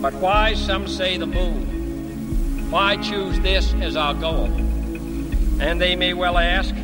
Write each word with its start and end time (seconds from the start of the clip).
But 0.00 0.14
why, 0.14 0.54
some 0.54 0.88
say, 0.88 1.18
the 1.18 1.26
moon? 1.26 2.70
Why 2.70 2.96
choose 2.96 3.38
this 3.40 3.74
as 3.74 3.96
our 3.96 4.14
goal? 4.14 4.46
And 5.60 5.78
they 5.78 5.94
may 5.94 6.14
well 6.14 6.38
ask, 6.38 6.74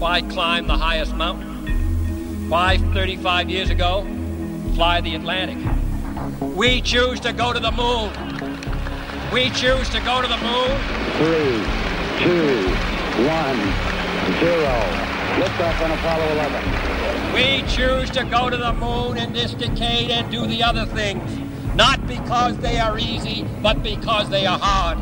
why 0.00 0.20
climb 0.22 0.66
the 0.66 0.76
highest 0.76 1.14
mountain? 1.14 2.50
Why, 2.50 2.78
35 2.78 3.50
years 3.50 3.70
ago, 3.70 4.04
fly 4.74 5.00
the 5.00 5.14
Atlantic? 5.14 5.58
We 6.40 6.80
choose 6.80 7.20
to 7.20 7.32
go 7.32 7.52
to 7.52 7.60
the 7.60 7.70
moon. 7.70 8.10
We 9.32 9.50
choose 9.50 9.88
to 9.90 10.00
go 10.00 10.20
to 10.20 10.26
the 10.26 10.38
moon. 10.38 10.74
Three, 11.18 11.62
two, 12.18 12.66
one, 13.28 13.58
zero. 14.40 15.04
Liftoff 15.38 15.84
on 15.84 15.90
Apollo 15.92 16.32
11. 16.32 17.32
We 17.32 17.62
choose 17.68 18.10
to 18.10 18.24
go 18.24 18.50
to 18.50 18.56
the 18.56 18.72
moon 18.72 19.18
in 19.18 19.32
this 19.32 19.54
decade 19.54 20.10
and 20.10 20.30
do 20.32 20.46
the 20.48 20.64
other 20.64 20.84
things. 20.84 21.43
Not 21.74 22.06
because 22.06 22.56
they 22.58 22.78
are 22.78 22.98
easy, 22.98 23.44
but 23.60 23.82
because 23.82 24.30
they 24.30 24.46
are 24.46 24.58
hard. 24.58 24.96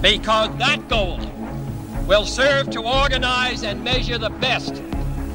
Because 0.00 0.56
that 0.56 0.88
goal 0.88 1.20
will 2.06 2.24
serve 2.24 2.70
to 2.70 2.82
organize 2.82 3.62
and 3.62 3.84
measure 3.84 4.16
the 4.16 4.30
best 4.30 4.82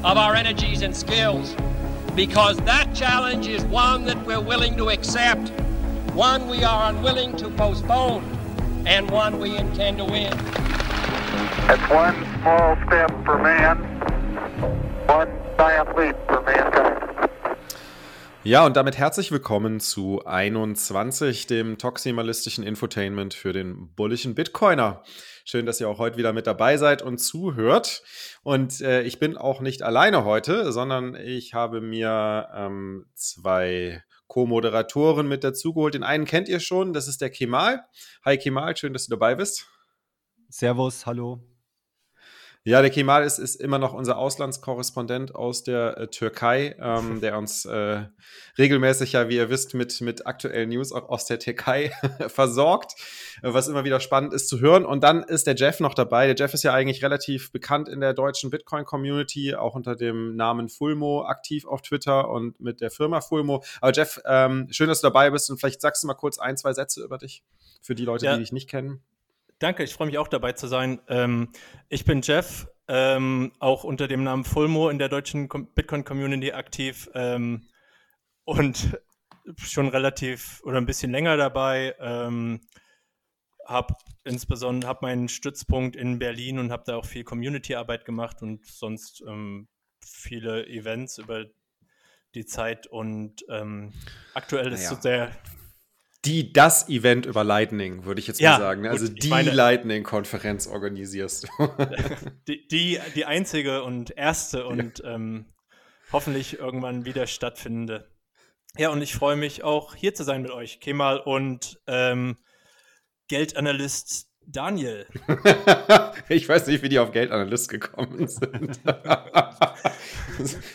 of 0.02 0.18
our 0.18 0.34
energies 0.34 0.82
and 0.82 0.94
skills. 0.96 1.54
Because 2.16 2.56
that 2.58 2.92
challenge 2.94 3.46
is 3.46 3.64
one 3.66 4.06
that 4.06 4.20
we're 4.26 4.40
willing 4.40 4.76
to 4.78 4.88
accept, 4.88 5.50
one 6.14 6.48
we 6.48 6.64
are 6.64 6.90
unwilling 6.90 7.36
to 7.36 7.48
postpone, 7.50 8.24
and 8.86 9.08
one 9.08 9.38
we 9.38 9.56
intend 9.56 9.98
to 9.98 10.04
win. 10.04 10.32
It's 11.68 11.90
one 11.90 12.26
small 12.40 12.76
step 12.86 13.10
for 13.24 13.38
man, 13.38 13.76
one 15.06 15.30
giant 15.58 15.96
leap 15.96 16.16
for 16.26 16.42
mankind. 16.42 16.95
Ja, 18.46 18.64
und 18.64 18.76
damit 18.76 18.96
herzlich 18.96 19.32
willkommen 19.32 19.80
zu 19.80 20.24
21, 20.24 21.48
dem 21.48 21.78
toximalistischen 21.78 22.62
Infotainment 22.62 23.34
für 23.34 23.52
den 23.52 23.92
bulligen 23.96 24.36
Bitcoiner. 24.36 25.02
Schön, 25.44 25.66
dass 25.66 25.80
ihr 25.80 25.88
auch 25.88 25.98
heute 25.98 26.16
wieder 26.16 26.32
mit 26.32 26.46
dabei 26.46 26.76
seid 26.76 27.02
und 27.02 27.18
zuhört. 27.18 28.04
Und 28.44 28.80
äh, 28.82 29.02
ich 29.02 29.18
bin 29.18 29.36
auch 29.36 29.60
nicht 29.60 29.82
alleine 29.82 30.24
heute, 30.24 30.70
sondern 30.70 31.16
ich 31.16 31.54
habe 31.54 31.80
mir 31.80 32.48
ähm, 32.54 33.06
zwei 33.16 34.04
Co-Moderatoren 34.28 35.26
mit 35.26 35.42
dazugeholt. 35.42 35.94
Den 35.94 36.04
einen 36.04 36.24
kennt 36.24 36.48
ihr 36.48 36.60
schon, 36.60 36.92
das 36.92 37.08
ist 37.08 37.20
der 37.20 37.30
Kemal. 37.30 37.84
Hi 38.24 38.38
Kemal, 38.38 38.76
schön, 38.76 38.92
dass 38.92 39.06
du 39.06 39.10
dabei 39.10 39.34
bist. 39.34 39.66
Servus, 40.50 41.04
hallo. 41.04 41.42
Ja, 42.66 42.82
der 42.82 42.90
Kemal 42.90 43.22
ist, 43.22 43.38
ist 43.38 43.54
immer 43.54 43.78
noch 43.78 43.92
unser 43.92 44.18
Auslandskorrespondent 44.18 45.36
aus 45.36 45.62
der 45.62 45.98
äh, 45.98 46.08
Türkei, 46.08 46.74
ähm, 46.80 47.20
der 47.22 47.38
uns 47.38 47.64
äh, 47.64 48.06
regelmäßig 48.58 49.12
ja, 49.12 49.28
wie 49.28 49.36
ihr 49.36 49.50
wisst, 49.50 49.74
mit, 49.74 50.00
mit 50.00 50.26
aktuellen 50.26 50.70
News 50.70 50.90
auch 50.90 51.08
aus 51.08 51.26
der 51.26 51.38
Türkei 51.38 51.92
versorgt, 52.26 52.94
äh, 53.42 53.52
was 53.54 53.68
immer 53.68 53.84
wieder 53.84 54.00
spannend 54.00 54.34
ist 54.34 54.48
zu 54.48 54.58
hören. 54.58 54.84
Und 54.84 55.04
dann 55.04 55.22
ist 55.22 55.46
der 55.46 55.54
Jeff 55.54 55.78
noch 55.78 55.94
dabei. 55.94 56.26
Der 56.26 56.34
Jeff 56.34 56.54
ist 56.54 56.64
ja 56.64 56.74
eigentlich 56.74 57.04
relativ 57.04 57.52
bekannt 57.52 57.88
in 57.88 58.00
der 58.00 58.14
deutschen 58.14 58.50
Bitcoin-Community, 58.50 59.54
auch 59.54 59.76
unter 59.76 59.94
dem 59.94 60.34
Namen 60.34 60.68
Fulmo 60.68 61.24
aktiv 61.24 61.66
auf 61.66 61.82
Twitter 61.82 62.28
und 62.28 62.58
mit 62.58 62.80
der 62.80 62.90
Firma 62.90 63.20
Fulmo. 63.20 63.62
Aber 63.80 63.92
Jeff, 63.92 64.20
ähm, 64.26 64.66
schön, 64.72 64.88
dass 64.88 65.00
du 65.02 65.06
dabei 65.06 65.30
bist 65.30 65.48
und 65.50 65.60
vielleicht 65.60 65.80
sagst 65.80 66.02
du 66.02 66.08
mal 66.08 66.14
kurz 66.14 66.40
ein, 66.40 66.56
zwei 66.56 66.72
Sätze 66.72 67.04
über 67.04 67.16
dich 67.18 67.44
für 67.80 67.94
die 67.94 68.04
Leute, 68.04 68.26
Ja. 68.26 68.34
die 68.34 68.40
dich 68.40 68.50
nicht 68.50 68.68
kennen. 68.68 69.04
Danke, 69.58 69.84
ich 69.84 69.94
freue 69.94 70.08
mich 70.08 70.18
auch 70.18 70.28
dabei 70.28 70.52
zu 70.52 70.66
sein. 70.66 71.00
Ähm, 71.08 71.50
ich 71.88 72.04
bin 72.04 72.20
Jeff, 72.22 72.68
ähm, 72.88 73.52
auch 73.58 73.84
unter 73.84 74.06
dem 74.06 74.22
Namen 74.22 74.44
Fulmo 74.44 74.90
in 74.90 74.98
der 74.98 75.08
deutschen 75.08 75.48
Com- 75.48 75.72
Bitcoin-Community 75.72 76.52
aktiv 76.52 77.08
ähm, 77.14 77.66
und 78.44 78.98
schon 79.58 79.88
relativ 79.88 80.60
oder 80.64 80.78
ein 80.78 80.86
bisschen 80.86 81.10
länger 81.10 81.36
dabei. 81.36 81.94
Ähm, 82.00 82.60
habe 83.64 83.94
insbesondere 84.24 84.88
hab 84.88 85.02
meinen 85.02 85.28
Stützpunkt 85.28 85.96
in 85.96 86.18
Berlin 86.18 86.58
und 86.58 86.70
habe 86.70 86.84
da 86.86 86.96
auch 86.96 87.06
viel 87.06 87.24
Community-Arbeit 87.24 88.04
gemacht 88.04 88.42
und 88.42 88.64
sonst 88.66 89.24
ähm, 89.26 89.68
viele 90.04 90.66
Events 90.68 91.18
über 91.18 91.46
die 92.34 92.44
Zeit 92.44 92.86
und 92.86 93.44
ähm, 93.48 93.92
aktuell 94.34 94.72
ist 94.72 94.84
Naja. 94.84 94.94
so 94.94 95.02
der 95.02 95.32
Die, 96.26 96.52
das 96.52 96.88
Event 96.88 97.26
über 97.26 97.44
Lightning, 97.44 98.04
würde 98.04 98.20
ich 98.20 98.26
jetzt 98.26 98.40
Ja, 98.40 98.52
mal 98.52 98.58
sagen. 98.58 98.82
ne? 98.82 98.90
gut, 98.90 99.00
Also 99.00 99.12
die 99.12 99.28
Lightning-Konferenz 99.28 100.66
organisierst 100.66 101.44
du. 101.44 101.48
die, 102.48 102.66
die, 102.68 103.00
die 103.14 103.24
einzige 103.24 103.82
und 103.82 104.10
erste 104.10 104.66
und 104.66 105.02
ähm, 105.04 105.46
hoffentlich 106.12 106.58
irgendwann 106.58 107.04
wieder 107.04 107.26
stattfindende. 107.26 108.10
Ja, 108.76 108.90
und 108.90 109.00
ich 109.00 109.14
freue 109.14 109.36
mich 109.36 109.64
auch 109.64 109.94
hier 109.94 110.14
zu 110.14 110.24
sein 110.24 110.42
mit 110.42 110.50
euch, 110.50 110.80
Kemal 110.80 111.18
und 111.18 111.80
ähm, 111.86 112.36
Geldanalyst 113.28 114.30
Daniel. 114.46 115.06
ich 116.28 116.48
weiß 116.48 116.66
nicht, 116.68 116.82
wie 116.82 116.88
die 116.88 116.98
auf 116.98 117.12
Geldanalyst 117.12 117.68
gekommen 117.68 118.26
sind. 118.28 118.80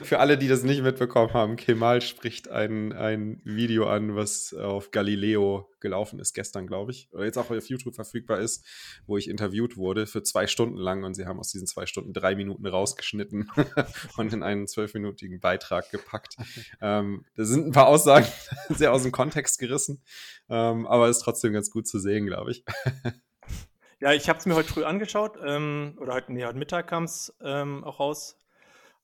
Für 0.03 0.19
alle, 0.19 0.37
die 0.37 0.47
das 0.47 0.63
nicht 0.63 0.81
mitbekommen 0.81 1.33
haben, 1.33 1.55
Kemal 1.55 2.01
spricht 2.01 2.49
ein, 2.49 2.93
ein 2.93 3.41
Video 3.43 3.87
an, 3.87 4.15
was 4.15 4.53
auf 4.53 4.91
Galileo 4.91 5.69
gelaufen 5.79 6.19
ist, 6.19 6.33
gestern, 6.33 6.67
glaube 6.67 6.91
ich, 6.91 7.09
oder 7.11 7.25
jetzt 7.25 7.37
auch 7.37 7.49
auf 7.49 7.69
YouTube 7.69 7.95
verfügbar 7.95 8.39
ist, 8.39 8.65
wo 9.05 9.17
ich 9.17 9.29
interviewt 9.29 9.77
wurde 9.77 10.07
für 10.07 10.23
zwei 10.23 10.47
Stunden 10.47 10.77
lang 10.77 11.03
und 11.03 11.15
sie 11.15 11.25
haben 11.25 11.39
aus 11.39 11.49
diesen 11.49 11.67
zwei 11.67 11.85
Stunden 11.85 12.13
drei 12.13 12.35
Minuten 12.35 12.65
rausgeschnitten 12.65 13.49
und 14.17 14.33
in 14.33 14.43
einen 14.43 14.67
zwölfminütigen 14.67 15.39
Beitrag 15.39 15.89
gepackt. 15.91 16.37
Ähm, 16.81 17.25
da 17.35 17.45
sind 17.45 17.67
ein 17.67 17.71
paar 17.71 17.87
Aussagen 17.87 18.27
sehr 18.69 18.93
aus 18.93 19.03
dem 19.03 19.11
Kontext 19.11 19.59
gerissen, 19.59 20.01
ähm, 20.49 20.87
aber 20.87 21.09
ist 21.09 21.19
trotzdem 21.19 21.53
ganz 21.53 21.71
gut 21.71 21.87
zu 21.87 21.99
sehen, 21.99 22.25
glaube 22.25 22.51
ich. 22.51 22.63
Ja, 24.01 24.13
ich 24.13 24.27
habe 24.29 24.39
es 24.39 24.47
mir 24.47 24.55
heute 24.55 24.67
früh 24.67 24.83
angeschaut, 24.83 25.37
ähm, 25.45 25.95
oder 26.01 26.13
heute, 26.13 26.33
nee, 26.33 26.43
heute 26.43 26.57
Mittag 26.57 26.87
kam 26.87 27.03
es 27.03 27.35
ähm, 27.39 27.83
auch 27.83 27.99
raus 27.99 28.35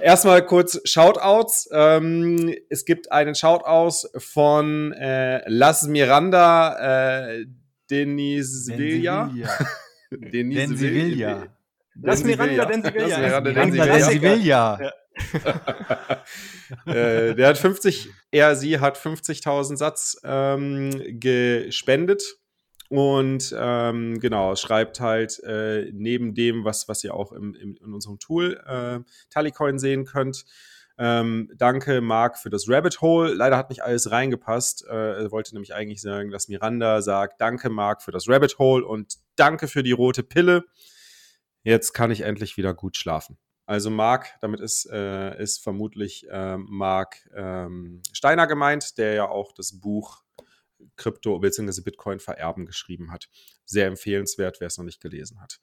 Erstmal 0.00 0.44
kurz 0.44 0.80
Shoutouts. 0.84 1.68
Ähm, 1.72 2.54
es 2.68 2.84
gibt 2.84 3.12
einen 3.12 3.34
Shoutout 3.34 4.08
von 4.18 4.92
äh, 4.92 5.48
Las 5.48 5.86
Miranda 5.86 7.30
äh, 7.30 7.46
Denis 7.90 8.70
Villa. 8.74 9.30
Denis 10.10 11.16
ja. 11.16 11.46
Lass 12.00 12.22
Miranda, 12.22 12.68
will 12.68 12.92
Lass 12.94 13.10
ja. 13.10 13.18
Miranda, 13.18 13.50
Miranda, 13.50 13.84
denn 14.78 14.92
äh, 16.86 17.34
der 17.34 17.48
hat 17.48 17.58
50, 17.58 18.10
er, 18.30 18.56
sie 18.56 18.80
hat 18.80 18.98
50.000 18.98 19.76
Satz 19.76 20.20
ähm, 20.24 20.90
gespendet 21.20 22.22
und 22.88 23.54
ähm, 23.58 24.18
genau, 24.18 24.56
schreibt 24.56 25.00
halt 25.00 25.42
äh, 25.44 25.90
neben 25.92 26.34
dem, 26.34 26.64
was, 26.64 26.88
was 26.88 27.04
ihr 27.04 27.14
auch 27.14 27.32
im, 27.32 27.54
im, 27.54 27.76
in 27.76 27.92
unserem 27.92 28.18
Tool 28.18 28.60
äh, 28.66 29.00
Tallycoin 29.30 29.78
sehen 29.78 30.06
könnt. 30.06 30.44
Ähm, 31.00 31.50
danke, 31.54 32.00
Marc, 32.00 32.38
für 32.38 32.50
das 32.50 32.68
Rabbit 32.68 33.00
Hole. 33.00 33.32
Leider 33.32 33.56
hat 33.56 33.68
nicht 33.68 33.84
alles 33.84 34.10
reingepasst. 34.10 34.84
Äh, 34.88 35.22
er 35.22 35.30
wollte 35.30 35.54
nämlich 35.54 35.74
eigentlich 35.74 36.00
sagen, 36.00 36.30
dass 36.30 36.48
Miranda 36.48 37.02
sagt, 37.02 37.40
danke, 37.40 37.68
Marc, 37.70 38.02
für 38.02 38.10
das 38.10 38.28
Rabbit 38.28 38.58
Hole 38.58 38.84
und 38.84 39.14
danke 39.36 39.68
für 39.68 39.82
die 39.82 39.92
rote 39.92 40.22
Pille. 40.22 40.64
Jetzt 41.62 41.92
kann 41.92 42.10
ich 42.10 42.22
endlich 42.22 42.56
wieder 42.56 42.74
gut 42.74 42.96
schlafen. 42.96 43.38
Also 43.68 43.90
Marc, 43.90 44.34
damit 44.40 44.60
ist, 44.60 44.88
äh, 44.90 45.38
ist 45.42 45.62
vermutlich 45.62 46.26
ähm, 46.30 46.66
Marc 46.70 47.28
ähm, 47.36 48.00
Steiner 48.14 48.46
gemeint, 48.46 48.96
der 48.96 49.12
ja 49.12 49.28
auch 49.28 49.52
das 49.52 49.78
Buch 49.78 50.22
Krypto 50.96 51.38
bzw. 51.38 51.82
Bitcoin 51.82 52.18
vererben 52.18 52.64
geschrieben 52.64 53.12
hat. 53.12 53.28
Sehr 53.66 53.86
empfehlenswert, 53.86 54.58
wer 54.60 54.68
es 54.68 54.78
noch 54.78 54.86
nicht 54.86 55.02
gelesen 55.02 55.42
hat. 55.42 55.60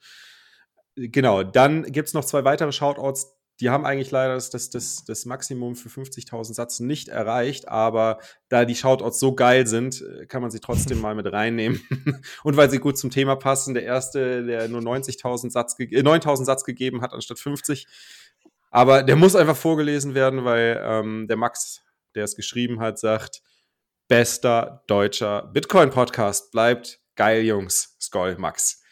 Genau, 0.96 1.42
dann 1.42 1.82
gibt 1.92 2.08
es 2.08 2.14
noch 2.14 2.24
zwei 2.24 2.44
weitere 2.44 2.72
Shoutouts. 2.72 3.35
Die 3.62 3.70
haben 3.70 3.86
eigentlich 3.86 4.12
leider 4.12 4.34
das, 4.34 4.50
das, 4.50 4.70
das, 4.70 5.06
das 5.06 5.26
Maximum 5.26 5.76
für 5.76 5.88
50.000 5.88 6.54
Satz 6.54 6.80
nicht 6.82 7.08
erreicht, 7.08 7.70
aber 7.70 8.20
da 8.50 8.66
die 8.66 8.76
Shoutouts 8.76 9.20
so 9.20 9.34
geil 9.34 9.66
sind, 9.66 10.02
äh, 10.02 10.26
kann 10.26 10.42
man 10.42 10.52
sie 10.52 10.60
trotzdem 10.60 11.00
mal 11.02 11.16
mit 11.16 11.32
reinnehmen. 11.32 11.82
Und 12.44 12.58
weil 12.58 12.70
sie 12.70 12.80
gut 12.80 12.98
zum 12.98 13.12
Thema 13.12 13.36
passen, 13.36 13.74
der 13.74 13.84
erste, 13.84 14.46
der 14.46 14.68
nur 14.68 14.82
90.000 14.82 15.52
Satz, 15.52 15.80
äh, 15.80 16.02
9.000 16.02 16.44
Satz 16.46 16.64
gegeben 16.66 17.02
hat 17.02 17.14
anstatt 17.14 17.40
50. 17.40 17.88
Aber 18.72 19.04
der 19.04 19.16
muss 19.16 19.38
einfach 19.38 19.56
vorgelesen 19.56 20.16
werden, 20.16 20.44
weil 20.44 20.82
ähm, 20.84 21.28
der 21.30 21.38
Max, 21.38 21.82
der 22.14 22.26
es 22.26 22.36
geschrieben 22.36 22.82
hat, 22.82 23.00
sagt, 23.00 23.42
bester 24.10 24.84
deutscher 24.88 25.50
Bitcoin-Podcast. 25.54 26.52
Bleibt 26.52 27.00
geil, 27.16 27.44
Jungs. 27.44 27.96
Skoll, 28.02 28.36
Max. 28.38 28.84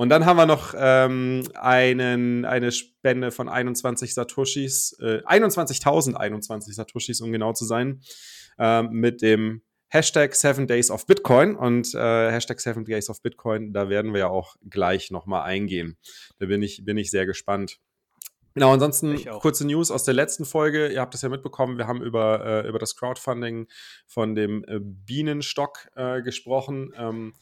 Und 0.00 0.08
dann 0.08 0.24
haben 0.24 0.38
wir 0.38 0.46
noch 0.46 0.72
ähm, 0.74 1.46
einen, 1.52 2.46
eine 2.46 2.72
Spende 2.72 3.30
von 3.30 3.50
21 3.50 4.14
Satoshis, 4.14 4.96
äh, 4.98 5.20
21.021 5.26 6.72
Satoshis, 6.72 7.20
um 7.20 7.30
genau 7.32 7.52
zu 7.52 7.66
sein, 7.66 8.00
äh, 8.58 8.82
mit 8.82 9.20
dem 9.20 9.60
Hashtag 9.88 10.34
7 10.34 10.66
Days 10.66 10.90
of 10.90 11.04
Bitcoin 11.04 11.54
und 11.54 11.94
äh, 11.94 12.30
Hashtag 12.30 12.62
7 12.62 12.86
Days 12.86 13.10
of 13.10 13.20
Bitcoin, 13.20 13.74
da 13.74 13.90
werden 13.90 14.14
wir 14.14 14.20
ja 14.20 14.28
auch 14.28 14.56
gleich 14.70 15.10
nochmal 15.10 15.42
eingehen. 15.42 15.98
Da 16.38 16.46
bin 16.46 16.62
ich, 16.62 16.82
bin 16.82 16.96
ich 16.96 17.10
sehr 17.10 17.26
gespannt. 17.26 17.78
Genau, 18.54 18.72
ansonsten 18.72 19.22
kurze 19.40 19.66
News 19.66 19.90
aus 19.90 20.04
der 20.04 20.14
letzten 20.14 20.46
Folge. 20.46 20.88
Ihr 20.88 21.00
habt 21.02 21.14
es 21.14 21.20
ja 21.20 21.28
mitbekommen, 21.28 21.76
wir 21.76 21.86
haben 21.86 22.00
über, 22.00 22.64
äh, 22.64 22.68
über 22.68 22.78
das 22.78 22.96
Crowdfunding 22.96 23.68
von 24.06 24.34
dem 24.34 24.64
äh, 24.64 24.78
Bienenstock 24.80 25.90
äh, 25.94 26.22
gesprochen. 26.22 26.90
Ähm, 26.96 27.34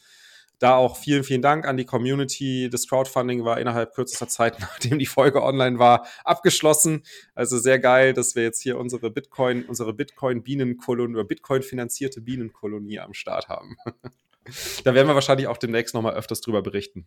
da 0.59 0.77
auch 0.77 0.97
vielen, 0.97 1.25
vielen 1.25 1.43
Dank 1.43 1.67
an 1.67 1.77
die 1.77 1.85
Community. 1.85 2.69
Das 2.71 2.89
Crowdfunding 2.89 3.45
war 3.45 3.61
innerhalb 3.61 3.95
kürzester 3.95 4.29
Zeit, 4.29 4.59
nachdem 4.61 4.99
die 4.99 5.07
Folge 5.07 5.43
online 5.43 5.79
war, 5.79 6.07
abgeschlossen. 6.25 7.05
Also 7.35 7.59
sehr 7.59 7.79
geil, 7.79 8.13
dass 8.13 8.35
wir 8.35 8.43
jetzt 8.43 8.63
hier 8.63 8.79
unsere 8.79 9.11
Bitcoin, 9.11 9.65
unsere 9.65 9.93
Bitcoin-Bienenkolonie 9.95 11.15
oder 11.15 11.25
Bitcoin-finanzierte 11.25 12.21
Bienenkolonie 12.21 13.01
am 13.01 13.15
Start 13.15 13.49
haben. 13.49 13.77
da 14.85 14.95
werden 14.95 15.09
wir 15.09 15.15
wahrscheinlich 15.15 15.47
auch 15.47 15.59
demnächst 15.59 15.95
nochmal 15.95 16.15
öfters 16.15 16.41
drüber 16.41 16.63
berichten. 16.63 17.07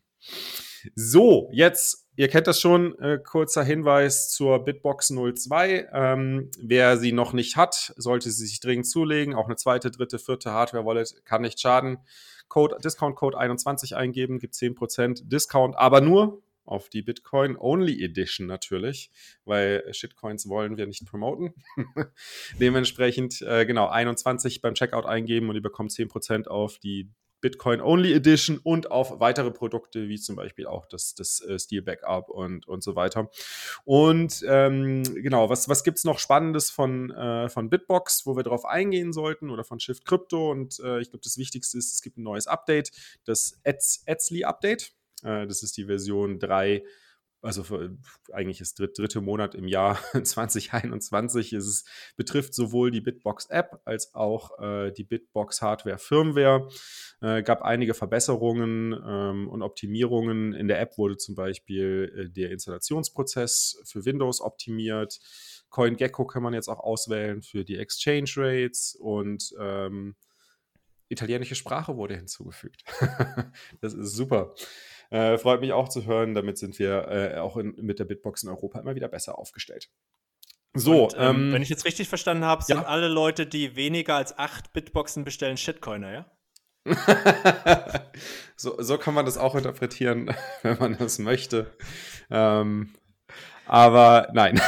So, 0.96 1.50
jetzt, 1.52 2.08
ihr 2.16 2.28
kennt 2.28 2.48
das 2.48 2.60
schon, 2.60 2.98
äh, 3.00 3.20
kurzer 3.24 3.64
Hinweis 3.64 4.30
zur 4.32 4.64
Bitbox 4.64 5.14
02. 5.14 5.90
Ähm, 5.94 6.50
wer 6.60 6.98
sie 6.98 7.12
noch 7.12 7.34
nicht 7.34 7.56
hat, 7.56 7.94
sollte 7.98 8.32
sie 8.32 8.48
sich 8.48 8.60
dringend 8.60 8.88
zulegen. 8.88 9.36
Auch 9.36 9.46
eine 9.46 9.58
zweite, 9.58 9.92
dritte, 9.92 10.18
vierte 10.18 10.52
Hardware-Wallet 10.52 11.24
kann 11.26 11.42
nicht 11.42 11.60
schaden. 11.60 12.00
Code, 12.52 12.76
Discount-Code 12.84 13.38
21 13.38 13.96
eingeben, 13.96 14.38
gibt 14.38 14.56
10% 14.56 15.30
Discount, 15.30 15.78
aber 15.78 16.02
nur 16.02 16.44
auf 16.66 16.90
die 16.90 17.02
Bitcoin 17.02 17.56
Only 17.58 18.04
Edition 18.04 18.46
natürlich, 18.46 19.10
weil 19.46 19.86
Shitcoins 19.94 20.50
wollen 20.50 20.76
wir 20.76 20.86
nicht 20.86 21.06
promoten. 21.06 21.54
Dementsprechend, 22.60 23.42
äh, 23.42 23.66
genau, 23.66 23.88
21 23.88 24.62
beim 24.62 24.74
Checkout 24.74 25.06
eingeben 25.06 25.48
und 25.48 25.56
ihr 25.56 25.62
bekommt 25.62 25.92
10% 25.92 26.48
auf 26.48 26.78
die 26.78 27.10
Bitcoin 27.42 27.82
Only 27.82 28.14
Edition 28.14 28.60
und 28.64 28.92
auf 28.92 29.20
weitere 29.20 29.52
Produkte, 29.52 30.08
wie 30.08 30.20
zum 30.20 30.36
Beispiel 30.36 30.68
auch 30.68 30.86
das, 30.86 31.16
das 31.16 31.42
äh, 31.42 31.60
Steel 31.60 31.82
Backup 31.82 32.30
und, 32.30 32.68
und 32.68 32.84
so 32.84 32.96
weiter. 32.96 33.30
Und 33.84 34.44
ähm, 34.48 35.04
genau, 35.16 35.50
was, 35.50 35.68
was 35.68 35.84
gibt 35.84 35.98
es 35.98 36.04
noch 36.04 36.20
Spannendes 36.20 36.70
von, 36.70 37.12
äh, 37.12 37.50
von 37.50 37.70
Bitbox, 37.70 38.26
wo 38.26 38.36
wir 38.36 38.44
drauf 38.44 38.66
eingehen 38.66 39.12
sollten 39.12 39.50
oder 39.50 39.64
von 39.64 39.80
Shift 39.80 40.06
Crypto? 40.06 40.52
Und 40.52 40.80
äh, 40.80 41.02
ich 41.02 41.10
glaube, 41.10 41.24
das 41.24 41.38
Wichtigste 41.38 41.78
ist, 41.78 41.94
es 41.94 42.02
gibt 42.02 42.18
ein 42.18 42.24
neues 42.24 42.48
Update, 42.48 42.92
das 43.26 43.60
Etsly 43.64 44.44
Update. 44.44 44.94
Äh, 45.24 45.48
das 45.48 45.64
ist 45.64 45.78
die 45.78 45.86
Version 45.86 46.40
3 46.40 46.84
also 47.42 47.64
für, 47.64 47.98
eigentlich 48.32 48.62
ist 48.62 48.80
dritt, 48.80 48.98
dritte 48.98 49.22
Monat 49.22 49.56
im 49.56 49.68
Jahr 49.68 50.00
2021. 50.24 51.54
Es 51.54 51.68
ist, 51.68 51.88
betrifft 52.16 52.54
sowohl 52.54 52.92
die 52.92 53.02
Bitbox 53.02 53.48
App 53.48 53.82
als 53.86 54.14
auch 54.14 54.60
äh, 54.60 54.92
die 54.92 55.04
Bitbox 55.04 55.62
Hardware 55.62 55.98
Firmware. 55.98 56.68
Äh, 57.22 57.44
gab 57.44 57.62
einige 57.62 57.94
Verbesserungen 57.94 58.94
ähm, 59.06 59.48
und 59.48 59.62
Optimierungen. 59.62 60.54
In 60.54 60.68
der 60.68 60.80
App 60.80 60.98
wurde 60.98 61.18
zum 61.18 61.36
Beispiel 61.36 62.14
äh, 62.16 62.30
der 62.30 62.52
Installationsprozess 62.52 63.82
für 63.86 64.06
Windows 64.06 64.42
optimiert. 64.42 65.20
CoinGecko 65.70 66.26
kann 66.26 66.44
man 66.44 66.54
jetzt 66.54 66.68
auch 66.68 66.80
auswählen 66.80 67.42
für 67.42 67.64
die 67.64 67.78
Exchange 67.78 68.30
Rates 68.36 68.96
und 69.00 69.54
ähm, 69.60 70.16
italienische 71.10 71.56
Sprache 71.56 71.98
wurde 71.98 72.16
hinzugefügt. 72.16 72.84
das 73.82 73.94
ist 73.94 74.16
super. 74.16 74.54
Äh, 75.12 75.38
freut 75.38 75.62
mich 75.62 75.74
auch 75.74 75.90
zu 75.90 76.06
hören. 76.06 76.34
Damit 76.34 76.58
sind 76.58 76.80
wir 76.80 77.08
äh, 77.08 77.38
auch 77.38 77.58
in, 77.58 77.76
mit 77.78 78.00
der 78.00 78.06
Bitbox 78.06 78.44
in 78.44 78.50
Europa 78.50 78.80
immer 78.80 78.96
wieder 78.96 79.10
besser 79.10 79.38
aufgestellt. 79.38 79.90
So, 80.74 81.04
Und, 81.04 81.16
ähm, 81.18 81.36
ähm, 81.36 81.54
wenn 81.54 81.62
ich 81.62 81.70
jetzt 81.70 81.86
richtig 81.86 82.08
verstanden 82.08 82.46
habe, 82.46 82.64
sind 82.64 82.78
ja. 82.78 82.84
alle 82.86 83.10
Leute, 83.10 83.46
die 83.46 83.76
weniger 83.76 84.16
als 84.16 84.38
acht 84.38 84.72
Bitboxen 84.72 85.26
bestellen, 85.26 85.58
Shitcoiner, 85.58 86.12
ja? 86.14 86.32
so, 88.56 88.82
so 88.82 88.98
kann 88.98 89.14
man 89.14 89.26
das 89.26 89.38
auch 89.38 89.54
interpretieren, 89.54 90.34
wenn 90.64 90.80
man 90.80 90.98
das 90.98 91.20
möchte. 91.20 91.76
Ähm, 92.30 92.94
aber 93.66 94.30
nein, 94.34 94.60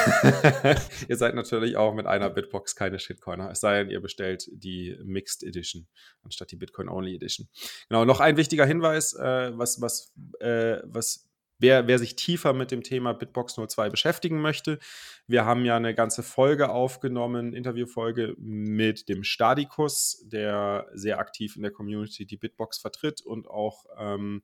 ihr 1.07 1.17
seid 1.17 1.35
natürlich 1.35 1.77
auch 1.77 1.93
mit 1.93 2.05
einer 2.05 2.29
Bitbox 2.29 2.75
keine 2.75 2.99
Shitcoiner, 2.99 3.51
es 3.51 3.59
sei 3.59 3.79
denn, 3.79 3.89
ihr 3.91 4.01
bestellt 4.01 4.47
die 4.51 4.97
Mixed 5.03 5.43
Edition 5.43 5.87
anstatt 6.23 6.51
die 6.51 6.55
Bitcoin 6.55 6.89
Only 6.89 7.15
Edition. 7.15 7.47
Genau, 7.89 8.05
noch 8.05 8.19
ein 8.19 8.37
wichtiger 8.37 8.65
Hinweis, 8.65 9.13
äh, 9.13 9.51
was, 9.57 9.81
was, 9.81 10.13
äh, 10.39 10.77
was 10.85 11.29
Wer, 11.59 11.87
wer, 11.87 11.97
sich 11.97 12.17
tiefer 12.17 12.51
mit 12.51 12.71
dem 12.71 12.83
Thema 12.83 13.13
Bitbox 13.13 13.55
02 13.55 13.89
beschäftigen 13.89 14.41
möchte, 14.41 14.79
wir 15.27 15.45
haben 15.45 15.63
ja 15.63 15.77
eine 15.77 15.95
ganze 15.95 16.21
Folge 16.21 16.69
aufgenommen, 16.69 17.53
Interviewfolge 17.53 18.35
mit 18.37 19.07
dem 19.07 19.23
Stadikus, 19.23 20.25
der 20.25 20.87
sehr 20.93 21.19
aktiv 21.19 21.55
in 21.55 21.61
der 21.61 21.71
Community 21.71 22.25
die 22.25 22.35
Bitbox 22.35 22.79
vertritt 22.79 23.21
und 23.21 23.47
auch 23.47 23.85
ähm, 23.97 24.41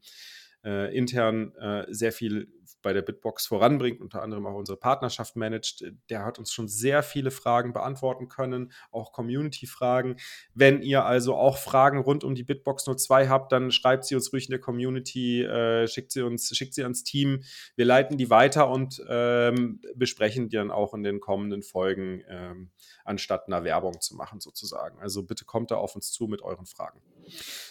äh, 0.63 0.95
intern 0.95 1.53
äh, 1.55 1.85
sehr 1.89 2.13
viel 2.13 2.47
bei 2.81 2.93
der 2.93 3.01
Bitbox 3.01 3.47
voranbringt, 3.47 4.01
unter 4.01 4.21
anderem 4.21 4.45
auch 4.45 4.55
unsere 4.55 4.77
Partnerschaft 4.77 5.35
managt. 5.35 5.83
Der 6.09 6.23
hat 6.23 6.39
uns 6.39 6.53
schon 6.53 6.67
sehr 6.67 7.03
viele 7.03 7.31
Fragen 7.31 7.73
beantworten 7.73 8.27
können, 8.27 8.71
auch 8.91 9.11
Community-Fragen. 9.11 10.17
Wenn 10.53 10.81
ihr 10.81 11.05
also 11.05 11.35
auch 11.35 11.57
Fragen 11.57 11.99
rund 11.99 12.23
um 12.23 12.35
die 12.35 12.43
Bitbox 12.43 12.85
02 12.85 13.27
habt, 13.27 13.51
dann 13.51 13.71
schreibt 13.71 14.05
sie 14.05 14.15
uns 14.15 14.31
ruhig 14.31 14.45
in 14.45 14.51
der 14.51 14.59
Community, 14.59 15.43
äh, 15.43 15.87
schickt 15.87 16.11
sie 16.11 16.21
uns, 16.21 16.55
schickt 16.55 16.73
sie 16.73 16.83
ans 16.83 17.03
Team. 17.03 17.43
Wir 17.75 17.85
leiten 17.85 18.17
die 18.17 18.29
weiter 18.29 18.69
und 18.69 19.03
ähm, 19.09 19.81
besprechen 19.95 20.49
die 20.49 20.57
dann 20.57 20.71
auch 20.71 20.93
in 20.93 21.03
den 21.03 21.19
kommenden 21.19 21.63
Folgen, 21.63 22.23
ähm, 22.27 22.71
anstatt 23.03 23.47
einer 23.47 23.63
Werbung 23.63 23.99
zu 24.01 24.15
machen, 24.15 24.39
sozusagen. 24.39 24.99
Also 24.99 25.23
bitte 25.23 25.45
kommt 25.45 25.71
da 25.71 25.75
auf 25.75 25.95
uns 25.95 26.11
zu 26.11 26.27
mit 26.27 26.41
euren 26.41 26.65
Fragen. 26.65 27.01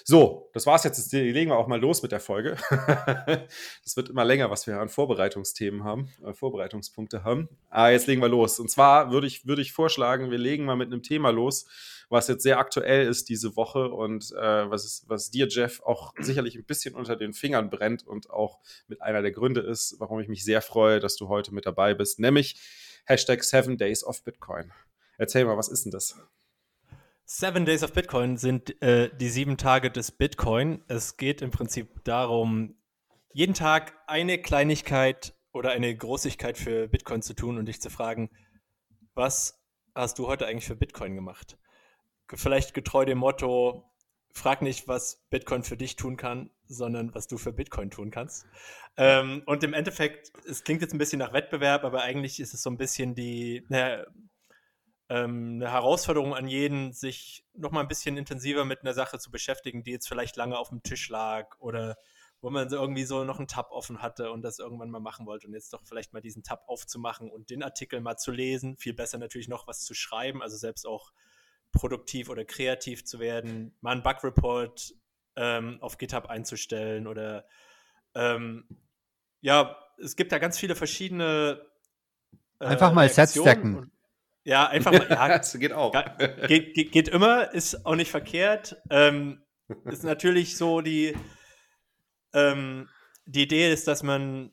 So, 0.05 0.50
das 0.53 0.67
war's 0.67 0.85
jetzt. 0.85 0.99
Jetzt 0.99 1.12
legen 1.12 1.50
wir 1.50 1.59
auch 1.59 1.67
mal 1.67 1.81
los 1.81 2.03
mit 2.03 2.12
der 2.12 2.21
Folge. 2.21 2.57
das 3.83 3.97
wird 3.97 4.09
immer 4.09 4.25
länger, 4.25 4.50
was 4.50 4.67
wir 4.67 4.81
an 4.81 4.88
Vorbereitungsthemen 4.88 5.85
haben, 5.85 6.11
äh, 6.25 6.33
Vorbereitungspunkte 6.33 7.25
haben. 7.25 7.49
Aber 7.71 7.91
jetzt 7.91 8.07
legen 8.07 8.23
wir 8.23 8.29
los. 8.29 8.59
Und 8.59 8.71
zwar 8.71 9.11
würde 9.11 9.27
ich, 9.27 9.47
würde 9.47 9.62
ich 9.62 9.73
vorschlagen, 9.73 10.31
wir 10.31 10.38
legen 10.38 10.65
mal 10.65 10.77
mit 10.77 10.88
einem 10.88 11.03
Thema 11.03 11.31
los, 11.31 11.67
was 12.09 12.29
jetzt 12.29 12.43
sehr 12.43 12.59
aktuell 12.59 13.07
ist 13.07 13.29
diese 13.29 13.57
Woche 13.57 13.91
und 13.91 14.33
äh, 14.33 14.71
was, 14.71 14.85
ist, 14.85 15.09
was 15.09 15.31
dir, 15.31 15.47
Jeff, 15.49 15.83
auch 15.83 16.15
sicherlich 16.19 16.57
ein 16.57 16.65
bisschen 16.65 16.95
unter 16.95 17.17
den 17.17 17.35
Fingern 17.35 17.71
brennt 17.71 18.07
und 18.07 18.31
auch 18.31 18.61
mit 18.87 19.03
einer 19.03 19.23
der 19.23 19.33
Gründe 19.33 19.61
ist, 19.61 19.97
warum 19.99 20.21
ich 20.21 20.29
mich 20.29 20.45
sehr 20.45 20.62
freue, 20.62 21.00
dass 21.00 21.17
du 21.17 21.29
heute 21.29 21.53
mit 21.53 21.67
dabei 21.67 21.95
bist, 21.95 22.19
nämlich 22.19 22.59
Hashtag 23.05 23.45
7 23.45 23.77
Days 23.77 24.05
of 24.05 24.23
Bitcoin. 24.23 24.73
Erzähl 25.19 25.45
mal, 25.45 25.57
was 25.57 25.69
ist 25.69 25.85
denn 25.85 25.93
das? 25.93 26.17
Seven 27.30 27.66
Days 27.66 27.82
of 27.82 27.92
Bitcoin 27.92 28.38
sind 28.38 28.80
äh, 28.80 29.14
die 29.14 29.28
sieben 29.28 29.58
Tage 29.58 29.90
des 29.90 30.12
Bitcoin. 30.12 30.82
Es 30.88 31.18
geht 31.18 31.42
im 31.42 31.50
Prinzip 31.50 32.02
darum, 32.04 32.75
jeden 33.35 33.52
Tag 33.52 33.92
eine 34.06 34.40
Kleinigkeit 34.40 35.35
oder 35.52 35.73
eine 35.73 35.94
Großigkeit 35.94 36.56
für 36.56 36.88
Bitcoin 36.88 37.20
zu 37.20 37.35
tun 37.35 37.58
und 37.58 37.66
dich 37.66 37.82
zu 37.82 37.90
fragen, 37.90 38.30
was 39.12 39.62
hast 39.94 40.18
du 40.18 40.26
heute 40.26 40.47
eigentlich 40.47 40.64
für 40.64 40.75
Bitcoin 40.75 41.16
gemacht? 41.16 41.58
Vielleicht 42.32 42.73
getreu 42.73 43.04
dem 43.04 43.18
Motto, 43.18 43.85
frag 44.32 44.62
nicht, 44.62 44.88
was 44.88 45.26
Bitcoin 45.28 45.64
für 45.64 45.76
dich 45.76 45.97
tun 45.97 46.16
kann, 46.16 46.49
sondern 46.66 47.14
was 47.14 47.26
du 47.26 47.37
für 47.37 47.52
Bitcoin 47.52 47.90
tun 47.90 48.11
kannst. 48.11 48.47
Ähm, 48.97 49.42
und 49.44 49.62
im 49.64 49.75
Endeffekt, 49.75 50.32
es 50.49 50.64
klingt 50.64 50.80
jetzt 50.80 50.94
ein 50.94 50.99
bisschen 50.99 51.18
nach 51.18 51.35
Wettbewerb, 51.35 51.85
aber 51.85 52.00
eigentlich 52.00 52.40
ist 52.40 52.54
es 52.54 52.62
so 52.62 52.70
ein 52.70 52.78
bisschen 52.78 53.14
die 53.14 53.66
eine, 53.68 54.06
ähm, 55.09 55.55
eine 55.55 55.73
Herausforderung 55.73 56.35
an 56.35 56.49
jeden, 56.49 56.93
sich 56.93 57.45
noch 57.55 57.71
mal 57.71 57.81
ein 57.81 57.88
bisschen 57.88 58.17
intensiver 58.17 58.65
mit 58.65 58.83
einer 58.83 58.95
Sache 58.95 59.19
zu 59.19 59.31
beschäftigen, 59.31 59.83
die 59.83 59.93
jetzt 59.93 60.09
vielleicht 60.09 60.37
lange 60.37 60.59
auf 60.59 60.69
dem 60.69 60.83
Tisch 60.83 61.09
lag 61.09 61.59
oder 61.59 61.97
wo 62.41 62.50
man 62.50 62.69
irgendwie 62.71 63.05
so 63.05 63.25
noch 63.25 63.38
einen 63.38 63.49
Tab 63.49 63.73
offen 63.73 64.00
hatte 64.00 64.31
und 64.31 64.43
das 64.43 64.59
irgendwann 64.59 64.91
mal 64.91 65.00
machen 65.00 65.27
wollte 65.27 65.49
und 65.49 65.55
jetzt 65.55 65.73
doch 65.73 65.83
vielleicht 65.85 66.12
mal 66.12 66.21
diesen 66.21 66.45
Tab 66.45 66.65
aufzumachen 66.69 67.31
und 67.31 67.50
den 67.50 67.62
Artikel 67.62 68.00
mal 68.00 68.17
zu 68.17 68.31
lesen. 68.31 68.77
Viel 68.77 68.95
besser 68.95 69.19
natürlich 69.19 69.49
noch 69.49 69.67
was 69.67 69.81
zu 69.81 69.95
schreiben, 69.95 70.43
also 70.43 70.57
selbst 70.57 70.87
auch 70.87 71.12
produktiv 71.73 72.29
oder 72.29 72.45
kreativ 72.45 73.05
zu 73.05 73.19
werden, 73.19 73.77
mal 73.81 73.93
einen 73.93 74.03
Bug-Report 74.03 74.95
ähm, 75.37 75.79
auf 75.81 75.99
GitHub 75.99 76.27
einzustellen 76.27 77.07
oder 77.07 77.45
ähm, 78.15 78.67
ja, 79.41 79.77
es 79.99 80.17
gibt 80.17 80.33
da 80.33 80.38
ganz 80.38 80.59
viele 80.59 80.77
verschiedene 80.77 81.65
äh, 82.61 82.67
Einfach 82.67 82.93
mal 82.93 83.09
Sets 83.09 83.38
stacken. 83.38 83.91
Ja, 84.45 84.66
einfach 84.68 84.92
mal. 84.92 85.07
Ja, 85.09 85.28
das 85.28 85.52
geht 85.59 85.73
auch. 85.73 85.92
Geht, 86.47 86.75
geht, 86.75 86.92
geht, 86.92 87.09
immer, 87.09 87.52
ist 87.52 87.85
auch 87.85 87.97
nicht 87.97 88.11
verkehrt. 88.11 88.76
Ähm, 88.90 89.42
ist 89.85 90.04
natürlich 90.04 90.57
so 90.57 90.80
die, 90.80 91.14
ähm, 92.33 92.88
die 93.26 93.42
Idee 93.42 93.73
ist, 93.73 93.88
dass 93.88 94.02
man 94.02 94.52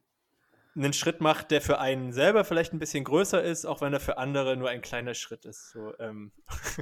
einen 0.75 0.91
Schritt 0.91 1.21
macht, 1.21 1.51
der 1.51 1.61
für 1.61 1.79
einen 1.79 2.11
selber 2.11 2.43
vielleicht 2.43 2.73
ein 2.73 2.79
bisschen 2.79 3.05
größer 3.05 3.41
ist, 3.41 3.65
auch 3.65 3.79
wenn 3.79 3.93
er 3.93 4.01
für 4.01 4.17
andere 4.17 4.57
nur 4.57 4.69
ein 4.69 4.81
kleiner 4.81 5.13
Schritt 5.13 5.45
ist. 5.45 5.71
So, 5.71 5.93
ähm. 5.99 6.33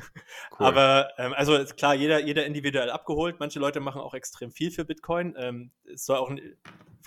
cool. 0.59 0.65
Aber 0.65 1.11
ähm, 1.17 1.33
also 1.33 1.63
klar, 1.65 1.93
jeder, 1.93 2.19
jeder 2.19 2.45
individuell 2.45 2.89
abgeholt. 2.89 3.39
Manche 3.39 3.59
Leute 3.59 3.79
machen 3.79 4.01
auch 4.01 4.15
extrem 4.15 4.51
viel 4.51 4.71
für 4.71 4.85
Bitcoin. 4.85 5.35
Ähm, 5.37 5.71
es 5.93 6.05
soll 6.05 6.17
auch 6.17 6.31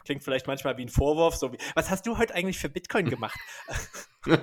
klingt 0.05 0.23
vielleicht 0.23 0.47
manchmal 0.47 0.77
wie 0.77 0.83
ein 0.83 0.89
Vorwurf, 0.89 1.37
so 1.37 1.53
wie, 1.53 1.59
was 1.75 1.91
hast 1.91 2.07
du 2.07 2.19
heute 2.19 2.35
eigentlich 2.35 2.59
für 2.59 2.69
Bitcoin 2.69 3.09
gemacht? 3.09 3.39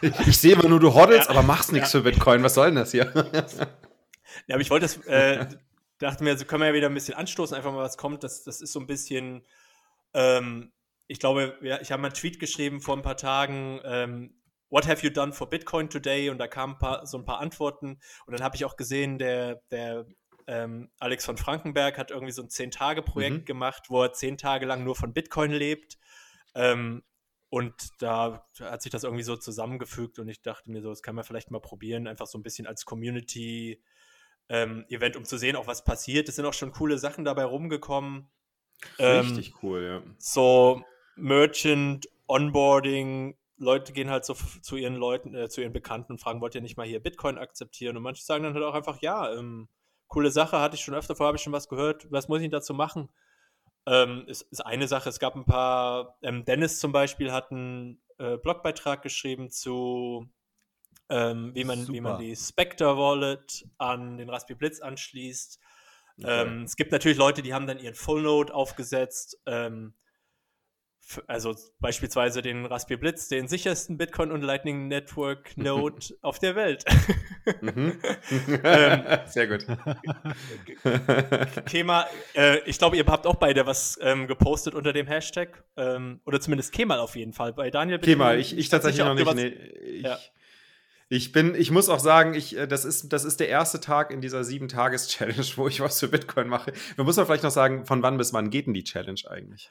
ich, 0.00 0.38
sehe 0.38 0.52
immer 0.52 0.68
nur, 0.68 0.80
du 0.80 0.94
hoddelst, 0.94 1.28
ja, 1.28 1.30
aber 1.30 1.42
machst 1.42 1.72
nichts 1.72 1.92
ja. 1.92 2.00
für 2.00 2.04
Bitcoin. 2.04 2.42
Was 2.42 2.54
soll 2.54 2.66
denn 2.66 2.76
das 2.76 2.90
hier? 2.90 3.12
ja, 4.46 4.54
aber 4.54 4.60
ich 4.60 4.70
wollte 4.70 4.86
das, 4.86 4.96
äh, 5.06 5.46
dachte 5.98 6.24
mir, 6.24 6.36
so 6.36 6.44
können 6.44 6.62
wir 6.62 6.68
ja 6.68 6.74
wieder 6.74 6.88
ein 6.88 6.94
bisschen 6.94 7.14
anstoßen, 7.14 7.56
einfach 7.56 7.72
mal 7.72 7.82
was 7.82 7.96
kommt. 7.96 8.22
Das, 8.22 8.44
das 8.44 8.60
ist 8.60 8.72
so 8.72 8.80
ein 8.80 8.86
bisschen, 8.86 9.46
ähm, 10.14 10.72
ich 11.06 11.20
glaube, 11.20 11.56
ja, 11.62 11.80
ich 11.80 11.90
habe 11.90 12.02
mal 12.02 12.08
einen 12.08 12.14
Tweet 12.14 12.38
geschrieben 12.38 12.80
vor 12.80 12.96
ein 12.96 13.02
paar 13.02 13.16
Tagen, 13.16 13.80
ähm, 13.84 14.34
What 14.70 14.86
have 14.86 15.02
you 15.02 15.10
done 15.10 15.32
for 15.32 15.48
Bitcoin 15.48 15.88
today? 15.88 16.28
Und 16.28 16.38
da 16.38 16.46
kamen 16.46 16.74
ein 16.74 16.78
paar, 16.78 17.06
so 17.06 17.16
ein 17.16 17.24
paar 17.24 17.40
Antworten. 17.40 18.00
Und 18.26 18.32
dann 18.38 18.42
habe 18.42 18.56
ich 18.56 18.64
auch 18.64 18.76
gesehen, 18.76 19.18
der, 19.18 19.62
der 19.70 20.06
ähm, 20.48 20.90
Alex 20.98 21.26
von 21.26 21.36
Frankenberg 21.36 21.98
hat 21.98 22.10
irgendwie 22.10 22.32
so 22.32 22.42
ein 22.42 22.48
Zehn-Tage-Projekt 22.48 23.40
mhm. 23.40 23.44
gemacht, 23.44 23.90
wo 23.90 24.02
er 24.02 24.14
zehn 24.14 24.38
Tage 24.38 24.64
lang 24.64 24.82
nur 24.82 24.96
von 24.96 25.12
Bitcoin 25.12 25.52
lebt. 25.52 25.98
Ähm, 26.54 27.02
und 27.50 27.74
da 27.98 28.46
hat 28.58 28.82
sich 28.82 28.90
das 28.90 29.04
irgendwie 29.04 29.24
so 29.24 29.36
zusammengefügt 29.36 30.18
und 30.18 30.28
ich 30.28 30.40
dachte 30.40 30.70
mir 30.70 30.80
so, 30.80 30.88
das 30.88 31.02
kann 31.02 31.14
man 31.14 31.24
vielleicht 31.24 31.50
mal 31.50 31.60
probieren, 31.60 32.06
einfach 32.06 32.26
so 32.26 32.38
ein 32.38 32.42
bisschen 32.42 32.66
als 32.66 32.86
Community-Event, 32.86 33.86
ähm, 34.50 35.16
um 35.16 35.24
zu 35.24 35.36
sehen, 35.36 35.54
auch 35.54 35.66
was 35.66 35.84
passiert. 35.84 36.28
Es 36.30 36.36
sind 36.36 36.46
auch 36.46 36.54
schon 36.54 36.72
coole 36.72 36.98
Sachen 36.98 37.26
dabei 37.26 37.44
rumgekommen. 37.44 38.30
Richtig 38.98 39.48
ähm, 39.48 39.54
cool, 39.62 39.82
ja. 39.82 40.02
So 40.18 40.82
Merchant, 41.16 42.08
Onboarding, 42.26 43.36
Leute 43.58 43.92
gehen 43.92 44.08
halt 44.08 44.24
so 44.24 44.34
zu 44.62 44.76
ihren 44.76 44.94
Leuten, 44.96 45.34
äh, 45.34 45.50
zu 45.50 45.60
ihren 45.60 45.72
Bekannten 45.74 46.12
und 46.12 46.20
fragen, 46.20 46.40
wollt 46.40 46.54
ihr 46.54 46.62
nicht 46.62 46.78
mal 46.78 46.86
hier 46.86 47.00
Bitcoin 47.00 47.36
akzeptieren? 47.36 47.98
Und 47.98 48.02
manche 48.02 48.24
sagen 48.24 48.44
dann 48.44 48.54
halt 48.54 48.64
auch 48.64 48.74
einfach, 48.74 49.02
ja, 49.02 49.34
ähm, 49.34 49.68
coole 50.08 50.30
Sache, 50.30 50.60
hatte 50.60 50.76
ich 50.76 50.82
schon 50.82 50.94
öfter 50.94 51.14
vorher, 51.14 51.28
habe 51.28 51.36
ich 51.36 51.42
schon 51.42 51.52
was 51.52 51.68
gehört, 51.68 52.10
was 52.10 52.28
muss 52.28 52.40
ich 52.40 52.50
dazu 52.50 52.74
machen? 52.74 53.08
Ähm, 53.86 54.24
ist, 54.26 54.42
ist 54.50 54.64
eine 54.64 54.88
Sache, 54.88 55.08
es 55.08 55.18
gab 55.18 55.34
ein 55.34 55.44
paar, 55.44 56.18
ähm, 56.22 56.44
Dennis 56.44 56.80
zum 56.80 56.92
Beispiel 56.92 57.32
hat 57.32 57.50
einen 57.50 58.02
äh, 58.18 58.36
Blogbeitrag 58.36 59.02
geschrieben 59.02 59.50
zu, 59.50 60.28
ähm, 61.08 61.54
wie, 61.54 61.64
man, 61.64 61.88
wie 61.88 62.00
man 62.00 62.18
die 62.18 62.36
Spectre 62.36 62.96
Wallet 62.98 63.66
an 63.78 64.18
den 64.18 64.28
Raspberry 64.28 64.58
Blitz 64.58 64.80
anschließt. 64.80 65.58
Okay. 66.18 66.42
Ähm, 66.42 66.62
es 66.64 66.76
gibt 66.76 66.92
natürlich 66.92 67.16
Leute, 67.16 67.42
die 67.42 67.54
haben 67.54 67.66
dann 67.66 67.78
ihren 67.78 67.94
Full 67.94 68.22
Node 68.22 68.52
aufgesetzt. 68.52 69.40
Ähm, 69.46 69.94
also 71.26 71.54
beispielsweise 71.80 72.42
den 72.42 72.66
Raspberry 72.66 72.98
Blitz, 72.98 73.28
den 73.28 73.48
sichersten 73.48 73.96
Bitcoin 73.96 74.32
und 74.32 74.42
Lightning 74.42 74.88
Network 74.88 75.52
Node 75.56 76.14
auf 76.22 76.38
der 76.38 76.54
Welt. 76.56 76.84
Mhm. 77.60 77.98
ähm, 78.64 79.02
Sehr 79.26 79.46
gut. 79.46 79.66
Thema, 81.66 82.06
äh, 82.34 82.58
ich 82.66 82.78
glaube, 82.78 82.96
ihr 82.96 83.06
habt 83.06 83.26
auch 83.26 83.36
beide 83.36 83.66
was 83.66 83.98
ähm, 84.02 84.26
gepostet 84.26 84.74
unter 84.74 84.92
dem 84.92 85.06
Hashtag. 85.06 85.64
Ähm, 85.76 86.20
oder 86.24 86.40
zumindest 86.40 86.72
Kemal 86.72 86.98
auf 86.98 87.16
jeden 87.16 87.32
Fall. 87.32 87.52
Bei 87.52 87.70
Daniel 87.70 87.98
Kemal, 87.98 88.38
ich, 88.38 88.56
ich 88.56 88.68
tatsächlich 88.68 89.04
noch 89.04 89.14
nicht. 89.14 89.34
Nee, 89.34 89.46
ich, 89.46 90.02
ja. 90.02 90.18
Ich 91.10 91.32
bin, 91.32 91.54
ich 91.54 91.70
muss 91.70 91.88
auch 91.88 92.00
sagen, 92.00 92.34
ich, 92.34 92.56
äh, 92.56 92.66
das, 92.66 92.84
ist, 92.84 93.12
das 93.12 93.24
ist 93.24 93.40
der 93.40 93.48
erste 93.48 93.80
Tag 93.80 94.10
in 94.10 94.20
dieser 94.20 94.44
Sieben-Tages-Challenge, 94.44 95.46
wo 95.56 95.66
ich 95.66 95.80
was 95.80 96.00
für 96.00 96.08
Bitcoin 96.08 96.48
mache. 96.48 96.72
Man 96.96 97.06
muss 97.06 97.16
man 97.16 97.24
vielleicht 97.24 97.44
noch 97.44 97.50
sagen, 97.50 97.86
von 97.86 98.02
wann 98.02 98.18
bis 98.18 98.34
wann 98.34 98.50
geht 98.50 98.66
denn 98.66 98.74
die 98.74 98.84
Challenge 98.84 99.20
eigentlich? 99.28 99.70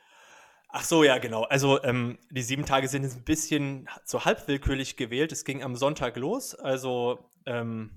Ach 0.70 0.84
so, 0.84 1.04
ja, 1.04 1.18
genau. 1.18 1.44
Also 1.44 1.82
ähm, 1.84 2.18
die 2.30 2.42
sieben 2.42 2.66
Tage 2.66 2.88
sind 2.88 3.04
jetzt 3.04 3.16
ein 3.16 3.24
bisschen 3.24 3.88
so 4.04 4.26
halb 4.26 4.48
willkürlich 4.48 4.98
gewählt. 4.98 5.32
Es 5.32 5.46
ging 5.46 5.64
am 5.64 5.76
Sonntag 5.76 6.18
los. 6.18 6.56
Also, 6.56 7.30
ähm, 7.46 7.92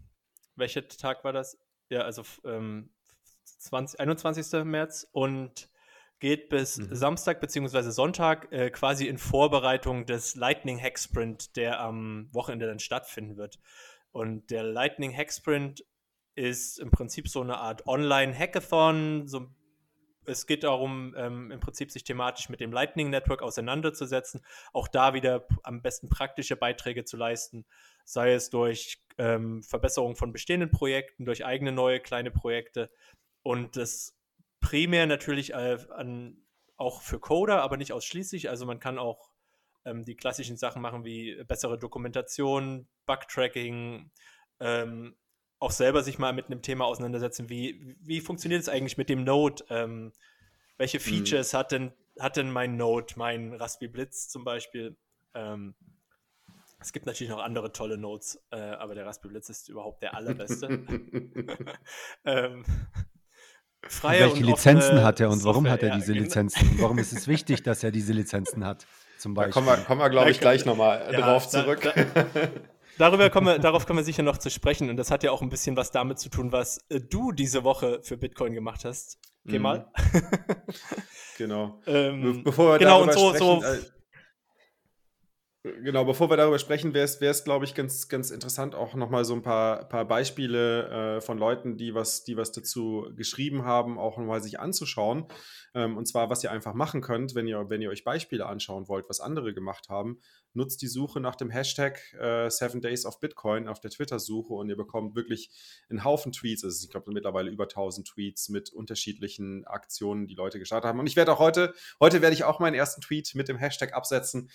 welcher 0.54 0.86
Tag 0.86 1.24
war 1.24 1.32
das? 1.32 1.58
Ja, 1.88 2.02
also 2.02 2.22
ähm, 2.44 2.90
20, 3.44 3.98
21. 3.98 4.64
März 4.64 5.08
und 5.12 5.68
geht 6.20 6.48
bis 6.48 6.78
mhm. 6.78 6.94
Samstag 6.94 7.40
bzw. 7.40 7.90
Sonntag 7.90 8.52
äh, 8.52 8.70
quasi 8.70 9.08
in 9.08 9.18
Vorbereitung 9.18 10.06
des 10.06 10.36
Lightning 10.36 10.80
Hack 10.80 10.98
Sprint, 10.98 11.56
der 11.56 11.80
am 11.80 12.28
Wochenende 12.32 12.66
dann 12.66 12.78
stattfinden 12.78 13.36
wird. 13.36 13.58
Und 14.12 14.50
der 14.50 14.62
Lightning 14.62 15.16
Hack 15.16 15.32
Sprint 15.32 15.84
ist 16.34 16.78
im 16.78 16.90
Prinzip 16.90 17.28
so 17.28 17.40
eine 17.40 17.58
Art 17.58 17.86
Online-Hackathon, 17.86 19.26
so 19.26 19.48
es 20.26 20.46
geht 20.46 20.64
darum, 20.64 21.14
ähm, 21.16 21.50
im 21.50 21.60
Prinzip 21.60 21.90
sich 21.90 22.04
thematisch 22.04 22.48
mit 22.48 22.60
dem 22.60 22.72
Lightning 22.72 23.10
Network 23.10 23.42
auseinanderzusetzen, 23.42 24.44
auch 24.72 24.88
da 24.88 25.14
wieder 25.14 25.46
am 25.62 25.82
besten 25.82 26.08
praktische 26.08 26.56
Beiträge 26.56 27.04
zu 27.04 27.16
leisten, 27.16 27.64
sei 28.04 28.32
es 28.32 28.50
durch 28.50 29.02
ähm, 29.18 29.62
Verbesserung 29.62 30.16
von 30.16 30.32
bestehenden 30.32 30.70
Projekten, 30.70 31.24
durch 31.24 31.44
eigene 31.44 31.72
neue 31.72 32.00
kleine 32.00 32.30
Projekte 32.30 32.90
und 33.42 33.76
das 33.76 34.16
primär 34.60 35.06
natürlich 35.06 35.52
äh, 35.52 35.78
an, 35.90 36.36
auch 36.76 37.02
für 37.02 37.18
Coder, 37.18 37.62
aber 37.62 37.76
nicht 37.76 37.92
ausschließlich. 37.92 38.48
Also 38.50 38.66
man 38.66 38.80
kann 38.80 38.98
auch 38.98 39.30
ähm, 39.84 40.04
die 40.04 40.16
klassischen 40.16 40.56
Sachen 40.56 40.82
machen 40.82 41.04
wie 41.04 41.42
bessere 41.44 41.78
Dokumentation, 41.78 42.88
Bug-Tracking, 43.06 44.10
ähm, 44.60 45.16
auch 45.60 45.70
selber 45.70 46.02
sich 46.02 46.18
mal 46.18 46.32
mit 46.32 46.46
einem 46.46 46.62
Thema 46.62 46.86
auseinandersetzen, 46.86 47.48
wie, 47.48 47.96
wie 48.00 48.20
funktioniert 48.20 48.62
es 48.62 48.68
eigentlich 48.68 48.96
mit 48.96 49.08
dem 49.08 49.22
Node? 49.24 49.62
Ähm, 49.68 50.12
welche 50.78 50.98
mhm. 50.98 51.02
Features 51.02 51.52
mhm. 51.52 51.58
hat, 51.58 51.72
denn, 51.72 51.92
hat 52.18 52.36
denn 52.36 52.50
mein 52.50 52.76
Node, 52.76 53.14
mein 53.16 53.52
Raspberry 53.52 53.92
Blitz 53.92 54.28
zum 54.28 54.42
Beispiel? 54.42 54.96
Ähm, 55.34 55.74
es 56.80 56.92
gibt 56.92 57.04
natürlich 57.04 57.30
noch 57.30 57.40
andere 57.40 57.72
tolle 57.72 57.98
Nodes, 57.98 58.42
äh, 58.50 58.56
aber 58.56 58.94
der 58.94 59.04
Raspberry 59.04 59.34
Blitz 59.34 59.50
ist 59.50 59.68
überhaupt 59.68 60.02
der 60.02 60.14
allerbeste. 60.14 60.66
ähm, 62.24 62.64
freie 63.86 64.20
welche 64.20 64.42
Lizenzen 64.42 65.02
hat 65.02 65.20
er 65.20 65.28
und 65.28 65.44
warum 65.44 65.68
hat 65.68 65.82
er 65.82 65.94
diese 65.94 66.14
Lizenzen? 66.14 66.78
warum 66.80 66.98
ist 66.98 67.12
es 67.12 67.28
wichtig, 67.28 67.62
dass 67.62 67.84
er 67.84 67.90
diese 67.90 68.14
Lizenzen 68.14 68.64
hat? 68.64 68.86
Zum 69.18 69.34
Beispiel. 69.34 69.52
Da 69.52 69.54
kommen 69.54 69.66
wir, 69.66 69.84
kommen 69.84 70.00
wir 70.00 70.08
glaube 70.08 70.30
ich, 70.30 70.40
gleich 70.40 70.64
nochmal 70.64 71.10
ja, 71.12 71.20
drauf 71.20 71.46
zurück. 71.46 71.82
Da, 71.82 71.92
da, 71.92 72.48
darüber 73.00 73.30
kommen 73.30 73.46
wir, 73.46 73.58
darauf 73.58 73.86
kommen 73.86 73.98
wir 73.98 74.04
sicher 74.04 74.22
noch 74.22 74.38
zu 74.38 74.50
sprechen. 74.50 74.90
Und 74.90 74.96
das 74.96 75.10
hat 75.10 75.22
ja 75.22 75.30
auch 75.30 75.42
ein 75.42 75.48
bisschen 75.48 75.76
was 75.76 75.90
damit 75.90 76.18
zu 76.18 76.28
tun, 76.28 76.52
was 76.52 76.78
äh, 76.88 77.00
du 77.00 77.32
diese 77.32 77.64
Woche 77.64 78.00
für 78.02 78.16
Bitcoin 78.16 78.52
gemacht 78.52 78.84
hast. 78.84 79.18
Geh 79.44 79.58
mhm. 79.58 79.62
mal. 79.62 79.92
Genau. 81.38 81.80
ähm, 81.86 82.22
Be 82.22 82.42
bevor 82.44 82.72
wir 82.72 82.78
genau, 82.78 83.06
darüber 83.06 83.12
und 83.12 83.18
so, 83.18 83.28
sprechen, 83.28 83.60
so, 83.62 83.66
äh, 83.66 83.99
Genau, 85.62 86.06
bevor 86.06 86.30
wir 86.30 86.38
darüber 86.38 86.58
sprechen, 86.58 86.94
wäre 86.94 87.04
es, 87.04 87.44
glaube 87.44 87.66
ich, 87.66 87.74
ganz, 87.74 88.08
ganz 88.08 88.30
interessant, 88.30 88.74
auch 88.74 88.94
nochmal 88.94 89.26
so 89.26 89.34
ein 89.34 89.42
paar, 89.42 89.86
paar 89.90 90.06
Beispiele 90.06 91.18
äh, 91.18 91.20
von 91.20 91.36
Leuten, 91.36 91.76
die 91.76 91.94
was, 91.94 92.24
die 92.24 92.38
was 92.38 92.50
dazu 92.50 93.10
geschrieben 93.14 93.66
haben, 93.66 93.98
auch 93.98 94.16
nochmal 94.16 94.42
sich 94.42 94.58
anzuschauen. 94.58 95.26
Ähm, 95.74 95.98
und 95.98 96.06
zwar, 96.06 96.30
was 96.30 96.42
ihr 96.42 96.50
einfach 96.50 96.72
machen 96.72 97.02
könnt, 97.02 97.34
wenn 97.34 97.46
ihr, 97.46 97.68
wenn 97.68 97.82
ihr 97.82 97.90
euch 97.90 98.04
Beispiele 98.04 98.46
anschauen 98.46 98.88
wollt, 98.88 99.10
was 99.10 99.20
andere 99.20 99.52
gemacht 99.52 99.90
haben, 99.90 100.18
nutzt 100.54 100.80
die 100.80 100.88
Suche 100.88 101.20
nach 101.20 101.36
dem 101.36 101.50
Hashtag 101.50 102.00
äh, 102.14 102.48
Seven 102.48 102.80
Days 102.80 103.04
of 103.04 103.20
Bitcoin 103.20 103.68
auf 103.68 103.80
der 103.80 103.90
Twitter-Suche 103.90 104.54
und 104.54 104.70
ihr 104.70 104.78
bekommt 104.78 105.14
wirklich 105.14 105.50
einen 105.90 106.04
Haufen 106.04 106.32
Tweets. 106.32 106.64
Also 106.64 106.82
ich 106.82 106.90
glaube 106.90 107.12
mittlerweile 107.12 107.50
über 107.50 107.64
1000 107.64 108.08
Tweets 108.08 108.48
mit 108.48 108.72
unterschiedlichen 108.72 109.66
Aktionen, 109.66 110.26
die 110.26 110.34
Leute 110.34 110.58
gestartet 110.58 110.88
haben. 110.88 111.00
Und 111.00 111.06
ich 111.06 111.16
werde 111.16 111.32
auch 111.32 111.38
heute, 111.38 111.74
heute 112.00 112.22
werde 112.22 112.34
ich 112.34 112.44
auch 112.44 112.60
meinen 112.60 112.74
ersten 112.74 113.02
Tweet 113.02 113.34
mit 113.34 113.48
dem 113.48 113.58
Hashtag 113.58 113.92
absetzen 113.92 114.50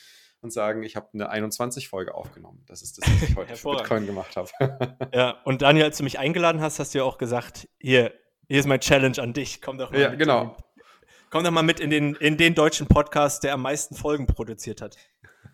und 0.46 0.52
sagen, 0.52 0.84
ich 0.84 0.96
habe 0.96 1.10
eine 1.14 1.32
21-Folge 1.32 2.14
aufgenommen. 2.14 2.64
Das 2.68 2.82
ist 2.82 2.98
das, 2.98 3.12
was 3.12 3.30
ich 3.30 3.36
heute 3.36 3.56
für 3.56 3.72
Bitcoin 3.72 4.06
gemacht 4.06 4.38
habe. 4.38 4.50
ja, 5.14 5.42
und 5.44 5.64
Daniel, 5.64 5.86
als 5.86 5.98
du 5.98 6.04
mich 6.04 6.20
eingeladen 6.20 6.62
hast, 6.62 6.80
hast 6.80 6.94
du 6.94 7.00
ja 7.00 7.04
auch 7.04 7.18
gesagt, 7.18 7.68
hier, 7.80 8.14
hier 8.48 8.60
ist 8.60 8.68
mein 8.68 8.80
Challenge 8.80 9.18
an 9.20 9.34
dich. 9.34 9.62
Komm 9.62 9.80
doch 9.80 9.92
mal 9.92 10.00
ja, 10.00 10.16
genau. 10.16 10.56
komm 11.32 11.44
doch 11.44 11.52
mal 11.52 11.64
mit 11.64 11.80
in 11.80 11.90
den, 11.90 12.14
in 12.16 12.38
den 12.38 12.54
deutschen 12.54 12.88
Podcast, 12.88 13.44
der 13.44 13.54
am 13.54 13.64
meisten 13.64 13.96
Folgen 13.96 14.28
produziert 14.28 14.82
hat. 14.82 14.98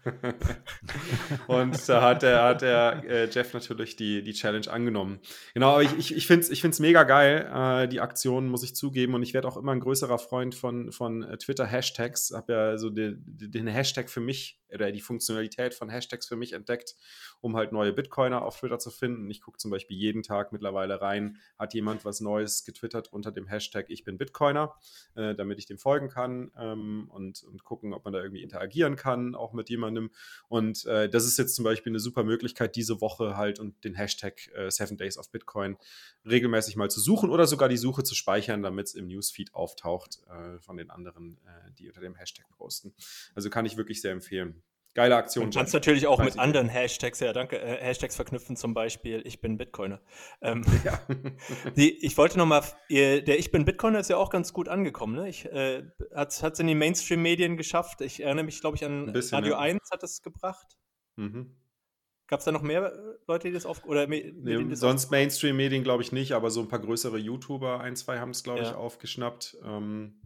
und 1.47 1.89
da 1.89 2.01
hat 2.01 2.23
der, 2.23 2.43
hat 2.43 2.61
der 2.61 3.03
äh, 3.07 3.29
Jeff 3.29 3.53
natürlich 3.53 3.95
die, 3.95 4.23
die 4.23 4.33
Challenge 4.33 4.69
angenommen. 4.69 5.19
Genau, 5.53 5.71
aber 5.73 5.83
ich, 5.83 5.97
ich, 5.97 6.15
ich 6.15 6.27
finde 6.27 6.45
es 6.45 6.49
ich 6.49 6.61
find's 6.61 6.79
mega 6.79 7.03
geil, 7.03 7.49
äh, 7.53 7.87
die 7.87 8.01
Aktion, 8.01 8.49
muss 8.49 8.63
ich 8.63 8.75
zugeben. 8.75 9.13
Und 9.13 9.23
ich 9.23 9.33
werde 9.33 9.47
auch 9.47 9.57
immer 9.57 9.71
ein 9.71 9.79
größerer 9.79 10.17
Freund 10.17 10.55
von, 10.55 10.91
von 10.91 11.23
äh, 11.23 11.37
Twitter-Hashtags. 11.37 12.31
Habe 12.35 12.53
ja 12.53 12.77
so 12.77 12.89
den, 12.89 13.23
den 13.25 13.67
Hashtag 13.67 14.09
für 14.09 14.21
mich 14.21 14.59
oder 14.73 14.91
die 14.91 15.01
Funktionalität 15.01 15.73
von 15.73 15.89
Hashtags 15.89 16.27
für 16.27 16.35
mich 16.35 16.53
entdeckt, 16.53 16.95
um 17.41 17.55
halt 17.55 17.71
neue 17.71 17.91
Bitcoiner 17.91 18.43
auf 18.43 18.59
Twitter 18.59 18.79
zu 18.79 18.91
finden. 18.91 19.29
Ich 19.29 19.41
gucke 19.41 19.57
zum 19.57 19.71
Beispiel 19.71 19.97
jeden 19.97 20.23
Tag 20.23 20.51
mittlerweile 20.51 21.01
rein, 21.01 21.37
hat 21.57 21.73
jemand 21.73 22.05
was 22.05 22.21
Neues 22.21 22.63
getwittert 22.63 23.11
unter 23.11 23.31
dem 23.31 23.47
Hashtag 23.47 23.87
Ich 23.89 24.03
bin 24.03 24.17
Bitcoiner, 24.17 24.75
äh, 25.15 25.35
damit 25.35 25.57
ich 25.59 25.65
dem 25.65 25.79
folgen 25.79 26.09
kann 26.09 26.51
ähm, 26.57 27.09
und, 27.09 27.43
und 27.43 27.63
gucken, 27.63 27.93
ob 27.93 28.05
man 28.05 28.13
da 28.13 28.21
irgendwie 28.21 28.43
interagieren 28.43 28.95
kann, 28.95 29.35
auch 29.35 29.53
mit 29.53 29.69
jemandem. 29.69 30.11
Und 30.47 30.85
äh, 30.85 31.09
das 31.09 31.25
ist 31.25 31.37
jetzt 31.37 31.55
zum 31.55 31.65
Beispiel 31.65 31.91
eine 31.91 31.99
super 31.99 32.23
Möglichkeit, 32.23 32.75
diese 32.75 33.01
Woche 33.01 33.35
halt 33.35 33.59
und 33.59 33.83
den 33.83 33.95
Hashtag 33.95 34.47
äh, 34.53 34.69
Seven 34.69 34.97
Days 34.97 35.17
of 35.17 35.31
Bitcoin 35.31 35.77
regelmäßig 36.25 36.75
mal 36.75 36.91
zu 36.91 36.99
suchen 36.99 37.31
oder 37.31 37.47
sogar 37.47 37.69
die 37.69 37.77
Suche 37.77 38.03
zu 38.03 38.13
speichern, 38.13 38.61
damit 38.61 38.87
es 38.87 38.93
im 38.93 39.07
Newsfeed 39.07 39.55
auftaucht 39.55 40.19
äh, 40.29 40.59
von 40.59 40.77
den 40.77 40.91
anderen, 40.91 41.39
äh, 41.45 41.71
die 41.77 41.87
unter 41.87 42.01
dem 42.01 42.15
Hashtag 42.15 42.45
posten. 42.51 42.93
Also 43.33 43.49
kann 43.49 43.65
ich 43.65 43.77
wirklich 43.77 44.01
sehr 44.01 44.11
empfehlen 44.11 44.61
geile 44.93 45.15
Aktion. 45.15 45.51
Du 45.51 45.57
kannst 45.57 45.73
natürlich 45.73 46.07
auch 46.07 46.21
mit 46.23 46.37
anderen 46.37 46.69
Hashtags, 46.69 47.19
ja 47.19 47.33
danke, 47.33 47.59
äh, 47.59 47.77
Hashtags 47.77 48.15
verknüpfen, 48.15 48.55
zum 48.55 48.73
Beispiel 48.73 49.21
Ich 49.25 49.41
bin 49.41 49.57
Bitcoiner. 49.57 50.01
Ähm, 50.41 50.63
ja. 50.83 50.99
die, 51.75 52.05
ich 52.05 52.17
wollte 52.17 52.37
nochmal, 52.37 52.63
der 52.89 53.39
Ich 53.39 53.51
bin 53.51 53.65
Bitcoiner 53.65 53.99
ist 53.99 54.09
ja 54.09 54.17
auch 54.17 54.29
ganz 54.29 54.53
gut 54.53 54.67
angekommen. 54.67 55.15
Ne? 55.15 55.29
Ich, 55.29 55.45
äh, 55.45 55.83
hat 56.13 56.31
es 56.31 56.59
in 56.59 56.67
die 56.67 56.75
Mainstream-Medien 56.75 57.57
geschafft. 57.57 58.01
Ich 58.01 58.21
erinnere 58.21 58.45
mich, 58.45 58.59
glaube 58.61 58.77
ich, 58.77 58.85
an 58.85 59.11
bisschen, 59.11 59.35
Radio 59.37 59.53
ja. 59.53 59.59
1 59.59 59.79
hat 59.91 60.03
es 60.03 60.21
gebracht. 60.21 60.67
Mhm. 61.15 61.55
Gab 62.27 62.39
es 62.39 62.45
da 62.45 62.53
noch 62.53 62.61
mehr 62.61 62.93
Leute, 63.27 63.49
die 63.49 63.53
das 63.53 63.65
auf 63.65 63.83
oder 63.83 64.07
nee, 64.07 64.33
sonst 64.71 65.11
Mainstream-Medien 65.11 65.83
glaube 65.83 66.01
ich 66.01 66.13
nicht, 66.13 66.31
aber 66.31 66.49
so 66.49 66.61
ein 66.61 66.69
paar 66.69 66.79
größere 66.79 67.17
YouTuber, 67.17 67.81
ein, 67.81 67.97
zwei 67.97 68.19
haben 68.19 68.29
es 68.29 68.43
glaube 68.43 68.61
ja. 68.61 68.69
ich 68.69 68.73
aufgeschnappt. 68.73 69.57
Ähm, 69.65 70.21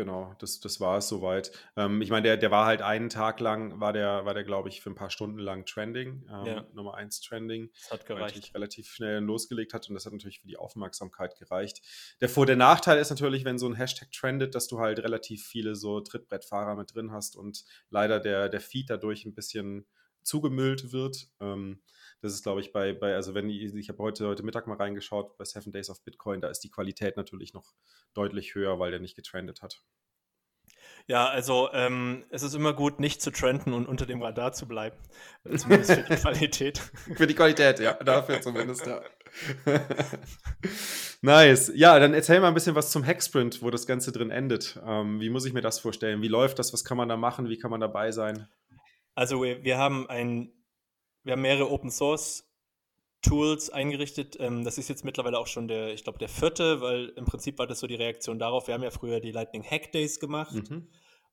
Genau, 0.00 0.34
das, 0.38 0.60
das 0.60 0.80
war 0.80 0.96
es 0.96 1.08
soweit. 1.08 1.52
Ähm, 1.76 2.00
ich 2.00 2.08
meine, 2.08 2.22
der, 2.22 2.38
der 2.38 2.50
war 2.50 2.64
halt 2.64 2.80
einen 2.80 3.10
Tag 3.10 3.38
lang, 3.38 3.80
war 3.80 3.92
der, 3.92 4.24
war 4.24 4.32
der, 4.32 4.44
glaube 4.44 4.70
ich, 4.70 4.80
für 4.80 4.88
ein 4.88 4.94
paar 4.94 5.10
Stunden 5.10 5.38
lang 5.38 5.66
trending, 5.66 6.26
ähm, 6.32 6.46
ja. 6.46 6.66
Nummer 6.72 6.94
1 6.94 7.20
trending. 7.20 7.68
Das 7.82 7.90
hat 7.90 8.06
gereicht. 8.06 8.54
relativ 8.54 8.88
schnell 8.88 9.18
losgelegt 9.18 9.74
hat 9.74 9.86
und 9.90 9.94
das 9.94 10.06
hat 10.06 10.14
natürlich 10.14 10.40
für 10.40 10.48
die 10.48 10.56
Aufmerksamkeit 10.56 11.36
gereicht. 11.38 11.82
Der 12.22 12.30
Vor- 12.30 12.46
der 12.46 12.56
Nachteil 12.56 12.96
ist 12.98 13.10
natürlich, 13.10 13.44
wenn 13.44 13.58
so 13.58 13.68
ein 13.68 13.74
Hashtag 13.74 14.10
trendet, 14.10 14.54
dass 14.54 14.68
du 14.68 14.78
halt 14.78 15.00
relativ 15.00 15.46
viele 15.46 15.76
so 15.76 16.00
Trittbrettfahrer 16.00 16.76
mit 16.76 16.94
drin 16.94 17.12
hast 17.12 17.36
und 17.36 17.66
leider 17.90 18.20
der, 18.20 18.48
der 18.48 18.62
Feed 18.62 18.88
dadurch 18.88 19.26
ein 19.26 19.34
bisschen 19.34 19.86
zugemüllt 20.22 20.92
wird. 20.92 21.28
Ähm, 21.40 21.82
das 22.20 22.32
ist, 22.32 22.42
glaube 22.42 22.60
ich, 22.60 22.72
bei, 22.72 22.92
bei 22.92 23.14
also 23.14 23.34
wenn 23.34 23.48
ich, 23.48 23.74
ich 23.74 23.88
habe 23.88 23.98
heute, 24.02 24.26
heute 24.26 24.42
Mittag 24.42 24.66
mal 24.66 24.76
reingeschaut 24.76 25.36
bei 25.38 25.44
Seven 25.44 25.72
Days 25.72 25.90
of 25.90 26.02
Bitcoin, 26.04 26.40
da 26.40 26.48
ist 26.48 26.60
die 26.60 26.70
Qualität 26.70 27.16
natürlich 27.16 27.54
noch 27.54 27.72
deutlich 28.14 28.54
höher, 28.54 28.78
weil 28.78 28.90
der 28.90 29.00
nicht 29.00 29.16
getrendet 29.16 29.62
hat. 29.62 29.82
Ja, 31.06 31.28
also 31.28 31.70
ähm, 31.72 32.24
es 32.30 32.42
ist 32.42 32.54
immer 32.54 32.72
gut, 32.72 33.00
nicht 33.00 33.22
zu 33.22 33.30
trenden 33.32 33.72
und 33.72 33.86
unter 33.86 34.06
dem 34.06 34.22
Radar 34.22 34.52
zu 34.52 34.68
bleiben. 34.68 34.96
Zumindest 35.56 35.92
für 35.92 36.02
die 36.02 36.16
Qualität. 36.20 36.78
für 37.16 37.26
die 37.26 37.34
Qualität, 37.34 37.80
ja, 37.80 37.94
dafür 37.94 38.40
zumindest, 38.40 38.86
ja. 38.86 39.00
nice. 41.22 41.72
Ja, 41.74 41.98
dann 41.98 42.14
erzähl 42.14 42.40
mal 42.40 42.48
ein 42.48 42.54
bisschen 42.54 42.74
was 42.74 42.90
zum 42.90 43.04
Hacksprint, 43.04 43.62
wo 43.62 43.70
das 43.70 43.86
Ganze 43.86 44.12
drin 44.12 44.30
endet. 44.30 44.78
Ähm, 44.86 45.20
wie 45.20 45.30
muss 45.30 45.46
ich 45.46 45.52
mir 45.52 45.62
das 45.62 45.80
vorstellen? 45.80 46.22
Wie 46.22 46.28
läuft 46.28 46.58
das? 46.58 46.72
Was 46.72 46.84
kann 46.84 46.96
man 46.96 47.08
da 47.08 47.16
machen? 47.16 47.48
Wie 47.48 47.58
kann 47.58 47.70
man 47.70 47.80
dabei 47.80 48.12
sein? 48.12 48.48
Also 49.14 49.42
wir, 49.42 49.64
wir 49.64 49.78
haben 49.78 50.08
ein 50.08 50.52
wir 51.22 51.32
haben 51.32 51.42
mehrere 51.42 51.70
Open 51.70 51.90
Source 51.90 52.46
Tools 53.22 53.68
eingerichtet. 53.68 54.36
Ähm, 54.40 54.64
das 54.64 54.78
ist 54.78 54.88
jetzt 54.88 55.04
mittlerweile 55.04 55.38
auch 55.38 55.46
schon 55.46 55.68
der, 55.68 55.92
ich 55.92 56.04
glaube, 56.04 56.18
der 56.18 56.28
vierte, 56.28 56.80
weil 56.80 57.10
im 57.16 57.26
Prinzip 57.26 57.58
war 57.58 57.66
das 57.66 57.80
so 57.80 57.86
die 57.86 57.94
Reaktion 57.94 58.38
darauf. 58.38 58.66
Wir 58.66 58.74
haben 58.74 58.82
ja 58.82 58.90
früher 58.90 59.20
die 59.20 59.32
Lightning 59.32 59.62
Hack 59.62 59.92
Days 59.92 60.20
gemacht, 60.20 60.70
mhm. 60.70 60.88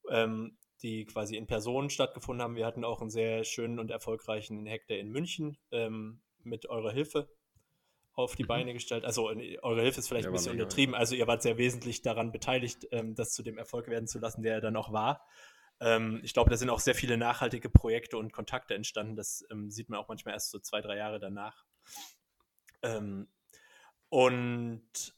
ähm, 0.09 0.57
die 0.81 1.05
quasi 1.05 1.37
in 1.37 1.47
Person 1.47 1.89
stattgefunden 1.89 2.43
haben. 2.43 2.55
Wir 2.55 2.65
hatten 2.65 2.83
auch 2.83 3.01
einen 3.01 3.09
sehr 3.09 3.45
schönen 3.45 3.79
und 3.79 3.89
erfolgreichen 3.89 4.67
Hack 4.67 4.87
Day 4.87 4.99
in 4.99 5.09
München 5.09 5.57
ähm, 5.71 6.21
mit 6.43 6.69
eurer 6.69 6.91
Hilfe 6.91 7.29
auf 8.13 8.35
die 8.35 8.43
mhm. 8.43 8.47
Beine 8.47 8.73
gestellt. 8.73 9.05
Also 9.05 9.27
eure 9.27 9.81
Hilfe 9.81 9.99
ist 9.99 10.09
vielleicht 10.09 10.25
ja, 10.25 10.31
ein 10.31 10.33
bisschen 10.33 10.53
untertrieben. 10.53 10.93
Also 10.93 11.15
ihr 11.15 11.27
wart 11.27 11.41
sehr 11.41 11.57
wesentlich 11.57 12.01
daran 12.01 12.31
beteiligt, 12.31 12.87
das 12.91 13.31
zu 13.31 13.43
dem 13.43 13.59
Erfolg 13.59 13.87
werden 13.89 14.07
zu 14.07 14.17
lassen, 14.17 14.41
der 14.41 14.55
er 14.55 14.61
dann 14.61 14.75
auch 14.75 14.91
war. 14.91 15.23
Ähm, 15.79 16.21
ich 16.23 16.33
glaube, 16.33 16.49
da 16.49 16.57
sind 16.57 16.69
auch 16.69 16.79
sehr 16.79 16.95
viele 16.95 17.17
nachhaltige 17.17 17.69
Projekte 17.69 18.17
und 18.17 18.33
Kontakte 18.33 18.73
entstanden. 18.73 19.15
Das 19.15 19.45
ähm, 19.51 19.69
sieht 19.69 19.89
man 19.89 19.99
auch 19.99 20.07
manchmal 20.07 20.33
erst 20.33 20.51
so 20.51 20.59
zwei, 20.59 20.81
drei 20.81 20.97
Jahre 20.97 21.19
danach. 21.19 21.65
Ähm, 22.81 23.27
und 24.09 25.15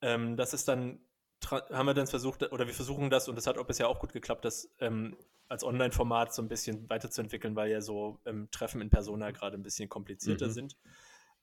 ähm, 0.00 0.36
das 0.36 0.54
ist 0.54 0.68
dann, 0.68 1.00
haben 1.50 1.86
wir 1.86 1.94
dann 1.94 2.06
versucht, 2.06 2.50
oder 2.52 2.66
wir 2.66 2.74
versuchen 2.74 3.10
das, 3.10 3.28
und 3.28 3.36
das 3.36 3.46
hat 3.46 3.58
auch 3.58 3.66
bisher 3.66 3.88
auch 3.88 3.98
gut 3.98 4.12
geklappt, 4.12 4.44
das 4.44 4.70
ähm, 4.78 5.16
als 5.48 5.64
Online-Format 5.64 6.32
so 6.32 6.40
ein 6.40 6.48
bisschen 6.48 6.88
weiterzuentwickeln, 6.88 7.56
weil 7.56 7.70
ja 7.70 7.80
so 7.80 8.20
ähm, 8.24 8.48
Treffen 8.50 8.80
in 8.80 8.90
Persona 8.90 9.32
gerade 9.32 9.56
ein 9.58 9.62
bisschen 9.62 9.88
komplizierter 9.88 10.48
mhm. 10.48 10.52
sind. 10.52 10.76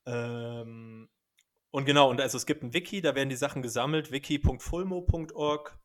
und 0.04 1.84
genau, 1.84 2.10
und 2.10 2.20
also 2.20 2.36
es 2.36 2.46
gibt 2.46 2.64
ein 2.64 2.72
Wiki, 2.72 3.00
da 3.00 3.14
werden 3.14 3.28
die 3.28 3.36
Sachen 3.36 3.62
gesammelt, 3.62 4.10
wiki.fulmo.org. 4.10 5.78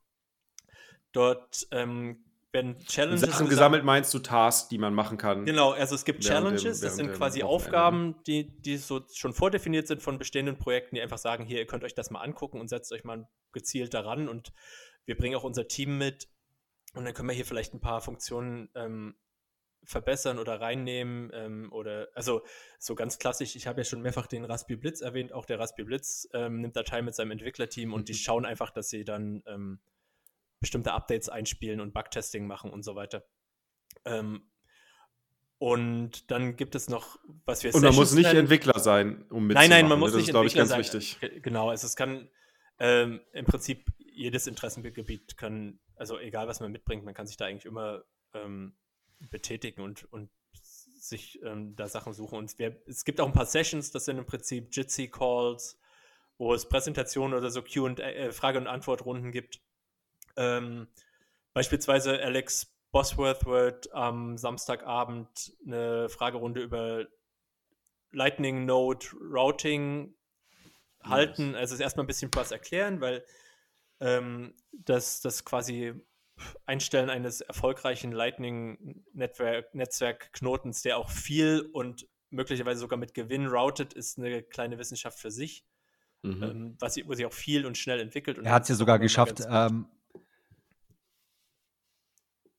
Dort 1.12 1.67
ähm, 1.71 2.24
werden 2.55 2.79
Challenges. 2.79 3.21
Sachen 3.21 3.47
gesammelt 3.47 3.83
meinst 3.83 4.11
du 4.13 4.19
Tasks, 4.19 4.69
die 4.69 4.79
man 4.79 4.95
machen 4.95 5.17
kann? 5.17 5.45
Genau, 5.45 5.71
also 5.71 5.93
es 5.93 6.05
gibt 6.05 6.23
Challenges, 6.23 6.79
dem, 6.79 6.87
das 6.87 6.95
sind 6.95 7.13
quasi 7.13 7.43
Aufgaben, 7.43 8.15
die, 8.25 8.59
die 8.61 8.77
so 8.77 9.01
schon 9.13 9.33
vordefiniert 9.33 9.87
sind 9.87 10.01
von 10.01 10.17
bestehenden 10.17 10.57
Projekten, 10.57 10.95
die 10.95 11.01
einfach 11.01 11.19
sagen, 11.19 11.45
hier, 11.45 11.59
ihr 11.59 11.67
könnt 11.67 11.83
euch 11.83 11.93
das 11.93 12.09
mal 12.09 12.21
angucken 12.21 12.59
und 12.59 12.69
setzt 12.69 12.91
euch 12.91 13.03
mal 13.03 13.27
gezielt 13.51 13.93
daran 13.93 14.27
und 14.27 14.51
wir 15.05 15.15
bringen 15.15 15.35
auch 15.35 15.43
unser 15.43 15.67
Team 15.67 15.99
mit 15.99 16.27
und 16.95 17.05
dann 17.05 17.13
können 17.13 17.29
wir 17.29 17.35
hier 17.35 17.45
vielleicht 17.45 17.73
ein 17.73 17.81
paar 17.81 18.01
Funktionen 18.01 18.69
ähm, 18.73 19.15
verbessern 19.83 20.39
oder 20.39 20.59
reinnehmen 20.59 21.29
ähm, 21.33 21.71
oder 21.71 22.07
also 22.15 22.41
so 22.79 22.95
ganz 22.95 23.19
klassisch, 23.19 23.55
ich 23.55 23.67
habe 23.67 23.81
ja 23.81 23.85
schon 23.85 24.01
mehrfach 24.01 24.27
den 24.27 24.45
Raspberry 24.45 24.79
Blitz 24.79 25.01
erwähnt, 25.01 25.31
auch 25.31 25.45
der 25.45 25.59
Raspberry 25.59 25.85
Blitz 25.85 26.27
ähm, 26.33 26.61
nimmt 26.61 26.75
Datei 26.75 27.01
mit 27.01 27.15
seinem 27.15 27.31
Entwicklerteam 27.31 27.93
und 27.93 28.09
die 28.09 28.13
mhm. 28.13 28.17
schauen 28.17 28.45
einfach, 28.45 28.71
dass 28.71 28.89
sie 28.89 29.03
dann 29.03 29.43
ähm, 29.45 29.79
bestimmte 30.65 30.93
Updates 30.93 31.30
einspielen 31.30 31.80
und 31.80 31.93
Bugtesting 31.93 32.47
machen 32.47 32.71
und 32.71 32.84
so 32.84 32.95
weiter. 32.95 33.23
Ähm, 34.04 34.49
und 35.58 36.30
dann 36.32 36.58
gibt 36.58 36.75
es 36.75 36.89
noch, 36.89 37.17
was 37.45 37.63
wir 37.63 37.73
Und 37.73 37.82
man 37.84 37.95
muss 37.95 38.13
nicht 38.13 38.25
nennen. 38.25 38.39
Entwickler 38.39 38.80
sein, 38.80 39.25
um 39.30 39.47
mitzumachen. 39.47 39.54
Nein, 39.54 39.69
nein, 39.69 39.88
man 39.88 39.99
muss 39.99 40.12
das 40.12 40.17
nicht 40.17 40.28
ist, 40.28 40.32
glaube 40.32 40.47
ich, 40.47 40.56
ganz 40.56 40.69
sein. 40.69 40.80
wichtig. 40.80 41.17
Genau, 41.43 41.69
also 41.69 41.86
es 41.88 41.95
kann 41.95 42.30
ähm, 42.80 43.21
im 43.32 43.45
Prinzip 43.45 43.86
jedes 43.97 44.47
Interessengebiet 44.47 45.38
kann, 45.38 45.80
also 45.95 46.19
egal 46.19 46.47
was 46.47 46.60
man 46.60 46.71
mitbringt, 46.71 47.06
man 47.06 47.13
kann 47.13 47.28
sich 47.28 47.38
da 47.38 47.45
eigentlich 47.45 47.65
immer 47.65 48.04
ähm, 48.34 48.75
betätigen 49.30 49.82
und, 49.82 50.12
und 50.12 50.30
sich 50.93 51.39
ähm, 51.43 51.75
da 51.75 51.88
Sachen 51.88 52.13
suchen. 52.13 52.38
Und 52.38 52.58
wir, 52.60 52.82
es 52.88 53.06
gibt 53.06 53.21
auch 53.21 53.28
ein 53.28 53.34
paar 53.34 53.45
Sessions, 53.45 53.91
das 53.91 54.06
sind 54.06 54.17
im 54.17 54.25
Prinzip 54.25 54.75
Jitsi-Calls, 54.75 55.80
wo 56.38 56.54
es 56.54 56.67
Präsentationen 56.67 57.38
oder 57.38 57.49
so 57.49 57.62
Q- 57.62 57.86
und 57.86 57.99
äh, 57.99 58.32
Frage- 58.32 58.58
und 58.58 58.67
Antwortrunden 58.67 59.32
gibt. 59.32 59.62
Ähm, 60.38 60.88
beispielsweise 61.54 62.21
Alex 62.21 62.74
Bosworth 62.91 63.45
wird 63.45 63.91
am 63.93 64.38
Samstagabend 64.38 65.54
eine 65.65 66.10
Fragerunde 66.10 66.62
über 66.62 67.06
Lightning 68.12 68.65
Node 68.65 69.06
Routing 69.19 70.15
halten. 71.04 71.52
Yes. 71.52 71.58
Also 71.58 71.84
erstmal 71.84 72.06
ein 72.06 72.08
bisschen 72.08 72.32
was 72.34 72.52
erklären, 72.52 73.02
weil 73.02 73.24
ähm, 74.00 74.56
das, 74.71 75.19
das 75.21 75.45
quasi 75.45 75.93
Einstellen 76.65 77.10
eines 77.10 77.41
erfolgreichen 77.41 78.12
Lightning-Netzwerk-Knotens, 78.12 80.82
der 80.82 80.98
auch 80.98 81.10
viel 81.10 81.62
und 81.71 82.08
möglicherweise 82.30 82.82
sogar 82.82 83.00
mit 83.00 83.13
Gewinn 83.13 83.48
routet, 83.48 83.93
ist 83.93 84.17
eine 84.17 84.43
kleine 84.43 84.78
Wissenschaft 84.78 85.17
für 85.19 85.32
sich, 85.32 85.63
mhm. 86.24 86.43
ähm, 86.43 86.76
was, 86.80 86.98
wo 87.06 87.13
sich 87.13 87.26
auch 87.26 87.34
viel 87.34 87.65
und 87.65 87.78
schnell 87.78 88.02
entwickelt. 88.02 88.38
Und 88.38 88.45
er 88.45 88.52
hat 88.54 88.63
es 88.63 88.69
ja 88.69 88.76
sogar 88.76 89.00
geschafft, 89.00 89.41
ähm, 89.50 89.88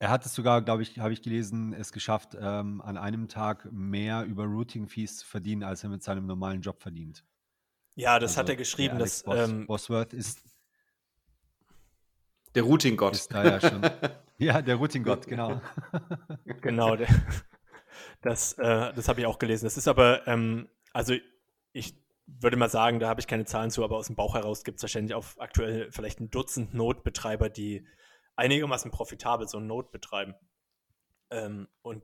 er 0.06 0.10
hat 0.10 0.24
es 0.24 0.36
sogar, 0.36 0.62
glaube 0.62 0.84
ich, 0.84 1.00
habe 1.00 1.12
ich 1.12 1.20
gelesen, 1.20 1.72
es 1.72 1.90
geschafft, 1.90 2.36
ähm, 2.40 2.80
an 2.80 2.96
einem 2.96 3.26
Tag 3.26 3.66
mehr 3.72 4.22
über 4.22 4.44
Routing-Fees 4.44 5.18
zu 5.18 5.26
verdienen, 5.26 5.64
als 5.64 5.82
er 5.82 5.90
mit 5.90 6.04
seinem 6.04 6.26
normalen 6.26 6.60
Job 6.60 6.80
verdient. 6.80 7.24
Ja, 7.96 8.20
das 8.20 8.30
also, 8.30 8.40
hat 8.42 8.48
er 8.50 8.56
geschrieben. 8.56 9.00
Dass, 9.00 9.24
Bos 9.24 9.36
ähm, 9.36 9.66
Bosworth 9.66 10.12
ist 10.12 10.44
der 12.54 12.62
Routing-Gott. 12.62 13.28
Ja, 13.32 13.58
ja, 14.38 14.62
der 14.62 14.76
Routing-Gott, 14.76 15.26
genau. 15.26 15.60
genau, 16.60 16.94
der, 16.94 17.08
das, 18.22 18.52
äh, 18.58 18.92
das 18.94 19.08
habe 19.08 19.20
ich 19.20 19.26
auch 19.26 19.40
gelesen. 19.40 19.64
Das 19.64 19.76
ist 19.76 19.88
aber, 19.88 20.24
ähm, 20.28 20.68
also 20.92 21.14
ich 21.72 22.00
würde 22.26 22.56
mal 22.56 22.70
sagen, 22.70 23.00
da 23.00 23.08
habe 23.08 23.20
ich 23.20 23.26
keine 23.26 23.44
Zahlen 23.44 23.72
zu, 23.72 23.82
aber 23.82 23.96
aus 23.96 24.06
dem 24.06 24.14
Bauch 24.14 24.36
heraus 24.36 24.62
gibt 24.62 24.78
es 24.78 24.84
wahrscheinlich 24.84 25.14
auch 25.14 25.24
aktuell 25.38 25.90
vielleicht 25.90 26.20
ein 26.20 26.30
Dutzend 26.30 26.74
Notbetreiber, 26.74 27.48
die 27.48 27.84
einigermaßen 28.36 28.90
profitabel 28.90 29.48
so 29.48 29.58
ein 29.58 29.66
Node 29.66 29.88
betreiben. 29.90 30.34
Ähm, 31.30 31.68
und 31.82 32.02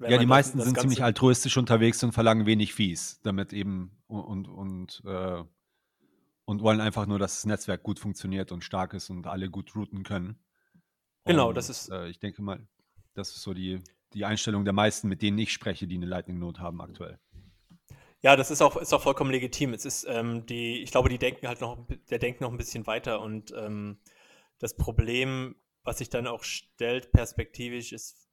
ja, 0.00 0.18
die 0.18 0.26
meisten 0.26 0.60
sind 0.60 0.78
ziemlich 0.78 1.02
altruistisch 1.02 1.56
unterwegs 1.56 2.02
und 2.02 2.12
verlangen 2.12 2.46
wenig 2.46 2.74
Fees, 2.74 3.20
damit 3.22 3.52
eben 3.52 3.96
und, 4.06 4.24
und, 4.24 4.48
und, 4.48 5.02
äh, 5.06 5.44
und 6.44 6.62
wollen 6.62 6.80
einfach 6.80 7.06
nur, 7.06 7.18
dass 7.18 7.36
das 7.36 7.46
Netzwerk 7.46 7.82
gut 7.82 7.98
funktioniert 8.00 8.52
und 8.52 8.64
stark 8.64 8.92
ist 8.92 9.08
und 9.10 9.26
alle 9.26 9.50
gut 9.50 9.74
routen 9.74 10.02
können. 10.02 10.38
Genau, 11.24 11.52
das 11.52 11.70
ist. 11.70 11.90
Äh, 11.90 12.08
ich 12.08 12.18
denke 12.18 12.42
mal, 12.42 12.66
das 13.14 13.30
ist 13.30 13.42
so 13.42 13.54
die, 13.54 13.82
die 14.12 14.24
Einstellung 14.24 14.64
der 14.64 14.74
meisten, 14.74 15.08
mit 15.08 15.22
denen 15.22 15.38
ich 15.38 15.52
spreche, 15.52 15.86
die 15.86 15.96
eine 15.96 16.06
Lightning-Note 16.06 16.60
haben 16.60 16.80
aktuell. 16.80 17.18
Ja, 18.20 18.36
das 18.36 18.50
ist 18.50 18.62
auch, 18.62 18.76
ist 18.76 18.92
auch 18.92 19.02
vollkommen 19.02 19.30
legitim. 19.30 19.74
Es 19.74 19.84
ist 19.84 20.06
ähm, 20.08 20.46
die, 20.46 20.82
ich 20.82 20.90
glaube, 20.90 21.08
die 21.08 21.18
denken 21.18 21.46
halt 21.46 21.60
noch, 21.60 21.86
der 22.10 22.18
denkt 22.18 22.40
noch 22.40 22.50
ein 22.50 22.56
bisschen 22.56 22.86
weiter 22.86 23.20
und 23.20 23.52
ähm, 23.56 23.98
das 24.64 24.74
Problem, 24.74 25.56
was 25.82 25.98
sich 25.98 26.08
dann 26.08 26.26
auch 26.26 26.42
stellt, 26.42 27.12
perspektivisch, 27.12 27.92
ist, 27.92 28.30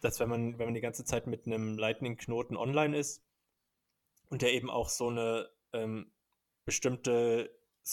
dass 0.00 0.20
wenn 0.20 0.28
man, 0.28 0.58
wenn 0.60 0.66
man 0.66 0.74
die 0.74 0.80
ganze 0.80 1.04
Zeit 1.04 1.26
mit 1.26 1.44
einem 1.44 1.76
Lightning-Knoten 1.76 2.56
online 2.56 2.96
ist 2.96 3.26
und 4.30 4.42
der 4.42 4.54
eben 4.54 4.70
auch 4.70 4.88
so 4.88 5.08
eine 5.08 5.50
ähm, 5.72 6.12
bestimmtes 6.64 7.48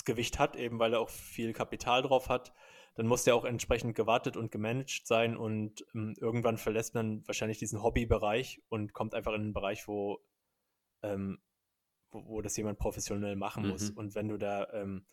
Gewicht 0.05 0.37
hat, 0.37 0.55
eben 0.55 0.77
weil 0.77 0.93
er 0.93 0.99
auch 0.99 1.09
viel 1.09 1.51
Kapital 1.51 2.03
drauf 2.03 2.29
hat, 2.29 2.53
dann 2.93 3.07
muss 3.07 3.23
der 3.23 3.33
auch 3.33 3.43
entsprechend 3.43 3.95
gewartet 3.95 4.37
und 4.37 4.51
gemanagt 4.51 5.07
sein 5.07 5.35
und 5.35 5.83
ähm, 5.95 6.13
irgendwann 6.19 6.59
verlässt 6.59 6.93
man 6.93 7.27
wahrscheinlich 7.27 7.57
diesen 7.57 7.81
Hobbybereich 7.81 8.61
und 8.69 8.93
kommt 8.93 9.15
einfach 9.15 9.33
in 9.33 9.41
einen 9.41 9.53
Bereich, 9.53 9.87
wo, 9.87 10.23
ähm, 11.01 11.41
wo, 12.11 12.23
wo, 12.27 12.41
das 12.43 12.55
jemand 12.55 12.77
professionell 12.77 13.35
machen 13.35 13.63
mhm. 13.63 13.69
muss. 13.69 13.89
Und 13.89 14.13
wenn 14.13 14.27
du 14.27 14.37
da 14.37 14.71
ähm, 14.73 15.07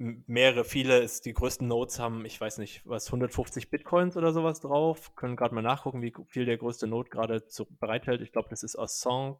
mehrere, 0.00 0.64
viele 0.64 0.98
ist, 1.00 1.26
die 1.26 1.34
größten 1.34 1.68
Nodes 1.68 1.98
haben, 1.98 2.24
ich 2.24 2.40
weiß 2.40 2.56
nicht, 2.56 2.80
was, 2.86 3.06
150 3.08 3.68
Bitcoins 3.68 4.16
oder 4.16 4.32
sowas 4.32 4.60
drauf. 4.60 5.14
Können 5.14 5.36
gerade 5.36 5.54
mal 5.54 5.60
nachgucken, 5.60 6.00
wie 6.00 6.14
viel 6.26 6.46
der 6.46 6.56
größte 6.56 6.86
Node 6.86 7.10
gerade 7.10 7.44
bereithält. 7.78 8.22
Ich 8.22 8.32
glaube, 8.32 8.48
das 8.48 8.62
ist 8.62 8.78
Assange. 8.78 9.38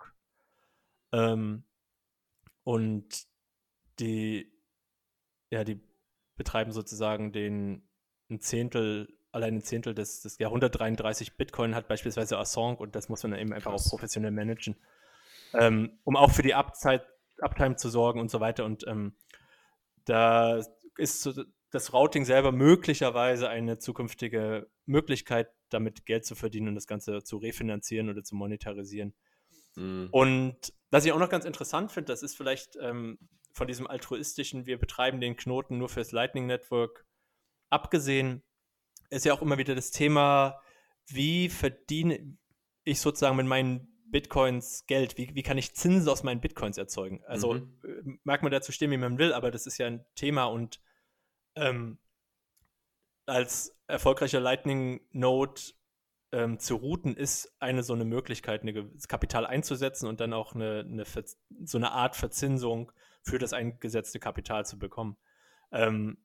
Ähm, 1.12 1.64
und 2.62 3.25
die, 3.99 4.53
ja, 5.49 5.64
die 5.64 5.81
betreiben 6.37 6.73
sozusagen 6.73 7.33
den 7.33 7.88
ein 8.29 8.40
Zehntel, 8.40 9.09
allein 9.33 9.57
ein 9.57 9.62
Zehntel 9.62 9.94
des, 9.94 10.20
des 10.20 10.38
ja, 10.38 10.49
133 10.49 11.38
Bitcoin 11.38 11.75
hat 11.75 11.88
beispielsweise 11.88 12.38
Assange 12.38 12.77
und 12.77 12.94
das 12.94 13.09
muss 13.09 13.23
man 13.23 13.33
dann 13.33 13.40
eben 13.40 13.53
einfach 13.55 13.73
Krass. 13.73 13.87
auch 13.87 13.90
professionell 13.90 14.31
managen. 14.31 14.77
Ähm, 15.55 15.99
um 16.05 16.16
auch 16.16 16.31
für 16.31 16.42
die 16.42 16.55
Upzeit, 16.55 17.03
Uptime 17.38 17.77
zu 17.77 17.88
sorgen 17.88 18.20
und 18.20 18.31
so 18.31 18.40
weiter. 18.40 18.66
Und 18.66 18.87
ähm, 18.87 19.14
da 20.05 20.61
ist 20.97 21.29
das 21.71 21.93
Routing 21.93 22.25
selber 22.25 22.53
möglicherweise 22.53 23.49
eine 23.49 23.79
zukünftige 23.79 24.69
Möglichkeit, 24.87 25.49
damit 25.69 26.05
Geld 26.05 26.27
zu 26.27 26.35
verdienen 26.35 26.69
und 26.69 26.75
das 26.75 26.87
Ganze 26.87 27.23
zu 27.23 27.37
refinanzieren 27.37 28.09
oder 28.09 28.23
zu 28.23 28.35
monetarisieren. 28.35 29.15
Mhm. 29.77 30.09
Und 30.11 30.73
was 30.91 31.05
ich 31.05 31.13
auch 31.13 31.19
noch 31.19 31.29
ganz 31.29 31.45
interessant 31.45 31.93
finde, 31.93 32.13
das 32.13 32.23
ist 32.23 32.37
vielleicht 32.37 32.77
ähm, 32.81 33.19
von 33.53 33.67
diesem 33.67 33.87
altruistischen, 33.87 34.67
wir 34.67 34.79
betreiben 34.79 35.21
den 35.21 35.37
Knoten 35.37 35.79
nur 35.79 35.89
fürs 35.89 36.13
Lightning 36.13 36.47
Network 36.47 37.07
abgesehen, 37.69 38.43
ist 39.11 39.25
ja 39.25 39.33
auch 39.33 39.43
immer 39.43 39.59
wieder 39.59 39.75
das 39.75 39.91
Thema, 39.91 40.61
wie 41.07 41.49
verdiene 41.49 42.37
ich 42.85 43.01
sozusagen 43.01 43.37
mit 43.37 43.47
meinen 43.47 43.89
Bitcoins 44.11 44.87
Geld? 44.87 45.16
Wie, 45.16 45.35
wie 45.35 45.42
kann 45.42 45.59
ich 45.59 45.75
Zinsen 45.75 46.09
aus 46.09 46.23
meinen 46.23 46.40
Bitcoins 46.40 46.79
erzeugen? 46.79 47.23
Also 47.27 47.55
mhm. 47.55 47.79
Äh, 47.85 48.18
mag 48.25 48.42
man 48.42 48.53
dazu 48.53 48.73
stehen, 48.73 48.90
wie 48.90 48.96
man 48.96 49.18
will, 49.18 49.33
aber 49.33 49.51
das 49.51 49.66
ist 49.66 49.79
ja 49.79 49.87
ein 49.87 50.05
Thema 50.14 50.44
und 50.44 50.81
ähm, 51.57 51.99
als 53.27 53.77
erfolgreicher 53.87 54.40
Lightning 54.40 55.01
Node 55.12 55.61
ähm, 56.33 56.59
zu 56.59 56.77
routen 56.77 57.16
ist 57.16 57.55
eine 57.59 57.83
so 57.83 57.92
eine 57.92 58.05
Möglichkeit, 58.05 58.62
eine, 58.62 58.85
das 58.85 59.09
Kapital 59.09 59.46
einzusetzen 59.46 60.07
und 60.07 60.20
dann 60.20 60.33
auch 60.33 60.55
eine, 60.55 60.81
eine 60.81 61.05
so 61.64 61.79
eine 61.79 61.92
Art 61.92 62.16
Verzinsung 62.16 62.92
für 63.23 63.38
das 63.38 63.53
eingesetzte 63.53 64.18
Kapital 64.20 64.64
zu 64.64 64.79
bekommen. 64.79 65.16
Ähm, 65.73 66.18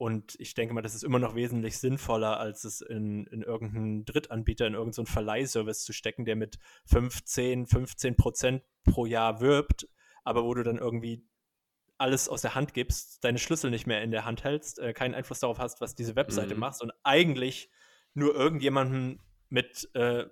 und 0.00 0.34
ich 0.40 0.54
denke 0.54 0.72
mal, 0.72 0.80
das 0.80 0.94
ist 0.94 1.04
immer 1.04 1.18
noch 1.18 1.34
wesentlich 1.34 1.76
sinnvoller, 1.76 2.40
als 2.40 2.64
es 2.64 2.80
in, 2.80 3.26
in 3.26 3.42
irgendeinen 3.42 4.06
Drittanbieter, 4.06 4.66
in 4.66 4.72
irgendeinen 4.72 5.04
Verleihservice 5.04 5.84
zu 5.84 5.92
stecken, 5.92 6.24
der 6.24 6.36
mit 6.36 6.58
15, 6.86 7.66
15 7.66 8.16
Prozent 8.16 8.62
pro 8.82 9.04
Jahr 9.04 9.42
wirbt, 9.42 9.90
aber 10.24 10.42
wo 10.44 10.54
du 10.54 10.62
dann 10.62 10.78
irgendwie 10.78 11.28
alles 11.98 12.30
aus 12.30 12.40
der 12.40 12.54
Hand 12.54 12.72
gibst, 12.72 13.22
deine 13.24 13.38
Schlüssel 13.38 13.70
nicht 13.70 13.86
mehr 13.86 14.02
in 14.02 14.10
der 14.10 14.24
Hand 14.24 14.42
hältst, 14.42 14.78
äh, 14.78 14.94
keinen 14.94 15.14
Einfluss 15.14 15.40
darauf 15.40 15.58
hast, 15.58 15.82
was 15.82 15.94
diese 15.94 16.16
Webseite 16.16 16.54
mhm. 16.54 16.60
macht 16.60 16.80
und 16.80 16.92
eigentlich 17.02 17.70
nur 18.14 18.34
irgendjemanden 18.34 19.20
mit 19.50 19.90
äh, 19.92 20.24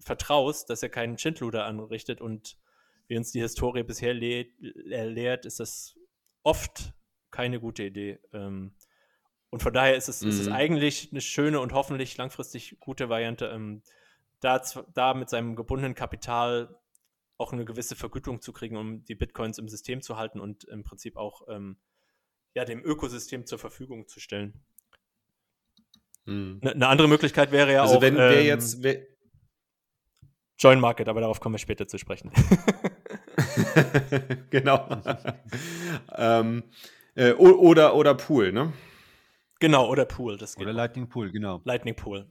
vertraust, 0.00 0.68
dass 0.68 0.82
er 0.82 0.90
keinen 0.90 1.16
Schindluder 1.16 1.64
anrichtet 1.64 2.20
und 2.20 2.58
wie 3.06 3.16
uns 3.16 3.32
die 3.32 3.40
Historie 3.40 3.84
bisher 3.84 4.12
le 4.12 4.48
lehrt, 4.58 5.46
ist 5.46 5.60
das 5.60 5.96
oft 6.42 6.92
keine 7.30 7.58
gute 7.58 7.84
Idee. 7.84 8.18
Ähm, 8.34 8.74
und 9.50 9.62
von 9.62 9.72
daher 9.72 9.96
ist 9.96 10.08
es, 10.08 10.22
mhm. 10.22 10.30
ist 10.30 10.40
es 10.40 10.46
mhm. 10.46 10.52
eigentlich 10.52 11.08
eine 11.10 11.20
schöne 11.20 11.60
und 11.60 11.72
hoffentlich 11.72 12.16
langfristig 12.16 12.78
gute 12.80 13.08
Variante, 13.08 13.46
ähm, 13.46 13.82
da, 14.40 14.62
da 14.94 15.14
mit 15.14 15.30
seinem 15.30 15.56
gebundenen 15.56 15.94
Kapital 15.94 16.78
auch 17.38 17.52
eine 17.52 17.64
gewisse 17.64 17.96
Vergütung 17.96 18.40
zu 18.40 18.52
kriegen, 18.52 18.76
um 18.76 19.04
die 19.04 19.14
Bitcoins 19.14 19.58
im 19.58 19.68
System 19.68 20.02
zu 20.02 20.16
halten 20.16 20.40
und 20.40 20.64
im 20.64 20.84
Prinzip 20.84 21.16
auch 21.16 21.42
ähm, 21.48 21.76
ja, 22.54 22.64
dem 22.64 22.84
Ökosystem 22.84 23.46
zur 23.46 23.58
Verfügung 23.58 24.08
zu 24.08 24.20
stellen. 24.20 24.60
Mhm. 26.24 26.60
Eine, 26.62 26.72
eine 26.72 26.88
andere 26.88 27.08
Möglichkeit 27.08 27.52
wäre 27.52 27.72
ja 27.72 27.82
also 27.82 27.96
auch. 27.96 28.02
Wenn 28.02 28.16
wer 28.16 28.40
ähm, 28.40 28.46
jetzt. 28.46 28.82
Wer 28.82 29.06
Join 30.60 30.80
Market, 30.80 31.08
aber 31.08 31.20
darauf 31.20 31.38
kommen 31.38 31.54
wir 31.54 31.60
später 31.60 31.86
zu 31.86 31.98
sprechen. 31.98 32.32
genau. 34.50 34.88
ähm, 36.16 36.64
äh, 37.14 37.30
oder, 37.32 37.94
oder 37.94 38.16
Pool, 38.16 38.50
ne? 38.50 38.72
Genau, 39.58 39.88
oder 39.88 40.04
Pool. 40.04 40.36
Das 40.36 40.56
oder 40.56 40.72
Lightning 40.72 41.08
Pool, 41.08 41.30
genau. 41.30 41.60
Lightning 41.64 41.96
Pool. 41.96 42.30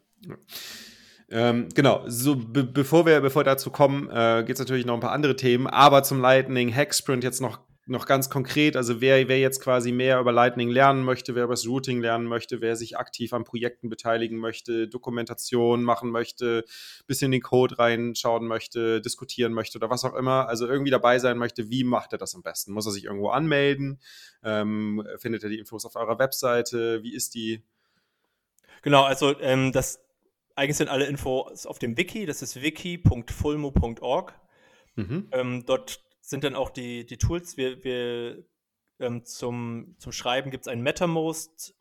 Ähm, 1.30 1.68
genau, 1.76 2.04
so 2.08 2.36
be 2.38 2.64
bevor 2.64 3.06
wir 3.06 3.20
bevor 3.20 3.42
wir 3.42 3.46
dazu 3.46 3.70
kommen, 3.70 4.10
äh, 4.10 4.44
geht 4.46 4.56
es 4.56 4.60
natürlich 4.60 4.86
noch 4.86 4.94
ein 4.94 5.02
paar 5.02 5.12
andere 5.12 5.36
Themen, 5.36 5.68
aber 5.68 6.04
zum 6.04 6.22
Lightning 6.22 6.74
Hacksprint 6.74 7.24
jetzt 7.24 7.42
noch 7.42 7.60
noch 7.88 8.06
ganz 8.06 8.30
konkret, 8.30 8.76
also 8.76 9.00
wer, 9.00 9.28
wer 9.30 9.40
jetzt 9.40 9.62
quasi 9.62 9.92
mehr 9.92 10.20
über 10.20 10.32
Lightning 10.32 10.70
lernen 10.70 11.04
möchte, 11.04 11.36
wer 11.36 11.46
über 11.46 11.54
das 11.54 11.66
Routing 11.66 12.02
lernen 12.02 12.26
möchte, 12.26 12.60
wer 12.60 12.76
sich 12.76 12.98
aktiv 12.98 13.32
an 13.34 13.46
Projekten 13.46 13.90
beteiligen 13.90 14.38
möchte, 14.38 14.88
Dokumentation 14.88 15.84
machen 15.84 16.12
möchte, 16.12 16.66
bisschen 17.08 17.28
in 17.28 17.32
den 17.34 17.42
Code 17.42 17.80
reinschauen 17.80 18.46
möchte, 18.46 19.02
diskutieren 19.02 19.54
möchte 19.54 19.78
oder 19.78 19.90
was 19.90 20.04
auch 20.04 20.16
immer, 20.16 20.48
also 20.50 20.68
irgendwie 20.68 20.92
dabei 20.92 21.18
sein 21.20 21.38
möchte, 21.38 21.70
wie 21.70 21.86
macht 21.86 22.12
er 22.12 22.18
das 22.18 22.36
am 22.36 22.44
besten? 22.44 22.74
Muss 22.74 22.86
er 22.86 22.92
sich 22.92 23.06
irgendwo 23.06 23.30
anmelden? 23.30 24.00
Ähm, 24.44 25.06
findet 25.18 25.44
er 25.44 25.50
die 25.50 25.60
Infos 25.60 25.86
auf 25.86 25.96
eurer 25.96 26.20
Webseite? 26.20 27.04
Wie 27.04 27.14
ist 27.14 27.36
die? 27.36 27.64
Genau, 28.82 29.04
also 29.04 29.40
ähm, 29.40 29.72
das 29.72 30.04
eigentlich 30.56 30.78
sind 30.78 30.90
alle 30.90 31.06
Infos 31.06 31.66
auf 31.66 31.80
dem 31.80 31.98
Wiki, 31.98 32.26
das 32.26 32.42
ist 32.42 32.62
wiki.fulmo.org. 32.62 34.34
Mhm. 34.96 35.30
Ähm, 35.32 35.64
dort 35.66 36.02
sind 36.28 36.44
dann 36.44 36.56
auch 36.56 36.70
die, 36.70 37.06
die 37.06 37.18
Tools. 37.18 37.56
Wir, 37.56 37.86
wir 37.86 38.44
ähm, 39.00 39.24
zum, 39.24 39.96
zum 39.98 40.12
Schreiben 40.12 40.52
gibt 40.52 40.66
es 40.66 40.68
einen 40.68 40.84
MetaMost 40.84 41.74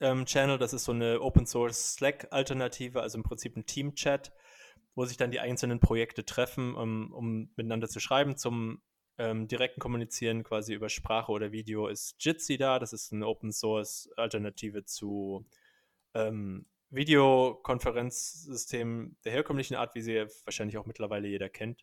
ähm, 0.00 0.26
Channel, 0.26 0.58
das 0.58 0.74
ist 0.74 0.84
so 0.84 0.92
eine 0.92 1.22
Open 1.22 1.46
Source 1.46 1.94
Slack-Alternative, 1.94 3.00
also 3.00 3.16
im 3.16 3.24
Prinzip 3.24 3.56
ein 3.56 3.64
Team-Chat, 3.64 4.34
wo 4.94 5.06
sich 5.06 5.16
dann 5.16 5.30
die 5.30 5.40
einzelnen 5.40 5.80
Projekte 5.80 6.26
treffen, 6.26 6.74
um, 6.74 7.10
um 7.10 7.48
miteinander 7.56 7.88
zu 7.88 8.00
schreiben. 8.00 8.36
Zum 8.36 8.82
ähm, 9.16 9.48
direkten 9.48 9.80
Kommunizieren 9.80 10.42
quasi 10.42 10.74
über 10.74 10.90
Sprache 10.90 11.32
oder 11.32 11.50
Video 11.50 11.88
ist 11.88 12.16
Jitsi 12.18 12.58
da. 12.58 12.78
Das 12.78 12.92
ist 12.92 13.14
eine 13.14 13.26
Open 13.26 13.50
Source 13.50 14.10
Alternative 14.16 14.84
zu 14.84 15.46
ähm, 16.12 16.66
Videokonferenzsystemen 16.90 19.16
der 19.24 19.32
herkömmlichen 19.32 19.76
Art, 19.76 19.94
wie 19.94 20.02
sie 20.02 20.26
wahrscheinlich 20.44 20.76
auch 20.76 20.84
mittlerweile 20.84 21.28
jeder 21.28 21.48
kennt. 21.48 21.82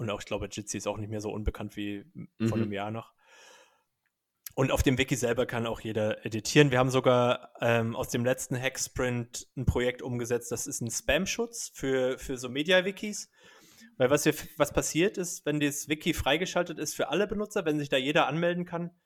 Und 0.00 0.08
auch, 0.08 0.20
ich 0.20 0.26
glaube, 0.26 0.48
Jitsi 0.50 0.78
ist 0.78 0.86
auch 0.86 0.96
nicht 0.96 1.10
mehr 1.10 1.20
so 1.20 1.30
unbekannt 1.30 1.76
wie 1.76 2.06
mhm. 2.14 2.48
vor 2.48 2.56
einem 2.56 2.72
Jahr 2.72 2.90
noch. 2.90 3.12
Und 4.54 4.72
auf 4.72 4.82
dem 4.82 4.96
Wiki 4.96 5.14
selber 5.14 5.44
kann 5.44 5.66
auch 5.66 5.80
jeder 5.80 6.24
editieren. 6.24 6.70
Wir 6.70 6.78
haben 6.78 6.88
sogar 6.88 7.52
ähm, 7.60 7.94
aus 7.94 8.08
dem 8.08 8.24
letzten 8.24 8.58
Hacksprint 8.58 9.46
ein 9.58 9.66
Projekt 9.66 10.00
umgesetzt, 10.00 10.50
das 10.52 10.66
ist 10.66 10.80
ein 10.80 10.90
Spam-Schutz 10.90 11.70
für, 11.74 12.18
für 12.18 12.38
so 12.38 12.48
Media-Wikis. 12.48 13.30
Weil 13.98 14.08
was, 14.08 14.22
hier, 14.22 14.32
was 14.56 14.72
passiert 14.72 15.18
ist, 15.18 15.44
wenn 15.44 15.60
das 15.60 15.90
Wiki 15.90 16.14
freigeschaltet 16.14 16.78
ist 16.78 16.94
für 16.94 17.10
alle 17.10 17.26
Benutzer, 17.26 17.66
wenn 17.66 17.78
sich 17.78 17.90
da 17.90 17.98
jeder 17.98 18.26
anmelden 18.26 18.64
kann, 18.64 18.98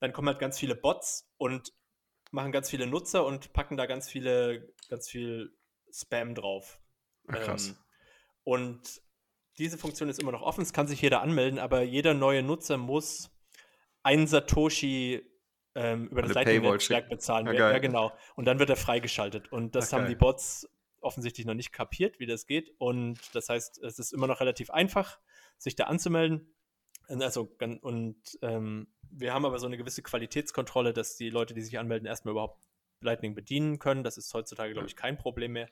dann 0.00 0.12
kommen 0.12 0.28
halt 0.28 0.38
ganz 0.38 0.58
viele 0.58 0.74
Bots 0.74 1.32
und 1.38 1.72
machen 2.30 2.52
ganz 2.52 2.68
viele 2.68 2.86
Nutzer 2.86 3.24
und 3.24 3.54
packen 3.54 3.78
da 3.78 3.86
ganz 3.86 4.10
viele, 4.10 4.70
ganz 4.90 5.08
viel 5.08 5.56
Spam 5.90 6.34
drauf. 6.34 6.78
Ach, 7.28 7.40
krass. 7.40 7.68
Ähm, 7.68 7.76
und 8.44 9.00
diese 9.62 9.78
Funktion 9.78 10.08
ist 10.08 10.20
immer 10.20 10.32
noch 10.32 10.42
offen, 10.42 10.62
es 10.62 10.72
kann 10.72 10.88
sich 10.88 11.00
jeder 11.00 11.22
anmelden, 11.22 11.60
aber 11.60 11.82
jeder 11.82 12.14
neue 12.14 12.42
Nutzer 12.42 12.76
muss 12.76 13.30
ein 14.02 14.26
Satoshi 14.26 15.22
ähm, 15.76 16.08
über 16.08 16.22
das 16.22 16.34
Lightning-Netzwerk 16.34 17.08
bezahlen. 17.08 17.46
Ja, 17.46 17.70
ja, 17.70 17.78
genau. 17.78 18.12
Und 18.34 18.46
dann 18.46 18.58
wird 18.58 18.70
er 18.70 18.76
freigeschaltet. 18.76 19.52
Und 19.52 19.76
das 19.76 19.88
Ach, 19.88 19.92
haben 19.92 20.02
geil. 20.02 20.10
die 20.10 20.16
Bots 20.16 20.68
offensichtlich 21.00 21.46
noch 21.46 21.54
nicht 21.54 21.72
kapiert, 21.72 22.18
wie 22.18 22.26
das 22.26 22.46
geht. 22.46 22.74
Und 22.78 23.20
das 23.34 23.48
heißt, 23.48 23.78
es 23.82 24.00
ist 24.00 24.12
immer 24.12 24.26
noch 24.26 24.40
relativ 24.40 24.70
einfach, 24.70 25.20
sich 25.58 25.76
da 25.76 25.84
anzumelden. 25.84 26.52
Also, 27.08 27.56
und 27.82 28.16
ähm, 28.42 28.88
wir 29.10 29.32
haben 29.32 29.44
aber 29.44 29.60
so 29.60 29.66
eine 29.66 29.76
gewisse 29.76 30.02
Qualitätskontrolle, 30.02 30.92
dass 30.92 31.16
die 31.16 31.30
Leute, 31.30 31.54
die 31.54 31.62
sich 31.62 31.78
anmelden, 31.78 32.06
erstmal 32.06 32.32
überhaupt 32.32 32.60
Lightning 33.00 33.36
bedienen 33.36 33.78
können. 33.78 34.02
Das 34.02 34.18
ist 34.18 34.34
heutzutage, 34.34 34.72
glaube 34.72 34.88
ich, 34.88 34.96
kein 34.96 35.16
Problem 35.16 35.52
mehr. 35.52 35.68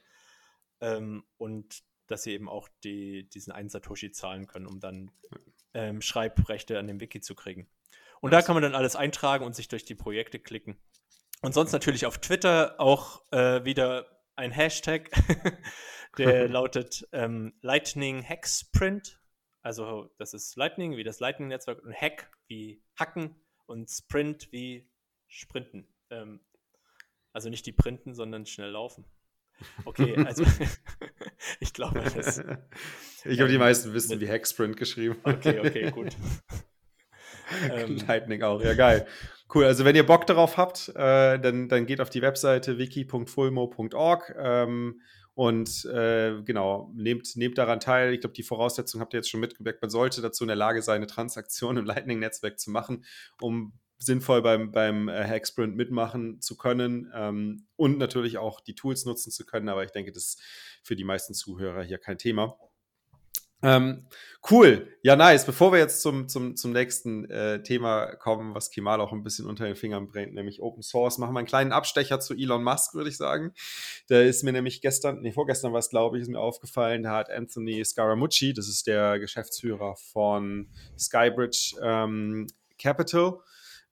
Ähm, 0.81 1.24
und 1.38 1.83
dass 2.11 2.23
sie 2.23 2.33
eben 2.33 2.49
auch 2.49 2.68
die, 2.85 3.29
diesen 3.29 3.53
einen 3.53 3.68
Satoshi 3.68 4.11
zahlen 4.11 4.46
können, 4.46 4.66
um 4.66 4.81
dann 4.81 5.11
ähm, 5.75 6.03
Schreibrechte 6.03 6.79
an 6.79 6.87
dem 6.87 7.01
Wiki 7.01 7.20
zu 7.20 7.35
kriegen. 7.35 7.68
Und 8.20 8.33
da 8.33 8.42
kann 8.42 8.55
man 8.55 8.62
dann 8.62 8.75
alles 8.75 8.96
eintragen 8.96 9.44
und 9.44 9.55
sich 9.55 9.68
durch 9.68 9.85
die 9.85 9.94
Projekte 9.94 10.38
klicken. 10.38 10.77
Und 11.42 11.55
sonst 11.55 11.73
natürlich 11.73 12.07
auf 12.07 12.18
Twitter 12.18 12.75
auch 12.79 13.23
äh, 13.33 13.64
wieder 13.64 14.20
ein 14.37 14.51
Hashtag, 14.51 15.11
der 16.18 16.49
lautet 16.49 17.09
ähm, 17.12 17.55
Lightning 17.62 18.23
Hacksprint. 18.23 19.20
Also 19.62 20.11
das 20.18 20.35
ist 20.35 20.57
Lightning 20.57 20.96
wie 20.96 21.05
das 21.05 21.20
Lightning-Netzwerk 21.20 21.83
und 21.83 21.94
Hack 21.94 22.31
wie 22.46 22.83
Hacken 22.99 23.35
und 23.66 23.88
Sprint 23.88 24.51
wie 24.53 24.90
Sprinten. 25.29 25.87
Ähm, 26.11 26.40
also 27.33 27.49
nicht 27.49 27.66
die 27.66 27.73
Printen, 27.73 28.14
sondern 28.14 28.46
schnell 28.46 28.70
laufen. 28.70 29.05
Okay, 29.85 30.16
also 30.27 30.44
ich 31.61 31.73
glaube, 31.73 32.01
das. 32.01 32.42
Ich 33.23 33.37
glaube, 33.37 33.53
die 33.53 33.59
meisten 33.59 33.92
wissen, 33.92 34.18
wie 34.18 34.27
Hacksprint 34.27 34.79
geschrieben. 34.79 35.16
Okay, 35.25 35.61
okay, 35.61 35.90
gut. 35.90 36.16
ähm, 37.70 37.99
Lightning 38.09 38.42
auch, 38.42 38.62
ja 38.62 38.73
geil. 38.73 39.07
Cool, 39.53 39.66
also 39.66 39.85
wenn 39.85 39.94
ihr 39.94 40.07
Bock 40.07 40.27
darauf 40.27 40.57
habt, 40.57 40.88
äh, 40.88 41.38
dann, 41.38 41.68
dann 41.68 41.85
geht 41.85 42.01
auf 42.01 42.09
die 42.09 42.23
Webseite 42.23 42.79
wiki.fulmo.org 42.79 44.35
ähm, 44.38 45.03
und 45.35 45.85
äh, 45.87 46.40
genau, 46.44 46.90
nehmt, 46.94 47.37
nehmt 47.37 47.59
daran 47.59 47.81
teil. 47.81 48.14
Ich 48.14 48.20
glaube, 48.20 48.35
die 48.35 48.42
Voraussetzung 48.42 49.01
habt 49.01 49.12
ihr 49.12 49.18
jetzt 49.18 49.31
schon 49.31 49.40
mitgemerkt. 49.40 49.83
Man 49.83 49.90
sollte 49.90 50.23
dazu 50.23 50.44
in 50.44 50.49
der 50.49 50.57
Lage 50.57 50.81
sein, 50.81 50.96
eine 50.96 51.07
Transaktion 51.07 51.77
im 51.77 51.85
Lightning-Netzwerk 51.85 52.59
zu 52.59 52.70
machen, 52.70 53.05
um 53.40 53.75
sinnvoll 54.00 54.42
beim, 54.42 54.72
beim 54.72 55.08
äh, 55.08 55.24
Hacksprint 55.24 55.76
mitmachen 55.76 56.40
zu 56.40 56.56
können 56.56 57.12
ähm, 57.14 57.66
und 57.76 57.98
natürlich 57.98 58.38
auch 58.38 58.60
die 58.60 58.74
Tools 58.74 59.04
nutzen 59.04 59.30
zu 59.30 59.44
können. 59.44 59.68
Aber 59.68 59.84
ich 59.84 59.92
denke, 59.92 60.10
das 60.10 60.24
ist 60.24 60.42
für 60.82 60.96
die 60.96 61.04
meisten 61.04 61.34
Zuhörer 61.34 61.82
hier 61.82 61.98
kein 61.98 62.18
Thema. 62.18 62.58
Ähm, 63.62 64.06
cool, 64.50 64.88
ja, 65.02 65.16
nice. 65.16 65.44
Bevor 65.44 65.70
wir 65.70 65.78
jetzt 65.78 66.00
zum, 66.00 66.28
zum, 66.28 66.56
zum 66.56 66.72
nächsten 66.72 67.30
äh, 67.30 67.62
Thema 67.62 68.16
kommen, 68.16 68.54
was 68.54 68.70
Kemal 68.70 69.02
auch 69.02 69.12
ein 69.12 69.22
bisschen 69.22 69.46
unter 69.46 69.66
den 69.66 69.76
Fingern 69.76 70.08
brennt, 70.08 70.32
nämlich 70.32 70.62
Open 70.62 70.82
Source, 70.82 71.18
machen 71.18 71.34
wir 71.34 71.40
einen 71.40 71.46
kleinen 71.46 71.72
Abstecher 71.72 72.20
zu 72.20 72.32
Elon 72.32 72.64
Musk, 72.64 72.94
würde 72.94 73.10
ich 73.10 73.18
sagen. 73.18 73.52
Der 74.08 74.24
ist 74.24 74.44
mir 74.44 74.52
nämlich 74.52 74.80
gestern, 74.80 75.20
nee, 75.20 75.32
vorgestern 75.32 75.72
war 75.72 75.80
es, 75.80 75.90
glaube 75.90 76.16
ich, 76.16 76.22
ist 76.22 76.30
mir 76.30 76.40
aufgefallen, 76.40 77.02
da 77.02 77.16
hat 77.16 77.28
Anthony 77.28 77.84
Scaramucci, 77.84 78.54
das 78.54 78.66
ist 78.66 78.86
der 78.86 79.18
Geschäftsführer 79.18 79.94
von 79.96 80.70
Skybridge 80.98 81.76
ähm, 81.82 82.46
Capital, 82.78 83.40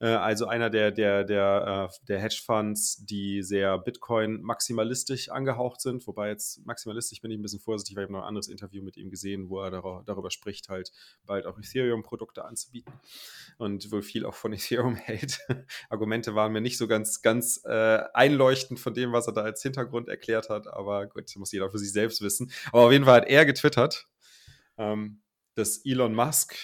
also 0.05 0.47
einer 0.47 0.69
der, 0.69 0.91
der, 0.91 1.25
der, 1.25 1.89
äh, 1.91 2.05
der 2.07 2.19
Hedgefonds, 2.19 3.05
die 3.05 3.43
sehr 3.43 3.77
Bitcoin-maximalistisch 3.77 5.29
angehaucht 5.29 5.81
sind. 5.81 6.07
Wobei 6.07 6.29
jetzt 6.29 6.65
maximalistisch 6.65 7.21
bin 7.21 7.31
ich 7.31 7.37
ein 7.37 7.41
bisschen 7.41 7.59
vorsichtig, 7.59 7.95
weil 7.95 8.03
ich 8.03 8.05
habe 8.05 8.13
noch 8.13 8.21
ein 8.21 8.27
anderes 8.29 8.47
Interview 8.47 8.81
mit 8.81 8.95
ihm 8.95 9.09
gesehen, 9.09 9.49
wo 9.49 9.61
er 9.61 9.71
darüber 10.05 10.31
spricht, 10.31 10.69
halt 10.69 10.93
bald 11.25 11.45
auch 11.45 11.57
Ethereum-Produkte 11.57 12.45
anzubieten 12.45 12.93
und 13.57 13.91
wohl 13.91 14.01
viel 14.01 14.25
auch 14.25 14.35
von 14.35 14.53
Ethereum 14.53 14.95
hält. 14.95 15.39
Argumente 15.89 16.33
waren 16.33 16.53
mir 16.53 16.61
nicht 16.61 16.77
so 16.77 16.87
ganz, 16.87 17.21
ganz 17.21 17.61
äh, 17.65 18.03
einleuchtend 18.13 18.79
von 18.79 18.93
dem, 18.93 19.11
was 19.11 19.27
er 19.27 19.33
da 19.33 19.41
als 19.41 19.61
Hintergrund 19.61 20.07
erklärt 20.07 20.49
hat, 20.49 20.67
aber 20.67 21.07
gut, 21.07 21.29
muss 21.35 21.51
jeder 21.51 21.69
für 21.69 21.77
sich 21.77 21.91
selbst 21.91 22.21
wissen. 22.21 22.51
Aber 22.71 22.85
auf 22.85 22.91
jeden 22.91 23.05
Fall 23.05 23.21
hat 23.21 23.27
er 23.27 23.45
getwittert, 23.45 24.07
ähm, 24.77 25.21
dass 25.55 25.85
Elon 25.85 26.15
Musk 26.15 26.55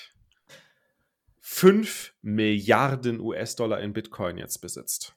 5 1.47 2.15
Milliarden 2.23 3.19
US-Dollar 3.19 3.79
in 3.79 3.93
Bitcoin 3.93 4.39
jetzt 4.39 4.61
besitzt. 4.61 5.15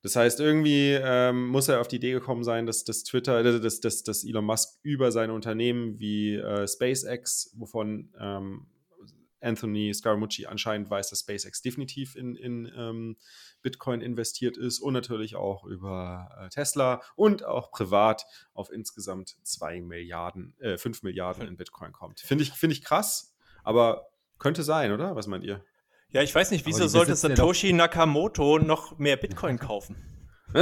Das 0.00 0.14
heißt, 0.14 0.38
irgendwie 0.38 0.92
ähm, 0.92 1.48
muss 1.48 1.66
er 1.66 1.80
auf 1.80 1.88
die 1.88 1.96
Idee 1.96 2.12
gekommen 2.12 2.44
sein, 2.44 2.66
dass 2.66 2.84
das 2.84 3.02
Twitter, 3.02 3.58
dass, 3.58 3.80
dass, 3.80 4.04
dass 4.04 4.22
Elon 4.22 4.44
Musk 4.44 4.78
über 4.84 5.10
seine 5.10 5.32
Unternehmen 5.32 5.98
wie 5.98 6.36
äh, 6.36 6.68
SpaceX, 6.68 7.52
wovon 7.56 8.14
ähm, 8.20 8.68
Anthony 9.40 9.92
Scaramucci 9.92 10.46
anscheinend 10.46 10.88
weiß, 10.88 11.10
dass 11.10 11.20
SpaceX 11.20 11.62
definitiv 11.62 12.14
in, 12.14 12.36
in 12.36 12.70
ähm, 12.76 13.16
Bitcoin 13.60 14.02
investiert 14.02 14.56
ist 14.56 14.78
und 14.78 14.92
natürlich 14.92 15.34
auch 15.34 15.64
über 15.64 16.30
äh, 16.38 16.48
Tesla 16.50 17.02
und 17.16 17.44
auch 17.44 17.72
privat 17.72 18.24
auf 18.54 18.70
insgesamt 18.70 19.36
2 19.42 19.80
Milliarden, 19.80 20.54
äh, 20.60 20.78
5 20.78 21.02
Milliarden 21.02 21.48
in 21.48 21.56
Bitcoin 21.56 21.90
kommt. 21.90 22.20
Finde 22.20 22.44
ich, 22.44 22.52
find 22.52 22.72
ich 22.72 22.84
krass, 22.84 23.34
aber 23.64 24.10
könnte 24.40 24.64
sein, 24.64 24.90
oder? 24.90 25.14
Was 25.14 25.28
meint 25.28 25.44
ihr? 25.44 25.64
Ja, 26.10 26.22
ich 26.22 26.34
weiß 26.34 26.50
nicht, 26.50 26.66
wieso 26.66 26.88
sollte 26.88 27.14
Satoshi 27.14 27.72
Nakamoto 27.72 28.58
noch 28.58 28.98
mehr 28.98 29.16
Bitcoin 29.16 29.60
kaufen? 29.60 29.94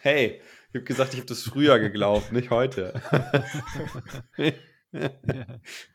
hey, 0.00 0.40
ich 0.70 0.74
habe 0.74 0.84
gesagt, 0.84 1.12
ich 1.12 1.20
habe 1.20 1.28
das 1.28 1.42
früher 1.42 1.78
geglaubt, 1.78 2.32
nicht 2.32 2.50
heute. 2.50 3.00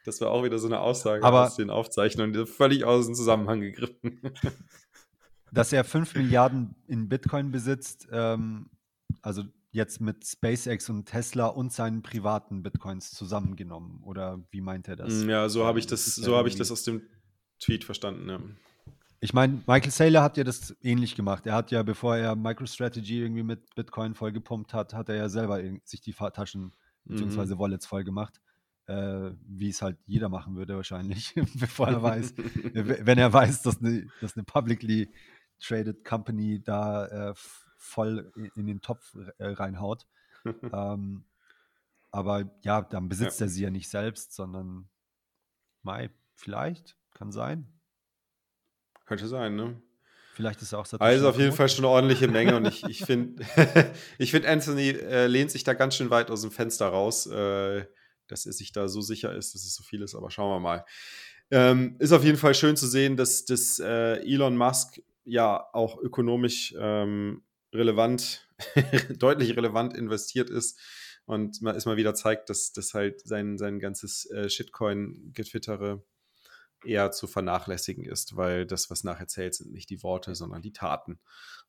das 0.05 0.21
war 0.21 0.31
auch 0.31 0.45
wieder 0.45 0.57
so 0.59 0.67
eine 0.67 0.79
Aussage 0.79 1.21
Aber 1.25 1.47
aus 1.47 1.57
den 1.57 1.69
Aufzeichnungen, 1.69 2.47
völlig 2.47 2.85
aus 2.85 3.07
dem 3.07 3.15
Zusammenhang 3.15 3.59
gegriffen. 3.59 4.21
dass 5.51 5.73
er 5.73 5.83
5 5.83 6.15
Milliarden 6.15 6.75
in 6.87 7.09
Bitcoin 7.09 7.51
besitzt, 7.51 8.07
ähm, 8.13 8.69
also 9.21 9.43
jetzt 9.77 10.01
mit 10.01 10.25
SpaceX 10.25 10.89
und 10.89 11.05
Tesla 11.05 11.47
und 11.47 11.71
seinen 11.71 12.01
privaten 12.01 12.63
Bitcoins 12.63 13.11
zusammengenommen? 13.11 14.03
Oder 14.03 14.43
wie 14.51 14.59
meint 14.59 14.89
er 14.89 14.97
das? 14.97 15.13
Mm, 15.13 15.29
ja, 15.29 15.47
so 15.47 15.65
habe 15.65 15.79
ich 15.79 15.87
das, 15.87 16.15
so 16.15 16.35
habe 16.35 16.49
ich 16.49 16.55
das 16.55 16.71
aus 16.71 16.83
dem 16.83 17.01
Tweet 17.59 17.85
verstanden. 17.85 18.27
Ja. 18.27 18.39
Ich 19.19 19.33
meine, 19.33 19.61
Michael 19.65 19.91
Saylor 19.91 20.21
hat 20.21 20.37
ja 20.37 20.43
das 20.43 20.75
ähnlich 20.81 21.15
gemacht. 21.15 21.45
Er 21.45 21.55
hat 21.55 21.71
ja, 21.71 21.81
bevor 21.83 22.17
er 22.17 22.35
MicroStrategy 22.35 23.21
irgendwie 23.21 23.43
mit 23.43 23.73
Bitcoin 23.75 24.13
vollgepumpt 24.13 24.73
hat, 24.73 24.93
hat 24.93 25.09
er 25.09 25.15
ja 25.15 25.29
selber 25.29 25.61
sich 25.85 26.01
die 26.01 26.13
Taschen 26.13 26.73
bzw. 27.05 27.55
Mhm. 27.55 27.59
Wallets 27.59 27.85
voll 27.85 28.03
gemacht. 28.03 28.41
Äh, 28.87 29.31
wie 29.45 29.69
es 29.69 29.81
halt 29.81 29.97
jeder 30.05 30.29
machen 30.29 30.55
würde 30.55 30.75
wahrscheinlich, 30.75 31.33
bevor 31.59 31.89
er 31.89 32.01
weiß, 32.01 32.35
wenn 32.73 33.17
er 33.17 33.33
weiß, 33.33 33.63
dass 33.63 33.79
eine, 33.79 34.07
dass 34.21 34.37
eine 34.37 34.45
publicly 34.45 35.09
traded 35.59 36.05
Company 36.05 36.61
da 36.63 37.31
äh, 37.31 37.33
voll 37.77 38.31
in 38.55 38.67
den 38.67 38.81
Topf 38.81 39.15
äh, 39.37 39.45
reinhaut. 39.45 40.07
ähm, 40.73 41.25
aber 42.11 42.49
ja, 42.61 42.81
dann 42.81 43.09
besitzt 43.09 43.39
ja. 43.39 43.45
er 43.45 43.49
sie 43.49 43.63
ja 43.63 43.69
nicht 43.69 43.89
selbst, 43.89 44.33
sondern 44.33 44.89
Mai, 45.83 46.09
vielleicht, 46.35 46.97
kann 47.13 47.31
sein. 47.31 47.67
Könnte 49.05 49.27
sein, 49.27 49.55
ne? 49.55 49.81
Vielleicht 50.33 50.61
ist 50.61 50.73
er 50.73 50.79
auch 50.79 50.85
Satoshi 50.85 51.09
Also 51.09 51.29
auf 51.29 51.39
jeden 51.39 51.51
Fall 51.51 51.67
schon 51.67 51.83
eine 51.83 51.93
ordentliche 51.93 52.27
Menge 52.27 52.55
und 52.55 52.65
ich, 52.65 52.83
ich 52.83 53.03
finde, 53.03 53.43
ich 54.19 54.31
find, 54.31 54.45
Anthony 54.45 54.89
äh, 54.89 55.25
lehnt 55.25 55.49
sich 55.49 55.63
da 55.63 55.73
ganz 55.73 55.95
schön 55.95 56.11
weit 56.11 56.29
aus 56.29 56.41
dem 56.41 56.51
Fenster 56.51 56.87
raus, 56.87 57.25
äh, 57.25 57.85
dass 58.27 58.45
er 58.45 58.53
sich 58.53 58.71
da 58.71 58.87
so 58.87 59.01
sicher 59.01 59.33
ist, 59.33 59.55
dass 59.55 59.63
es 59.63 59.73
so 59.73 59.83
viel 59.83 60.01
ist, 60.03 60.13
aber 60.13 60.29
schauen 60.29 60.51
wir 60.51 60.59
mal. 60.59 60.85
Ähm, 61.49 61.95
ist 61.97 62.11
auf 62.11 62.23
jeden 62.23 62.37
Fall 62.37 62.53
schön 62.53 62.77
zu 62.77 62.85
sehen, 62.85 63.17
dass, 63.17 63.45
dass 63.45 63.79
äh, 63.79 64.17
Elon 64.31 64.57
Musk 64.57 65.01
ja 65.23 65.65
auch 65.73 65.97
ökonomisch 65.97 66.75
ähm, 66.77 67.41
relevant, 67.73 68.47
deutlich 69.17 69.55
relevant 69.55 69.95
investiert 69.95 70.49
ist. 70.49 70.79
und 71.25 71.61
mal, 71.61 71.75
es 71.75 71.85
mal 71.85 71.97
wieder 71.97 72.15
zeigt, 72.15 72.49
dass 72.49 72.71
das 72.71 72.93
halt 72.93 73.21
sein, 73.21 73.57
sein 73.57 73.79
ganzes 73.79 74.29
äh, 74.31 74.49
Shitcoin-Getwittere 74.49 76.03
eher 76.85 77.11
zu 77.11 77.27
vernachlässigen 77.27 78.05
ist, 78.05 78.35
weil 78.35 78.65
das, 78.65 78.89
was 78.89 79.03
nachher 79.03 79.27
zählt, 79.27 79.55
sind 79.55 79.71
nicht 79.71 79.89
die 79.89 80.03
Worte, 80.03 80.35
sondern 80.35 80.61
die 80.61 80.73
Taten. 80.73 81.19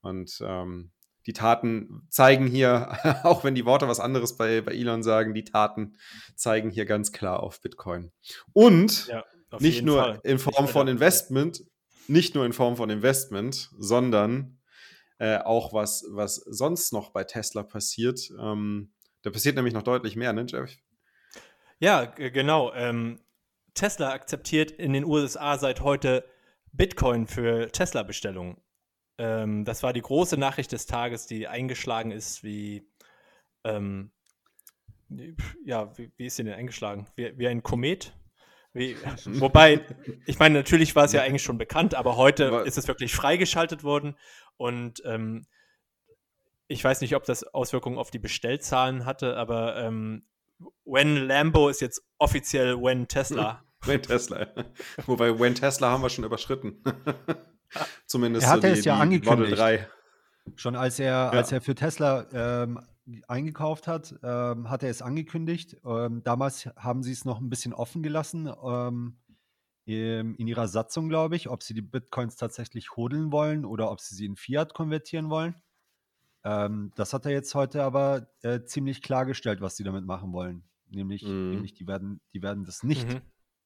Und 0.00 0.38
ähm, 0.42 0.92
die 1.26 1.32
Taten 1.32 2.06
zeigen 2.08 2.46
hier, 2.46 2.98
auch 3.24 3.44
wenn 3.44 3.54
die 3.54 3.64
Worte 3.64 3.88
was 3.88 4.00
anderes 4.00 4.36
bei, 4.36 4.60
bei 4.60 4.72
Elon 4.72 5.02
sagen, 5.02 5.34
die 5.34 5.44
Taten 5.44 5.96
zeigen 6.34 6.70
hier 6.70 6.86
ganz 6.86 7.12
klar 7.12 7.42
auf 7.42 7.60
Bitcoin. 7.60 8.12
Und 8.52 9.08
ja, 9.08 9.24
nicht 9.58 9.82
nur 9.82 10.02
Fall. 10.02 10.20
in 10.24 10.38
Form 10.38 10.68
von 10.68 10.88
Investment, 10.88 11.64
nicht 12.06 12.34
nur 12.34 12.46
in 12.46 12.52
Form 12.52 12.76
von 12.76 12.90
Investment, 12.90 13.70
sondern 13.78 14.57
äh, 15.18 15.38
auch 15.38 15.72
was, 15.72 16.04
was 16.10 16.36
sonst 16.36 16.92
noch 16.92 17.10
bei 17.10 17.24
Tesla 17.24 17.62
passiert. 17.62 18.30
Ähm, 18.40 18.92
da 19.22 19.30
passiert 19.30 19.56
nämlich 19.56 19.74
noch 19.74 19.82
deutlich 19.82 20.16
mehr, 20.16 20.32
ne, 20.32 20.46
Jeff? 20.48 20.70
Ja, 21.80 22.04
genau. 22.04 22.72
Ähm, 22.74 23.20
Tesla 23.74 24.12
akzeptiert 24.12 24.70
in 24.70 24.92
den 24.92 25.04
USA 25.04 25.58
seit 25.58 25.80
heute 25.80 26.24
Bitcoin 26.72 27.26
für 27.26 27.70
Tesla-Bestellungen. 27.70 28.56
Ähm, 29.18 29.64
das 29.64 29.82
war 29.82 29.92
die 29.92 30.02
große 30.02 30.36
Nachricht 30.36 30.72
des 30.72 30.86
Tages, 30.86 31.26
die 31.26 31.48
eingeschlagen 31.48 32.10
ist, 32.10 32.44
wie, 32.44 32.88
ähm, 33.64 34.12
ja, 35.64 35.96
wie, 35.98 36.12
wie, 36.16 36.26
ist 36.26 36.36
sie 36.36 36.44
denn 36.44 36.54
eingeschlagen? 36.54 37.06
Wie, 37.16 37.36
wie 37.36 37.48
ein 37.48 37.62
Komet? 37.62 38.12
Wie, 38.72 38.96
wobei, 39.24 39.84
ich 40.26 40.38
meine, 40.38 40.58
natürlich 40.58 40.94
war 40.94 41.04
es 41.04 41.12
ja 41.12 41.22
eigentlich 41.22 41.42
schon 41.42 41.58
bekannt, 41.58 41.94
aber 41.94 42.16
heute 42.16 42.48
aber 42.48 42.66
ist 42.66 42.78
es 42.78 42.86
wirklich 42.86 43.12
freigeschaltet 43.14 43.82
worden 43.82 44.16
und 44.58 45.02
ähm, 45.06 45.46
ich 46.66 46.84
weiß 46.84 47.00
nicht, 47.00 47.16
ob 47.16 47.24
das 47.24 47.42
Auswirkungen 47.42 47.96
auf 47.96 48.10
die 48.10 48.18
Bestellzahlen 48.18 49.06
hatte, 49.06 49.36
aber 49.36 49.76
ähm, 49.76 50.24
When 50.84 51.16
Lambo 51.16 51.68
ist 51.68 51.80
jetzt 51.80 52.02
offiziell 52.18 52.76
When 52.76 53.08
Tesla. 53.08 53.64
When 53.84 54.02
Tesla. 54.02 54.46
Wobei 55.06 55.38
When 55.38 55.54
Tesla 55.54 55.90
haben 55.90 56.02
wir 56.02 56.10
schon 56.10 56.24
überschritten. 56.24 56.82
Zumindest 58.06 58.46
er 58.46 58.50
hatte 58.50 58.68
so 58.68 58.74
die, 58.74 58.78
es 58.80 58.84
ja 58.84 58.96
die 58.96 59.02
angekündigt. 59.02 59.88
Schon 60.56 60.76
als 60.76 60.98
er, 60.98 61.06
ja. 61.06 61.30
als 61.30 61.52
er 61.52 61.60
für 61.60 61.74
Tesla 61.74 62.26
ähm, 62.32 62.80
eingekauft 63.28 63.86
hat, 63.86 64.14
ähm, 64.22 64.68
hat 64.68 64.82
er 64.82 64.90
es 64.90 65.02
angekündigt. 65.02 65.76
Ähm, 65.84 66.22
damals 66.22 66.66
haben 66.76 67.02
sie 67.02 67.12
es 67.12 67.24
noch 67.24 67.40
ein 67.40 67.50
bisschen 67.50 67.72
offen 67.72 68.02
gelassen 68.02 68.50
ähm, 68.62 69.18
in 69.96 70.46
ihrer 70.46 70.68
Satzung, 70.68 71.08
glaube 71.08 71.36
ich, 71.36 71.48
ob 71.48 71.62
sie 71.62 71.74
die 71.74 71.82
Bitcoins 71.82 72.36
tatsächlich 72.36 72.96
hodeln 72.96 73.32
wollen 73.32 73.64
oder 73.64 73.90
ob 73.90 74.00
sie 74.00 74.14
sie 74.14 74.26
in 74.26 74.36
Fiat 74.36 74.74
konvertieren 74.74 75.30
wollen. 75.30 75.54
Ähm, 76.44 76.92
das 76.94 77.12
hat 77.12 77.24
er 77.26 77.32
jetzt 77.32 77.54
heute 77.54 77.82
aber 77.82 78.28
äh, 78.42 78.62
ziemlich 78.64 79.02
klargestellt, 79.02 79.60
was 79.60 79.76
sie 79.76 79.84
damit 79.84 80.04
machen 80.04 80.32
wollen. 80.32 80.64
Nämlich, 80.88 81.22
mhm. 81.22 81.50
nämlich 81.50 81.74
die, 81.74 81.86
werden, 81.86 82.20
die 82.32 82.42
werden 82.42 82.64
das 82.64 82.82
nicht 82.82 83.08
mhm. 83.08 83.20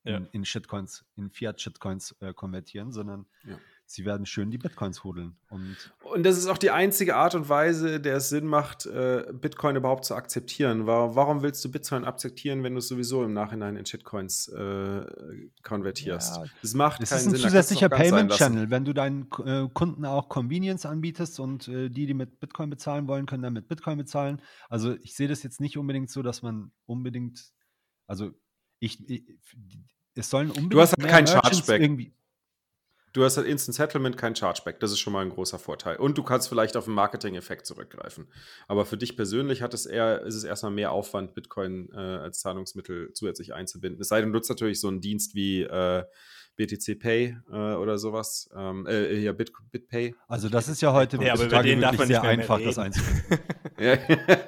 ja. 0.05 0.17
in, 0.17 0.27
in 0.27 0.45
Shitcoins, 0.45 1.05
in 1.17 1.31
Fiat-Shitcoins 1.31 2.17
äh, 2.21 2.33
konvertieren, 2.33 2.93
sondern 2.93 3.27
ja 3.45 3.59
sie 3.93 4.07
werden 4.07 4.25
schön 4.25 4.51
die 4.51 4.59
Bitcoins 4.59 5.05
hodeln. 5.05 5.37
Und, 5.51 5.77
und 6.03 6.23
das 6.23 6.39
ist 6.39 6.47
auch 6.47 6.57
die 6.57 6.71
einzige 6.71 7.17
Art 7.17 7.35
und 7.35 7.49
Weise, 7.49 8.01
der 8.01 8.17
es 8.17 8.31
Sinn 8.31 8.47
macht, 8.47 8.87
äh, 8.87 9.27
Bitcoin 9.33 9.77
überhaupt 9.77 10.07
zu 10.07 10.15
akzeptieren. 10.15 10.87
Warum 10.87 11.43
willst 11.43 11.63
du 11.65 11.71
Bitcoin 11.71 12.05
akzeptieren, 12.05 12.63
wenn 12.63 12.73
du 12.73 12.79
es 12.79 12.89
sowieso 12.89 13.23
im 13.23 13.35
Nachhinein 13.35 13.77
in 13.77 13.85
Shitcoins 13.85 14.49
äh, 14.49 15.05
konvertierst? 15.63 16.37
Ja, 16.37 16.45
das 16.63 16.75
macht 16.75 17.03
das 17.03 17.11
keinen 17.11 17.19
Sinn. 17.21 17.33
Das 17.33 17.41
ist 17.41 17.45
ein 17.45 17.51
zusätzlicher 17.51 17.89
Payment-Channel. 17.91 18.71
Wenn 18.71 18.85
du 18.87 18.95
deinen 18.95 19.29
äh, 19.45 19.69
Kunden 19.73 20.07
auch 20.07 20.31
Convenience 20.31 20.87
anbietest 20.87 21.39
und 21.39 21.69
äh, 21.69 21.91
die, 21.91 22.07
die 22.07 22.15
mit 22.15 22.41
Bitcoin 22.41 22.71
bezahlen 22.71 23.09
wollen, 23.09 23.27
können 23.27 23.43
dann 23.43 23.53
mit 23.53 23.69
Bitcoin 23.69 23.99
bezahlen. 23.99 24.41
Also 24.71 24.97
ich 25.03 25.15
sehe 25.15 25.29
das 25.29 25.43
jetzt 25.43 25.61
nicht 25.61 25.77
unbedingt 25.77 26.11
so, 26.11 26.23
dass 26.23 26.41
man 26.41 26.73
unbedingt, 26.87 27.53
also 28.07 28.31
ich, 28.79 29.07
ich 29.09 29.25
es 30.15 30.31
sollen 30.31 30.49
unbedingt 30.49 30.73
du 30.75 30.81
hast 30.81 30.97
halt 30.99 31.09
keinen 31.09 31.27
Chargeback. 31.27 31.81
irgendwie 31.81 32.15
Du 33.13 33.25
hast 33.25 33.37
halt 33.37 33.47
Instant 33.47 33.75
Settlement, 33.75 34.17
kein 34.17 34.35
Chargeback. 34.35 34.81
Das 34.81 34.91
ist 34.91 34.99
schon 34.99 35.13
mal 35.13 35.21
ein 35.21 35.31
großer 35.31 35.59
Vorteil. 35.59 35.97
Und 35.97 36.17
du 36.17 36.23
kannst 36.23 36.49
vielleicht 36.49 36.77
auf 36.77 36.87
einen 36.87 36.95
Marketing-Effekt 36.95 37.67
zurückgreifen. 37.67 38.27
Aber 38.69 38.87
für 38.87 38.97
dich 38.97 39.17
persönlich 39.17 39.61
hat 39.61 39.75
es 39.75 39.85
eher, 39.85 40.23
ist 40.23 40.35
es 40.35 40.45
erstmal 40.45 40.73
mehr 40.73 40.93
Aufwand, 40.93 41.35
Bitcoin 41.35 41.91
äh, 41.93 41.99
als 41.99 42.41
Zahlungsmittel 42.41 43.13
zusätzlich 43.13 43.53
einzubinden. 43.53 44.01
Es 44.01 44.09
sei 44.09 44.21
denn, 44.21 44.33
du 44.33 44.39
nutzt 44.39 44.49
natürlich 44.49 44.81
so 44.81 44.89
einen 44.89 45.03
Dienst 45.03 45.35
wie 45.35 45.63
äh, 45.63 46.05
BTC 46.57 46.99
Pay 46.99 47.37
äh, 47.51 47.55
oder 47.55 47.99
sowas. 47.99 48.49
Ähm, 48.57 48.87
äh, 48.87 49.19
ja, 49.19 49.33
Bit, 49.33 49.53
BitPay. 49.71 50.15
Also 50.29 50.49
das 50.49 50.69
ist 50.69 50.83
ja 50.83 50.93
heute 50.93 51.23
ja, 51.23 51.33
aber 51.33 51.45
über 51.45 51.63
den 51.63 51.81
darf 51.81 51.97
man 51.97 52.07
sehr 52.07 52.23
einfach, 52.23 52.61
das 52.61 52.79
einzubinden. 52.79 53.39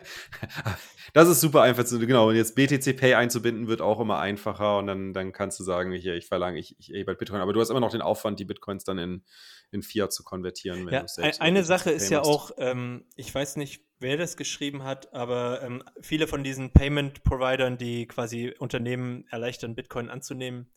das 1.14 1.28
ist 1.28 1.40
super 1.40 1.62
einfach 1.62 1.84
zu, 1.84 1.98
genau. 1.98 2.28
Und 2.28 2.36
jetzt 2.36 2.54
BTC 2.54 2.96
Pay 2.96 3.14
einzubinden 3.14 3.68
wird 3.68 3.80
auch 3.80 4.00
immer 4.00 4.18
einfacher 4.18 4.78
und 4.78 4.86
dann, 4.86 5.12
dann 5.12 5.32
kannst 5.32 5.58
du 5.60 5.64
sagen, 5.64 5.92
hier, 5.92 6.14
ich 6.14 6.26
verlange, 6.26 6.58
ich, 6.58 6.76
ich 6.78 6.92
erhebe 6.92 7.08
halt 7.08 7.18
Bitcoin. 7.18 7.40
Aber 7.40 7.52
du 7.52 7.60
hast 7.60 7.70
immer 7.70 7.80
noch 7.80 7.92
den 7.92 8.02
Aufwand, 8.02 8.38
die 8.38 8.44
Bitcoins 8.44 8.84
dann 8.84 8.98
in, 8.98 9.24
in 9.70 9.82
Fiat 9.82 10.12
zu 10.12 10.24
konvertieren. 10.24 10.88
ja, 10.88 11.06
eine 11.38 11.64
Sache 11.64 11.90
ist 11.90 12.10
ja 12.10 12.20
auch, 12.20 12.50
ähm, 12.58 13.06
ich 13.16 13.34
weiß 13.34 13.56
nicht, 13.56 13.84
wer 13.98 14.16
das 14.16 14.36
geschrieben 14.36 14.84
hat, 14.84 15.14
aber 15.14 15.62
ähm, 15.62 15.82
viele 16.00 16.26
von 16.26 16.44
diesen 16.44 16.72
Payment-Providern, 16.72 17.78
die 17.78 18.06
quasi 18.06 18.54
Unternehmen 18.58 19.26
erleichtern, 19.30 19.74
Bitcoin 19.74 20.10
anzunehmen, 20.10 20.70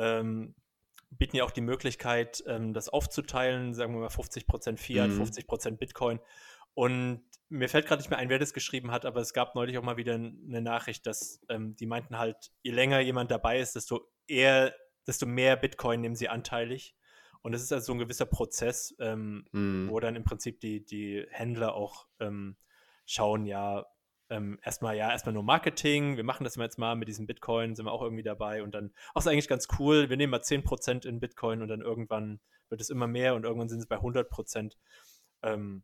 ähm, 0.00 0.54
bieten 1.10 1.36
ja 1.36 1.44
auch 1.44 1.50
die 1.50 1.60
Möglichkeit, 1.60 2.42
ähm, 2.46 2.72
das 2.72 2.88
aufzuteilen, 2.88 3.74
sagen 3.74 3.94
wir 3.94 4.00
mal 4.00 4.08
50% 4.08 4.78
Fiat, 4.78 5.10
mhm. 5.10 5.22
50% 5.22 5.76
Bitcoin. 5.76 6.20
Und 6.74 7.22
mir 7.48 7.68
fällt 7.68 7.86
gerade 7.86 8.00
nicht 8.00 8.10
mehr 8.10 8.18
ein, 8.18 8.28
wer 8.28 8.38
das 8.38 8.54
geschrieben 8.54 8.92
hat, 8.92 9.04
aber 9.04 9.20
es 9.20 9.32
gab 9.32 9.54
neulich 9.54 9.76
auch 9.76 9.82
mal 9.82 9.96
wieder 9.96 10.14
eine 10.14 10.62
Nachricht, 10.62 11.06
dass 11.06 11.40
ähm, 11.48 11.74
die 11.76 11.86
meinten 11.86 12.16
halt, 12.16 12.52
je 12.62 12.70
länger 12.70 13.00
jemand 13.00 13.30
dabei 13.30 13.58
ist, 13.58 13.74
desto 13.74 14.08
eher, 14.28 14.74
desto 15.06 15.26
mehr 15.26 15.56
Bitcoin 15.56 16.00
nehmen 16.00 16.14
sie 16.14 16.28
anteilig. 16.28 16.94
Und 17.42 17.52
das 17.52 17.62
ist 17.62 17.72
also 17.72 17.86
so 17.86 17.92
ein 17.92 17.98
gewisser 17.98 18.26
Prozess, 18.26 18.94
ähm, 19.00 19.46
mhm. 19.50 19.88
wo 19.90 19.98
dann 19.98 20.14
im 20.14 20.24
Prinzip 20.24 20.60
die, 20.60 20.84
die 20.84 21.26
Händler 21.30 21.74
auch 21.74 22.06
ähm, 22.20 22.56
schauen, 23.04 23.46
ja, 23.46 23.86
ähm, 24.30 24.58
erstmal, 24.62 24.96
ja, 24.96 25.10
erstmal 25.10 25.32
nur 25.32 25.42
Marketing, 25.42 26.16
wir 26.16 26.24
machen 26.24 26.44
das 26.44 26.54
jetzt 26.54 26.78
mal 26.78 26.94
mit 26.94 27.08
diesem 27.08 27.26
Bitcoin, 27.26 27.74
sind 27.74 27.84
wir 27.84 27.92
auch 27.92 28.02
irgendwie 28.02 28.22
dabei 28.22 28.62
und 28.62 28.74
dann, 28.74 28.94
auch 29.12 29.20
ist 29.20 29.26
eigentlich 29.26 29.48
ganz 29.48 29.66
cool, 29.78 30.08
wir 30.08 30.16
nehmen 30.16 30.30
mal 30.30 30.40
10% 30.40 31.04
in 31.04 31.18
Bitcoin 31.18 31.62
und 31.62 31.68
dann 31.68 31.80
irgendwann 31.80 32.40
wird 32.68 32.80
es 32.80 32.90
immer 32.90 33.08
mehr 33.08 33.34
und 33.34 33.44
irgendwann 33.44 33.68
sind 33.68 33.80
es 33.80 33.88
bei 33.88 33.96
100%. 33.96 34.76
Ähm, 35.42 35.82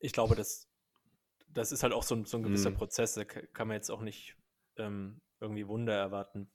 ich 0.00 0.12
glaube, 0.12 0.34
das, 0.34 0.68
das 1.48 1.70
ist 1.70 1.84
halt 1.84 1.92
auch 1.92 2.02
so 2.02 2.16
ein, 2.16 2.24
so 2.24 2.38
ein 2.38 2.42
gewisser 2.42 2.70
mhm. 2.70 2.76
Prozess, 2.76 3.14
da 3.14 3.24
kann 3.24 3.68
man 3.68 3.76
jetzt 3.76 3.90
auch 3.90 4.02
nicht 4.02 4.36
ähm, 4.76 5.20
irgendwie 5.40 5.68
Wunder 5.68 5.94
erwarten, 5.94 6.50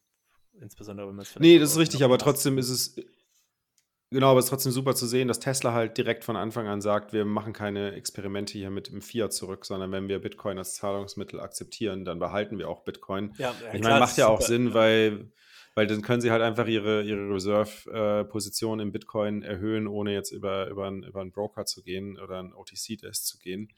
insbesondere 0.59 1.07
wenn 1.07 1.15
man 1.15 1.23
es 1.23 1.39
Nee, 1.39 1.59
das 1.59 1.71
ist 1.71 1.77
richtig, 1.77 2.03
aber 2.03 2.17
trotzdem 2.17 2.57
ist 2.57 2.69
es 2.69 2.95
Genau, 4.11 4.31
aber 4.31 4.39
es 4.39 4.45
ist 4.45 4.49
trotzdem 4.49 4.71
super 4.71 4.95
zu 4.95 5.07
sehen, 5.07 5.27
dass 5.27 5.39
Tesla 5.39 5.73
halt 5.73 5.97
direkt 5.97 6.23
von 6.23 6.35
Anfang 6.35 6.67
an 6.67 6.79
sagt, 6.79 7.11
wir 7.11 7.25
machen 7.25 7.53
keine 7.53 7.93
Experimente 7.93 8.53
hier 8.53 8.69
mit 8.69 8.89
dem 8.89 9.01
Fiat 9.01 9.33
zurück, 9.33 9.65
sondern 9.65 9.91
wenn 9.91 10.07
wir 10.07 10.19
Bitcoin 10.19 10.57
als 10.57 10.75
Zahlungsmittel 10.75 11.39
akzeptieren, 11.39 12.05
dann 12.05 12.19
behalten 12.19 12.59
wir 12.59 12.69
auch 12.69 12.83
Bitcoin. 12.83 13.33
Ja, 13.37 13.53
ich 13.73 13.81
meine, 13.81 13.99
macht 13.99 14.17
ja 14.17 14.27
auch 14.27 14.41
super, 14.41 14.47
Sinn, 14.47 14.67
ja. 14.67 14.73
weil 14.75 15.31
weil 15.75 15.87
dann 15.87 16.01
können 16.01 16.21
sie 16.21 16.31
halt 16.31 16.41
einfach 16.41 16.67
ihre, 16.67 17.03
ihre 17.03 17.29
Reserve-Position 17.29 18.79
äh, 18.79 18.83
im 18.83 18.91
Bitcoin 18.93 19.43
erhöhen, 19.43 19.87
ohne 19.87 20.13
jetzt 20.13 20.31
über, 20.31 20.67
über, 20.69 20.87
einen, 20.87 21.03
über 21.03 21.19
einen 21.19 21.33
Broker 21.33 21.65
zu 21.65 21.83
gehen 21.83 22.17
oder 22.17 22.39
einen 22.39 22.53
OTC-Desk 22.53 23.25
zu 23.25 23.37
gehen. 23.37 23.73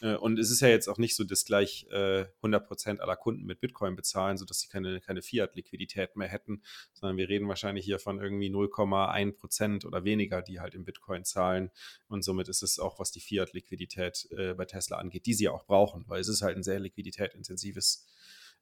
Äh, 0.00 0.14
und 0.14 0.38
es 0.38 0.50
ist 0.50 0.60
ja 0.60 0.68
jetzt 0.68 0.88
auch 0.88 0.96
nicht 0.96 1.14
so, 1.14 1.24
dass 1.24 1.44
gleich 1.44 1.86
äh, 1.90 2.24
100% 2.42 3.00
aller 3.00 3.16
Kunden 3.16 3.44
mit 3.44 3.60
Bitcoin 3.60 3.96
bezahlen, 3.96 4.38
sodass 4.38 4.60
sie 4.60 4.68
keine, 4.68 5.00
keine 5.02 5.20
Fiat-Liquidität 5.20 6.16
mehr 6.16 6.28
hätten, 6.28 6.62
sondern 6.94 7.18
wir 7.18 7.28
reden 7.28 7.46
wahrscheinlich 7.48 7.84
hier 7.84 7.98
von 7.98 8.18
irgendwie 8.18 8.48
0,1% 8.48 9.86
oder 9.86 10.04
weniger, 10.04 10.40
die 10.40 10.58
halt 10.58 10.74
im 10.74 10.84
Bitcoin 10.84 11.24
zahlen. 11.24 11.70
Und 12.08 12.24
somit 12.24 12.48
ist 12.48 12.62
es 12.62 12.78
auch, 12.78 12.98
was 12.98 13.12
die 13.12 13.20
Fiat-Liquidität 13.20 14.26
äh, 14.30 14.54
bei 14.54 14.64
Tesla 14.64 14.96
angeht, 14.96 15.26
die 15.26 15.34
sie 15.34 15.50
auch 15.50 15.66
brauchen, 15.66 16.04
weil 16.08 16.22
es 16.22 16.28
ist 16.28 16.40
halt 16.40 16.56
ein 16.56 16.62
sehr 16.62 16.80
liquiditätintensives 16.80 18.06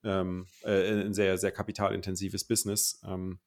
ähm, 0.04 0.46
äh, 0.62 1.02
ein 1.02 1.14
sehr, 1.14 1.38
sehr 1.38 1.52
kapitalintensives 1.52 2.44
Business. 2.44 3.00
Ähm, 3.06 3.38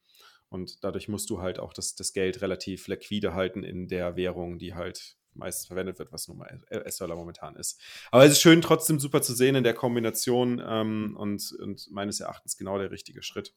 und 0.49 0.83
dadurch 0.83 1.07
musst 1.07 1.29
du 1.29 1.41
halt 1.41 1.59
auch 1.59 1.73
das, 1.73 1.95
das 1.95 2.13
Geld 2.13 2.41
relativ 2.41 2.87
liquide 2.87 3.33
halten 3.33 3.63
in 3.63 3.87
der 3.87 4.15
Währung, 4.15 4.59
die 4.59 4.75
halt 4.75 5.17
meistens 5.33 5.67
verwendet 5.67 5.97
wird, 5.97 6.11
was 6.11 6.27
nun 6.27 6.37
mal 6.37 6.61
US-Dollar 6.71 7.15
momentan 7.15 7.55
ist. 7.55 7.81
Aber 8.11 8.23
es 8.23 8.33
ist 8.33 8.41
schön, 8.41 8.61
trotzdem 8.61 8.99
super 8.99 9.21
zu 9.21 9.33
sehen 9.33 9.55
in 9.55 9.63
der 9.63 9.73
Kombination 9.73 10.61
ähm, 10.65 11.15
und, 11.17 11.51
und 11.59 11.89
meines 11.91 12.19
Erachtens 12.19 12.57
genau 12.57 12.77
der 12.77 12.91
richtige 12.91 13.23
Schritt. 13.23 13.53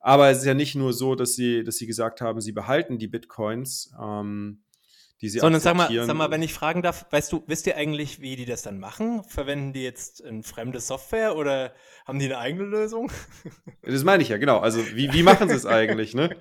Aber 0.00 0.30
es 0.30 0.38
ist 0.38 0.44
ja 0.44 0.54
nicht 0.54 0.74
nur 0.74 0.92
so, 0.92 1.14
dass 1.14 1.34
sie, 1.34 1.64
dass 1.64 1.76
sie 1.76 1.86
gesagt 1.86 2.20
haben, 2.20 2.40
sie 2.40 2.52
behalten 2.52 2.98
die 2.98 3.08
Bitcoins. 3.08 3.92
Ähm, 4.00 4.62
die 5.20 5.28
sie 5.28 5.40
Sondern 5.40 5.60
sag 5.60 5.76
mal, 5.76 5.90
sag 5.92 6.16
mal, 6.16 6.30
wenn 6.30 6.42
ich 6.42 6.52
fragen 6.52 6.82
darf, 6.82 7.06
weißt 7.10 7.32
du, 7.32 7.42
wisst 7.46 7.66
ihr 7.66 7.76
eigentlich, 7.76 8.20
wie 8.20 8.36
die 8.36 8.44
das 8.44 8.62
dann 8.62 8.78
machen? 8.78 9.24
Verwenden 9.24 9.72
die 9.72 9.82
jetzt 9.82 10.24
eine 10.24 10.42
fremde 10.42 10.80
Software 10.80 11.36
oder 11.36 11.72
haben 12.06 12.18
die 12.18 12.26
eine 12.26 12.38
eigene 12.38 12.64
Lösung? 12.64 13.10
Das 13.82 14.04
meine 14.04 14.22
ich 14.22 14.28
ja, 14.28 14.36
genau. 14.36 14.58
Also 14.58 14.84
wie, 14.94 15.12
wie 15.14 15.22
machen 15.22 15.48
sie 15.48 15.54
es 15.54 15.64
eigentlich, 15.64 16.14
ne? 16.14 16.36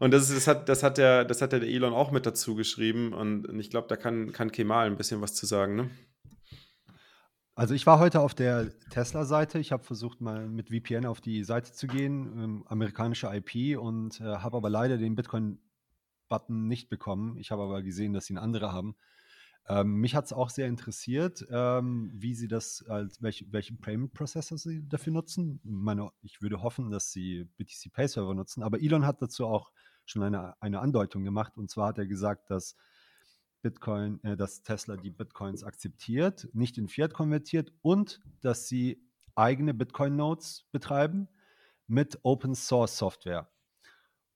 Und 0.00 0.12
das, 0.12 0.30
ist, 0.30 0.36
das, 0.36 0.46
hat, 0.48 0.68
das, 0.68 0.82
hat 0.82 0.98
der, 0.98 1.24
das 1.24 1.42
hat 1.42 1.52
der 1.52 1.62
Elon 1.62 1.92
auch 1.92 2.10
mit 2.10 2.26
dazu 2.26 2.54
geschrieben 2.54 3.12
und 3.12 3.48
ich 3.60 3.70
glaube, 3.70 3.86
da 3.88 3.96
kann, 3.96 4.32
kann 4.32 4.50
Kemal 4.50 4.86
ein 4.86 4.96
bisschen 4.96 5.20
was 5.20 5.34
zu 5.34 5.46
sagen, 5.46 5.76
ne? 5.76 5.90
Also 7.54 7.74
ich 7.74 7.86
war 7.86 7.98
heute 7.98 8.20
auf 8.20 8.34
der 8.34 8.70
Tesla-Seite. 8.90 9.58
Ich 9.58 9.72
habe 9.72 9.82
versucht, 9.82 10.20
mal 10.20 10.46
mit 10.46 10.68
VPN 10.68 11.06
auf 11.06 11.20
die 11.20 11.42
Seite 11.42 11.72
zu 11.72 11.88
gehen, 11.88 12.32
ähm, 12.38 12.64
amerikanische 12.68 13.28
IP, 13.32 13.76
und 13.76 14.20
äh, 14.20 14.24
habe 14.24 14.56
aber 14.56 14.70
leider 14.70 14.96
den 14.96 15.16
Bitcoin-Button 16.28 16.68
nicht 16.68 16.88
bekommen. 16.88 17.36
Ich 17.38 17.50
habe 17.50 17.62
aber 17.62 17.82
gesehen, 17.82 18.12
dass 18.12 18.26
sie 18.26 18.34
einen 18.34 18.44
andere 18.44 18.72
haben. 18.72 18.96
Ähm, 19.68 19.96
mich 19.96 20.14
hat 20.14 20.26
es 20.26 20.32
auch 20.32 20.48
sehr 20.48 20.66
interessiert, 20.66 21.46
ähm, 21.50 22.10
wie 22.14 22.34
sie 22.34 22.48
das, 22.48 22.84
als 22.88 23.20
welch, 23.20 23.46
welchen 23.50 23.80
Payment-Prozessor 23.80 24.56
sie 24.56 24.88
dafür 24.88 25.12
nutzen. 25.12 25.60
Meine, 25.62 26.10
ich 26.22 26.40
würde 26.40 26.62
hoffen, 26.62 26.90
dass 26.90 27.12
sie 27.12 27.44
BTC 27.56 27.92
Pay 27.92 28.08
Server 28.08 28.34
nutzen, 28.34 28.62
aber 28.62 28.80
Elon 28.80 29.04
hat 29.04 29.20
dazu 29.20 29.46
auch 29.46 29.72
schon 30.06 30.22
eine, 30.22 30.54
eine 30.62 30.80
Andeutung 30.80 31.22
gemacht. 31.24 31.58
Und 31.58 31.70
zwar 31.70 31.88
hat 31.88 31.98
er 31.98 32.06
gesagt, 32.06 32.50
dass 32.50 32.76
Bitcoin, 33.60 34.22
äh, 34.24 34.36
dass 34.36 34.62
Tesla 34.62 34.96
die 34.96 35.10
Bitcoins 35.10 35.64
akzeptiert, 35.64 36.48
nicht 36.54 36.78
in 36.78 36.88
Fiat 36.88 37.12
konvertiert 37.12 37.72
und 37.82 38.20
dass 38.40 38.68
sie 38.68 39.04
eigene 39.34 39.74
Bitcoin-Nodes 39.74 40.66
betreiben 40.72 41.28
mit 41.86 42.18
Open 42.22 42.54
Source 42.54 42.96
Software. 42.96 43.50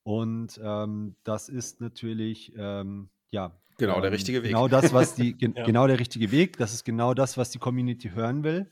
Und 0.03 0.61
ähm, 0.63 1.17
das 1.25 1.49
ist 1.49 1.81
natürlich 1.81 2.53
ähm, 2.57 3.09
ja 3.31 3.53
Genau, 3.79 4.01
der 4.01 4.11
ähm, 4.11 4.15
richtige 4.15 4.43
Weg. 4.43 4.51
Genau 4.51 4.69
das, 4.69 4.93
was 4.93 5.15
die, 5.15 5.33
gen 5.39 5.55
ja. 5.57 5.65
genau 5.65 5.87
der 5.87 5.99
richtige 5.99 6.31
Weg. 6.31 6.59
Das 6.59 6.75
ist 6.75 6.85
genau 6.85 7.15
das, 7.15 7.37
was 7.37 7.51
die 7.51 7.59
Community 7.59 8.11
hören 8.11 8.45
will. 8.45 8.71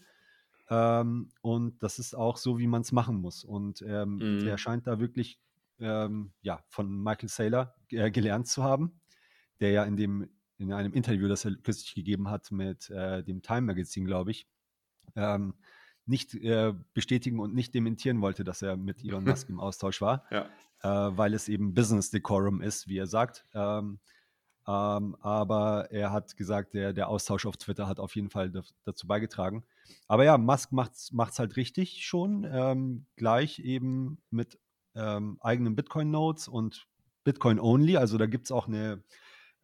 Ähm, 0.68 1.30
und 1.40 1.82
das 1.82 1.98
ist 1.98 2.14
auch 2.14 2.36
so, 2.36 2.58
wie 2.58 2.66
man 2.66 2.82
es 2.82 2.92
machen 2.92 3.16
muss. 3.16 3.42
Und 3.42 3.82
ähm, 3.82 4.16
mhm. 4.16 4.46
er 4.46 4.58
scheint 4.58 4.86
da 4.86 5.00
wirklich 5.00 5.40
ja, 5.82 6.62
von 6.68 7.02
Michael 7.02 7.30
Saylor 7.30 7.74
äh, 7.88 8.10
gelernt 8.10 8.46
zu 8.46 8.62
haben, 8.62 9.00
der 9.60 9.70
ja 9.70 9.84
in 9.84 9.96
dem 9.96 10.28
in 10.60 10.72
einem 10.74 10.92
Interview, 10.92 11.26
das 11.26 11.44
er 11.46 11.52
kürzlich 11.56 11.94
gegeben 11.94 12.28
hat 12.28 12.52
mit 12.52 12.90
äh, 12.90 13.24
dem 13.24 13.40
Time 13.40 13.62
Magazine, 13.62 14.06
glaube 14.06 14.30
ich, 14.30 14.46
ähm, 15.16 15.54
nicht 16.04 16.34
äh, 16.34 16.74
bestätigen 16.92 17.40
und 17.40 17.54
nicht 17.54 17.74
dementieren 17.74 18.20
wollte, 18.20 18.44
dass 18.44 18.60
er 18.60 18.76
mit 18.76 19.02
Elon 19.04 19.24
Musk 19.24 19.48
im 19.48 19.58
Austausch 19.58 20.02
war, 20.02 20.26
ja. 20.30 20.48
Äh, 20.82 20.88
weil 20.88 21.34
es 21.34 21.48
eben 21.48 21.74
Business 21.74 22.10
Decorum 22.10 22.60
ist, 22.60 22.88
wie 22.88 22.98
er 22.98 23.06
sagt. 23.06 23.46
Ähm, 23.54 24.00
ähm, 24.66 25.16
aber 25.20 25.90
er 25.90 26.12
hat 26.12 26.36
gesagt, 26.36 26.74
der, 26.74 26.92
der 26.92 27.08
Austausch 27.08 27.46
auf 27.46 27.56
Twitter 27.56 27.86
hat 27.86 27.98
auf 27.98 28.14
jeden 28.14 28.30
Fall 28.30 28.52
dazu 28.84 29.06
beigetragen. 29.06 29.64
Aber 30.06 30.24
ja, 30.24 30.38
Musk 30.38 30.72
macht 30.72 30.92
es 30.94 31.38
halt 31.38 31.56
richtig 31.56 32.04
schon, 32.06 32.46
ähm, 32.50 33.06
gleich 33.16 33.58
eben 33.58 34.18
mit 34.30 34.58
ähm, 34.94 35.38
eigenen 35.40 35.76
Bitcoin-Nodes 35.76 36.48
und 36.48 36.86
Bitcoin-only. 37.24 37.96
Also 37.96 38.18
da 38.18 38.26
gibt 38.26 38.46
es 38.46 38.52
auch 38.52 38.68
eine, 38.68 39.02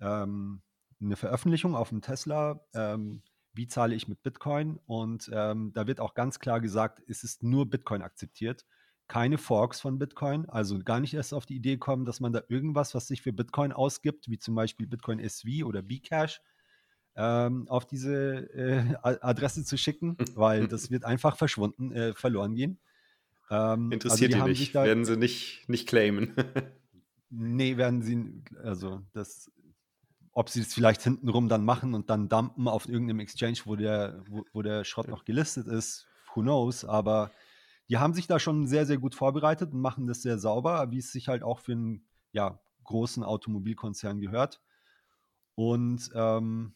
ähm, 0.01 0.63
eine 1.01 1.17
Veröffentlichung 1.17 1.77
auf 1.77 1.91
dem 1.91 2.01
Tesla. 2.01 2.61
Ähm, 2.75 3.23
wie 3.53 3.69
zahle 3.69 3.95
ich 3.95 4.09
mit 4.09 4.23
Bitcoin? 4.23 4.79
Und 4.87 5.31
ähm, 5.33 5.73
da 5.73 5.87
wird 5.87 6.01
auch 6.01 6.15
ganz 6.15 6.41
klar 6.41 6.61
gesagt, 6.61 7.03
es 7.07 7.23
ist 7.23 7.43
nur 7.43 7.69
Bitcoin 7.71 8.03
akzeptiert 8.03 8.65
keine 9.09 9.39
Forks 9.39 9.81
von 9.81 9.99
Bitcoin, 9.99 10.49
also 10.49 10.79
gar 10.81 11.01
nicht 11.01 11.15
erst 11.15 11.33
auf 11.33 11.47
die 11.47 11.57
Idee 11.57 11.77
kommen, 11.77 12.05
dass 12.05 12.21
man 12.21 12.33
da 12.33 12.43
irgendwas, 12.49 12.95
was 12.95 13.07
sich 13.07 13.23
für 13.23 13.33
Bitcoin 13.33 13.73
ausgibt, 13.73 14.29
wie 14.29 14.39
zum 14.39 14.55
Beispiel 14.55 14.87
Bitcoin 14.87 15.21
SV 15.21 15.67
oder 15.67 15.83
Bcash, 15.83 16.41
ähm, 17.17 17.69
auf 17.69 17.87
diese 17.87 18.53
äh, 18.55 18.95
Adresse 19.03 19.65
zu 19.65 19.79
schicken, 19.79 20.17
weil 20.35 20.69
das 20.69 20.91
wird 20.91 21.05
einfach 21.05 21.37
verschwunden, 21.37 21.93
äh, 21.93 22.15
verloren 22.15 22.55
gehen. 22.55 22.79
Ähm, 23.51 23.93
Interessiert 23.93 24.35
also 24.35 24.47
die, 24.47 24.55
die 24.55 24.61
nicht, 24.61 24.75
werden 24.75 25.05
sie 25.05 25.17
nicht, 25.17 25.69
nicht 25.69 25.89
claimen. 25.89 26.35
nee, 27.31 27.77
werden 27.77 28.03
sie, 28.03 28.43
also 28.63 29.03
das, 29.13 29.51
ob 30.33 30.51
sie 30.51 30.61
es 30.61 30.75
vielleicht 30.75 31.03
hintenrum 31.03 31.49
dann 31.49 31.65
machen 31.65 31.95
und 31.95 32.11
dann 32.11 32.29
dumpen 32.29 32.67
auf 32.67 32.89
irgendeinem 32.89 33.21
Exchange, 33.21 33.59
wo 33.67 33.77
der, 33.77 34.21
wo, 34.29 34.45
wo 34.53 34.63
der 34.63 34.85
Schrott 34.85 35.09
noch 35.09 35.25
gelistet 35.25 35.69
ist, 35.69 36.07
who 36.35 36.43
knows, 36.43 36.85
aber 36.85 37.31
die 37.89 37.99
haben 37.99 38.15
sich 38.15 38.27
da 38.27 38.39
schon 38.39 38.67
sehr, 38.67 38.87
sehr 38.87 38.99
gut 38.99 39.15
vorbereitet 39.15 39.73
und 39.73 39.81
machen 39.81 40.07
das 40.07 40.23
sehr 40.23 40.39
sauber, 40.39 40.91
wie 40.91 40.99
es 40.99 41.13
sich 41.13 41.29
halt 41.29 41.43
auch 41.43 41.61
für 41.61 41.73
einen 41.73 42.07
ja, 42.33 42.61
großen 42.85 43.23
Automobilkonzern 43.23 44.21
gehört. 44.21 44.61
Und 45.55 46.11
ähm, 46.15 46.75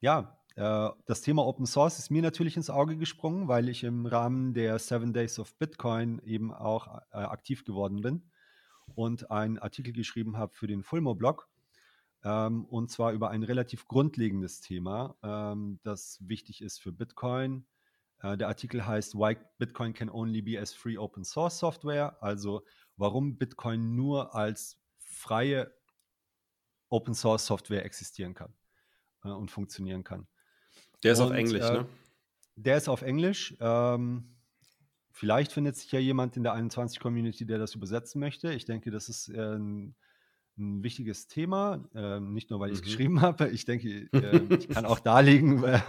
ja, 0.00 0.38
äh, 0.56 0.90
das 1.06 1.20
Thema 1.20 1.44
Open 1.46 1.66
Source 1.66 1.98
ist 1.98 2.10
mir 2.10 2.22
natürlich 2.22 2.56
ins 2.56 2.70
Auge 2.70 2.96
gesprungen, 2.96 3.48
weil 3.48 3.68
ich 3.68 3.84
im 3.84 4.06
Rahmen 4.06 4.54
der 4.54 4.78
Seven 4.78 5.12
Days 5.12 5.38
of 5.38 5.54
Bitcoin 5.56 6.20
eben 6.24 6.52
auch 6.52 7.00
äh, 7.12 7.18
aktiv 7.18 7.64
geworden 7.64 8.00
bin 8.00 8.30
und 8.94 9.30
einen 9.30 9.58
Artikel 9.58 9.92
geschrieben 9.92 10.36
habe 10.36 10.54
für 10.54 10.66
den 10.66 10.82
Fulmo-Blog. 10.82 11.48
Ähm, 12.24 12.64
und 12.64 12.90
zwar 12.90 13.12
über 13.12 13.30
ein 13.30 13.44
relativ 13.44 13.86
grundlegendes 13.86 14.60
Thema, 14.60 15.16
ähm, 15.22 15.78
das 15.84 16.18
wichtig 16.26 16.62
ist 16.62 16.80
für 16.80 16.90
Bitcoin, 16.90 17.64
der 18.22 18.48
Artikel 18.48 18.84
heißt 18.84 19.14
Why 19.14 19.36
Bitcoin 19.58 19.94
can 19.94 20.10
only 20.10 20.42
be 20.42 20.60
as 20.60 20.74
free 20.74 20.98
open 20.98 21.24
source 21.24 21.58
software, 21.58 22.20
also 22.22 22.64
warum 22.96 23.38
Bitcoin 23.38 23.94
nur 23.94 24.34
als 24.34 24.80
freie 24.98 25.72
Open 26.90 27.14
Source 27.14 27.46
Software 27.46 27.84
existieren 27.84 28.34
kann 28.34 28.52
äh, 29.24 29.28
und 29.28 29.50
funktionieren 29.50 30.04
kann. 30.04 30.26
Der 31.02 31.12
ist 31.12 31.20
und, 31.20 31.26
auf 31.26 31.32
Englisch, 31.32 31.64
äh, 31.64 31.72
ne? 31.72 31.88
Der 32.56 32.76
ist 32.76 32.88
auf 32.88 33.02
Englisch. 33.02 33.56
Ähm, 33.60 34.36
vielleicht 35.12 35.52
findet 35.52 35.76
sich 35.76 35.92
ja 35.92 36.00
jemand 36.00 36.36
in 36.36 36.42
der 36.42 36.54
21 36.54 36.98
Community, 36.98 37.46
der 37.46 37.58
das 37.58 37.74
übersetzen 37.74 38.20
möchte. 38.20 38.52
Ich 38.52 38.64
denke, 38.64 38.90
das 38.90 39.08
ist 39.08 39.28
äh, 39.28 39.56
ein, 39.56 39.96
ein, 40.58 40.82
wichtiges 40.82 41.26
Thema, 41.26 41.84
ähm, 41.94 42.32
nicht 42.32 42.50
nur 42.50 42.60
weil 42.60 42.70
ich 42.70 42.76
es 42.76 42.80
mhm. 42.82 42.86
geschrieben 42.86 43.20
habe. 43.20 43.48
Ich 43.50 43.64
denke, 43.64 43.88
äh, 44.12 44.54
ich 44.54 44.68
kann 44.68 44.86
auch 44.86 45.00
darlegen, 45.00 45.62
äh, 45.64 45.80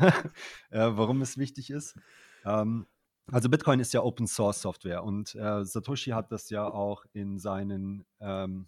warum 0.72 1.22
es 1.22 1.38
wichtig 1.38 1.70
ist. 1.70 1.98
Ähm, 2.46 2.86
also 3.32 3.50
Bitcoin 3.50 3.80
ist 3.80 3.94
ja 3.94 4.02
Open 4.02 4.28
Source 4.28 4.62
Software 4.62 5.04
und 5.04 5.36
äh, 5.36 5.64
Satoshi 5.64 6.12
hat 6.12 6.32
das 6.32 6.50
ja 6.50 6.66
auch 6.66 7.06
in 7.14 7.38
seinen 7.38 8.06
ähm, 8.20 8.68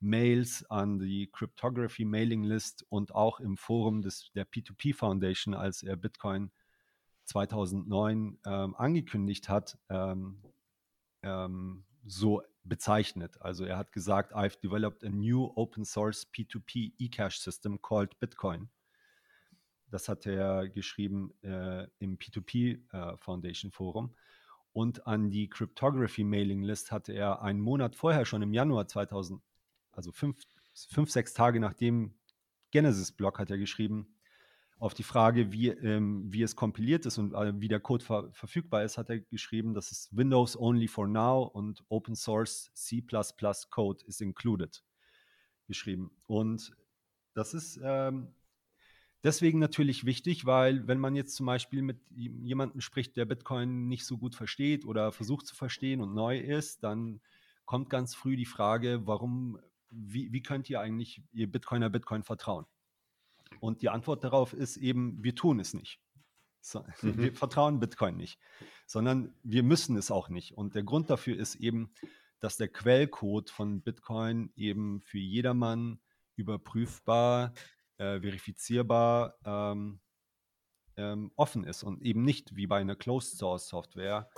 Mails 0.00 0.64
an 0.70 0.98
die 0.98 1.28
Cryptography 1.30 2.04
Mailing 2.04 2.44
List 2.44 2.86
und 2.88 3.14
auch 3.14 3.40
im 3.40 3.56
Forum 3.56 4.02
des, 4.02 4.30
der 4.34 4.46
P2P 4.46 4.94
Foundation, 4.94 5.54
als 5.54 5.82
er 5.82 5.96
Bitcoin 5.96 6.50
2009 7.24 8.38
ähm, 8.46 8.74
angekündigt 8.76 9.48
hat, 9.48 9.76
ähm, 9.90 10.42
ähm, 11.22 11.84
so 12.06 12.42
bezeichnet. 12.68 13.40
Also 13.40 13.64
er 13.64 13.76
hat 13.76 13.92
gesagt, 13.92 14.34
I've 14.34 14.60
developed 14.60 15.04
a 15.04 15.08
new 15.08 15.50
open 15.54 15.84
source 15.84 16.26
P2P 16.32 16.92
eCash 16.98 17.38
system 17.38 17.80
called 17.80 18.18
Bitcoin. 18.20 18.68
Das 19.90 20.08
hat 20.08 20.26
er 20.26 20.68
geschrieben 20.68 21.32
äh, 21.42 21.86
im 21.98 22.18
P2P 22.18 22.80
äh, 22.92 23.16
Foundation 23.16 23.70
Forum. 23.70 24.14
Und 24.72 25.06
an 25.06 25.30
die 25.30 25.48
Cryptography 25.48 26.24
Mailing 26.24 26.62
List 26.62 26.92
hatte 26.92 27.12
er 27.12 27.42
einen 27.42 27.60
Monat 27.60 27.96
vorher, 27.96 28.24
schon 28.24 28.42
im 28.42 28.52
Januar 28.52 28.86
2000, 28.86 29.42
also 29.92 30.12
fünf, 30.12 30.36
fünf 30.74 31.10
sechs 31.10 31.32
Tage 31.32 31.58
nach 31.58 31.74
dem 31.74 32.14
Genesis-Blog, 32.70 33.38
hat 33.38 33.50
er 33.50 33.58
geschrieben, 33.58 34.17
auf 34.78 34.94
die 34.94 35.02
Frage, 35.02 35.52
wie, 35.52 35.68
ähm, 35.68 36.32
wie 36.32 36.42
es 36.42 36.54
kompiliert 36.54 37.04
ist 37.04 37.18
und 37.18 37.34
äh, 37.34 37.52
wie 37.60 37.68
der 37.68 37.80
Code 37.80 38.04
ver 38.04 38.30
verfügbar 38.32 38.84
ist, 38.84 38.96
hat 38.96 39.10
er 39.10 39.18
geschrieben, 39.18 39.74
dass 39.74 39.90
es 39.90 40.08
Windows 40.12 40.56
only 40.56 40.86
for 40.86 41.08
now 41.08 41.42
und 41.42 41.84
Open 41.88 42.14
Source 42.14 42.70
C 42.74 43.04
Code 43.70 44.04
is 44.06 44.20
included 44.20 44.84
geschrieben. 45.66 46.12
Und 46.26 46.72
das 47.34 47.54
ist 47.54 47.80
ähm, 47.82 48.34
deswegen 49.24 49.58
natürlich 49.58 50.06
wichtig, 50.06 50.46
weil 50.46 50.86
wenn 50.86 50.98
man 50.98 51.16
jetzt 51.16 51.34
zum 51.34 51.46
Beispiel 51.46 51.82
mit 51.82 52.00
jemandem 52.10 52.80
spricht, 52.80 53.16
der 53.16 53.24
Bitcoin 53.24 53.88
nicht 53.88 54.06
so 54.06 54.16
gut 54.16 54.36
versteht 54.36 54.84
oder 54.84 55.10
versucht 55.10 55.46
zu 55.46 55.56
verstehen 55.56 56.00
und 56.00 56.14
neu 56.14 56.38
ist, 56.38 56.84
dann 56.84 57.20
kommt 57.64 57.90
ganz 57.90 58.14
früh 58.14 58.36
die 58.36 58.46
Frage, 58.46 59.06
warum, 59.06 59.58
wie, 59.90 60.32
wie 60.32 60.42
könnt 60.42 60.70
ihr 60.70 60.80
eigentlich 60.80 61.20
ihr 61.32 61.50
Bitcoiner 61.50 61.90
Bitcoin 61.90 62.22
vertrauen? 62.22 62.64
Und 63.60 63.82
die 63.82 63.88
Antwort 63.88 64.24
darauf 64.24 64.52
ist 64.52 64.76
eben, 64.76 65.22
wir 65.22 65.34
tun 65.34 65.60
es 65.60 65.74
nicht. 65.74 66.00
So, 66.60 66.84
mhm. 67.02 67.18
Wir 67.18 67.32
vertrauen 67.32 67.80
Bitcoin 67.80 68.16
nicht, 68.16 68.38
sondern 68.86 69.34
wir 69.42 69.62
müssen 69.62 69.96
es 69.96 70.10
auch 70.10 70.28
nicht. 70.28 70.56
Und 70.56 70.74
der 70.74 70.82
Grund 70.82 71.10
dafür 71.10 71.36
ist 71.36 71.56
eben, 71.56 71.92
dass 72.40 72.56
der 72.56 72.68
Quellcode 72.68 73.50
von 73.50 73.82
Bitcoin 73.82 74.52
eben 74.54 75.00
für 75.00 75.18
jedermann 75.18 76.00
überprüfbar 76.36 77.52
äh, 77.96 78.20
verifizierbar 78.20 79.34
ähm, 79.44 80.00
ähm, 80.96 81.32
offen 81.36 81.64
ist 81.64 81.82
und 81.82 82.02
eben 82.02 82.22
nicht 82.22 82.54
wie 82.54 82.66
bei 82.66 82.78
einer 82.80 82.96
Closed 82.96 83.38
Source 83.38 83.68
Software 83.68 84.30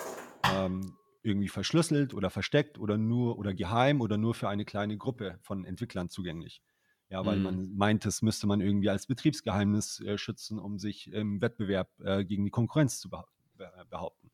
ähm, 0.44 0.96
irgendwie 1.22 1.48
verschlüsselt 1.48 2.14
oder 2.14 2.30
versteckt 2.30 2.78
oder 2.78 2.96
nur 2.96 3.38
oder 3.38 3.52
geheim 3.52 4.00
oder 4.00 4.16
nur 4.16 4.34
für 4.34 4.48
eine 4.48 4.64
kleine 4.64 4.96
Gruppe 4.96 5.38
von 5.42 5.64
Entwicklern 5.64 6.08
zugänglich. 6.08 6.62
Ja, 7.10 7.26
weil 7.26 7.38
mm. 7.38 7.42
man 7.42 7.56
mhm. 7.56 7.76
meint, 7.76 8.06
es 8.06 8.22
müsste 8.22 8.46
man 8.46 8.60
irgendwie 8.60 8.88
als 8.88 9.06
Betriebsgeheimnis 9.06 10.00
äh, 10.00 10.16
schützen, 10.16 10.58
um 10.58 10.78
sich 10.78 11.12
im 11.12 11.40
Wettbewerb 11.40 11.90
äh, 12.00 12.24
gegen 12.24 12.44
die 12.44 12.50
Konkurrenz 12.50 13.00
zu 13.00 13.10
behaupten. 13.10 14.30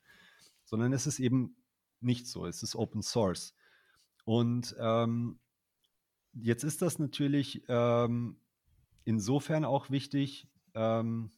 Sondern 0.64 0.93
es 0.93 1.07
ist 1.07 1.18
eben 1.18 1.57
nicht 2.01 2.27
so, 2.29 2.47
es 2.47 2.62
ist 2.62 2.77
Open 2.77 3.03
Source. 3.03 3.55
Und 4.24 4.77
ähm, 4.79 5.39
jetzt 6.35 6.64
ist 6.64 6.83
das 6.83 6.99
natürlich 6.99 7.64
ähm, 7.68 8.37
insofern 9.05 9.64
auch 9.64 9.91
wichtig, 9.91 10.49
ähm, 10.74 11.31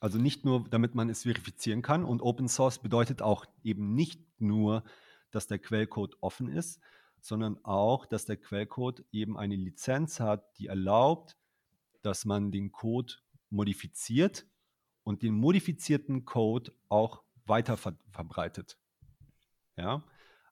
Also 0.00 0.18
nicht 0.18 0.44
nur, 0.44 0.68
damit 0.70 0.94
man 0.94 1.08
es 1.08 1.24
verifizieren 1.24 1.82
kann. 1.82 2.04
Und 2.04 2.22
Open 2.22 2.48
Source 2.48 2.78
bedeutet 2.78 3.22
auch 3.22 3.44
eben 3.64 3.94
nicht 3.94 4.20
nur, 4.40 4.84
dass 5.32 5.48
der 5.48 5.58
Quellcode 5.58 6.16
offen 6.20 6.48
ist, 6.48 6.80
sondern 7.20 7.62
auch, 7.64 8.06
dass 8.06 8.24
der 8.24 8.36
Quellcode 8.36 9.04
eben 9.12 9.36
eine 9.36 9.56
Lizenz 9.56 10.20
hat, 10.20 10.58
die 10.58 10.66
erlaubt, 10.66 11.36
dass 12.02 12.24
man 12.24 12.50
den 12.50 12.72
Code 12.72 13.14
modifiziert 13.50 14.46
und 15.04 15.22
den 15.22 15.34
modifizierten 15.34 16.24
Code 16.24 16.72
auch 16.88 17.22
weiter 17.46 17.76
ver 17.76 17.96
verbreitet. 18.10 18.78
Ja, 19.76 20.04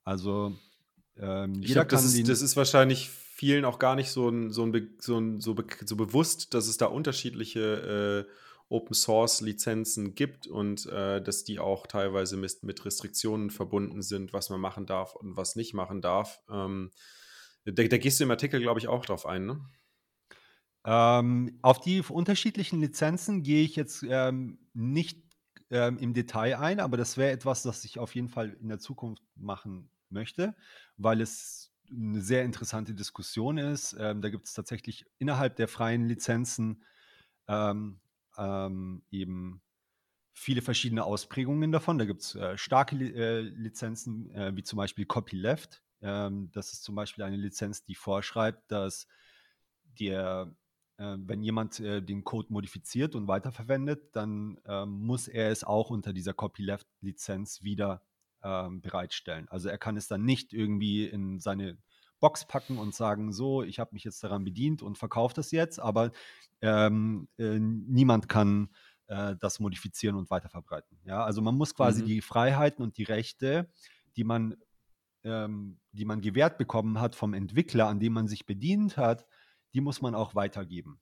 also 0.04 0.56
ähm, 1.16 1.54
jeder 1.54 1.84
glaub, 1.84 1.88
kann 1.88 2.02
das 2.02 2.14
ist, 2.14 2.28
das 2.28 2.42
ist 2.42 2.56
wahrscheinlich 2.56 3.10
vielen 3.10 3.64
auch 3.64 3.78
gar 3.78 3.96
nicht 3.96 4.10
so, 4.10 4.28
ein, 4.28 4.50
so, 4.50 4.64
ein, 4.64 4.96
so, 4.98 5.18
ein, 5.18 5.40
so, 5.40 5.54
so 5.84 5.96
bewusst, 5.96 6.54
dass 6.54 6.68
es 6.68 6.78
da 6.78 6.86
unterschiedliche 6.86 8.26
äh, 8.26 8.32
Open 8.68 8.94
Source 8.94 9.40
Lizenzen 9.40 10.14
gibt 10.14 10.46
und 10.46 10.86
äh, 10.86 11.22
dass 11.22 11.44
die 11.44 11.58
auch 11.58 11.86
teilweise 11.86 12.36
mit, 12.36 12.62
mit, 12.62 12.84
Restriktionen 12.84 13.50
verbunden 13.50 14.02
sind, 14.02 14.32
was 14.32 14.50
man 14.50 14.60
machen 14.60 14.86
darf 14.86 15.14
und 15.14 15.36
was 15.36 15.54
nicht 15.54 15.72
machen 15.72 16.00
darf. 16.00 16.40
Ähm, 16.50 16.90
da, 17.64 17.84
da, 17.84 17.98
gehst 17.98 18.18
du 18.18 18.24
im 18.24 18.30
Artikel, 18.30 18.60
glaube 18.60 18.80
ich, 18.80 18.88
auch 18.88 19.04
drauf 19.04 19.26
ein, 19.26 19.46
ne? 19.46 19.64
Ähm, 20.84 21.58
auf 21.62 21.80
die 21.80 22.00
unterschiedlichen 22.00 22.80
Lizenzen 22.80 23.42
gehe 23.42 23.64
ich 23.64 23.74
jetzt 23.74 24.04
ähm, 24.08 24.58
nicht 24.72 25.20
ähm, 25.70 25.98
im 25.98 26.14
Detail 26.14 26.58
ein, 26.58 26.78
aber 26.78 26.96
das 26.96 27.16
wäre 27.16 27.32
etwas, 27.32 27.62
das 27.62 27.84
ich 27.84 27.98
auf 27.98 28.14
jeden 28.14 28.28
Fall 28.28 28.56
in 28.60 28.68
der 28.68 28.78
Zukunft 28.78 29.22
machen 29.34 29.90
möchte, 30.10 30.54
weil 30.96 31.20
es 31.20 31.72
eine 31.90 32.20
sehr 32.20 32.44
interessante 32.44 32.94
Diskussion 32.94 33.58
ist. 33.58 33.96
Ähm, 33.98 34.22
da 34.22 34.28
gibt 34.28 34.46
es 34.46 34.54
tatsächlich 34.54 35.06
innerhalb 35.18 35.56
der 35.56 35.66
freien 35.66 36.06
Lizenzen 36.06 36.84
ähm, 37.48 38.00
ähm, 38.38 39.02
eben 39.10 39.62
viele 40.32 40.62
verschiedene 40.62 41.04
Ausprägungen 41.04 41.72
davon. 41.72 41.98
Da 41.98 42.04
gibt 42.04 42.22
es 42.22 42.34
äh, 42.34 42.58
starke 42.58 42.96
äh, 42.96 43.40
Lizenzen, 43.40 44.30
äh, 44.34 44.54
wie 44.54 44.62
zum 44.62 44.76
Beispiel 44.76 45.06
Copyleft. 45.06 45.82
Ähm, 46.02 46.50
das 46.52 46.72
ist 46.72 46.84
zum 46.84 46.94
Beispiel 46.94 47.24
eine 47.24 47.36
Lizenz, 47.36 47.84
die 47.84 47.94
vorschreibt, 47.94 48.70
dass 48.70 49.06
der, 49.98 50.54
äh, 50.98 51.16
wenn 51.18 51.42
jemand 51.42 51.80
äh, 51.80 52.02
den 52.02 52.22
Code 52.22 52.52
modifiziert 52.52 53.14
und 53.14 53.28
weiterverwendet, 53.28 54.14
dann 54.14 54.60
ähm, 54.66 54.90
muss 54.90 55.26
er 55.26 55.50
es 55.50 55.64
auch 55.64 55.90
unter 55.90 56.12
dieser 56.12 56.34
Copyleft-Lizenz 56.34 57.62
wieder 57.62 58.02
ähm, 58.42 58.82
bereitstellen. 58.82 59.48
Also 59.48 59.70
er 59.70 59.78
kann 59.78 59.96
es 59.96 60.06
dann 60.06 60.24
nicht 60.24 60.52
irgendwie 60.52 61.06
in 61.06 61.40
seine 61.40 61.78
Box 62.20 62.46
packen 62.46 62.78
und 62.78 62.94
sagen, 62.94 63.32
so, 63.32 63.62
ich 63.62 63.78
habe 63.78 63.90
mich 63.92 64.04
jetzt 64.04 64.22
daran 64.24 64.44
bedient 64.44 64.82
und 64.82 64.98
verkaufe 64.98 65.34
das 65.34 65.50
jetzt, 65.50 65.78
aber 65.78 66.12
ähm, 66.60 67.28
äh, 67.38 67.58
niemand 67.58 68.28
kann 68.28 68.70
äh, 69.08 69.36
das 69.36 69.60
modifizieren 69.60 70.16
und 70.16 70.30
weiterverbreiten. 70.30 70.98
Ja, 71.04 71.24
also 71.24 71.42
man 71.42 71.56
muss 71.56 71.74
quasi 71.74 72.02
mhm. 72.02 72.06
die 72.06 72.20
Freiheiten 72.20 72.82
und 72.82 72.96
die 72.96 73.04
Rechte, 73.04 73.70
die 74.16 74.24
man, 74.24 74.56
ähm, 75.24 75.78
die 75.92 76.04
man 76.04 76.20
gewährt 76.20 76.58
bekommen 76.58 77.00
hat 77.00 77.14
vom 77.14 77.34
Entwickler, 77.34 77.88
an 77.88 78.00
dem 78.00 78.14
man 78.14 78.28
sich 78.28 78.46
bedient 78.46 78.96
hat, 78.96 79.26
die 79.74 79.80
muss 79.80 80.00
man 80.00 80.14
auch 80.14 80.34
weitergeben. 80.34 80.98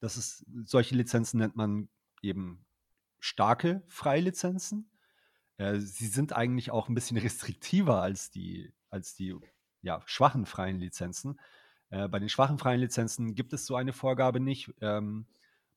Das 0.00 0.16
ist, 0.16 0.44
solche 0.64 0.94
Lizenzen 0.94 1.38
nennt 1.38 1.56
man 1.56 1.88
eben 2.22 2.64
starke 3.18 3.82
Freilizenzen. 3.88 4.90
Äh, 5.56 5.78
sie 5.78 6.06
sind 6.06 6.34
eigentlich 6.34 6.70
auch 6.70 6.88
ein 6.88 6.94
bisschen 6.94 7.16
restriktiver 7.18 8.00
als 8.00 8.30
die, 8.30 8.72
als 8.90 9.14
die 9.14 9.34
ja, 9.86 10.02
schwachen 10.04 10.46
freien 10.46 10.78
Lizenzen. 10.78 11.40
Äh, 11.90 12.08
bei 12.08 12.18
den 12.18 12.28
schwachen 12.28 12.58
freien 12.58 12.80
Lizenzen 12.80 13.34
gibt 13.34 13.52
es 13.52 13.66
so 13.66 13.76
eine 13.76 13.92
Vorgabe 13.92 14.40
nicht. 14.40 14.74
Ähm, 14.80 15.26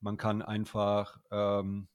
man 0.02 0.18
kann 0.18 0.42
einfach 0.42 1.20
ähm, 1.30 1.88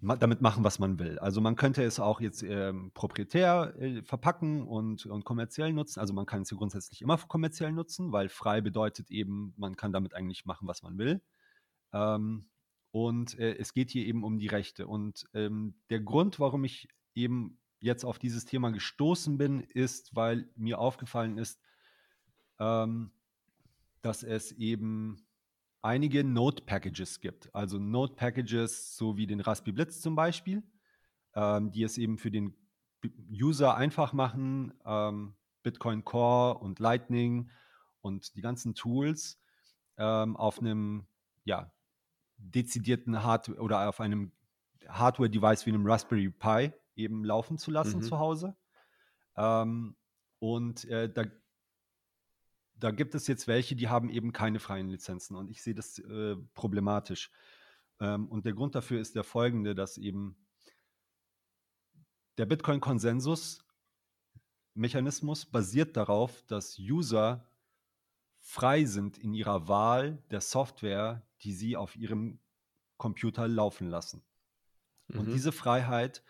ma 0.00 0.16
damit 0.16 0.40
machen, 0.40 0.64
was 0.64 0.80
man 0.80 0.98
will. 0.98 1.20
Also 1.20 1.40
man 1.40 1.54
könnte 1.54 1.84
es 1.84 2.00
auch 2.00 2.20
jetzt 2.20 2.42
ähm, 2.42 2.90
proprietär 2.94 3.74
äh, 3.78 4.02
verpacken 4.02 4.66
und, 4.66 5.06
und 5.06 5.24
kommerziell 5.24 5.72
nutzen. 5.72 6.00
Also 6.00 6.12
man 6.12 6.26
kann 6.26 6.42
es 6.42 6.50
grundsätzlich 6.50 7.00
immer 7.00 7.16
kommerziell 7.16 7.72
nutzen, 7.72 8.10
weil 8.10 8.28
frei 8.28 8.60
bedeutet 8.60 9.10
eben, 9.10 9.54
man 9.56 9.76
kann 9.76 9.92
damit 9.92 10.14
eigentlich 10.14 10.46
machen, 10.46 10.66
was 10.66 10.82
man 10.82 10.98
will. 10.98 11.22
Ähm, 11.92 12.48
und 12.90 13.38
äh, 13.38 13.54
es 13.56 13.72
geht 13.72 13.90
hier 13.90 14.04
eben 14.04 14.24
um 14.24 14.38
die 14.38 14.48
Rechte. 14.48 14.88
Und 14.88 15.26
ähm, 15.32 15.76
der 15.90 16.00
Grund, 16.00 16.40
warum 16.40 16.64
ich 16.64 16.88
eben 17.14 17.60
jetzt 17.86 18.04
auf 18.04 18.18
dieses 18.18 18.44
Thema 18.44 18.70
gestoßen 18.70 19.38
bin, 19.38 19.60
ist, 19.60 20.14
weil 20.14 20.48
mir 20.56 20.78
aufgefallen 20.78 21.38
ist, 21.38 21.60
ähm, 22.58 23.10
dass 24.02 24.22
es 24.22 24.52
eben 24.52 25.26
einige 25.82 26.24
Node-Packages 26.24 27.20
gibt. 27.20 27.54
Also 27.54 27.78
Node-Packages, 27.78 28.96
so 28.96 29.16
wie 29.16 29.26
den 29.26 29.40
Raspberry 29.40 29.72
Blitz 29.72 30.00
zum 30.00 30.16
Beispiel, 30.16 30.62
ähm, 31.34 31.70
die 31.70 31.82
es 31.82 31.96
eben 31.96 32.18
für 32.18 32.30
den 32.30 32.54
User 33.30 33.76
einfach 33.76 34.12
machen, 34.12 34.74
ähm, 34.84 35.34
Bitcoin 35.62 36.04
Core 36.04 36.58
und 36.58 36.78
Lightning 36.80 37.50
und 38.00 38.36
die 38.36 38.40
ganzen 38.40 38.74
Tools 38.74 39.40
ähm, 39.96 40.36
auf 40.36 40.58
einem 40.58 41.06
ja, 41.44 41.72
dezidierten 42.36 43.22
Hardware 43.22 43.60
oder 43.60 43.88
auf 43.88 44.00
einem 44.00 44.32
Hardware-Device 44.88 45.66
wie 45.66 45.70
einem 45.70 45.86
Raspberry 45.86 46.30
Pi 46.30 46.72
eben 46.96 47.24
laufen 47.24 47.58
zu 47.58 47.70
lassen 47.70 47.98
mhm. 47.98 48.02
zu 48.02 48.18
Hause. 48.18 48.56
Ähm, 49.36 49.94
und 50.38 50.84
äh, 50.86 51.12
da, 51.12 51.24
da 52.74 52.90
gibt 52.90 53.14
es 53.14 53.26
jetzt 53.26 53.48
welche, 53.48 53.76
die 53.76 53.88
haben 53.88 54.10
eben 54.10 54.32
keine 54.32 54.58
freien 54.58 54.88
Lizenzen 54.88 55.36
und 55.36 55.50
ich 55.50 55.62
sehe 55.62 55.74
das 55.74 55.98
äh, 55.98 56.36
problematisch. 56.54 57.30
Ähm, 58.00 58.28
und 58.28 58.44
der 58.44 58.52
Grund 58.52 58.74
dafür 58.74 59.00
ist 59.00 59.14
der 59.14 59.24
folgende, 59.24 59.74
dass 59.74 59.96
eben 59.98 60.36
der 62.38 62.46
Bitcoin-Konsensus-Mechanismus 62.46 65.46
basiert 65.46 65.96
darauf, 65.96 66.42
dass 66.42 66.78
User 66.78 67.48
frei 68.40 68.84
sind 68.84 69.18
in 69.18 69.34
ihrer 69.34 69.68
Wahl 69.68 70.22
der 70.30 70.40
Software, 70.40 71.26
die 71.42 71.52
sie 71.52 71.76
auf 71.76 71.96
ihrem 71.96 72.38
Computer 72.98 73.48
laufen 73.48 73.88
lassen. 73.88 74.22
Mhm. 75.08 75.20
Und 75.20 75.32
diese 75.32 75.52
Freiheit 75.52 76.22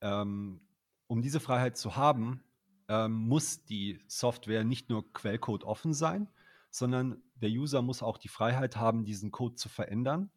ähm, 0.00 0.60
um 1.06 1.22
diese 1.22 1.40
Freiheit 1.40 1.76
zu 1.76 1.96
haben, 1.96 2.42
ähm, 2.88 3.12
muss 3.12 3.64
die 3.64 4.00
Software 4.06 4.64
nicht 4.64 4.90
nur 4.90 5.12
Quellcode 5.12 5.64
offen 5.64 5.94
sein, 5.94 6.28
sondern 6.70 7.22
der 7.34 7.50
User 7.50 7.82
muss 7.82 8.02
auch 8.02 8.18
die 8.18 8.28
Freiheit 8.28 8.76
haben, 8.76 9.04
diesen 9.04 9.30
Code 9.30 9.56
zu 9.56 9.68
verändern 9.68 10.30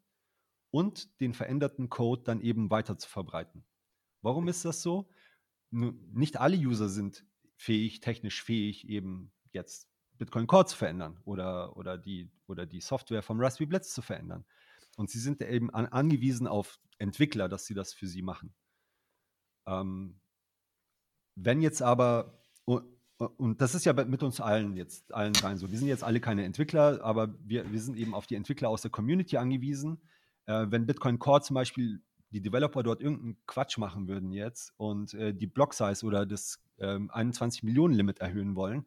und 0.70 1.20
den 1.20 1.34
veränderten 1.34 1.88
Code 1.88 2.22
dann 2.24 2.40
eben 2.40 2.70
weiter 2.70 2.96
zu 2.98 3.08
verbreiten. 3.08 3.64
Warum 4.22 4.48
ist 4.48 4.64
das 4.64 4.82
so? 4.82 5.08
nicht 5.72 6.36
alle 6.36 6.56
User 6.56 6.88
sind 6.88 7.24
fähig, 7.56 8.00
technisch 8.00 8.42
fähig, 8.42 8.88
eben 8.88 9.32
jetzt 9.52 9.88
Bitcoin 10.18 10.46
Core 10.46 10.66
zu 10.66 10.76
verändern 10.76 11.18
oder, 11.24 11.76
oder, 11.76 11.96
die, 11.96 12.30
oder 12.46 12.66
die 12.66 12.80
Software 12.80 13.22
vom 13.22 13.40
Raspberry 13.40 13.66
Blitz 13.66 13.94
zu 13.94 14.02
verändern. 14.02 14.44
Und 14.96 15.10
sie 15.10 15.18
sind 15.18 15.40
eben 15.40 15.70
an, 15.70 15.86
angewiesen 15.86 16.46
auf 16.46 16.78
Entwickler, 16.98 17.48
dass 17.48 17.64
sie 17.64 17.74
das 17.74 17.94
für 17.94 18.06
sie 18.06 18.22
machen. 18.22 18.54
Ähm, 19.66 20.20
wenn 21.34 21.62
jetzt 21.62 21.82
aber, 21.82 22.38
und 22.64 23.60
das 23.60 23.74
ist 23.74 23.84
ja 23.84 23.92
mit 23.92 24.22
uns 24.22 24.40
allen 24.40 24.76
jetzt, 24.76 25.12
allen 25.14 25.32
dreien 25.32 25.58
so, 25.58 25.70
wir 25.70 25.78
sind 25.78 25.88
jetzt 25.88 26.04
alle 26.04 26.20
keine 26.20 26.44
Entwickler, 26.44 27.00
aber 27.02 27.34
wir, 27.44 27.70
wir 27.70 27.80
sind 27.80 27.96
eben 27.96 28.14
auf 28.14 28.26
die 28.26 28.34
Entwickler 28.34 28.68
aus 28.68 28.82
der 28.82 28.90
Community 28.90 29.36
angewiesen. 29.36 30.02
Äh, 30.46 30.66
wenn 30.70 30.86
Bitcoin 30.86 31.18
Core 31.18 31.42
zum 31.42 31.54
Beispiel 31.54 32.02
die 32.30 32.40
Developer 32.40 32.82
dort 32.82 33.00
irgendeinen 33.00 33.36
Quatsch 33.46 33.78
machen 33.78 34.08
würden 34.08 34.32
jetzt 34.32 34.72
und 34.76 35.14
äh, 35.14 35.34
die 35.34 35.46
Block-Size 35.46 36.04
oder 36.04 36.26
das 36.26 36.60
äh, 36.78 36.98
21 37.08 37.62
Millionen 37.62 37.94
Limit 37.94 38.20
erhöhen 38.20 38.56
wollen, 38.56 38.86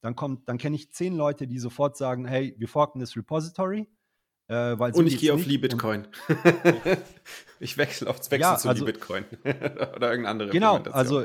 dann 0.00 0.16
kommt, 0.16 0.48
dann 0.48 0.58
kenne 0.58 0.76
ich 0.76 0.92
zehn 0.92 1.14
Leute, 1.14 1.46
die 1.46 1.58
sofort 1.58 1.96
sagen, 1.96 2.26
hey, 2.26 2.54
wir 2.58 2.68
forken 2.68 3.00
das 3.00 3.16
Repository 3.16 3.88
äh, 4.48 4.76
so 4.76 5.00
und 5.00 5.06
ich 5.06 5.18
gehe 5.18 5.34
auf 5.34 5.44
Libitcoin. 5.44 6.06
ich 7.60 7.76
wechsle 7.76 8.08
aufs 8.08 8.30
Wechsel 8.30 8.40
ja, 8.52 8.56
zu 8.56 8.68
also, 8.68 8.84
Libitcoin 8.84 9.24
oder 9.44 10.10
irgendeine 10.10 10.28
andere 10.28 10.50
Genau, 10.50 10.76
also 10.76 11.24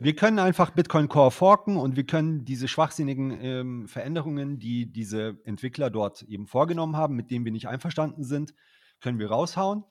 wir 0.00 0.16
können 0.16 0.38
einfach 0.38 0.70
Bitcoin 0.70 1.08
Core 1.08 1.30
forken 1.30 1.76
und 1.76 1.96
wir 1.96 2.04
können 2.04 2.44
diese 2.44 2.68
schwachsinnigen 2.68 3.30
ähm, 3.42 3.88
Veränderungen, 3.88 4.58
die 4.58 4.90
diese 4.90 5.38
Entwickler 5.44 5.90
dort 5.90 6.22
eben 6.22 6.46
vorgenommen 6.46 6.96
haben, 6.96 7.16
mit 7.16 7.30
denen 7.30 7.44
wir 7.44 7.52
nicht 7.52 7.68
einverstanden 7.68 8.24
sind, 8.24 8.54
können 9.00 9.18
wir 9.18 9.30
raushauen 9.30 9.84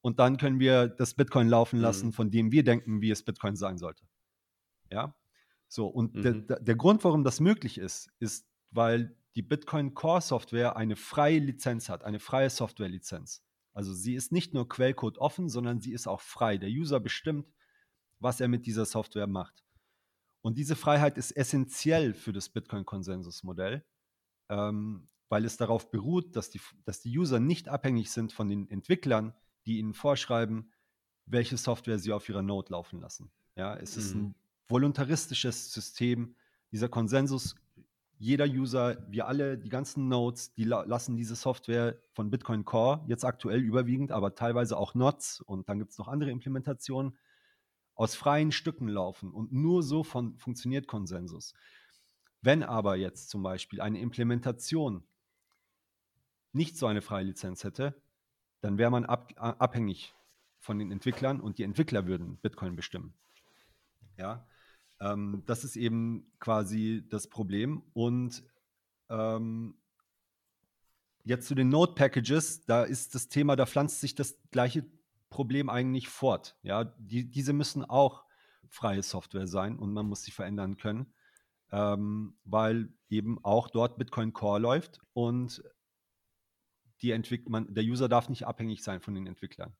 und 0.00 0.18
dann 0.18 0.36
können 0.36 0.60
wir 0.60 0.88
das 0.88 1.14
Bitcoin 1.14 1.48
laufen 1.48 1.78
lassen, 1.78 2.06
mhm. 2.06 2.12
von 2.12 2.30
dem 2.30 2.52
wir 2.52 2.64
denken, 2.64 3.00
wie 3.00 3.10
es 3.10 3.22
Bitcoin 3.22 3.56
sein 3.56 3.78
sollte. 3.78 4.04
Ja, 4.90 5.14
so 5.68 5.86
und 5.86 6.14
mhm. 6.14 6.46
der, 6.46 6.60
der 6.60 6.76
Grund, 6.76 7.04
warum 7.04 7.24
das 7.24 7.40
möglich 7.40 7.78
ist, 7.78 8.10
ist, 8.18 8.46
weil 8.70 9.14
die 9.38 9.42
Bitcoin 9.42 9.94
Core 9.94 10.20
Software 10.20 10.74
eine 10.74 10.96
freie 10.96 11.38
Lizenz 11.38 11.88
hat, 11.88 12.02
eine 12.02 12.18
freie 12.18 12.50
Software-Lizenz. 12.50 13.44
Also 13.72 13.94
sie 13.94 14.16
ist 14.16 14.32
nicht 14.32 14.52
nur 14.52 14.68
Quellcode 14.68 15.18
offen, 15.18 15.48
sondern 15.48 15.80
sie 15.80 15.92
ist 15.92 16.08
auch 16.08 16.20
frei. 16.20 16.58
Der 16.58 16.68
User 16.68 16.98
bestimmt, 16.98 17.46
was 18.18 18.40
er 18.40 18.48
mit 18.48 18.66
dieser 18.66 18.84
Software 18.84 19.28
macht. 19.28 19.62
Und 20.40 20.58
diese 20.58 20.74
Freiheit 20.74 21.16
ist 21.16 21.30
essentiell 21.30 22.14
für 22.14 22.32
das 22.32 22.48
Bitcoin-Konsensus-Modell, 22.48 23.84
ähm, 24.48 25.08
weil 25.28 25.44
es 25.44 25.56
darauf 25.56 25.92
beruht, 25.92 26.34
dass 26.34 26.50
die, 26.50 26.60
dass 26.84 27.00
die 27.00 27.16
User 27.16 27.38
nicht 27.38 27.68
abhängig 27.68 28.10
sind 28.10 28.32
von 28.32 28.48
den 28.48 28.68
Entwicklern, 28.68 29.34
die 29.66 29.78
ihnen 29.78 29.94
vorschreiben, 29.94 30.72
welche 31.26 31.58
Software 31.58 32.00
sie 32.00 32.12
auf 32.12 32.28
ihrer 32.28 32.42
Node 32.42 32.72
laufen 32.72 33.00
lassen. 33.00 33.30
Ja, 33.54 33.76
es 33.76 33.94
mhm. 33.94 34.02
ist 34.02 34.14
ein 34.16 34.34
voluntaristisches 34.66 35.72
System. 35.72 36.34
Dieser 36.72 36.88
Konsensus, 36.88 37.54
jeder 38.18 38.46
User, 38.46 38.98
wir 39.08 39.28
alle, 39.28 39.56
die 39.58 39.68
ganzen 39.68 40.08
Nodes, 40.08 40.52
die 40.54 40.64
la 40.64 40.82
lassen 40.82 41.16
diese 41.16 41.36
Software 41.36 41.96
von 42.12 42.30
Bitcoin 42.30 42.64
Core, 42.64 43.04
jetzt 43.06 43.24
aktuell 43.24 43.60
überwiegend, 43.60 44.10
aber 44.10 44.34
teilweise 44.34 44.76
auch 44.76 44.94
NOTs 44.94 45.40
und 45.40 45.68
dann 45.68 45.78
gibt 45.78 45.92
es 45.92 45.98
noch 45.98 46.08
andere 46.08 46.30
Implementationen, 46.30 47.16
aus 47.94 48.14
freien 48.14 48.52
Stücken 48.52 48.88
laufen. 48.88 49.32
Und 49.32 49.52
nur 49.52 49.82
so 49.82 50.04
von, 50.04 50.38
funktioniert 50.38 50.86
Konsensus. 50.86 51.54
Wenn 52.40 52.62
aber 52.62 52.96
jetzt 52.96 53.28
zum 53.28 53.42
Beispiel 53.42 53.80
eine 53.80 54.00
Implementation 54.00 55.02
nicht 56.52 56.76
so 56.76 56.86
eine 56.86 57.02
freie 57.02 57.24
Lizenz 57.24 57.64
hätte, 57.64 58.00
dann 58.60 58.78
wäre 58.78 58.90
man 58.90 59.04
ab, 59.04 59.32
abhängig 59.36 60.14
von 60.58 60.78
den 60.78 60.90
Entwicklern 60.90 61.40
und 61.40 61.58
die 61.58 61.62
Entwickler 61.62 62.06
würden 62.06 62.36
Bitcoin 62.38 62.76
bestimmen. 62.76 63.14
Ja, 64.16 64.46
ähm, 65.00 65.42
das 65.46 65.64
ist 65.64 65.76
eben 65.76 66.30
quasi 66.40 67.04
das 67.08 67.28
Problem. 67.28 67.82
Und 67.92 68.42
ähm, 69.08 69.74
jetzt 71.24 71.46
zu 71.46 71.54
den 71.54 71.68
Node-Packages, 71.68 72.64
da 72.66 72.84
ist 72.84 73.14
das 73.14 73.28
Thema, 73.28 73.56
da 73.56 73.66
pflanzt 73.66 74.00
sich 74.00 74.14
das 74.14 74.38
gleiche 74.50 74.84
Problem 75.30 75.68
eigentlich 75.68 76.08
fort. 76.08 76.56
Ja, 76.62 76.84
die, 76.84 77.30
diese 77.30 77.52
müssen 77.52 77.84
auch 77.84 78.24
freie 78.68 79.02
Software 79.02 79.46
sein 79.46 79.78
und 79.78 79.92
man 79.92 80.06
muss 80.06 80.22
sie 80.22 80.30
verändern 80.30 80.76
können, 80.76 81.12
ähm, 81.70 82.36
weil 82.44 82.92
eben 83.08 83.42
auch 83.44 83.68
dort 83.68 83.98
Bitcoin 83.98 84.32
Core 84.32 84.60
läuft 84.60 85.00
und 85.12 85.62
die 87.02 87.12
Entwick 87.12 87.48
man, 87.48 87.72
der 87.72 87.84
User 87.84 88.08
darf 88.08 88.28
nicht 88.28 88.46
abhängig 88.46 88.82
sein 88.82 89.00
von 89.00 89.14
den 89.14 89.26
Entwicklern. 89.26 89.74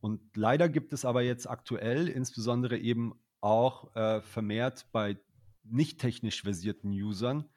Und 0.00 0.36
leider 0.36 0.68
gibt 0.68 0.92
es 0.92 1.04
aber 1.04 1.22
jetzt 1.22 1.48
aktuell, 1.48 2.08
insbesondere 2.08 2.78
eben 2.78 3.18
auch 3.40 3.94
äh, 3.94 4.20
vermehrt 4.20 4.86
bei 4.92 5.16
nicht 5.64 6.00
technisch 6.00 6.42
versierten 6.42 6.90
Usern, 6.90 7.48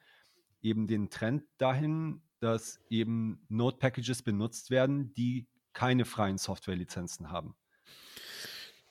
eben 0.62 0.86
den 0.86 1.10
Trend 1.10 1.44
dahin, 1.58 2.22
dass 2.40 2.80
eben 2.88 3.44
Node-Packages 3.48 4.22
benutzt 4.22 4.70
werden, 4.70 5.14
die 5.14 5.46
keine 5.72 6.04
freien 6.04 6.38
Softwarelizenzen 6.38 7.30
haben. 7.30 7.54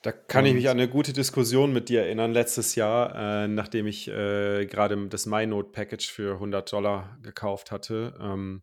Da 0.02 0.12
kann 0.12 0.46
ich 0.46 0.54
mich 0.54 0.70
an 0.70 0.78
eine 0.78 0.88
gute 0.88 1.12
Diskussion 1.12 1.74
mit 1.74 1.90
dir 1.90 2.02
erinnern. 2.02 2.32
Letztes 2.32 2.74
Jahr, 2.74 3.14
äh, 3.44 3.48
nachdem 3.48 3.86
ich 3.86 4.08
äh, 4.08 4.64
gerade 4.64 5.08
das 5.08 5.26
MyNote-Package 5.26 6.10
für 6.10 6.34
100 6.34 6.72
Dollar 6.72 7.18
gekauft 7.20 7.70
hatte, 7.70 8.16
ähm, 8.18 8.62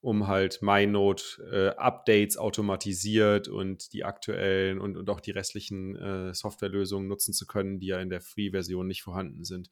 um 0.00 0.26
halt 0.26 0.62
MyNote-Updates 0.62 2.36
äh, 2.36 2.38
automatisiert 2.38 3.48
und 3.48 3.92
die 3.92 4.04
aktuellen 4.04 4.80
und, 4.80 4.96
und 4.96 5.10
auch 5.10 5.20
die 5.20 5.30
restlichen 5.30 5.96
äh, 5.96 6.34
Softwarelösungen 6.34 7.06
nutzen 7.06 7.34
zu 7.34 7.46
können, 7.46 7.80
die 7.80 7.88
ja 7.88 8.00
in 8.00 8.08
der 8.08 8.22
Free-Version 8.22 8.86
nicht 8.86 9.02
vorhanden 9.02 9.44
sind. 9.44 9.68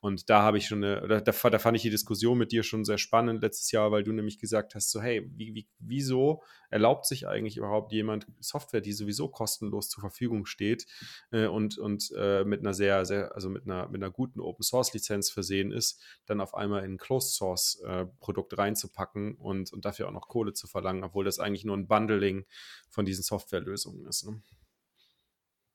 Und 0.00 0.30
da 0.30 0.42
habe 0.42 0.56
ich 0.56 0.66
schon 0.66 0.82
eine, 0.82 1.06
da, 1.06 1.20
da, 1.20 1.32
fand 1.58 1.76
ich 1.76 1.82
die 1.82 1.90
Diskussion 1.90 2.38
mit 2.38 2.52
dir 2.52 2.62
schon 2.62 2.84
sehr 2.86 2.96
spannend 2.96 3.42
letztes 3.42 3.70
Jahr, 3.70 3.92
weil 3.92 4.02
du 4.02 4.12
nämlich 4.12 4.38
gesagt 4.38 4.74
hast, 4.74 4.90
so 4.90 5.02
hey, 5.02 5.30
wie, 5.36 5.54
wie, 5.54 5.68
wieso 5.78 6.42
erlaubt 6.70 7.04
sich 7.06 7.28
eigentlich 7.28 7.58
überhaupt 7.58 7.92
jemand 7.92 8.26
Software, 8.40 8.80
die 8.80 8.94
sowieso 8.94 9.28
kostenlos 9.28 9.90
zur 9.90 10.00
Verfügung 10.00 10.46
steht 10.46 10.86
äh, 11.32 11.46
und, 11.46 11.76
und 11.76 12.10
äh, 12.16 12.44
mit 12.44 12.60
einer 12.60 12.72
sehr, 12.72 13.04
sehr, 13.04 13.34
also 13.34 13.50
mit 13.50 13.64
einer, 13.64 13.88
mit 13.88 14.02
einer 14.02 14.10
guten 14.10 14.40
Open 14.40 14.62
Source 14.62 14.94
Lizenz 14.94 15.30
versehen 15.30 15.70
ist, 15.70 16.02
dann 16.24 16.40
auf 16.40 16.54
einmal 16.54 16.82
in 16.84 16.94
ein 16.94 16.98
Closed 16.98 17.34
Source 17.34 17.82
äh, 17.84 18.06
Produkt 18.20 18.56
reinzupacken 18.56 19.34
und, 19.34 19.70
und 19.70 19.84
dafür 19.84 20.08
auch 20.08 20.12
noch 20.12 20.28
Kohle 20.28 20.54
zu 20.54 20.66
verlangen, 20.66 21.04
obwohl 21.04 21.26
das 21.26 21.38
eigentlich 21.38 21.64
nur 21.64 21.76
ein 21.76 21.88
Bundling 21.88 22.46
von 22.88 23.04
diesen 23.04 23.22
Softwarelösungen 23.22 24.06
ist. 24.06 24.26
Ne? 24.26 24.40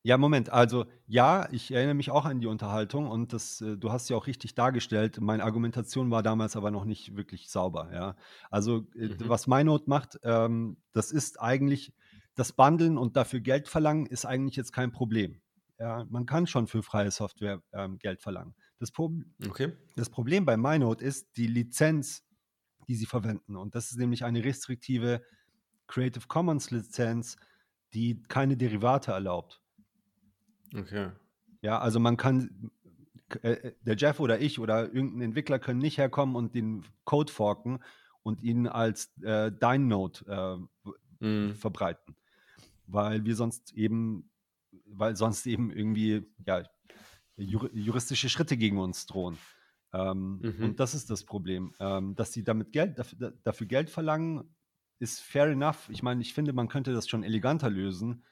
Ja, 0.05 0.19
Moment. 0.19 0.51
Also 0.51 0.85
ja, 1.07 1.47
ich 1.51 1.71
erinnere 1.71 1.95
mich 1.95 2.11
auch 2.11 2.25
an 2.25 2.39
die 2.39 2.45
Unterhaltung 2.45 3.07
und 3.07 3.33
das, 3.33 3.59
äh, 3.61 3.75
du 3.75 3.91
hast 3.91 4.07
ja 4.07 4.15
auch 4.15 4.27
richtig 4.27 4.53
dargestellt. 4.53 5.19
Meine 5.19 5.43
Argumentation 5.43 6.11
war 6.11 6.21
damals 6.21 6.55
aber 6.55 6.69
noch 6.69 6.85
nicht 6.85 7.15
wirklich 7.15 7.49
sauber. 7.49 7.89
Ja, 7.91 8.15
also 8.51 8.85
äh, 8.93 9.07
Mhm. 9.07 9.27
was 9.27 9.47
MyNote 9.47 9.85
macht, 9.89 10.19
ähm, 10.21 10.77
das 10.93 11.11
ist 11.11 11.41
eigentlich 11.41 11.91
das 12.35 12.53
Bundeln 12.53 12.99
und 12.99 13.15
dafür 13.17 13.39
Geld 13.39 13.67
verlangen 13.67 14.05
ist 14.05 14.25
eigentlich 14.25 14.55
jetzt 14.55 14.73
kein 14.73 14.91
Problem. 14.91 15.41
Ja, 15.79 16.05
man 16.07 16.27
kann 16.27 16.45
schon 16.45 16.67
für 16.67 16.83
freie 16.83 17.09
Software 17.09 17.63
ähm, 17.73 17.97
Geld 17.97 18.21
verlangen. 18.21 18.53
Das, 18.77 18.91
Pro 18.91 19.11
Okay. 19.49 19.73
das 19.95 20.11
Problem 20.11 20.45
bei 20.45 20.55
MyNote 20.55 21.03
ist 21.03 21.35
die 21.35 21.47
Lizenz, 21.47 22.23
die 22.87 22.95
sie 22.95 23.07
verwenden 23.07 23.55
und 23.55 23.73
das 23.73 23.89
ist 23.89 23.97
nämlich 23.97 24.23
eine 24.23 24.43
restriktive 24.43 25.23
Creative 25.87 26.27
Commons 26.27 26.69
Lizenz, 26.69 27.37
die 27.95 28.21
keine 28.23 28.55
Derivate 28.55 29.11
erlaubt. 29.11 29.63
Okay. 30.75 31.11
Ja, 31.61 31.79
also 31.79 31.99
man 31.99 32.17
kann, 32.17 32.71
äh, 33.41 33.51
äh, 33.51 33.73
der 33.81 33.95
Jeff 33.95 34.19
oder 34.19 34.39
ich 34.39 34.59
oder 34.59 34.93
irgendein 34.93 35.21
Entwickler 35.21 35.59
können 35.59 35.79
nicht 35.79 35.97
herkommen 35.97 36.35
und 36.35 36.53
den 36.53 36.85
Code 37.05 37.31
forken 37.31 37.79
und 38.23 38.41
ihn 38.43 38.67
als 38.67 39.11
äh, 39.23 39.51
dein 39.51 39.87
Node 39.87 40.67
äh, 41.21 41.25
mm. 41.25 41.55
verbreiten. 41.55 42.15
Weil 42.87 43.25
wir 43.25 43.35
sonst 43.35 43.73
eben, 43.73 44.29
weil 44.85 45.15
sonst 45.15 45.47
eben 45.47 45.71
irgendwie 45.71 46.27
ja, 46.45 46.63
juristische 47.35 48.29
Schritte 48.29 48.57
gegen 48.57 48.77
uns 48.77 49.07
drohen. 49.07 49.37
Ähm, 49.91 50.39
mhm. 50.41 50.63
Und 50.63 50.79
das 50.79 50.93
ist 50.93 51.09
das 51.09 51.23
Problem. 51.23 51.73
Ähm, 51.79 52.15
dass 52.15 52.31
sie 52.31 52.43
damit 52.43 52.73
Geld, 52.73 52.99
dafür, 52.99 53.33
dafür 53.43 53.65
Geld 53.65 53.89
verlangen, 53.89 54.55
ist 54.99 55.21
fair 55.21 55.47
enough. 55.47 55.89
Ich 55.89 56.03
meine, 56.03 56.21
ich 56.21 56.33
finde, 56.33 56.53
man 56.53 56.67
könnte 56.67 56.93
das 56.93 57.07
schon 57.07 57.23
eleganter 57.23 57.69
lösen, 57.69 58.23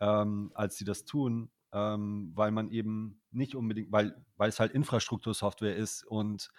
ähm, 0.00 0.52
als 0.54 0.78
sie 0.78 0.84
das 0.84 1.04
tun 1.04 1.50
ähm, 1.72 2.32
weil 2.34 2.50
man 2.50 2.70
eben 2.70 3.20
nicht 3.30 3.54
unbedingt, 3.54 3.92
weil, 3.92 4.24
weil 4.36 4.48
es 4.48 4.60
halt 4.60 4.72
Infrastruktursoftware 4.72 5.76
ist 5.76 6.04
und, 6.04 6.50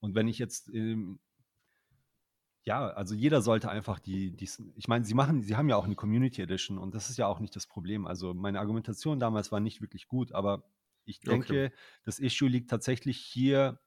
und 0.00 0.14
wenn 0.14 0.28
ich 0.28 0.38
jetzt 0.38 0.68
ähm, 0.72 1.18
ja, 2.64 2.88
also 2.88 3.14
jeder 3.14 3.42
sollte 3.42 3.68
einfach 3.68 4.00
die, 4.00 4.34
die, 4.34 4.48
ich 4.76 4.88
meine, 4.88 5.04
sie 5.04 5.14
machen, 5.14 5.42
sie 5.42 5.54
haben 5.54 5.68
ja 5.68 5.76
auch 5.76 5.84
eine 5.84 5.96
Community 5.96 6.40
Edition 6.40 6.78
und 6.78 6.94
das 6.94 7.10
ist 7.10 7.18
ja 7.18 7.26
auch 7.26 7.38
nicht 7.38 7.54
das 7.54 7.66
Problem. 7.66 8.06
Also 8.06 8.32
meine 8.32 8.58
Argumentation 8.58 9.20
damals 9.20 9.52
war 9.52 9.60
nicht 9.60 9.82
wirklich 9.82 10.08
gut, 10.08 10.32
aber 10.32 10.64
ich 11.04 11.20
denke, 11.20 11.66
okay. 11.66 11.70
das 12.04 12.18
Issue 12.18 12.48
liegt 12.48 12.70
tatsächlich 12.70 13.18
hier 13.18 13.80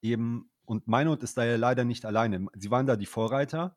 eben, 0.00 0.48
und 0.64 0.86
MyNote 0.86 1.24
ist 1.24 1.36
da 1.36 1.44
ja 1.44 1.56
leider 1.56 1.84
nicht 1.84 2.04
alleine. 2.06 2.46
Sie 2.54 2.70
waren 2.70 2.86
da 2.86 2.94
die 2.94 3.06
Vorreiter 3.06 3.76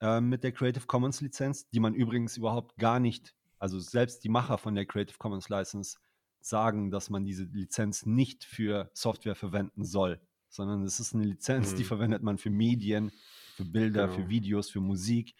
äh, 0.00 0.20
mit 0.20 0.42
der 0.42 0.50
Creative 0.50 0.86
Commons 0.86 1.20
Lizenz, 1.20 1.70
die 1.70 1.80
man 1.80 1.94
übrigens 1.94 2.36
überhaupt 2.36 2.76
gar 2.76 2.98
nicht 2.98 3.36
also 3.58 3.78
selbst 3.78 4.24
die 4.24 4.28
Macher 4.28 4.58
von 4.58 4.74
der 4.74 4.86
Creative 4.86 5.16
Commons 5.18 5.48
License 5.48 5.98
sagen, 6.40 6.90
dass 6.90 7.08
man 7.08 7.24
diese 7.24 7.44
Lizenz 7.44 8.04
nicht 8.04 8.44
für 8.44 8.90
Software 8.92 9.34
verwenden 9.34 9.84
soll, 9.84 10.20
sondern 10.48 10.82
es 10.84 11.00
ist 11.00 11.14
eine 11.14 11.24
Lizenz, 11.24 11.72
mhm. 11.72 11.76
die 11.76 11.84
verwendet 11.84 12.22
man 12.22 12.38
für 12.38 12.50
Medien, 12.50 13.12
für 13.56 13.64
Bilder, 13.64 14.06
genau. 14.06 14.18
für 14.18 14.28
Videos, 14.28 14.70
für 14.70 14.80
Musik 14.80 15.34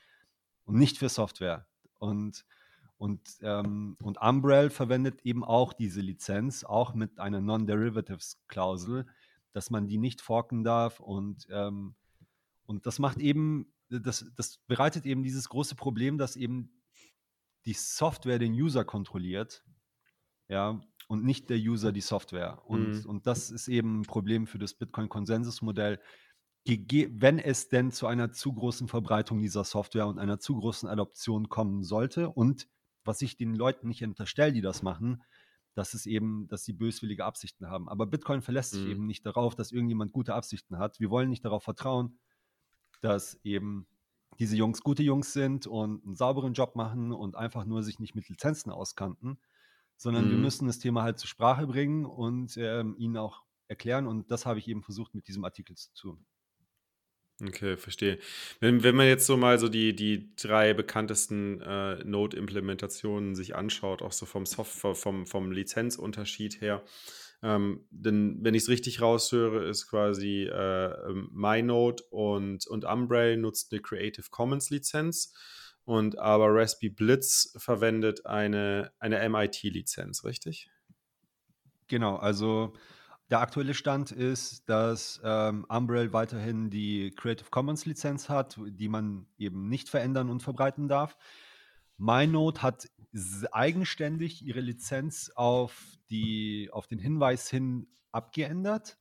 und 0.65 0.77
nicht 0.77 0.99
für 0.99 1.09
Software. 1.09 1.67
Und, 1.99 2.45
und, 2.97 3.21
ähm, 3.43 3.97
und 4.03 4.21
Umbrell 4.21 4.71
verwendet 4.71 5.21
eben 5.23 5.45
auch 5.45 5.73
diese 5.73 6.01
Lizenz, 6.01 6.65
auch 6.65 6.95
mit 6.95 7.19
einer 7.19 7.41
Non-Derivatives-Klausel, 7.41 9.07
dass 9.53 9.71
man 9.71 9.87
die 9.87 9.99
nicht 9.99 10.21
forken 10.21 10.65
darf 10.65 11.01
und, 11.01 11.47
ähm, 11.51 11.95
und 12.67 12.87
das 12.87 12.99
macht 12.99 13.19
eben, 13.19 13.73
das, 13.91 14.27
das 14.37 14.59
bereitet 14.67 15.05
eben 15.05 15.23
dieses 15.23 15.49
große 15.51 15.75
Problem, 15.75 16.17
dass 16.17 16.35
eben 16.35 16.71
die 17.67 17.73
Software 17.73 18.39
den 18.39 18.53
User 18.53 18.85
kontrolliert, 18.85 19.65
ja, 20.49 20.81
und 21.09 21.25
nicht 21.25 21.51
der 21.51 21.59
User 21.59 21.93
die 21.93 22.01
Software. 22.01 22.62
Und, 22.67 23.05
mhm. 23.05 23.07
und 23.07 23.27
das 23.27 23.51
ist 23.51 23.69
eben 23.69 24.01
ein 24.01 24.05
Problem 24.05 24.47
für 24.47 24.59
das 24.59 24.75
Bitcoin-Konsensusmodell. 24.75 26.01
Wenn 26.67 27.39
es 27.39 27.69
denn 27.69 27.91
zu 27.91 28.07
einer 28.07 28.33
zu 28.33 28.55
großen 28.55 28.89
Verbreitung 28.89 29.41
dieser 29.41 29.65
Software 29.65 30.07
und 30.07 30.19
einer 30.19 30.39
zu 30.39 30.57
großen 30.57 30.89
Adoption 30.89 31.49
kommen 31.49 31.83
sollte, 31.83 32.31
und 32.31 32.69
was 33.05 33.21
ich 33.21 33.37
den 33.37 33.55
Leuten 33.55 33.89
nicht 33.89 34.03
unterstelle, 34.03 34.53
die 34.53 34.62
das 34.62 34.83
machen, 34.83 35.23
dass 35.75 35.93
es 35.93 36.07
eben, 36.07 36.47
dass 36.49 36.65
sie 36.65 36.73
böswillige 36.73 37.25
Absichten 37.25 37.69
haben. 37.69 37.89
Aber 37.89 38.07
Bitcoin 38.07 38.41
verlässt 38.41 38.73
sich 38.73 38.85
mhm. 38.85 38.91
eben 38.91 39.07
nicht 39.07 39.27
darauf, 39.27 39.55
dass 39.55 39.73
irgendjemand 39.73 40.12
gute 40.12 40.35
Absichten 40.35 40.79
hat. 40.79 41.01
Wir 41.01 41.11
wollen 41.11 41.29
nicht 41.29 41.45
darauf 41.45 41.65
vertrauen, 41.65 42.19
dass 43.03 43.39
eben 43.43 43.87
diese 44.39 44.57
Jungs 44.57 44.82
gute 44.82 45.03
Jungs 45.03 45.32
sind 45.32 45.66
und 45.66 46.05
einen 46.05 46.16
sauberen 46.16 46.53
Job 46.53 46.76
machen 46.76 47.12
und 47.12 47.37
einfach 47.37 47.64
nur 47.64 47.82
sich 47.82 47.99
nicht 47.99 48.14
mit 48.14 48.28
Lizenzen 48.28 48.70
auskannten, 48.70 49.39
sondern 49.97 50.26
mhm. 50.26 50.30
wir 50.30 50.39
müssen 50.39 50.66
das 50.66 50.78
Thema 50.78 51.03
halt 51.03 51.18
zur 51.18 51.28
Sprache 51.28 51.66
bringen 51.66 52.05
und 52.05 52.57
ähm, 52.57 52.95
ihnen 52.99 53.16
auch 53.16 53.43
erklären. 53.68 54.07
Und 54.07 54.30
das 54.30 54.47
habe 54.47 54.59
ich 54.59 54.68
eben 54.68 54.82
versucht 54.82 55.14
mit 55.14 55.28
diesem 55.28 55.45
Artikel 55.45 55.76
zu 55.76 55.93
tun. 55.95 56.26
Okay, 57.43 57.76
verstehe. 57.76 58.18
Wenn, 58.61 58.85
wenn 58.85 58.95
man 58.95 59.07
jetzt 59.07 59.26
so 59.26 59.37
mal 59.37 59.59
so 59.59 59.68
die, 59.68 59.97
die 59.97 60.35
drei 60.37 60.72
bekanntesten 60.72 61.61
äh, 61.62 62.05
Node-Implementationen 62.05 63.35
sich 63.35 63.57
anschaut, 63.57 64.03
auch 64.03 64.12
so 64.12 64.24
vom 64.24 64.47
Software, 64.47 64.95
vom, 64.95 65.26
vom 65.26 65.51
Lizenzunterschied 65.51 66.61
her, 66.61 66.85
Ähm, 67.45 67.86
denn 67.90 68.38
wenn 68.40 68.55
ich 68.55 68.62
es 68.62 68.68
richtig 68.70 69.03
raushöre, 69.03 69.68
ist 69.68 69.86
quasi 69.86 70.45
äh, 70.45 71.11
ähm, 71.11 71.28
MyNote 71.30 72.03
und, 72.09 72.66
und 72.66 72.86
Umbrel 72.86 73.36
nutzt 73.36 73.70
eine 73.70 73.82
Creative 73.82 74.24
Commons 74.30 74.70
Lizenz 74.70 75.34
und 75.84 76.18
aber 76.18 76.47
Raspberry 76.49 76.88
Blitz 76.88 77.55
verwendet 77.59 78.24
eine, 78.24 78.92
eine 78.99 79.28
MIT-Lizenz, 79.28 80.24
richtig? 80.24 80.70
Genau, 81.86 82.16
also 82.16 82.72
der 83.28 83.40
aktuelle 83.40 83.74
Stand 83.74 84.11
ist, 84.11 84.66
dass 84.70 85.20
ähm, 85.22 85.66
Umbrel 85.68 86.14
weiterhin 86.14 86.70
die 86.70 87.11
Creative 87.11 87.51
Commons 87.51 87.84
Lizenz 87.84 88.30
hat, 88.30 88.59
die 88.66 88.88
man 88.88 89.26
eben 89.36 89.68
nicht 89.68 89.90
verändern 89.90 90.30
und 90.30 90.42
verbreiten 90.42 90.88
darf. 90.88 91.18
MyNote 91.99 92.62
hat 92.62 92.88
eigenständig 93.53 94.45
ihre 94.45 94.61
Lizenz 94.61 95.31
auf, 95.35 95.99
die, 96.11 96.69
auf 96.73 96.87
den 96.87 96.99
Hinweis 96.99 97.49
hin 97.49 97.87
abgeändert, 98.12 98.99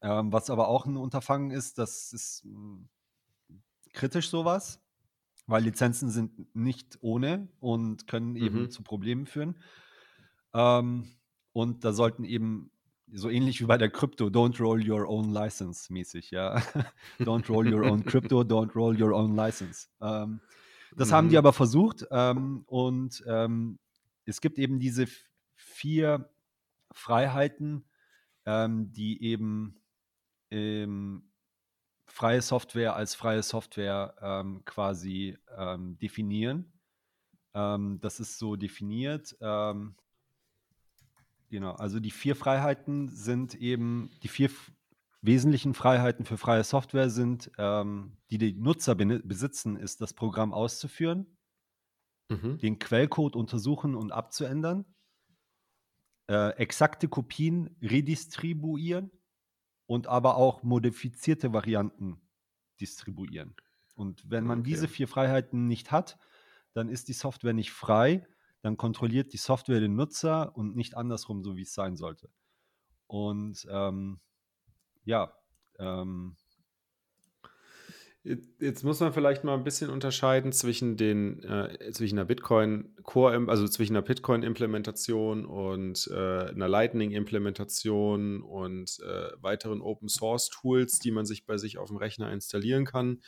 ähm, 0.00 0.32
was 0.32 0.50
aber 0.50 0.68
auch 0.68 0.86
ein 0.86 0.96
Unterfangen 0.96 1.50
ist, 1.50 1.78
das 1.78 2.12
ist 2.12 2.44
mh, 2.44 2.52
hm, 2.52 2.88
kritisch 3.92 4.28
sowas, 4.28 4.80
weil 5.46 5.64
Lizenzen 5.64 6.10
sind 6.10 6.54
nicht 6.54 6.98
ohne 7.00 7.48
und 7.60 8.06
können 8.06 8.36
eben 8.36 8.62
mhm. 8.62 8.70
zu 8.70 8.82
Problemen 8.82 9.26
führen. 9.26 9.56
Ähm, 10.52 11.08
und 11.52 11.84
da 11.84 11.92
sollten 11.92 12.24
eben 12.24 12.70
so 13.12 13.30
ähnlich 13.30 13.60
wie 13.60 13.66
bei 13.66 13.78
der 13.78 13.90
Krypto, 13.90 14.26
don't 14.26 14.60
roll 14.60 14.88
your 14.88 15.08
own 15.08 15.30
license 15.30 15.92
mäßig, 15.92 16.30
ja. 16.30 16.56
don't 17.20 17.48
roll 17.48 17.72
your 17.72 17.84
own 17.84 18.04
crypto, 18.04 18.40
don't 18.40 18.74
roll 18.74 19.00
your 19.00 19.12
own 19.12 19.36
license. 19.36 19.88
Ähm, 20.00 20.40
das 20.96 21.10
mhm. 21.10 21.14
haben 21.14 21.28
die 21.28 21.34
mhm. 21.34 21.38
aber 21.38 21.52
versucht 21.52 22.06
ähm, 22.10 22.64
und 22.66 23.22
ähm, 23.26 23.78
es 24.24 24.40
gibt 24.40 24.58
eben 24.58 24.78
diese 24.78 25.06
vier 25.54 26.30
Freiheiten, 26.92 27.84
ähm, 28.46 28.92
die 28.92 29.22
eben 29.22 29.82
ähm, 30.50 31.30
freie 32.06 32.42
Software 32.42 32.96
als 32.96 33.14
freie 33.14 33.42
Software 33.42 34.14
ähm, 34.20 34.64
quasi 34.64 35.38
ähm, 35.56 35.98
definieren. 35.98 36.72
das 37.52 38.18
ist 38.18 38.40
so 38.40 38.56
definiert. 38.56 39.36
genau, 39.38 39.94
also 41.76 42.00
die 42.00 42.10
vier 42.10 42.34
Freiheiten 42.34 43.08
sind 43.08 43.54
eben 43.54 44.10
die 44.24 44.28
vier 44.28 44.50
wesentlichen 45.24 45.72
Freiheiten 45.72 46.24
für 46.24 46.36
freie 46.36 46.64
Software 46.64 47.08
sind, 47.08 47.50
ähm, 47.56 48.16
die 48.30 48.38
die 48.38 48.52
Nutzer 48.52 48.94
besitzen, 48.94 49.76
ist 49.76 50.00
das 50.00 50.12
Programm 50.12 50.52
auszuführen, 50.52 51.38
mhm. 52.28 52.58
den 52.58 52.78
Quellcode 52.78 53.34
untersuchen 53.34 53.94
und 53.94 54.12
abzuändern, 54.12 54.84
äh, 56.28 56.50
exakte 56.56 57.08
Kopien 57.08 57.76
redistribuieren 57.80 59.10
und 59.86 60.06
aber 60.06 60.36
auch 60.36 60.62
modifizierte 60.62 61.52
Varianten 61.52 62.20
distribuieren. 62.80 63.54
Und 63.94 64.28
wenn 64.28 64.44
man 64.44 64.60
okay. 64.60 64.70
diese 64.70 64.88
vier 64.88 65.08
Freiheiten 65.08 65.66
nicht 65.66 65.90
hat, 65.90 66.18
dann 66.74 66.88
ist 66.88 67.08
die 67.08 67.12
Software 67.12 67.54
nicht 67.54 67.70
frei, 67.70 68.26
dann 68.60 68.76
kontrolliert 68.76 69.32
die 69.32 69.38
Software 69.38 69.80
den 69.80 69.94
Nutzer 69.94 70.56
und 70.56 70.76
nicht 70.76 70.96
andersrum, 70.96 71.44
so 71.44 71.56
wie 71.56 71.62
es 71.62 71.72
sein 71.72 71.96
sollte. 71.96 72.30
Und 73.06 73.66
ähm, 73.70 74.20
ja, 75.04 75.32
ähm, 75.78 76.36
Jetzt 78.58 78.84
muss 78.84 79.00
man 79.00 79.12
vielleicht 79.12 79.44
mal 79.44 79.52
ein 79.52 79.64
bisschen 79.64 79.90
unterscheiden 79.90 80.50
zwischen 80.50 80.96
den 80.96 81.42
äh, 81.42 81.92
zwischen 81.92 82.18
einer 82.18 82.24
Bitcoin 82.24 82.96
Core, 83.02 83.44
also 83.48 83.68
zwischen 83.68 83.94
einer 83.94 84.02
Bitcoin-Implementation 84.02 85.44
und 85.44 86.08
äh, 86.10 86.48
einer 86.48 86.66
Lightning-Implementation 86.66 88.42
und 88.42 88.98
äh, 89.00 89.30
weiteren 89.42 89.82
Open 89.82 90.08
Source 90.08 90.48
Tools, 90.48 91.00
die 91.00 91.10
man 91.10 91.26
sich 91.26 91.44
bei 91.44 91.58
sich 91.58 91.76
auf 91.76 91.88
dem 91.88 91.98
Rechner 91.98 92.32
installieren 92.32 92.86
kann 92.86 93.20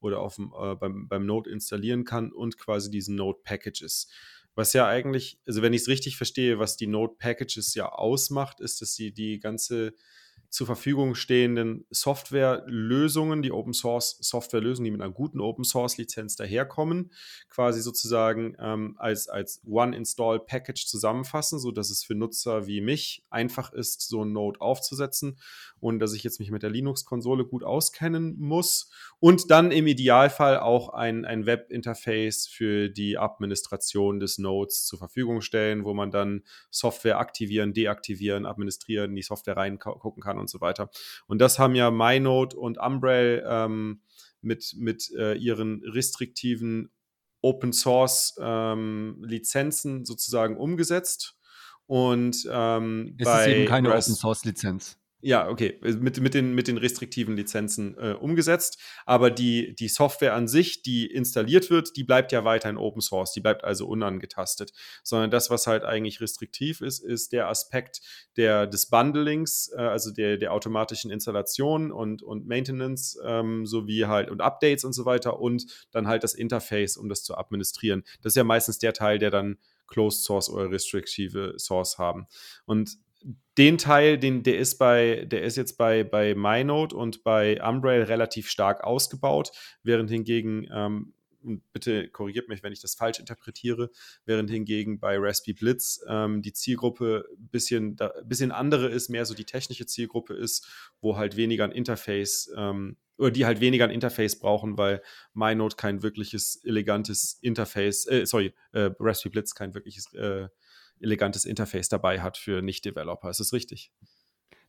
oder 0.00 0.18
auf 0.18 0.34
dem, 0.34 0.52
äh, 0.60 0.74
beim, 0.74 1.06
beim 1.06 1.26
Node 1.26 1.48
installieren 1.48 2.04
kann 2.04 2.32
und 2.32 2.58
quasi 2.58 2.90
diesen 2.90 3.14
Node 3.14 3.38
Packages. 3.44 4.08
Was 4.56 4.72
ja 4.72 4.88
eigentlich, 4.88 5.38
also 5.46 5.62
wenn 5.62 5.74
ich 5.74 5.82
es 5.82 5.88
richtig 5.88 6.16
verstehe, 6.16 6.58
was 6.58 6.76
die 6.76 6.88
Node 6.88 7.14
Packages 7.20 7.72
ja 7.74 7.88
ausmacht, 7.88 8.58
ist, 8.58 8.82
dass 8.82 8.94
sie 8.94 9.12
die 9.12 9.38
ganze 9.38 9.94
zur 10.50 10.66
Verfügung 10.66 11.14
stehenden 11.14 11.86
Softwarelösungen, 11.90 13.40
die 13.40 13.52
Open 13.52 13.72
Source 13.72 14.18
Softwarelösungen, 14.20 14.84
die 14.84 14.90
mit 14.90 15.00
einer 15.00 15.12
guten 15.12 15.40
Open 15.40 15.64
Source 15.64 15.96
Lizenz 15.96 16.34
daherkommen, 16.34 17.12
quasi 17.48 17.80
sozusagen 17.80 18.56
ähm, 18.58 18.96
als, 18.98 19.28
als 19.28 19.62
One-Install-Package 19.64 20.86
zusammenfassen, 20.86 21.60
sodass 21.60 21.90
es 21.90 22.02
für 22.02 22.16
Nutzer 22.16 22.66
wie 22.66 22.80
mich 22.80 23.24
einfach 23.30 23.72
ist, 23.72 24.08
so 24.08 24.24
ein 24.24 24.32
Node 24.32 24.60
aufzusetzen 24.60 25.38
und 25.78 26.00
dass 26.00 26.14
ich 26.14 26.24
jetzt 26.24 26.40
mich 26.40 26.50
mit 26.50 26.64
der 26.64 26.70
Linux-Konsole 26.70 27.44
gut 27.44 27.62
auskennen 27.62 28.36
muss 28.38 28.90
und 29.20 29.52
dann 29.52 29.70
im 29.70 29.86
Idealfall 29.86 30.58
auch 30.58 30.88
ein, 30.90 31.24
ein 31.24 31.46
Web-Interface 31.46 32.48
für 32.48 32.88
die 32.88 33.18
Administration 33.18 34.18
des 34.18 34.38
Nodes 34.38 34.84
zur 34.84 34.98
Verfügung 34.98 35.42
stellen, 35.42 35.84
wo 35.84 35.94
man 35.94 36.10
dann 36.10 36.42
Software 36.70 37.18
aktivieren, 37.18 37.72
deaktivieren, 37.72 38.46
administrieren, 38.46 39.10
in 39.10 39.16
die 39.16 39.22
Software 39.22 39.56
reingucken 39.56 40.22
kann 40.22 40.39
und 40.40 40.50
so 40.50 40.60
weiter. 40.60 40.90
Und 41.26 41.38
das 41.38 41.58
haben 41.58 41.74
ja 41.74 41.90
MyNote 41.90 42.56
und 42.56 42.78
Umbrel 42.78 43.44
ähm, 43.46 44.02
mit, 44.40 44.74
mit 44.76 45.10
äh, 45.16 45.34
ihren 45.34 45.82
restriktiven 45.84 46.90
Open 47.42 47.72
Source 47.72 48.34
ähm, 48.40 49.22
Lizenzen 49.24 50.04
sozusagen 50.04 50.56
umgesetzt. 50.56 51.36
Und 51.86 52.46
ähm, 52.50 53.16
es 53.18 53.28
ist 53.28 53.46
eben 53.46 53.68
keine 53.68 53.90
Open 53.90 54.14
Source 54.14 54.44
Lizenz. 54.44 54.99
Ja, 55.22 55.48
okay, 55.48 55.78
mit, 55.82 56.18
mit, 56.18 56.32
den, 56.32 56.54
mit 56.54 56.66
den 56.66 56.78
restriktiven 56.78 57.36
Lizenzen 57.36 57.94
äh, 57.98 58.12
umgesetzt. 58.12 58.78
Aber 59.04 59.30
die, 59.30 59.74
die 59.74 59.88
Software 59.88 60.34
an 60.34 60.48
sich, 60.48 60.82
die 60.82 61.06
installiert 61.06 61.68
wird, 61.68 61.94
die 61.96 62.04
bleibt 62.04 62.32
ja 62.32 62.44
weiter 62.44 62.70
in 62.70 62.78
Open 62.78 63.02
Source, 63.02 63.32
die 63.32 63.40
bleibt 63.40 63.62
also 63.62 63.86
unangetastet. 63.86 64.72
Sondern 65.02 65.30
das, 65.30 65.50
was 65.50 65.66
halt 65.66 65.84
eigentlich 65.84 66.22
restriktiv 66.22 66.80
ist, 66.80 67.00
ist 67.00 67.32
der 67.32 67.48
Aspekt 67.48 68.00
der, 68.38 68.66
des 68.66 68.88
Bundlings, 68.88 69.70
äh, 69.76 69.82
also 69.82 70.10
der, 70.10 70.38
der 70.38 70.54
automatischen 70.54 71.10
Installation 71.10 71.92
und, 71.92 72.22
und 72.22 72.46
Maintenance, 72.46 73.18
ähm, 73.22 73.66
sowie 73.66 74.06
halt 74.06 74.30
und 74.30 74.40
Updates 74.40 74.84
und 74.84 74.94
so 74.94 75.04
weiter 75.04 75.38
und 75.38 75.66
dann 75.90 76.08
halt 76.08 76.24
das 76.24 76.32
Interface, 76.32 76.96
um 76.96 77.10
das 77.10 77.22
zu 77.24 77.36
administrieren. 77.36 78.04
Das 78.22 78.32
ist 78.32 78.36
ja 78.36 78.44
meistens 78.44 78.78
der 78.78 78.94
Teil, 78.94 79.18
der 79.18 79.30
dann 79.30 79.58
Closed 79.86 80.24
Source 80.24 80.48
oder 80.48 80.70
restriktive 80.70 81.54
Source 81.58 81.98
haben. 81.98 82.26
Und 82.64 82.96
den 83.58 83.78
Teil, 83.78 84.18
den, 84.18 84.42
der 84.42 84.58
ist 84.58 84.78
bei, 84.78 85.26
der 85.26 85.42
ist 85.42 85.56
jetzt 85.56 85.76
bei, 85.76 86.04
bei 86.04 86.34
MyNote 86.34 86.96
und 86.96 87.22
bei 87.24 87.62
Umbrail 87.62 88.02
relativ 88.02 88.48
stark 88.48 88.82
ausgebaut, 88.84 89.52
während 89.82 90.10
hingegen, 90.10 90.66
ähm, 90.72 91.12
bitte 91.72 92.08
korrigiert 92.08 92.48
mich, 92.48 92.62
wenn 92.62 92.72
ich 92.72 92.80
das 92.80 92.94
falsch 92.94 93.18
interpretiere, 93.18 93.90
während 94.24 94.50
hingegen 94.50 95.00
bei 95.00 95.16
Raspberry 95.18 95.54
Blitz 95.54 96.00
ähm, 96.08 96.42
die 96.42 96.52
Zielgruppe 96.52 97.26
ein 97.38 97.48
bisschen, 97.48 97.96
bisschen 98.24 98.52
andere 98.52 98.88
ist, 98.88 99.08
mehr 99.08 99.24
so 99.24 99.34
die 99.34 99.44
technische 99.44 99.86
Zielgruppe 99.86 100.34
ist, 100.34 100.66
wo 101.00 101.16
halt 101.16 101.36
weniger 101.36 101.64
ein 101.64 101.72
Interface 101.72 102.52
ähm, 102.56 102.96
oder 103.18 103.30
die 103.30 103.44
halt 103.44 103.60
weniger 103.60 103.84
ein 103.84 103.90
Interface 103.90 104.38
brauchen, 104.38 104.78
weil 104.78 105.02
MyNote 105.34 105.76
kein 105.76 106.02
wirkliches 106.02 106.62
elegantes 106.64 107.38
Interface, 107.42 108.06
äh, 108.06 108.24
sorry, 108.24 108.54
äh, 108.72 108.90
Raspberry 108.98 109.32
Blitz 109.32 109.54
kein 109.54 109.74
wirkliches 109.74 110.12
äh, 110.14 110.48
elegantes 111.00 111.44
Interface 111.44 111.88
dabei 111.88 112.20
hat 112.20 112.36
für 112.36 112.62
Nicht-Developer. 112.62 113.30
Ist 113.30 113.40
das 113.40 113.52
richtig? 113.52 113.92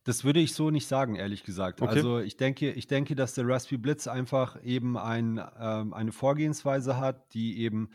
Das 0.04 0.24
würde 0.24 0.40
ich 0.40 0.54
so 0.54 0.70
nicht 0.70 0.88
sagen, 0.88 1.14
ehrlich 1.14 1.44
gesagt. 1.44 1.80
Okay. 1.80 1.94
Also 1.94 2.18
ich 2.18 2.36
denke, 2.36 2.72
ich 2.72 2.88
denke, 2.88 3.14
dass 3.14 3.34
der 3.34 3.46
Raspberry 3.46 3.78
Blitz 3.78 4.08
einfach 4.08 4.62
eben 4.64 4.98
ein, 4.98 5.40
ähm, 5.60 5.94
eine 5.94 6.10
Vorgehensweise 6.10 6.96
hat, 6.96 7.32
die 7.34 7.58
eben 7.60 7.90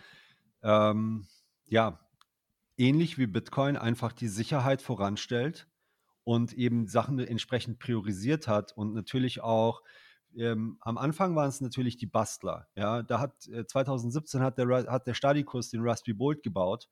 ähm, 0.64 1.28
ja 1.66 2.00
ähnlich 2.78 3.18
wie 3.18 3.28
Bitcoin 3.28 3.76
einfach 3.76 4.14
die 4.14 4.30
Sicherheit 4.30 4.82
voranstellt 4.82 5.68
und 6.24 6.54
eben 6.54 6.88
Sachen 6.88 7.20
entsprechend 7.20 7.80
priorisiert 7.80 8.48
hat 8.48 8.72
und 8.78 8.94
natürlich 8.94 9.42
auch 9.42 9.82
ähm, 10.38 10.78
am 10.82 10.98
Anfang 10.98 11.36
waren 11.36 11.50
es 11.50 11.62
natürlich 11.62 11.98
die 11.98 12.06
Bastler. 12.06 12.68
Ja, 12.76 13.02
da 13.02 13.20
hat 13.20 13.48
äh, 13.48 13.66
2017 13.66 14.42
hat 14.42 14.58
der, 14.58 14.68
hat 14.90 15.08
der 15.08 15.14
Stadikus 15.14 15.70
den 15.70 15.82
Raspberry 15.82 16.14
Bolt 16.14 16.44
gebaut 16.44 16.88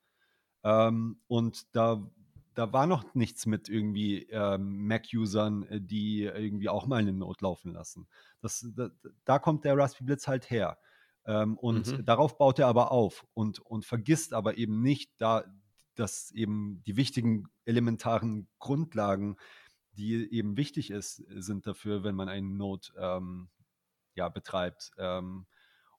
ähm, 0.66 1.20
und 1.28 1.76
da, 1.76 2.04
da 2.54 2.72
war 2.72 2.88
noch 2.88 3.14
nichts 3.14 3.46
mit 3.46 3.68
irgendwie 3.68 4.24
ähm, 4.30 4.88
Mac-Usern, 4.88 5.62
äh, 5.62 5.80
die 5.80 6.24
irgendwie 6.24 6.68
auch 6.68 6.86
mal 6.86 6.96
eine 6.96 7.12
Note 7.12 7.44
laufen 7.44 7.72
lassen. 7.72 8.08
Das, 8.40 8.66
da, 8.74 8.90
da 9.24 9.38
kommt 9.38 9.64
der 9.64 9.78
Raspberry 9.78 10.06
Blitz 10.06 10.26
halt 10.26 10.50
her. 10.50 10.76
Ähm, 11.24 11.56
und 11.56 11.86
mhm. 11.86 12.04
darauf 12.04 12.36
baut 12.36 12.58
er 12.58 12.66
aber 12.66 12.90
auf 12.90 13.24
und, 13.32 13.60
und 13.60 13.84
vergisst 13.84 14.34
aber 14.34 14.58
eben 14.58 14.82
nicht, 14.82 15.12
da, 15.18 15.44
dass 15.94 16.32
eben 16.32 16.82
die 16.84 16.96
wichtigen 16.96 17.48
elementaren 17.64 18.48
Grundlagen, 18.58 19.36
die 19.92 20.32
eben 20.32 20.56
wichtig 20.56 20.90
ist, 20.90 21.22
sind 21.28 21.68
dafür, 21.68 22.02
wenn 22.02 22.16
man 22.16 22.28
einen 22.28 22.56
Node 22.56 22.88
ähm, 22.98 23.50
ja, 24.14 24.28
betreibt. 24.28 24.90
Ähm, 24.98 25.46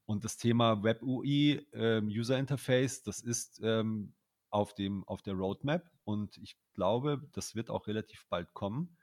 und 0.05 0.25
das 0.25 0.35
Thema 0.35 0.83
Web 0.83 1.03
UI, 1.03 1.65
ähm, 1.71 2.07
User 2.07 2.37
Interface, 2.37 3.03
das 3.03 3.21
ist 3.21 3.61
ähm, 3.63 4.13
auf, 4.49 4.73
dem, 4.73 5.03
auf 5.05 5.21
der 5.21 5.33
Roadmap 5.33 5.89
und 6.03 6.37
ich 6.37 6.57
glaube, 6.73 7.27
das 7.33 7.55
wird 7.55 7.69
auch 7.69 7.87
relativ 7.87 8.25
bald 8.29 8.53
kommen, 8.53 8.97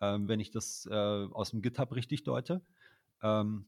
ähm, 0.00 0.28
wenn 0.28 0.40
ich 0.40 0.50
das 0.50 0.86
äh, 0.90 0.94
aus 0.94 1.50
dem 1.50 1.62
GitHub 1.62 1.94
richtig 1.94 2.24
deute. 2.24 2.62
Ähm, 3.22 3.66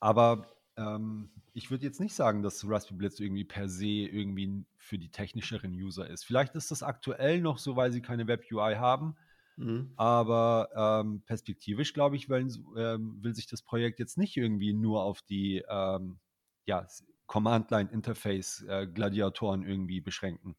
aber 0.00 0.46
ähm, 0.76 1.30
ich 1.52 1.70
würde 1.70 1.84
jetzt 1.84 2.00
nicht 2.00 2.14
sagen, 2.14 2.42
dass 2.42 2.68
Raspberry 2.68 2.98
Blitz 2.98 3.20
irgendwie 3.20 3.44
per 3.44 3.68
se 3.68 3.86
irgendwie 3.86 4.64
für 4.78 4.98
die 4.98 5.10
technischeren 5.10 5.72
User 5.72 6.08
ist. 6.08 6.24
Vielleicht 6.24 6.54
ist 6.54 6.70
das 6.70 6.82
aktuell 6.82 7.40
noch 7.40 7.58
so, 7.58 7.76
weil 7.76 7.92
sie 7.92 8.00
keine 8.02 8.26
Web-UI 8.26 8.76
haben. 8.76 9.14
Mhm. 9.56 9.92
Aber 9.96 10.70
ähm, 10.74 11.22
perspektivisch, 11.26 11.92
glaube 11.92 12.16
ich, 12.16 12.28
wollen, 12.30 12.50
ähm, 12.76 13.22
will 13.22 13.34
sich 13.34 13.46
das 13.46 13.62
Projekt 13.62 13.98
jetzt 14.00 14.16
nicht 14.16 14.36
irgendwie 14.36 14.72
nur 14.72 15.04
auf 15.04 15.20
die 15.22 15.62
ähm, 15.68 16.18
ja, 16.64 16.86
Command-Line-Interface-Gladiatoren 17.32 19.62
äh, 19.62 19.70
irgendwie 19.70 20.02
beschränken, 20.02 20.54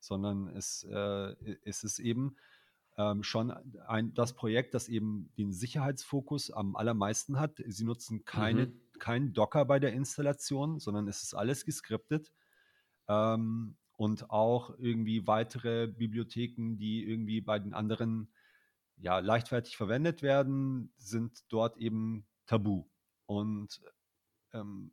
sondern 0.00 0.48
es, 0.48 0.82
äh, 0.90 1.34
es 1.64 1.84
ist 1.84 1.98
eben 1.98 2.36
ähm, 2.96 3.22
schon 3.22 3.50
ein, 3.86 4.14
das 4.14 4.32
Projekt, 4.32 4.72
das 4.72 4.88
eben 4.88 5.30
den 5.36 5.52
Sicherheitsfokus 5.52 6.50
am 6.50 6.76
allermeisten 6.76 7.38
hat. 7.38 7.62
Sie 7.66 7.84
nutzen 7.84 8.24
keine, 8.24 8.68
mhm. 8.68 8.80
keinen 8.98 9.34
Docker 9.34 9.66
bei 9.66 9.78
der 9.78 9.92
Installation, 9.92 10.78
sondern 10.78 11.08
es 11.08 11.22
ist 11.22 11.34
alles 11.34 11.66
geskriptet. 11.66 12.32
Ähm, 13.06 13.76
und 13.98 14.30
auch 14.30 14.78
irgendwie 14.78 15.26
weitere 15.26 15.88
Bibliotheken, 15.88 16.78
die 16.78 17.04
irgendwie 17.04 17.42
bei 17.42 17.58
den 17.58 17.74
anderen 17.74 18.32
ja, 18.96 19.18
leichtfertig 19.18 19.76
verwendet 19.76 20.22
werden, 20.22 20.90
sind 20.96 21.44
dort 21.50 21.76
eben 21.76 22.26
tabu. 22.46 22.86
Und 23.26 23.82
ähm, 24.54 24.92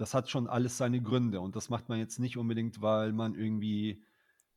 das 0.00 0.14
hat 0.14 0.30
schon 0.30 0.46
alles 0.46 0.78
seine 0.78 1.02
Gründe. 1.02 1.40
Und 1.40 1.56
das 1.56 1.68
macht 1.68 1.90
man 1.90 1.98
jetzt 1.98 2.18
nicht 2.18 2.38
unbedingt, 2.38 2.80
weil 2.80 3.12
man 3.12 3.34
irgendwie 3.34 4.02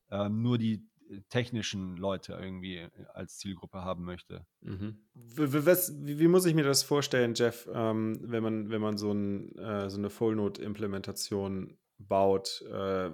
ähm, 0.09 0.41
nur 0.41 0.57
die 0.57 0.87
technischen 1.27 1.97
Leute 1.97 2.33
irgendwie 2.41 2.77
äh, 2.77 2.89
als 3.13 3.39
Zielgruppe 3.39 3.83
haben 3.83 4.05
möchte. 4.05 4.45
Mhm. 4.61 4.99
Was, 5.13 5.93
wie, 6.05 6.17
wie, 6.17 6.29
muss 6.29 6.45
ich 6.45 6.55
mir 6.55 6.63
das 6.63 6.83
vorstellen, 6.83 7.33
Jeff, 7.35 7.67
ähm, 7.73 8.19
wenn 8.21 8.41
man, 8.41 8.69
wenn 8.69 8.79
man 8.79 8.97
so, 8.97 9.11
ein, 9.11 9.53
äh, 9.57 9.89
so 9.89 9.97
eine 9.97 10.09
Full-Node-Implementation 10.09 11.77
baut? 11.97 12.63
Äh, 12.71 13.11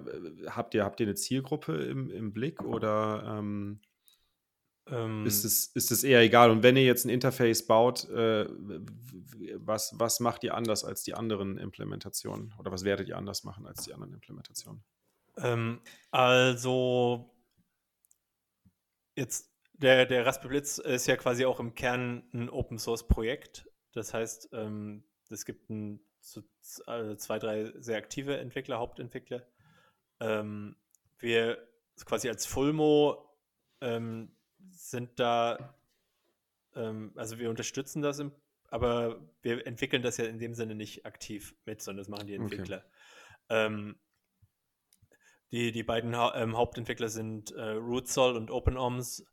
habt, 0.50 0.74
ihr, 0.74 0.84
habt 0.84 1.00
ihr 1.00 1.06
eine 1.06 1.16
Zielgruppe 1.16 1.74
im, 1.82 2.10
im 2.10 2.32
Blick 2.32 2.62
oder 2.62 3.38
ähm, 3.38 3.80
ähm, 4.90 5.26
ist, 5.26 5.44
es, 5.44 5.66
ist 5.74 5.90
es 5.90 6.04
eher 6.04 6.20
egal? 6.20 6.50
Und 6.50 6.62
wenn 6.62 6.76
ihr 6.76 6.84
jetzt 6.84 7.04
ein 7.04 7.10
Interface 7.10 7.66
baut, 7.66 8.08
äh, 8.10 8.46
was, 9.56 9.94
was 9.98 10.20
macht 10.20 10.44
ihr 10.44 10.54
anders 10.54 10.84
als 10.84 11.02
die 11.02 11.14
anderen 11.14 11.58
Implementationen? 11.58 12.54
Oder 12.58 12.72
was 12.72 12.84
werdet 12.84 13.08
ihr 13.08 13.16
anders 13.16 13.44
machen 13.44 13.66
als 13.66 13.84
die 13.84 13.94
anderen 13.94 14.14
Implementationen? 14.14 14.82
Ähm, 15.36 15.80
also 16.10 17.34
jetzt 19.16 19.50
der, 19.72 20.06
der 20.06 20.26
Raspberry 20.26 20.54
Blitz 20.54 20.78
ist 20.78 21.06
ja 21.06 21.16
quasi 21.16 21.44
auch 21.44 21.60
im 21.60 21.74
Kern 21.74 22.24
ein 22.34 22.50
Open 22.50 22.78
Source 22.78 23.06
Projekt. 23.06 23.68
Das 23.92 24.12
heißt, 24.12 24.50
ähm, 24.52 25.04
es 25.30 25.44
gibt 25.44 25.70
ein, 25.70 26.00
so, 26.20 26.42
also 26.86 27.14
zwei, 27.14 27.38
drei 27.38 27.72
sehr 27.78 27.96
aktive 27.96 28.38
Entwickler, 28.38 28.78
Hauptentwickler. 28.78 29.46
Ähm, 30.20 30.76
wir 31.18 31.66
quasi 32.04 32.28
als 32.28 32.46
Fulmo 32.46 33.30
ähm, 33.80 34.36
sind 34.70 35.18
da, 35.18 35.74
ähm, 36.74 37.12
also 37.16 37.38
wir 37.38 37.50
unterstützen 37.50 38.02
das, 38.02 38.18
im, 38.18 38.32
aber 38.68 39.20
wir 39.42 39.66
entwickeln 39.66 40.02
das 40.02 40.16
ja 40.16 40.26
in 40.26 40.38
dem 40.38 40.54
Sinne 40.54 40.74
nicht 40.74 41.06
aktiv 41.06 41.54
mit, 41.64 41.82
sondern 41.82 42.02
das 42.02 42.08
machen 42.08 42.26
die 42.26 42.34
Entwickler. 42.34 42.84
Okay. 43.48 43.66
Ähm, 43.66 44.00
die, 45.50 45.72
die 45.72 45.82
beiden 45.82 46.16
ha 46.16 46.32
ähm, 46.36 46.56
Hauptentwickler 46.56 47.08
sind 47.08 47.50
äh, 47.52 47.70
Rootsol 47.70 48.36
und 48.36 48.50
OpenOMS. 48.50 49.26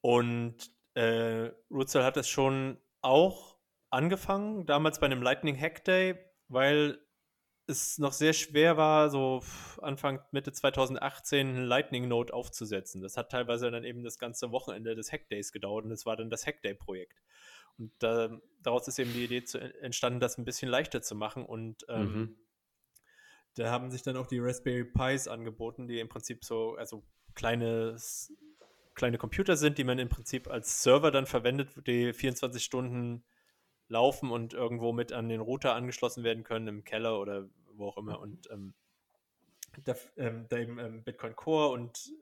Und 0.00 0.72
äh, 0.94 1.50
Rootsol 1.70 2.04
hat 2.04 2.16
es 2.16 2.28
schon 2.28 2.78
auch 3.02 3.58
angefangen, 3.90 4.64
damals 4.64 4.98
bei 4.98 5.06
einem 5.06 5.22
Lightning 5.22 5.58
Hack 5.60 5.84
Day, 5.84 6.18
weil 6.48 6.98
es 7.66 7.98
noch 7.98 8.12
sehr 8.12 8.32
schwer 8.32 8.76
war, 8.76 9.10
so 9.10 9.42
Anfang, 9.80 10.20
Mitte 10.32 10.52
2018 10.52 11.46
einen 11.48 11.64
Lightning 11.64 12.08
Node 12.08 12.34
aufzusetzen. 12.34 13.00
Das 13.02 13.16
hat 13.16 13.30
teilweise 13.30 13.70
dann 13.70 13.84
eben 13.84 14.02
das 14.02 14.18
ganze 14.18 14.50
Wochenende 14.50 14.94
des 14.94 15.12
Hack 15.12 15.28
Days 15.28 15.52
gedauert 15.52 15.84
und 15.84 15.92
es 15.92 16.04
war 16.06 16.16
dann 16.16 16.30
das 16.30 16.46
Hack 16.46 16.62
Day 16.62 16.74
Projekt. 16.74 17.22
Und 17.78 17.92
äh, 18.02 18.28
daraus 18.62 18.88
ist 18.88 18.98
eben 18.98 19.12
die 19.12 19.24
Idee 19.24 19.44
zu, 19.44 19.58
entstanden, 19.58 20.20
das 20.20 20.38
ein 20.38 20.44
bisschen 20.44 20.68
leichter 20.68 21.02
zu 21.02 21.14
machen 21.14 21.44
und 21.44 21.84
ähm, 21.88 22.12
mhm. 22.12 22.36
Da 23.54 23.70
haben 23.70 23.90
sich 23.90 24.02
dann 24.02 24.16
auch 24.16 24.26
die 24.26 24.38
Raspberry 24.38 24.84
Pis 24.84 25.28
angeboten, 25.28 25.86
die 25.86 26.00
im 26.00 26.08
Prinzip 26.08 26.44
so, 26.44 26.74
also 26.76 27.04
kleine, 27.34 27.96
kleine 28.94 29.18
Computer 29.18 29.56
sind, 29.56 29.78
die 29.78 29.84
man 29.84 29.98
im 29.98 30.08
Prinzip 30.08 30.48
als 30.48 30.82
Server 30.82 31.10
dann 31.10 31.26
verwendet, 31.26 31.68
die 31.86 32.12
24 32.12 32.64
Stunden 32.64 33.24
laufen 33.88 34.30
und 34.30 34.54
irgendwo 34.54 34.92
mit 34.92 35.12
an 35.12 35.28
den 35.28 35.40
Router 35.40 35.74
angeschlossen 35.74 36.24
werden 36.24 36.44
können, 36.44 36.68
im 36.68 36.84
Keller 36.84 37.20
oder 37.20 37.48
wo 37.74 37.88
auch 37.88 37.98
immer. 37.98 38.20
Und 38.20 38.48
ähm, 38.50 38.74
da, 39.84 39.94
ähm, 40.16 40.46
da, 40.48 40.58
eben 40.58 40.78
ähm, 40.78 41.04
Bitcoin 41.04 41.36
Core 41.36 41.68
und 41.70 42.12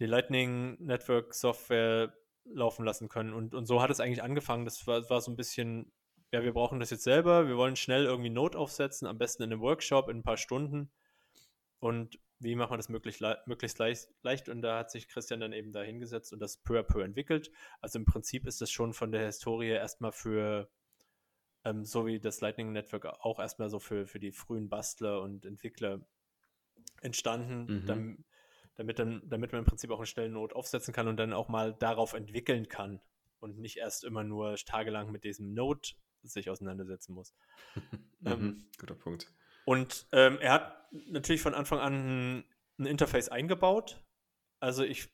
die 0.00 0.06
Lightning 0.06 0.76
Network 0.80 1.34
Software 1.34 2.14
laufen 2.44 2.84
lassen 2.84 3.08
können. 3.08 3.34
Und, 3.34 3.54
und 3.54 3.66
so 3.66 3.82
hat 3.82 3.90
es 3.90 4.00
eigentlich 4.00 4.22
angefangen. 4.22 4.64
Das 4.64 4.86
war, 4.86 5.08
war 5.10 5.20
so 5.20 5.30
ein 5.30 5.36
bisschen 5.36 5.92
ja, 6.32 6.42
wir 6.42 6.52
brauchen 6.52 6.80
das 6.80 6.90
jetzt 6.90 7.04
selber, 7.04 7.48
wir 7.48 7.56
wollen 7.56 7.76
schnell 7.76 8.04
irgendwie 8.04 8.30
Not 8.30 8.54
aufsetzen, 8.54 9.06
am 9.06 9.18
besten 9.18 9.42
in 9.42 9.52
einem 9.52 9.62
Workshop 9.62 10.08
in 10.08 10.18
ein 10.18 10.22
paar 10.22 10.36
Stunden. 10.36 10.90
Und 11.80 12.18
wie 12.38 12.54
machen 12.54 12.72
wir 12.72 12.76
das 12.76 12.88
möglichst, 12.88 13.20
le 13.20 13.38
möglichst 13.46 13.78
leicht, 13.78 14.08
leicht? 14.22 14.48
Und 14.48 14.62
da 14.62 14.78
hat 14.78 14.90
sich 14.90 15.08
Christian 15.08 15.40
dann 15.40 15.52
eben 15.52 15.72
da 15.72 15.82
hingesetzt 15.82 16.32
und 16.32 16.40
das 16.40 16.58
peu 16.58 16.78
à 16.78 16.82
peu 16.82 17.02
entwickelt. 17.02 17.50
Also 17.80 17.98
im 17.98 18.04
Prinzip 18.04 18.46
ist 18.46 18.60
das 18.60 18.70
schon 18.70 18.92
von 18.92 19.10
der 19.10 19.26
Historie 19.26 19.70
erstmal 19.70 20.12
für, 20.12 20.70
ähm, 21.68 21.84
so 21.84 22.06
wie 22.06 22.18
das 22.18 22.40
Lightning 22.40 22.72
Network 22.72 23.04
auch 23.06 23.38
erstmal 23.38 23.68
so 23.68 23.78
für, 23.78 24.06
für 24.06 24.18
die 24.18 24.32
frühen 24.32 24.68
Bastler 24.68 25.20
und 25.20 25.44
Entwickler 25.44 26.00
entstanden, 27.00 27.82
mhm. 27.82 27.86
dann, 27.86 28.24
damit, 28.76 28.98
dann, 28.98 29.22
damit 29.26 29.52
man 29.52 29.60
im 29.60 29.66
Prinzip 29.66 29.90
auch 29.90 29.98
eine 29.98 30.06
schnelle 30.06 30.30
Not 30.30 30.52
aufsetzen 30.52 30.94
kann 30.94 31.08
und 31.08 31.16
dann 31.16 31.32
auch 31.32 31.48
mal 31.48 31.74
darauf 31.74 32.14
entwickeln 32.14 32.68
kann 32.68 33.00
und 33.40 33.58
nicht 33.58 33.76
erst 33.76 34.04
immer 34.04 34.24
nur 34.24 34.56
tagelang 34.56 35.12
mit 35.12 35.24
diesem 35.24 35.54
Node 35.54 35.90
sich 36.22 36.50
auseinandersetzen 36.50 37.14
muss. 37.14 37.34
mhm, 38.20 38.26
ähm, 38.26 38.66
guter 38.78 38.94
Punkt. 38.94 39.32
Und 39.64 40.06
ähm, 40.12 40.38
er 40.40 40.52
hat 40.52 40.88
natürlich 40.90 41.42
von 41.42 41.54
Anfang 41.54 41.78
an 41.78 41.94
ein, 41.94 42.44
ein, 42.78 42.86
Interface 42.86 43.28
eingebaut. 43.28 44.02
Also 44.60 44.82
ich, 44.82 45.08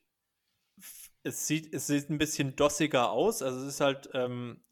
es 1.23 1.45
sieht, 1.45 1.73
es 1.73 1.87
sieht 1.87 2.09
ein 2.09 2.17
bisschen 2.17 2.55
dossiger 2.55 3.11
aus. 3.11 3.41
Also 3.41 3.59
es 3.59 3.75
ist 3.75 3.81
halt, 3.81 4.09
ähm, 4.13 4.63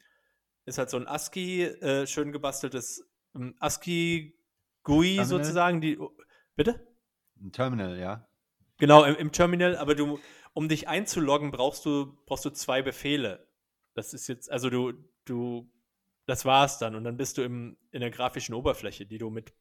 ist 0.66 0.78
halt 0.78 0.90
so 0.90 0.98
ein 0.98 1.08
ASCII, 1.08 1.64
äh, 1.64 2.08
schön 2.08 2.32
gebasteltes 2.32 3.10
ähm, 3.36 3.56
ASCII 3.60 4.38
GUI 4.84 5.16
Terminal? 5.16 5.26
sozusagen. 5.26 5.82
Die, 5.82 5.98
oh, 5.98 6.12
bitte? 6.56 6.86
Ein 7.42 7.52
Terminal, 7.52 7.98
ja. 7.98 8.28
Genau, 8.78 9.04
im, 9.04 9.16
im 9.16 9.32
Terminal, 9.32 9.78
aber 9.78 9.96
du, 9.96 10.20
um 10.54 10.68
dich 10.68 10.88
einzuloggen, 10.88 11.52
brauchst 11.52 11.86
du, 11.86 12.18
brauchst 12.26 12.46
du 12.46 12.50
zwei 12.50 12.82
Befehle. 12.82 13.48
Das 13.94 14.14
ist 14.14 14.28
jetzt, 14.28 14.52
also 14.52 14.70
du, 14.70 14.94
du 15.26 15.70
das 16.26 16.46
war's 16.46 16.80
dann. 16.80 16.96
Und 16.96 17.04
dann 17.04 17.18
bist 17.18 17.38
du 17.38 17.44
im, 17.44 17.78
in 17.92 18.02
der 18.02 18.12
grafischen 18.12 18.56
Oberfläche, 18.56 19.06
die 19.06 19.18
du 19.18 19.30
mit 19.30 19.54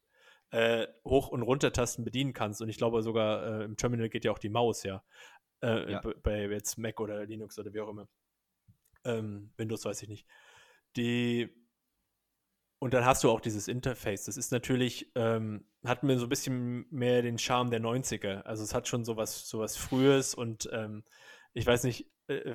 äh, 0.51 0.87
Hoch- 1.05 1.29
und 1.29 1.43
Runtertasten 1.43 2.05
bedienen 2.05 2.33
kannst. 2.33 2.61
Und 2.63 2.69
ich 2.69 2.77
glaube 2.77 3.03
sogar 3.03 3.61
äh, 3.61 3.65
im 3.65 3.77
Terminal 3.77 4.09
geht 4.09 4.25
ja 4.25 4.33
auch 4.33 4.39
die 4.39 4.49
Maus, 4.49 4.83
ja. 4.83 5.03
Äh, 5.63 5.93
ja. 5.93 6.03
Bei 6.23 6.47
jetzt 6.49 6.79
Mac 6.79 7.01
oder 7.01 7.25
Linux 7.25 7.59
oder 7.59 7.73
wie 7.73 7.81
auch 7.81 7.89
immer. 7.89 8.09
Ähm, 9.05 9.53
Windows 9.57 9.85
weiß 9.85 10.03
ich 10.03 10.09
nicht. 10.09 10.27
Die 10.97 11.51
und 12.83 12.95
dann 12.95 13.05
hast 13.05 13.23
du 13.23 13.31
auch 13.31 13.41
dieses 13.41 13.69
Interface. 13.69 14.25
Das 14.25 14.37
ist 14.37 14.51
natürlich, 14.51 15.13
ähm, 15.15 15.65
hat 15.85 16.03
mir 16.03 16.19
so 16.19 16.27
ein 16.27 16.29
bisschen 16.29 16.85
mehr 16.91 17.23
den 17.23 17.39
Charme 17.39 17.71
der 17.71 17.81
90er. 17.81 18.43
Also 18.43 18.65
es 18.65 18.75
hat 18.75 18.89
schon 18.89 19.05
sowas, 19.05 19.49
sowas 19.49 19.77
Frühes 19.77 20.35
und 20.35 20.69
ähm, 20.73 21.05
ich 21.55 21.65
weiß 21.65 21.85
nicht, 21.85 22.11
äh, 22.27 22.55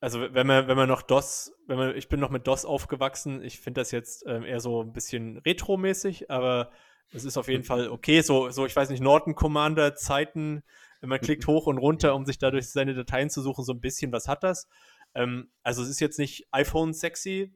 also 0.00 0.20
wenn 0.20 0.46
man, 0.46 0.68
wenn 0.68 0.76
man 0.76 0.88
noch 0.88 1.00
DOS, 1.00 1.54
wenn 1.66 1.78
man, 1.78 1.96
ich 1.96 2.10
bin 2.10 2.20
noch 2.20 2.28
mit 2.28 2.46
DOS 2.46 2.66
aufgewachsen, 2.66 3.42
ich 3.42 3.58
finde 3.58 3.80
das 3.80 3.90
jetzt 3.90 4.22
ähm, 4.26 4.44
eher 4.44 4.60
so 4.60 4.82
ein 4.82 4.92
bisschen 4.92 5.38
retromäßig, 5.38 6.30
aber 6.30 6.70
es 7.10 7.24
ist 7.24 7.38
auf 7.38 7.48
jeden 7.48 7.64
Fall 7.64 7.88
okay. 7.88 8.20
So, 8.20 8.50
so 8.50 8.66
ich 8.66 8.76
weiß 8.76 8.90
nicht, 8.90 9.02
Norton 9.02 9.34
Commander 9.34 9.94
Zeiten, 9.94 10.62
wenn 11.00 11.08
man 11.08 11.20
klickt 11.20 11.46
hoch 11.46 11.66
und 11.66 11.78
runter, 11.78 12.14
um 12.14 12.26
sich 12.26 12.36
dadurch 12.36 12.68
seine 12.68 12.92
Dateien 12.92 13.30
zu 13.30 13.40
suchen, 13.40 13.64
so 13.64 13.72
ein 13.72 13.80
bisschen, 13.80 14.12
was 14.12 14.28
hat 14.28 14.42
das? 14.42 14.68
Ähm, 15.16 15.50
also 15.62 15.82
es 15.82 15.88
ist 15.88 16.00
jetzt 16.00 16.18
nicht 16.18 16.46
iPhone 16.52 16.92
sexy, 16.92 17.52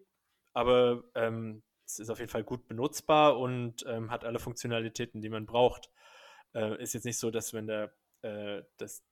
aber 0.54 1.04
ähm, 1.14 1.62
es 1.84 1.98
ist 1.98 2.08
auf 2.08 2.18
jeden 2.18 2.30
Fall 2.30 2.42
gut 2.42 2.66
benutzbar 2.66 3.38
und 3.38 3.84
ähm, 3.86 4.10
hat 4.10 4.24
alle 4.24 4.38
Funktionalitäten, 4.38 5.20
die 5.20 5.28
man 5.28 5.46
braucht. 5.46 5.90
Äh, 6.54 6.82
ist 6.82 6.94
jetzt 6.94 7.04
nicht 7.04 7.18
so, 7.18 7.30
dass 7.30 7.52
wenn 7.52 7.66
da, 7.66 7.90
äh, 8.22 8.62
dass, 8.78 9.04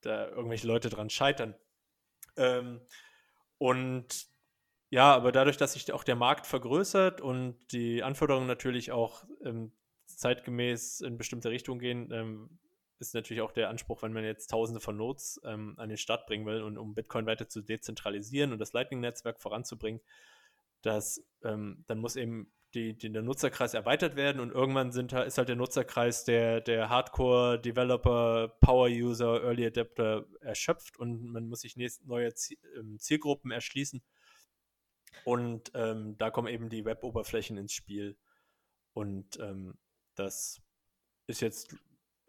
da 0.00 0.28
irgendwelche 0.28 0.66
Leute 0.66 0.88
dran 0.88 1.10
scheitern. 1.10 1.54
Ähm, 2.36 2.80
und 3.58 4.26
ja, 4.90 5.14
aber 5.14 5.30
dadurch, 5.32 5.56
dass 5.56 5.74
sich 5.74 5.92
auch 5.92 6.04
der 6.04 6.16
Markt 6.16 6.46
vergrößert 6.46 7.20
und 7.20 7.58
die 7.72 8.02
Anforderungen 8.02 8.46
natürlich 8.46 8.92
auch 8.92 9.24
ähm, 9.44 9.72
zeitgemäß 10.06 11.00
in 11.00 11.18
bestimmte 11.18 11.50
Richtungen 11.50 11.80
gehen. 11.80 12.58
Ist 12.98 13.14
natürlich 13.14 13.42
auch 13.42 13.52
der 13.52 13.68
Anspruch, 13.68 14.02
wenn 14.02 14.12
man 14.12 14.24
jetzt 14.24 14.50
tausende 14.50 14.80
von 14.80 14.96
Nodes 14.96 15.40
ähm, 15.44 15.74
an 15.78 15.88
den 15.88 15.98
Start 15.98 16.26
bringen 16.26 16.46
will 16.46 16.62
und 16.62 16.78
um 16.78 16.94
Bitcoin 16.94 17.26
weiter 17.26 17.48
zu 17.48 17.60
dezentralisieren 17.60 18.52
und 18.52 18.58
das 18.58 18.72
Lightning-Netzwerk 18.72 19.40
voranzubringen, 19.40 20.00
dass 20.82 21.24
ähm, 21.42 21.84
dann 21.86 21.98
muss 21.98 22.16
eben 22.16 22.52
die, 22.74 22.96
die, 22.96 23.10
der 23.10 23.22
Nutzerkreis 23.22 23.74
erweitert 23.74 24.16
werden 24.16 24.40
und 24.40 24.50
irgendwann 24.50 24.92
sind, 24.92 25.12
ist 25.12 25.38
halt 25.38 25.48
der 25.48 25.56
Nutzerkreis 25.56 26.24
der, 26.24 26.60
der 26.60 26.88
Hardcore-Developer, 26.88 28.48
Power-User, 28.60 29.42
Early 29.42 29.66
Adapter 29.66 30.26
erschöpft 30.40 30.98
und 30.98 31.24
man 31.24 31.48
muss 31.48 31.60
sich 31.60 31.76
nächst, 31.76 32.04
neue 32.06 32.32
ähm, 32.76 32.98
Zielgruppen 32.98 33.50
erschließen. 33.50 34.02
Und 35.24 35.70
ähm, 35.74 36.16
da 36.18 36.30
kommen 36.30 36.48
eben 36.48 36.68
die 36.68 36.84
Web-Oberflächen 36.84 37.56
ins 37.56 37.72
Spiel. 37.72 38.16
Und 38.92 39.38
ähm, 39.38 39.78
das 40.16 40.60
ist 41.26 41.40
jetzt, 41.40 41.76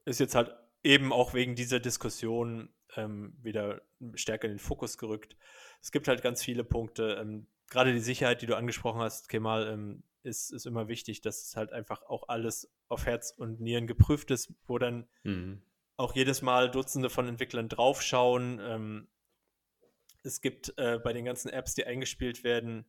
ist 0.06 0.20
jetzt 0.20 0.36
halt 0.36 0.56
eben 0.84 1.12
auch 1.12 1.34
wegen 1.34 1.56
dieser 1.56 1.80
Diskussion 1.80 2.70
ähm, 2.96 3.36
wieder 3.42 3.82
stärker 4.14 4.48
in 4.48 4.54
den 4.54 4.60
Fokus 4.60 4.98
gerückt. 4.98 5.36
Es 5.82 5.92
gibt 5.92 6.08
halt 6.08 6.22
ganz 6.22 6.44
viele 6.44 6.64
Punkte. 6.64 7.18
Ähm, 7.20 7.48
gerade 7.70 7.92
die 7.92 8.00
Sicherheit, 8.00 8.42
die 8.42 8.46
du 8.46 8.56
angesprochen 8.56 9.02
hast, 9.02 9.30
Kemal, 9.30 9.68
ähm, 9.68 10.04
ist, 10.24 10.52
ist 10.52 10.66
immer 10.66 10.88
wichtig, 10.88 11.22
dass 11.22 11.44
es 11.44 11.56
halt 11.56 11.72
einfach 11.72 12.02
auch 12.04 12.28
alles 12.30 12.72
auf 12.88 13.06
Herz 13.06 13.34
und 13.36 13.60
Nieren 13.62 13.88
geprüft 13.88 14.32
ist, 14.32 14.54
wo 14.68 14.78
dann 14.78 15.08
mhm. 15.24 15.62
auch 15.98 16.16
jedes 16.16 16.42
Mal 16.42 16.72
Dutzende 16.72 17.10
von 17.10 17.28
Entwicklern 17.28 17.70
draufschauen. 17.70 18.60
Ähm, 18.62 19.08
es 20.24 20.42
gibt 20.42 20.74
äh, 20.78 21.00
bei 21.04 21.14
den 21.14 21.26
ganzen 21.26 21.50
Apps, 21.50 21.76
die 21.76 21.86
eingespielt 21.86 22.44
werden, 22.44 22.86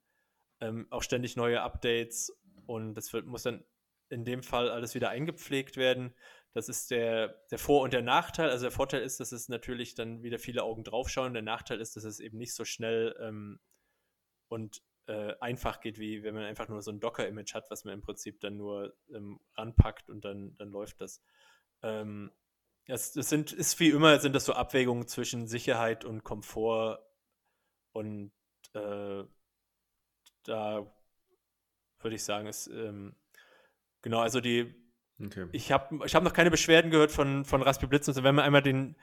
ähm, 0.61 0.87
auch 0.91 1.03
ständig 1.03 1.37
neue 1.37 1.61
Updates 1.61 2.35
und 2.67 2.95
das 2.95 3.12
wird, 3.12 3.27
muss 3.27 3.43
dann 3.43 3.64
in 4.09 4.25
dem 4.25 4.43
Fall 4.43 4.71
alles 4.71 4.95
wieder 4.95 5.11
eingepflegt 5.11 5.77
werden. 5.77 6.14
Das 6.57 6.71
ist 6.71 6.91
der, 6.91 7.29
der 7.51 7.59
Vor- 7.59 7.83
und 7.83 7.93
der 7.93 8.01
Nachteil. 8.01 8.49
Also 8.49 8.63
der 8.63 8.71
Vorteil 8.71 9.03
ist, 9.03 9.21
dass 9.21 9.31
es 9.31 9.51
natürlich 9.51 9.95
dann 9.95 10.23
wieder 10.23 10.39
viele 10.39 10.63
Augen 10.63 10.85
draufschauen. 10.85 11.35
Der 11.35 11.43
Nachteil 11.43 11.83
ist, 11.83 11.97
dass 11.97 12.05
es 12.05 12.19
eben 12.19 12.39
nicht 12.39 12.55
so 12.55 12.65
schnell 12.65 13.15
ähm, 13.21 13.61
und 14.49 14.83
äh, 15.07 15.35
einfach 15.39 15.81
geht, 15.81 15.99
wie 15.99 16.23
wenn 16.23 16.35
man 16.35 16.45
einfach 16.45 16.69
nur 16.69 16.81
so 16.81 16.91
ein 16.91 16.99
Docker-Image 16.99 17.53
hat, 17.53 17.71
was 17.71 17.85
man 17.85 17.93
im 17.93 18.01
Prinzip 18.01 18.41
dann 18.41 18.57
nur 18.57 18.97
ähm, 19.13 19.39
ranpackt 19.55 20.09
und 20.09 20.25
dann, 20.25 20.57
dann 20.57 20.71
läuft 20.71 21.03
das. 21.03 21.23
Ähm, 21.83 22.33
es, 22.87 23.15
es 23.17 23.29
sind, 23.29 23.53
ist 23.53 23.79
wie 23.79 23.91
immer, 23.91 24.19
sind 24.19 24.33
das 24.33 24.47
so 24.47 24.55
Abwägungen 24.55 25.07
zwischen 25.09 25.49
Sicherheit 25.49 26.07
und 26.07 26.25
Komfort 26.25 27.01
und 27.93 28.33
äh, 28.73 29.25
da 30.45 30.95
würde 32.01 32.15
ich 32.15 32.25
sagen, 32.25 32.47
ist 32.47 32.67
ähm, 32.69 33.15
genau, 34.01 34.21
also 34.21 34.41
die 34.41 34.86
okay. 35.23 35.49
ich 35.53 35.73
habe 35.73 36.05
ich 36.07 36.14
hab 36.14 36.23
noch 36.23 36.33
keine 36.33 36.51
Beschwerden 36.51 36.91
gehört 36.91 37.12
von, 37.12 37.45
von 37.45 37.62
Raspberry 37.62 37.89
Blitz. 37.89 38.09
Also 38.09 38.23
wenn 38.23 38.35
man 38.35 38.45
einmal 38.45 38.62
den 38.62 38.97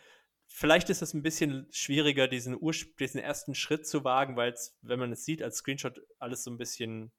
vielleicht 0.47 0.89
ist 0.89 1.01
es 1.01 1.13
ein 1.13 1.23
bisschen 1.23 1.67
schwieriger, 1.71 2.27
diesen, 2.27 2.59
diesen 2.99 3.19
ersten 3.19 3.55
Schritt 3.55 3.87
zu 3.87 4.03
wagen, 4.03 4.35
weil 4.35 4.51
es, 4.51 4.77
wenn 4.81 4.99
man 4.99 5.11
es 5.11 5.25
sieht 5.25 5.41
als 5.41 5.57
Screenshot, 5.57 6.01
alles 6.19 6.43
so 6.43 6.51
ein 6.51 6.57
bisschen 6.57 7.11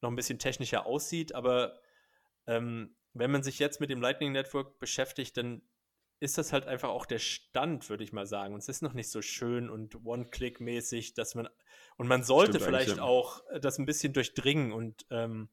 noch 0.00 0.10
ein 0.10 0.16
bisschen 0.16 0.38
technischer 0.38 0.84
aussieht. 0.84 1.34
Aber 1.34 1.80
ähm, 2.46 2.94
wenn 3.14 3.30
man 3.30 3.42
sich 3.42 3.58
jetzt 3.58 3.80
mit 3.80 3.90
dem 3.90 4.00
Lightning 4.00 4.32
Network 4.32 4.78
beschäftigt, 4.78 5.36
dann 5.36 5.62
ist 6.20 6.38
das 6.38 6.52
halt 6.52 6.66
einfach 6.66 6.90
auch 6.90 7.06
der 7.06 7.18
Stand, 7.18 7.88
würde 7.88 8.04
ich 8.04 8.12
mal 8.12 8.26
sagen. 8.26 8.54
Und 8.54 8.60
es 8.60 8.68
ist 8.68 8.82
noch 8.82 8.92
nicht 8.92 9.10
so 9.10 9.22
schön 9.22 9.68
und 9.70 10.04
One-Click-mäßig, 10.04 11.14
dass 11.14 11.34
man 11.34 11.48
und 11.96 12.06
man 12.06 12.22
sollte 12.22 12.60
Stimmt 12.60 12.64
vielleicht 12.64 13.00
auch 13.00 13.42
das 13.60 13.78
ein 13.78 13.86
bisschen 13.86 14.12
durchdringen 14.12 14.72
und 14.72 15.04
ähm, 15.10 15.48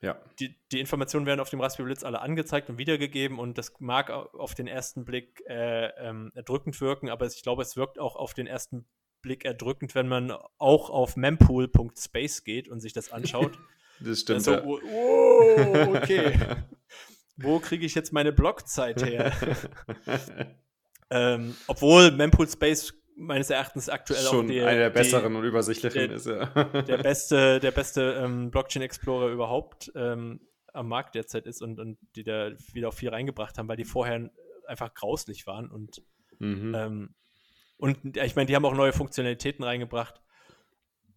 ja. 0.00 0.16
Die, 0.38 0.54
die, 0.70 0.80
Informationen 0.80 1.26
werden 1.26 1.40
auf 1.40 1.50
dem 1.50 1.60
Raspberry 1.60 1.88
Blitz 1.88 2.04
alle 2.04 2.20
angezeigt 2.20 2.68
und 2.70 2.78
wiedergegeben 2.78 3.38
und 3.38 3.58
das 3.58 3.72
mag 3.80 4.10
auf 4.10 4.54
den 4.54 4.68
ersten 4.68 5.04
Blick 5.04 5.42
äh, 5.48 5.88
ähm, 5.98 6.30
erdrückend 6.34 6.80
wirken, 6.80 7.08
aber 7.08 7.26
ich 7.26 7.42
glaube, 7.42 7.62
es 7.62 7.76
wirkt 7.76 7.98
auch 7.98 8.14
auf 8.14 8.34
den 8.34 8.46
ersten 8.46 8.86
Blick 9.22 9.44
erdrückend, 9.44 9.94
wenn 9.94 10.08
man 10.08 10.32
auch 10.58 10.90
auf 10.90 11.16
mempool.space 11.16 12.44
geht 12.44 12.68
und 12.68 12.80
sich 12.80 12.92
das 12.92 13.10
anschaut. 13.10 13.58
das 14.00 14.20
stimmt. 14.20 14.46
Also, 14.48 14.52
ja. 14.52 14.64
oh, 14.64 14.78
oh, 14.84 15.96
okay. 15.96 16.38
Wo 17.36 17.60
kriege 17.60 17.86
ich 17.86 17.94
jetzt 17.94 18.12
meine 18.12 18.32
Blockzeit 18.32 19.02
her? 19.04 19.32
ähm, 21.10 21.56
obwohl 21.68 22.10
Mempool 22.10 22.48
Space 22.48 22.94
meines 23.18 23.50
Erachtens 23.50 23.88
aktuell 23.88 24.22
Schon 24.22 24.46
auch 24.46 24.50
die, 24.50 24.60
einer 24.62 24.78
der 24.78 24.90
besseren 24.90 25.32
die, 25.32 25.38
und 25.38 25.44
übersichtlichen 25.44 26.08
der, 26.08 26.16
ist, 26.16 26.26
ja. 26.26 26.46
Der 26.82 26.98
beste, 27.02 27.60
der 27.60 27.70
beste 27.70 28.20
ähm, 28.24 28.50
Blockchain 28.50 28.82
Explorer 28.82 29.28
überhaupt 29.28 29.92
ähm, 29.94 30.40
am 30.72 30.88
Markt 30.88 31.14
derzeit 31.14 31.46
ist 31.46 31.62
und, 31.62 31.80
und 31.80 31.98
die 32.14 32.24
da 32.24 32.52
wieder 32.72 32.88
auch 32.88 32.94
viel 32.94 33.08
reingebracht 33.08 33.58
haben, 33.58 33.68
weil 33.68 33.76
die 33.76 33.84
vorher 33.84 34.30
einfach 34.66 34.94
grauslich 34.94 35.46
waren 35.46 35.70
und 35.70 36.02
mhm. 36.38 36.74
ähm, 36.74 37.14
und 37.78 38.16
ich 38.16 38.34
meine, 38.34 38.46
die 38.46 38.56
haben 38.56 38.64
auch 38.64 38.74
neue 38.74 38.92
Funktionalitäten 38.92 39.64
reingebracht. 39.64 40.20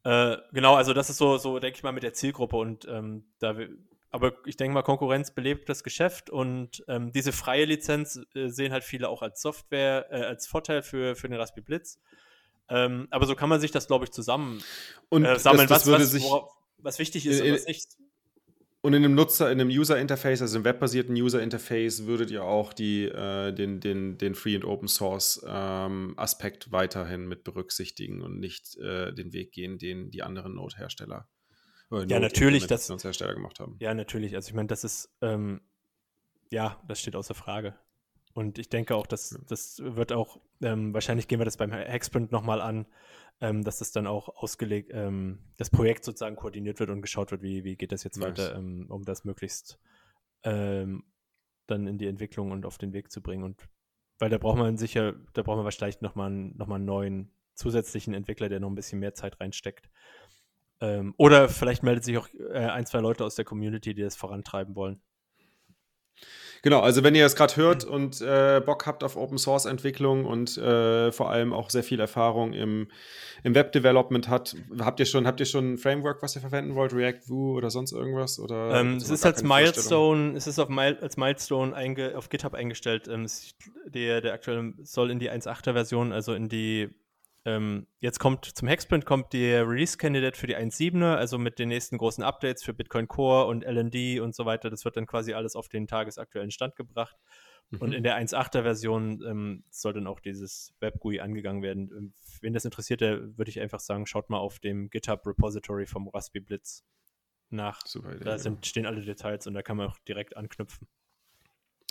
Äh, 0.03 0.37
genau, 0.51 0.75
also 0.75 0.93
das 0.93 1.09
ist 1.09 1.17
so, 1.17 1.37
so 1.37 1.59
denke 1.59 1.77
ich 1.77 1.83
mal, 1.83 1.91
mit 1.91 2.03
der 2.03 2.13
Zielgruppe 2.13 2.55
und 2.57 2.87
ähm, 2.87 3.25
da 3.39 3.55
aber 4.11 4.33
ich 4.45 4.57
denke 4.57 4.73
mal, 4.73 4.83
Konkurrenz 4.83 5.31
belebt 5.31 5.69
das 5.69 5.83
Geschäft 5.83 6.29
und 6.29 6.83
ähm, 6.87 7.11
diese 7.13 7.31
freie 7.31 7.65
Lizenz 7.65 8.19
äh, 8.35 8.49
sehen 8.49 8.73
halt 8.73 8.83
viele 8.83 9.09
auch 9.09 9.21
als 9.21 9.41
Software, 9.41 10.07
äh, 10.11 10.23
als 10.23 10.47
Vorteil 10.47 10.83
für, 10.83 11.15
für 11.15 11.29
den 11.29 11.39
Raspberry 11.39 11.63
Blitz. 11.63 11.97
Ähm, 12.69 13.07
aber 13.09 13.25
so 13.25 13.35
kann 13.35 13.49
man 13.49 13.61
sich 13.61 13.71
das, 13.71 13.87
glaube 13.87 14.05
ich, 14.05 14.11
zusammen 14.11 14.61
und 15.09 15.25
äh, 15.25 15.39
sammeln, 15.39 15.67
das, 15.67 15.83
das 15.83 15.93
was, 15.93 16.13
was, 16.13 16.21
worauf, 16.21 16.51
was, 16.77 16.99
wichtig 16.99 17.25
ist 17.25 17.41
und 17.41 17.53
was 17.53 17.65
nicht. 17.65 17.97
Und 18.81 18.93
in 18.93 19.03
einem 19.05 19.13
Nutzer, 19.13 19.51
in 19.51 19.61
einem 19.61 19.69
User-Interface, 19.69 20.41
also 20.41 20.57
im 20.57 20.65
webbasierten 20.65 21.15
User-Interface, 21.15 22.07
würdet 22.07 22.31
ihr 22.31 22.43
auch 22.43 22.73
die, 22.73 23.05
äh, 23.05 23.53
den, 23.53 23.79
den, 23.79 24.17
den 24.17 24.35
Free- 24.35 24.55
und 24.55 24.65
Open-Source-Aspekt 24.65 26.65
ähm, 26.65 26.71
weiterhin 26.71 27.27
mit 27.27 27.43
berücksichtigen 27.43 28.21
und 28.21 28.39
nicht 28.39 28.75
äh, 28.77 29.13
den 29.13 29.33
Weg 29.33 29.51
gehen, 29.51 29.77
den 29.77 30.09
die 30.09 30.23
anderen 30.23 30.55
Node-Hersteller 30.55 31.27
ja, 31.91 32.19
natürlich, 32.19 32.67
das 32.67 32.89
Hersteller 32.89 33.33
gemacht 33.33 33.59
haben. 33.59 33.75
Ja, 33.79 33.93
natürlich. 33.93 34.35
Also 34.35 34.49
ich 34.49 34.53
meine, 34.53 34.67
das 34.67 34.83
ist, 34.83 35.09
ähm, 35.21 35.61
ja, 36.49 36.81
das 36.87 36.99
steht 36.99 37.15
außer 37.15 37.33
Frage. 37.33 37.75
Und 38.33 38.57
ich 38.57 38.69
denke 38.69 38.95
auch, 38.95 39.07
dass 39.07 39.37
das 39.47 39.81
wird 39.83 40.13
auch, 40.13 40.39
ähm, 40.61 40.93
wahrscheinlich 40.93 41.27
gehen 41.27 41.39
wir 41.39 41.45
das 41.45 41.57
beim 41.57 41.71
Hacksprint 41.71 42.31
nochmal 42.31 42.61
an, 42.61 42.85
ähm, 43.41 43.63
dass 43.63 43.79
das 43.79 43.91
dann 43.91 44.07
auch 44.07 44.29
ausgelegt, 44.29 44.91
ähm, 44.93 45.39
das 45.57 45.69
Projekt 45.69 46.05
sozusagen 46.05 46.35
koordiniert 46.35 46.79
wird 46.79 46.89
und 46.89 47.01
geschaut 47.01 47.31
wird, 47.31 47.41
wie, 47.41 47.63
wie 47.63 47.75
geht 47.75 47.91
das 47.91 48.03
jetzt 48.03 48.17
nice. 48.17 48.29
weiter, 48.29 48.55
ähm, 48.55 48.85
um 48.89 49.03
das 49.03 49.25
möglichst 49.25 49.79
ähm, 50.43 51.03
dann 51.67 51.87
in 51.87 51.97
die 51.97 52.07
Entwicklung 52.07 52.51
und 52.51 52.65
auf 52.65 52.77
den 52.77 52.93
Weg 52.93 53.11
zu 53.11 53.21
bringen. 53.21 53.43
Und 53.43 53.67
weil 54.19 54.29
da 54.29 54.37
braucht 54.37 54.57
man 54.57 54.77
sicher, 54.77 55.13
da 55.33 55.41
brauchen 55.41 55.59
wir 55.59 55.65
wahrscheinlich 55.65 56.01
nochmal 56.01 56.29
noch 56.29 56.67
mal 56.67 56.75
einen 56.75 56.85
neuen 56.85 57.31
zusätzlichen 57.55 58.13
Entwickler, 58.13 58.49
der 58.49 58.59
noch 58.59 58.69
ein 58.69 58.75
bisschen 58.75 58.99
mehr 58.99 59.13
Zeit 59.13 59.39
reinsteckt. 59.39 59.89
Ähm, 60.81 61.13
oder 61.17 61.47
vielleicht 61.47 61.83
meldet 61.83 62.03
sich 62.03 62.17
auch 62.17 62.27
äh, 62.51 62.57
ein, 62.57 62.85
zwei 62.85 62.99
Leute 62.99 63.23
aus 63.23 63.35
der 63.35 63.45
Community, 63.45 63.93
die 63.93 64.01
das 64.01 64.15
vorantreiben 64.15 64.75
wollen. 64.75 65.01
Genau, 66.63 66.79
also 66.79 67.03
wenn 67.03 67.15
ihr 67.15 67.25
es 67.25 67.35
gerade 67.35 67.55
hört 67.55 67.83
und 67.83 68.21
äh, 68.21 68.61
Bock 68.63 68.85
habt 68.85 69.03
auf 69.03 69.15
Open 69.15 69.39
Source 69.39 69.65
Entwicklung 69.65 70.25
und 70.25 70.57
äh, 70.57 71.11
vor 71.11 71.31
allem 71.31 71.53
auch 71.53 71.71
sehr 71.71 71.83
viel 71.83 71.99
Erfahrung 71.99 72.53
im, 72.53 72.87
im 73.43 73.55
Web 73.55 73.71
Development 73.71 74.27
hat, 74.27 74.55
habt 74.79 74.99
ihr 74.99 75.07
schon, 75.07 75.25
habt 75.25 75.39
ihr 75.39 75.47
schon 75.47 75.73
ein 75.73 75.77
Framework, 75.79 76.21
was 76.21 76.35
ihr 76.35 76.41
verwenden 76.41 76.75
wollt, 76.75 76.93
React, 76.93 77.21
Vue 77.29 77.55
oder 77.55 77.71
sonst 77.71 77.93
irgendwas? 77.93 78.39
Oder 78.39 78.79
ähm, 78.79 78.97
es 78.97 79.09
ist 79.09 79.25
als 79.25 79.41
Milestone, 79.41 80.37
es 80.37 80.45
ist 80.45 80.59
auf 80.59 80.69
Mil 80.69 80.99
als 81.01 81.17
Milestone 81.17 82.15
auf 82.15 82.29
GitHub 82.29 82.53
eingestellt. 82.53 83.07
Ähm, 83.07 83.25
der, 83.87 84.21
der 84.21 84.33
aktuelle 84.33 84.73
soll 84.83 85.09
in 85.09 85.17
die 85.17 85.31
1.8er 85.31 85.73
Version, 85.73 86.11
also 86.13 86.35
in 86.35 86.47
die 86.47 86.89
ähm, 87.43 87.87
jetzt 87.99 88.19
kommt 88.19 88.45
zum 88.45 88.67
Hexprint 88.67 89.05
kommt 89.05 89.33
der 89.33 89.67
Release-Candidate 89.67 90.37
für 90.37 90.47
die 90.47 90.55
1.7er, 90.55 91.15
also 91.15 91.39
mit 91.39 91.57
den 91.57 91.69
nächsten 91.69 91.97
großen 91.97 92.23
Updates 92.23 92.63
für 92.63 92.73
Bitcoin 92.73 93.07
Core 93.07 93.47
und 93.47 93.63
LND 93.63 94.19
und 94.19 94.35
so 94.35 94.45
weiter. 94.45 94.69
Das 94.69 94.85
wird 94.85 94.95
dann 94.95 95.07
quasi 95.07 95.33
alles 95.33 95.55
auf 95.55 95.67
den 95.67 95.87
tagesaktuellen 95.87 96.51
Stand 96.51 96.75
gebracht. 96.75 97.17
Mhm. 97.71 97.77
Und 97.79 97.93
in 97.93 98.03
der 98.03 98.17
1.8er 98.17 98.61
Version 98.61 99.23
ähm, 99.25 99.63
soll 99.71 99.93
dann 99.93 100.05
auch 100.05 100.19
dieses 100.19 100.75
Web-GUI 100.81 101.19
angegangen 101.21 101.63
werden. 101.63 101.91
Ähm, 101.95 102.13
wen 102.41 102.53
das 102.53 102.65
interessiert, 102.65 103.01
würde 103.01 103.49
ich 103.49 103.59
einfach 103.59 103.79
sagen, 103.79 104.05
schaut 104.05 104.29
mal 104.29 104.37
auf 104.37 104.59
dem 104.59 104.89
GitHub-Repository 104.91 105.87
vom 105.87 106.09
Raspberry 106.09 106.43
Blitz 106.43 106.83
nach. 107.49 107.81
Super 107.85 108.15
da 108.15 108.37
sind, 108.37 108.65
stehen 108.67 108.85
alle 108.85 109.01
Details 109.01 109.47
und 109.47 109.55
da 109.55 109.63
kann 109.63 109.77
man 109.77 109.87
auch 109.87 109.97
direkt 110.07 110.37
anknüpfen. 110.37 110.87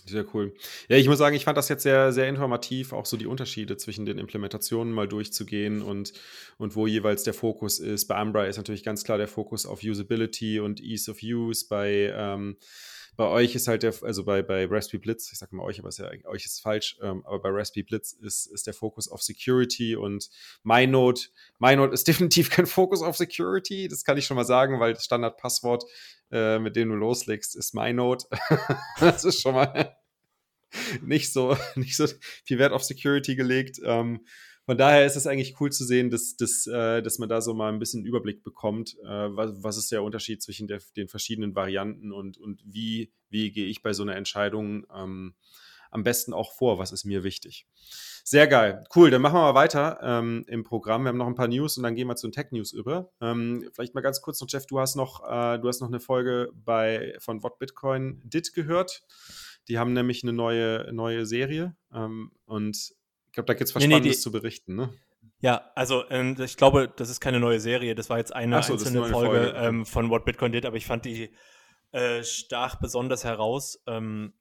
Sehr 0.06 0.24
cool. 0.34 0.54
Ja, 0.88 0.96
ich 0.96 1.08
muss 1.08 1.18
sagen, 1.18 1.36
ich 1.36 1.44
fand 1.44 1.58
das 1.58 1.68
jetzt 1.68 1.82
sehr, 1.82 2.12
sehr 2.12 2.28
informativ, 2.28 2.92
auch 2.92 3.06
so 3.06 3.16
die 3.16 3.26
Unterschiede 3.26 3.76
zwischen 3.76 4.06
den 4.06 4.18
Implementationen 4.18 4.92
mal 4.92 5.08
durchzugehen 5.08 5.82
und, 5.82 6.12
und 6.58 6.76
wo 6.76 6.86
jeweils 6.86 7.22
der 7.22 7.34
Fokus 7.34 7.78
ist. 7.78 8.06
Bei 8.06 8.20
Umbra 8.20 8.46
ist 8.46 8.56
natürlich 8.56 8.82
ganz 8.82 9.04
klar 9.04 9.18
der 9.18 9.28
Fokus 9.28 9.66
auf 9.66 9.82
Usability 9.82 10.60
und 10.60 10.80
Ease 10.80 11.10
of 11.10 11.18
Use. 11.22 11.66
Bei, 11.68 12.12
ähm, 12.14 12.56
bei 13.16 13.26
euch 13.26 13.54
ist 13.54 13.68
halt 13.68 13.82
der, 13.82 13.94
also 14.02 14.24
bei, 14.24 14.42
bei 14.42 14.66
Raspberry 14.66 14.98
Blitz, 14.98 15.30
ich 15.30 15.38
sage 15.38 15.54
mal 15.54 15.64
euch, 15.64 15.78
aber 15.78 15.90
ja, 15.90 16.08
euch 16.28 16.46
ist 16.46 16.62
falsch, 16.62 16.96
ähm, 17.02 17.22
aber 17.26 17.40
bei 17.40 17.50
Raspberry 17.50 17.82
Blitz 17.82 18.12
ist, 18.12 18.46
ist 18.46 18.66
der 18.66 18.72
Fokus 18.72 19.08
auf 19.08 19.22
Security 19.22 19.94
und 19.94 20.30
MyNode, 20.62 21.20
MyNode 21.58 21.92
ist 21.92 22.08
definitiv 22.08 22.48
kein 22.48 22.66
Fokus 22.66 23.02
auf 23.02 23.16
Security, 23.18 23.88
das 23.88 24.04
kann 24.04 24.16
ich 24.16 24.24
schon 24.24 24.36
mal 24.36 24.44
sagen, 24.44 24.80
weil 24.80 24.94
das 24.94 25.04
Standardpasswort 25.04 25.84
äh, 26.30 26.58
mit 26.58 26.76
dem 26.76 26.90
du 26.90 26.94
loslegst, 26.94 27.56
ist 27.56 27.74
MyNote. 27.74 28.26
das 29.00 29.24
ist 29.24 29.40
schon 29.40 29.54
mal 29.54 29.96
nicht 31.02 31.32
so, 31.32 31.56
nicht 31.74 31.96
so 31.96 32.06
viel 32.44 32.58
Wert 32.58 32.72
auf 32.72 32.84
Security 32.84 33.36
gelegt. 33.36 33.80
Ähm, 33.84 34.24
von 34.66 34.78
daher 34.78 35.04
ist 35.04 35.16
es 35.16 35.26
eigentlich 35.26 35.60
cool 35.60 35.72
zu 35.72 35.84
sehen, 35.84 36.10
dass, 36.10 36.36
dass, 36.36 36.66
äh, 36.66 37.02
dass 37.02 37.18
man 37.18 37.28
da 37.28 37.40
so 37.40 37.54
mal 37.54 37.72
ein 37.72 37.78
bisschen 37.78 38.04
Überblick 38.04 38.44
bekommt, 38.44 38.96
äh, 39.02 39.06
was, 39.08 39.62
was 39.62 39.76
ist 39.78 39.90
der 39.90 40.02
Unterschied 40.02 40.42
zwischen 40.42 40.68
der, 40.68 40.80
den 40.96 41.08
verschiedenen 41.08 41.54
Varianten 41.54 42.12
und, 42.12 42.38
und 42.38 42.62
wie, 42.64 43.12
wie 43.30 43.50
gehe 43.50 43.66
ich 43.66 43.82
bei 43.82 43.92
so 43.92 44.02
einer 44.02 44.16
Entscheidung 44.16 44.86
ähm, 44.94 45.34
am 45.90 46.02
besten 46.02 46.32
auch 46.32 46.52
vor, 46.52 46.78
was 46.78 46.92
ist 46.92 47.04
mir 47.04 47.24
wichtig. 47.24 47.66
Sehr 48.24 48.46
geil. 48.46 48.84
Cool, 48.94 49.10
dann 49.10 49.22
machen 49.22 49.34
wir 49.34 49.40
mal 49.40 49.54
weiter 49.54 49.98
ähm, 50.02 50.44
im 50.46 50.62
Programm. 50.62 51.02
Wir 51.02 51.08
haben 51.08 51.18
noch 51.18 51.26
ein 51.26 51.34
paar 51.34 51.48
News 51.48 51.76
und 51.76 51.82
dann 51.82 51.94
gehen 51.94 52.06
wir 52.06 52.16
zu 52.16 52.28
den 52.28 52.32
Tech-News 52.32 52.72
über. 52.72 53.10
Ähm, 53.20 53.68
vielleicht 53.72 53.94
mal 53.94 54.02
ganz 54.02 54.20
kurz 54.20 54.40
noch, 54.40 54.48
Jeff, 54.48 54.66
du 54.66 54.78
hast 54.78 54.94
noch, 54.94 55.24
äh, 55.24 55.58
du 55.58 55.68
hast 55.68 55.80
noch 55.80 55.88
eine 55.88 56.00
Folge 56.00 56.50
bei, 56.54 57.16
von 57.18 57.42
What 57.42 57.58
Bitcoin 57.58 58.20
Did 58.24 58.52
gehört. 58.54 59.02
Die 59.68 59.78
haben 59.78 59.92
nämlich 59.92 60.22
eine 60.22 60.32
neue, 60.32 60.92
neue 60.92 61.26
Serie 61.26 61.76
ähm, 61.92 62.32
und 62.44 62.76
ich 62.76 63.34
glaube, 63.34 63.46
da 63.46 63.54
gibt 63.54 63.68
es 63.68 63.74
was 63.76 63.82
nee, 63.82 63.90
Spannendes 63.90 64.16
nee, 64.16 64.22
zu 64.22 64.32
berichten, 64.32 64.74
ne? 64.74 64.92
Ja, 65.40 65.70
also 65.74 66.04
ähm, 66.10 66.36
ich 66.38 66.56
glaube, 66.56 66.92
das 66.94 67.08
ist 67.08 67.20
keine 67.20 67.40
neue 67.40 67.60
Serie. 67.60 67.94
Das 67.94 68.10
war 68.10 68.18
jetzt 68.18 68.34
eine 68.34 68.62
so, 68.62 68.72
einzelne 68.72 69.04
eine 69.04 69.12
Folge, 69.12 69.44
Folge. 69.44 69.58
Ähm, 69.58 69.86
von 69.86 70.10
What 70.10 70.24
Bitcoin 70.24 70.52
Did, 70.52 70.66
aber 70.66 70.76
ich 70.76 70.86
fand 70.86 71.04
die 71.04 71.30
äh, 71.92 72.22
stach 72.22 72.76
besonders 72.80 73.24
heraus. 73.24 73.80
Ähm, 73.86 74.34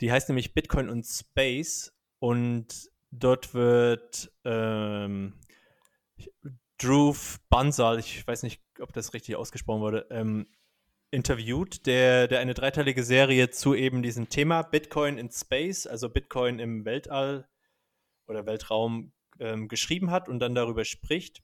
die 0.00 0.10
heißt 0.10 0.28
nämlich 0.28 0.54
Bitcoin 0.54 0.88
und 0.88 1.04
Space 1.04 1.92
und 2.18 2.90
dort 3.10 3.54
wird 3.54 4.32
ähm, 4.44 5.34
Drew 6.78 7.14
Bansal, 7.48 7.98
ich 7.98 8.26
weiß 8.26 8.42
nicht, 8.42 8.62
ob 8.78 8.92
das 8.92 9.12
richtig 9.12 9.36
ausgesprochen 9.36 9.82
wurde, 9.82 10.06
ähm, 10.10 10.46
interviewt, 11.10 11.86
der, 11.86 12.28
der 12.28 12.40
eine 12.40 12.54
dreiteilige 12.54 13.02
Serie 13.02 13.50
zu 13.50 13.74
eben 13.74 14.02
diesem 14.02 14.28
Thema 14.28 14.62
Bitcoin 14.62 15.18
in 15.18 15.30
Space, 15.30 15.86
also 15.86 16.08
Bitcoin 16.08 16.58
im 16.58 16.84
Weltall 16.84 17.48
oder 18.26 18.46
Weltraum 18.46 19.12
ähm, 19.40 19.68
geschrieben 19.68 20.10
hat 20.10 20.28
und 20.28 20.38
dann 20.38 20.54
darüber 20.54 20.84
spricht. 20.84 21.42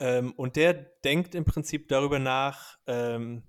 Ähm, 0.00 0.32
und 0.32 0.56
der 0.56 0.74
denkt 0.74 1.34
im 1.34 1.44
Prinzip 1.44 1.88
darüber 1.88 2.18
nach, 2.18 2.78
ähm, 2.86 3.42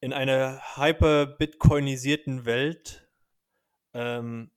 in 0.00 0.12
einer 0.12 0.60
hyper-bitcoinisierten 0.76 2.44
Welt 2.44 3.07
ähm, 3.94 4.50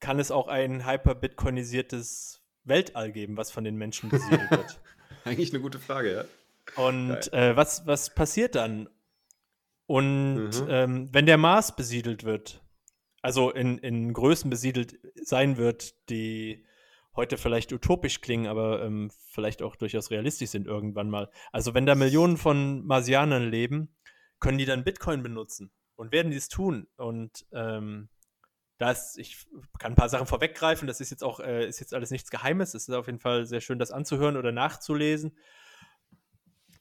kann 0.00 0.18
es 0.18 0.30
auch 0.30 0.48
ein 0.48 0.86
hyper-bitcoinisiertes 0.86 2.42
Weltall 2.64 3.12
geben, 3.12 3.36
was 3.36 3.50
von 3.50 3.64
den 3.64 3.76
Menschen 3.76 4.10
besiedelt 4.10 4.50
wird. 4.50 4.80
Eigentlich 5.24 5.52
eine 5.52 5.60
gute 5.60 5.78
Frage, 5.78 6.12
ja. 6.12 6.24
Und 6.76 7.32
äh, 7.32 7.56
was, 7.56 7.86
was 7.86 8.14
passiert 8.14 8.54
dann? 8.54 8.88
Und 9.86 10.50
mhm. 10.50 10.66
ähm, 10.68 11.08
wenn 11.12 11.26
der 11.26 11.36
Mars 11.36 11.74
besiedelt 11.74 12.24
wird, 12.24 12.62
also 13.22 13.50
in, 13.50 13.78
in 13.78 14.12
Größen 14.12 14.48
besiedelt 14.48 14.98
sein 15.22 15.56
wird, 15.56 16.08
die 16.10 16.64
heute 17.16 17.36
vielleicht 17.36 17.72
utopisch 17.72 18.20
klingen, 18.20 18.46
aber 18.46 18.82
ähm, 18.82 19.10
vielleicht 19.30 19.62
auch 19.62 19.76
durchaus 19.76 20.10
realistisch 20.10 20.50
sind 20.50 20.66
irgendwann 20.66 21.10
mal. 21.10 21.30
Also 21.52 21.74
wenn 21.74 21.86
da 21.86 21.94
Millionen 21.94 22.36
von 22.36 22.86
Marsianern 22.86 23.50
leben, 23.50 23.94
können 24.38 24.58
die 24.58 24.64
dann 24.64 24.84
Bitcoin 24.84 25.22
benutzen 25.22 25.70
und 25.96 26.12
werden 26.12 26.30
die 26.30 26.38
es 26.38 26.48
tun. 26.48 26.86
Und 26.96 27.46
ähm, 27.52 28.08
da 28.80 28.92
ist, 28.92 29.18
ich 29.18 29.46
kann 29.78 29.92
ein 29.92 29.96
paar 29.96 30.08
Sachen 30.08 30.26
vorweggreifen, 30.26 30.88
das 30.88 31.02
ist 31.02 31.10
jetzt 31.10 31.22
auch, 31.22 31.38
äh, 31.38 31.68
ist 31.68 31.80
jetzt 31.80 31.92
alles 31.92 32.10
nichts 32.10 32.30
Geheimes. 32.30 32.72
Es 32.72 32.88
ist 32.88 32.94
auf 32.94 33.06
jeden 33.06 33.18
Fall 33.18 33.44
sehr 33.44 33.60
schön, 33.60 33.78
das 33.78 33.90
anzuhören 33.90 34.38
oder 34.38 34.52
nachzulesen. 34.52 35.36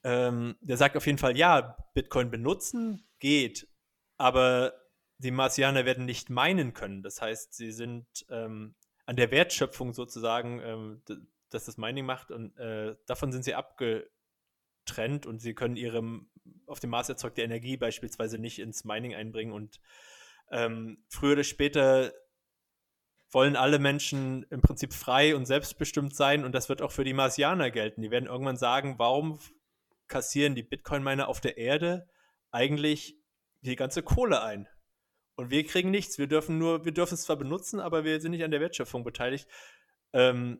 Ähm, 0.06 0.56
der 0.62 0.78
sagt 0.78 0.96
auf 0.96 1.06
jeden 1.06 1.18
Fall, 1.18 1.36
ja, 1.36 1.76
Bitcoin 1.94 2.32
benutzen 2.32 3.06
geht, 3.20 3.68
aber 4.16 4.76
die 5.18 5.32
Marsianer 5.32 5.84
werden 5.84 6.06
nicht 6.06 6.30
meinen 6.30 6.74
können. 6.74 7.04
Das 7.04 7.22
heißt, 7.22 7.54
sie 7.54 7.74
sind 7.74 8.08
ähm, 8.30 8.76
an 9.06 9.18
der 9.18 9.30
Wertschöpfung 9.32 9.92
sozusagen, 9.92 10.62
ähm, 10.64 11.02
dass 11.50 11.66
das 11.66 11.76
Mining 11.76 12.06
macht 12.06 12.32
und 12.32 12.58
äh, 12.58 12.96
davon 13.08 13.34
sind 13.34 13.44
sie 13.44 13.56
abgetrennt 13.56 15.26
und 15.26 15.40
sie 15.40 15.54
können 15.54 15.76
ihre 15.76 16.02
auf 16.66 16.80
dem 16.80 16.92
Mars 16.92 17.10
erzeugte 17.10 17.42
Energie 17.42 17.76
beispielsweise 17.76 18.40
nicht 18.40 18.60
ins 18.60 18.86
Mining 18.86 19.16
einbringen 19.16 19.52
und 19.52 19.82
ähm, 20.52 21.04
früher 21.10 21.34
oder 21.34 21.44
später 21.44 22.14
wollen 23.32 23.56
alle 23.56 23.80
Menschen 23.80 24.44
im 24.50 24.62
Prinzip 24.62 24.94
frei 24.94 25.36
und 25.36 25.46
selbstbestimmt 25.46 26.16
sein 26.16 26.44
und 26.44 26.54
das 26.54 26.70
wird 26.70 26.82
auch 26.82 26.92
für 26.92 27.04
die 27.04 27.14
Marsianer 27.14 27.70
gelten. 27.70 28.02
Die 28.02 28.12
werden 28.12 28.28
irgendwann 28.28 28.58
sagen, 28.58 28.96
warum 28.98 29.40
kassieren 30.08 30.56
die 30.56 30.64
Bitcoin-Miner 30.64 31.28
auf 31.28 31.40
der 31.40 31.58
Erde 31.58 32.08
eigentlich 32.52 33.16
die 33.62 33.76
ganze 33.76 34.02
Kohle 34.02 34.42
ein? 34.42 34.68
Und 35.36 35.52
wir 35.52 35.66
kriegen 35.66 35.92
nichts. 35.92 36.18
Wir 36.18 36.28
dürfen 36.28 36.58
nur, 36.58 36.84
wir 36.86 36.92
dürfen 36.92 37.14
es 37.14 37.22
zwar 37.22 37.38
benutzen, 37.38 37.80
aber 37.80 38.04
wir 38.04 38.20
sind 38.20 38.32
nicht 38.32 38.44
an 38.44 38.52
der 38.52 38.60
Wertschöpfung 38.60 39.04
beteiligt. 39.04 39.48
Ähm, 40.12 40.60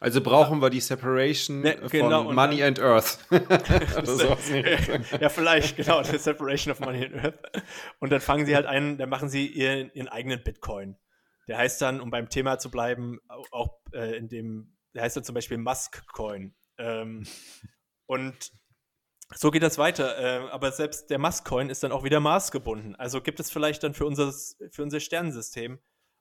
also 0.00 0.20
brauchen 0.20 0.60
wir 0.60 0.70
die 0.70 0.80
Separation 0.80 1.60
ne, 1.60 1.76
genau, 1.90 2.24
von 2.24 2.34
Money 2.34 2.62
and 2.62 2.80
Earth. 2.80 3.18
ja, 5.20 5.28
vielleicht, 5.28 5.76
genau, 5.76 6.02
die 6.02 6.18
Separation 6.18 6.72
of 6.72 6.80
Money 6.80 7.06
and 7.06 7.24
Earth. 7.24 7.38
Und 8.00 8.10
dann 8.10 8.20
fangen 8.20 8.46
sie 8.46 8.54
halt 8.54 8.66
ein, 8.66 8.98
dann 8.98 9.08
machen 9.08 9.28
sie 9.28 9.46
ihren, 9.46 9.90
ihren 9.94 10.08
eigenen 10.08 10.42
Bitcoin. 10.42 10.96
Der 11.48 11.58
heißt 11.58 11.80
dann, 11.82 12.00
um 12.00 12.10
beim 12.10 12.28
Thema 12.28 12.58
zu 12.58 12.70
bleiben, 12.70 13.20
auch 13.50 13.80
äh, 13.92 14.16
in 14.16 14.28
dem, 14.28 14.76
der 14.94 15.02
heißt 15.02 15.16
dann 15.16 15.24
zum 15.24 15.34
Beispiel 15.34 15.58
Musk 15.58 16.06
Coin. 16.12 16.54
Ähm, 16.78 17.26
und 18.06 18.52
so 19.34 19.50
geht 19.50 19.62
das 19.62 19.78
weiter. 19.78 20.18
Äh, 20.18 20.50
aber 20.50 20.72
selbst 20.72 21.10
der 21.10 21.18
Musk-Coin 21.18 21.70
ist 21.70 21.82
dann 21.82 21.92
auch 21.92 22.04
wieder 22.04 22.20
maßgebunden. 22.20 22.94
Also 22.96 23.20
gibt 23.20 23.40
es 23.40 23.50
vielleicht 23.50 23.82
dann 23.82 23.94
für 23.94 24.06
unser, 24.06 24.32
für 24.70 24.82
unser 24.82 25.00
Sternensystem 25.00 25.78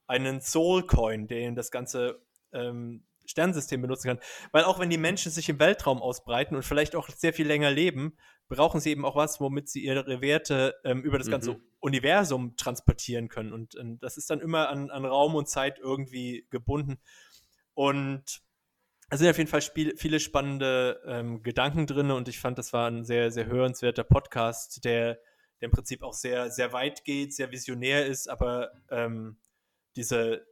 einen 0.08 0.42
Soul-Coin, 0.42 1.28
den 1.28 1.56
das 1.56 1.72
ganze 1.72 2.22
ähm, 2.52 3.06
Sternensystem 3.26 3.82
benutzen 3.82 4.08
kann. 4.08 4.20
Weil 4.52 4.64
auch 4.64 4.80
wenn 4.80 4.90
die 4.90 4.98
Menschen 4.98 5.32
sich 5.32 5.50
im 5.50 5.60
Weltraum 5.60 6.02
ausbreiten 6.02 6.56
und 6.56 6.64
vielleicht 6.64 6.96
auch 6.96 7.10
sehr 7.10 7.34
viel 7.34 7.48
länger 7.48 7.72
leben, 7.72 8.18
brauchen 8.50 8.80
sie 8.80 8.92
eben 8.92 9.06
auch 9.06 9.16
was, 9.16 9.40
womit 9.40 9.70
sie 9.70 9.84
ihre 9.84 10.22
Werte 10.22 10.76
ähm, 10.84 11.02
über 11.02 11.18
das 11.18 11.30
ganze 11.30 11.54
mhm. 11.54 11.64
Universum 11.80 12.56
transportieren 12.56 13.30
können. 13.30 13.54
Und, 13.54 13.76
und, 13.76 14.00
das 14.00 14.18
ist 14.18 14.30
dann 14.30 14.40
immer 14.40 14.70
an, 14.70 14.90
an 14.90 15.06
Raum 15.06 15.36
und 15.36 15.48
Zeit 15.48 15.80
irgendwie 15.80 16.48
gebunden. 16.50 17.00
Und 17.74 18.42
es 19.10 19.20
sind 19.20 19.30
auf 19.30 19.38
jeden 19.38 19.50
Fall 19.50 19.62
Spiel, 19.62 19.96
viele 19.98 20.20
spannende 20.20 21.02
ähm, 21.06 21.44
Gedanken 21.44 21.88
drin 21.88 22.12
und 22.12 22.28
ich 22.28 22.40
fand, 22.40 22.58
das 22.58 22.74
war 22.74 22.90
ein 22.90 23.04
sehr, 23.04 23.32
sehr 23.32 23.46
hörenswerter 23.46 24.04
Podcast, 24.04 24.84
der, 24.86 25.20
der 25.62 25.68
im 25.68 25.72
Prinzip 25.72 26.04
auch 26.04 26.14
sehr, 26.14 26.50
sehr 26.50 26.74
weit 26.74 27.04
geht, 27.04 27.34
sehr 27.34 27.52
visionär 27.52 28.06
ist, 28.06 28.28
aber 28.28 28.72
ähm, 28.90 29.38
diese, 29.96 30.46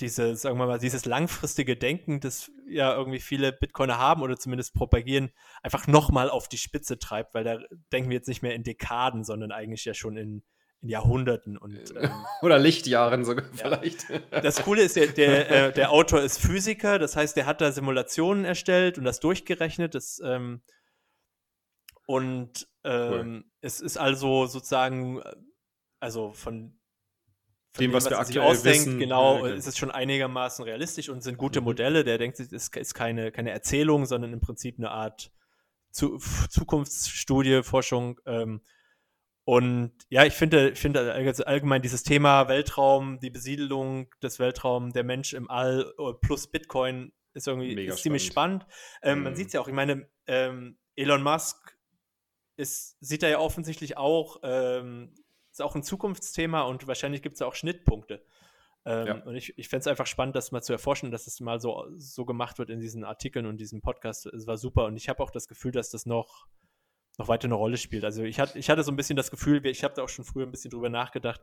diese, 0.00 0.36
sagen 0.36 0.58
wir 0.58 0.66
mal, 0.66 0.78
dieses 0.78 1.04
langfristige 1.04 1.76
Denken, 1.76 2.20
das 2.20 2.50
ja 2.68 2.94
irgendwie 2.94 3.20
viele 3.20 3.52
Bitcoiner 3.52 3.98
haben 3.98 4.22
oder 4.22 4.36
zumindest 4.36 4.74
propagieren, 4.74 5.30
einfach 5.62 5.86
nochmal 5.86 6.30
auf 6.30 6.48
die 6.48 6.58
Spitze 6.58 6.98
treibt, 6.98 7.34
weil 7.34 7.44
da 7.44 7.58
denken 7.92 8.10
wir 8.10 8.16
jetzt 8.16 8.28
nicht 8.28 8.42
mehr 8.42 8.54
in 8.54 8.62
Dekaden, 8.62 9.24
sondern 9.24 9.50
eigentlich 9.50 9.84
ja 9.84 9.94
schon 9.94 10.16
in, 10.16 10.42
in 10.80 10.88
Jahrhunderten 10.88 11.58
und 11.58 11.94
ähm, 11.96 12.10
oder 12.42 12.58
Lichtjahren 12.58 13.24
sogar 13.24 13.44
ja. 13.46 13.50
vielleicht. 13.54 14.06
Das 14.30 14.62
Coole 14.62 14.82
ist, 14.82 14.96
der, 14.96 15.08
der, 15.08 15.50
äh, 15.50 15.72
der, 15.72 15.90
Autor 15.90 16.22
ist 16.22 16.40
Physiker, 16.40 16.98
das 16.98 17.16
heißt, 17.16 17.36
der 17.36 17.46
hat 17.46 17.60
da 17.60 17.72
Simulationen 17.72 18.44
erstellt 18.44 18.98
und 18.98 19.04
das 19.04 19.20
durchgerechnet. 19.20 19.94
Das, 19.94 20.20
ähm, 20.24 20.62
und 22.06 22.68
ähm, 22.84 23.12
cool. 23.12 23.44
es 23.60 23.80
ist 23.80 23.98
also 23.98 24.46
sozusagen, 24.46 25.20
äh, 25.20 25.34
also 26.00 26.32
von 26.32 26.77
dem, 27.80 27.92
was, 27.92 28.04
was 28.04 28.10
wir 28.10 28.18
aktuell 28.18 28.46
ausdenkt, 28.46 28.86
wissen, 28.86 28.98
genau, 28.98 29.46
ja, 29.46 29.54
ist 29.54 29.66
es 29.66 29.78
schon 29.78 29.90
einigermaßen 29.90 30.64
realistisch 30.64 31.08
und 31.08 31.22
sind 31.22 31.38
gute 31.38 31.60
mhm. 31.60 31.66
Modelle. 31.66 32.04
Der 32.04 32.18
denkt, 32.18 32.40
es 32.40 32.52
ist, 32.52 32.94
keine, 32.94 33.32
keine 33.32 33.50
Erzählung, 33.50 34.06
sondern 34.06 34.32
im 34.32 34.40
Prinzip 34.40 34.78
eine 34.78 34.90
Art 34.90 35.30
Zu 35.90 36.18
Zukunftsstudie, 36.50 37.62
Forschung. 37.62 38.20
Ähm, 38.26 38.60
und 39.44 39.92
ja, 40.10 40.24
ich 40.24 40.34
finde, 40.34 40.70
ich 40.70 40.78
finde 40.78 41.14
allgemein 41.46 41.80
dieses 41.80 42.02
Thema 42.02 42.48
Weltraum, 42.48 43.18
die 43.20 43.30
Besiedelung 43.30 44.14
des 44.22 44.38
Weltraums, 44.38 44.92
der 44.92 45.04
Mensch 45.04 45.32
im 45.32 45.50
All 45.50 45.90
äh, 45.98 46.12
plus 46.20 46.48
Bitcoin 46.48 47.12
ist 47.32 47.48
irgendwie 47.48 47.86
ist 47.86 48.02
ziemlich 48.02 48.26
spannend. 48.26 48.66
Ähm, 49.02 49.18
mhm. 49.18 49.24
Man 49.24 49.36
sieht 49.36 49.46
es 49.46 49.52
ja 49.54 49.60
auch, 49.60 49.68
ich 49.68 49.74
meine, 49.74 50.08
ähm, 50.26 50.76
Elon 50.96 51.22
Musk 51.22 51.78
ist, 52.56 52.96
sieht 53.00 53.22
er 53.22 53.30
ja 53.30 53.38
offensichtlich 53.38 53.96
auch, 53.96 54.40
ähm, 54.42 55.14
ist 55.58 55.64
auch 55.64 55.74
ein 55.74 55.82
Zukunftsthema 55.82 56.62
und 56.62 56.86
wahrscheinlich 56.86 57.22
gibt 57.22 57.36
es 57.36 57.42
auch 57.42 57.54
Schnittpunkte. 57.54 58.24
Ähm, 58.84 59.06
ja. 59.06 59.14
Und 59.24 59.34
ich, 59.34 59.58
ich 59.58 59.68
fände 59.68 59.80
es 59.80 59.86
einfach 59.86 60.06
spannend, 60.06 60.36
das 60.36 60.52
mal 60.52 60.62
zu 60.62 60.72
erforschen, 60.72 61.10
dass 61.10 61.26
es 61.26 61.40
mal 61.40 61.60
so, 61.60 61.86
so 61.96 62.24
gemacht 62.24 62.58
wird 62.58 62.70
in 62.70 62.80
diesen 62.80 63.04
Artikeln 63.04 63.46
und 63.46 63.58
diesem 63.58 63.80
Podcast. 63.80 64.26
Es 64.26 64.46
war 64.46 64.56
super 64.56 64.86
und 64.86 64.96
ich 64.96 65.08
habe 65.08 65.22
auch 65.22 65.30
das 65.30 65.48
Gefühl, 65.48 65.72
dass 65.72 65.90
das 65.90 66.06
noch 66.06 66.46
noch 67.18 67.26
weiter 67.28 67.46
eine 67.46 67.56
Rolle 67.56 67.76
spielt. 67.76 68.04
Also 68.04 68.22
ich 68.22 68.38
hatte, 68.38 68.58
ich 68.58 68.70
hatte 68.70 68.84
so 68.84 68.92
ein 68.92 68.96
bisschen 68.96 69.16
das 69.16 69.32
Gefühl, 69.32 69.66
ich 69.66 69.82
habe 69.82 69.92
da 69.94 70.02
auch 70.04 70.08
schon 70.08 70.24
früher 70.24 70.46
ein 70.46 70.52
bisschen 70.52 70.70
drüber 70.70 70.88
nachgedacht, 70.88 71.40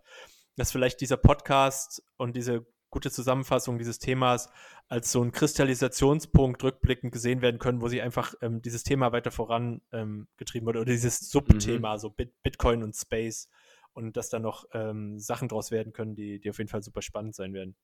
dass 0.56 0.72
vielleicht 0.72 1.02
dieser 1.02 1.18
Podcast 1.18 2.02
und 2.16 2.36
diese 2.38 2.66
gute 2.90 3.12
Zusammenfassung 3.12 3.78
dieses 3.78 4.00
Themas 4.00 4.50
als 4.88 5.12
so 5.12 5.22
ein 5.22 5.34
Kristallisationspunkt 5.34 6.64
rückblickend 6.64 7.12
gesehen 7.12 7.42
werden 7.42 7.60
können, 7.60 7.82
wo 7.82 7.90
sie 7.90 8.02
einfach 8.02 8.36
ähm, 8.42 8.62
dieses 8.62 8.84
Thema 8.84 9.12
weiter 9.12 9.32
vorangetrieben 9.32 10.28
ähm, 10.32 10.66
wurde 10.66 10.80
oder 10.80 10.92
dieses 10.92 11.30
Subthema, 11.30 11.94
mhm. 11.94 12.00
so 12.00 12.10
Bit 12.10 12.42
Bitcoin 12.42 12.82
und 12.82 12.96
Space 12.96 13.50
und 13.96 14.18
dass 14.18 14.30
da 14.30 14.40
noch 14.40 14.66
ähm, 14.74 15.18
Sachen 15.20 15.48
draus 15.48 15.72
werden 15.72 15.94
können, 15.94 16.16
die, 16.16 16.40
die 16.40 16.50
auf 16.50 16.58
jeden 16.58 16.70
Fall 16.70 16.84
super 16.84 17.02
spannend 17.02 17.34
sein 17.34 17.54
werden. 17.54 17.76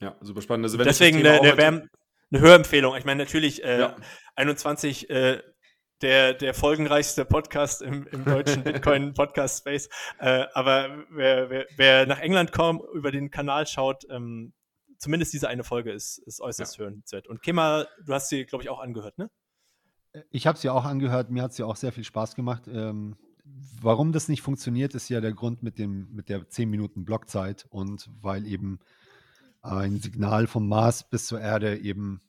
Ja, 0.00 0.16
super 0.20 0.42
spannend. 0.42 0.64
Also 0.64 0.78
Deswegen 0.78 1.18
eine, 1.18 1.40
eine, 1.40 1.58
eine 1.58 1.90
Hörempfehlung. 2.40 2.96
Ich 2.96 3.04
meine, 3.04 3.22
natürlich 3.22 3.62
äh, 3.62 3.80
ja. 3.80 3.96
21 4.36 5.10
äh, 5.10 5.42
der, 6.00 6.34
der 6.34 6.54
folgenreichste 6.54 7.24
Podcast 7.24 7.82
im, 7.82 8.06
im 8.08 8.24
deutschen 8.24 8.62
Bitcoin-Podcast-Space. 8.64 9.88
Äh, 10.18 10.46
aber 10.54 11.04
wer, 11.10 11.50
wer, 11.50 11.66
wer, 11.76 12.06
nach 12.06 12.20
England 12.20 12.52
kommt, 12.52 12.82
über 12.94 13.10
den 13.10 13.30
Kanal 13.30 13.66
schaut, 13.66 14.04
ähm, 14.10 14.54
zumindest 14.98 15.34
diese 15.34 15.48
eine 15.48 15.62
Folge 15.62 15.92
ist, 15.92 16.18
ist 16.18 16.40
äußerst 16.40 16.78
ja. 16.78 16.84
hörenswert. 16.84 17.28
Und 17.28 17.42
Kema, 17.42 17.86
du 18.04 18.14
hast 18.14 18.30
sie, 18.30 18.46
glaube 18.46 18.64
ich, 18.64 18.70
auch 18.70 18.80
angehört, 18.80 19.18
ne? 19.18 19.30
Ich 20.30 20.46
habe 20.46 20.56
sie 20.56 20.70
auch 20.70 20.84
angehört, 20.84 21.30
mir 21.30 21.42
hat 21.42 21.52
sie 21.52 21.64
auch 21.64 21.76
sehr 21.76 21.90
viel 21.92 22.04
Spaß 22.04 22.34
gemacht. 22.36 22.68
Ähm, 22.68 23.16
warum 23.44 24.12
das 24.12 24.28
nicht 24.28 24.42
funktioniert, 24.42 24.94
ist 24.94 25.08
ja 25.08 25.20
der 25.20 25.32
Grund 25.32 25.62
mit, 25.62 25.78
dem, 25.78 26.08
mit 26.12 26.28
der 26.28 26.48
10 26.48 26.68
Minuten 26.70 27.04
Blockzeit 27.04 27.66
und 27.70 28.10
weil 28.20 28.46
eben 28.46 28.80
ein 29.62 30.00
Signal 30.00 30.46
vom 30.46 30.68
Mars 30.68 31.08
bis 31.08 31.26
zur 31.26 31.40
Erde 31.40 31.78
eben 31.78 32.20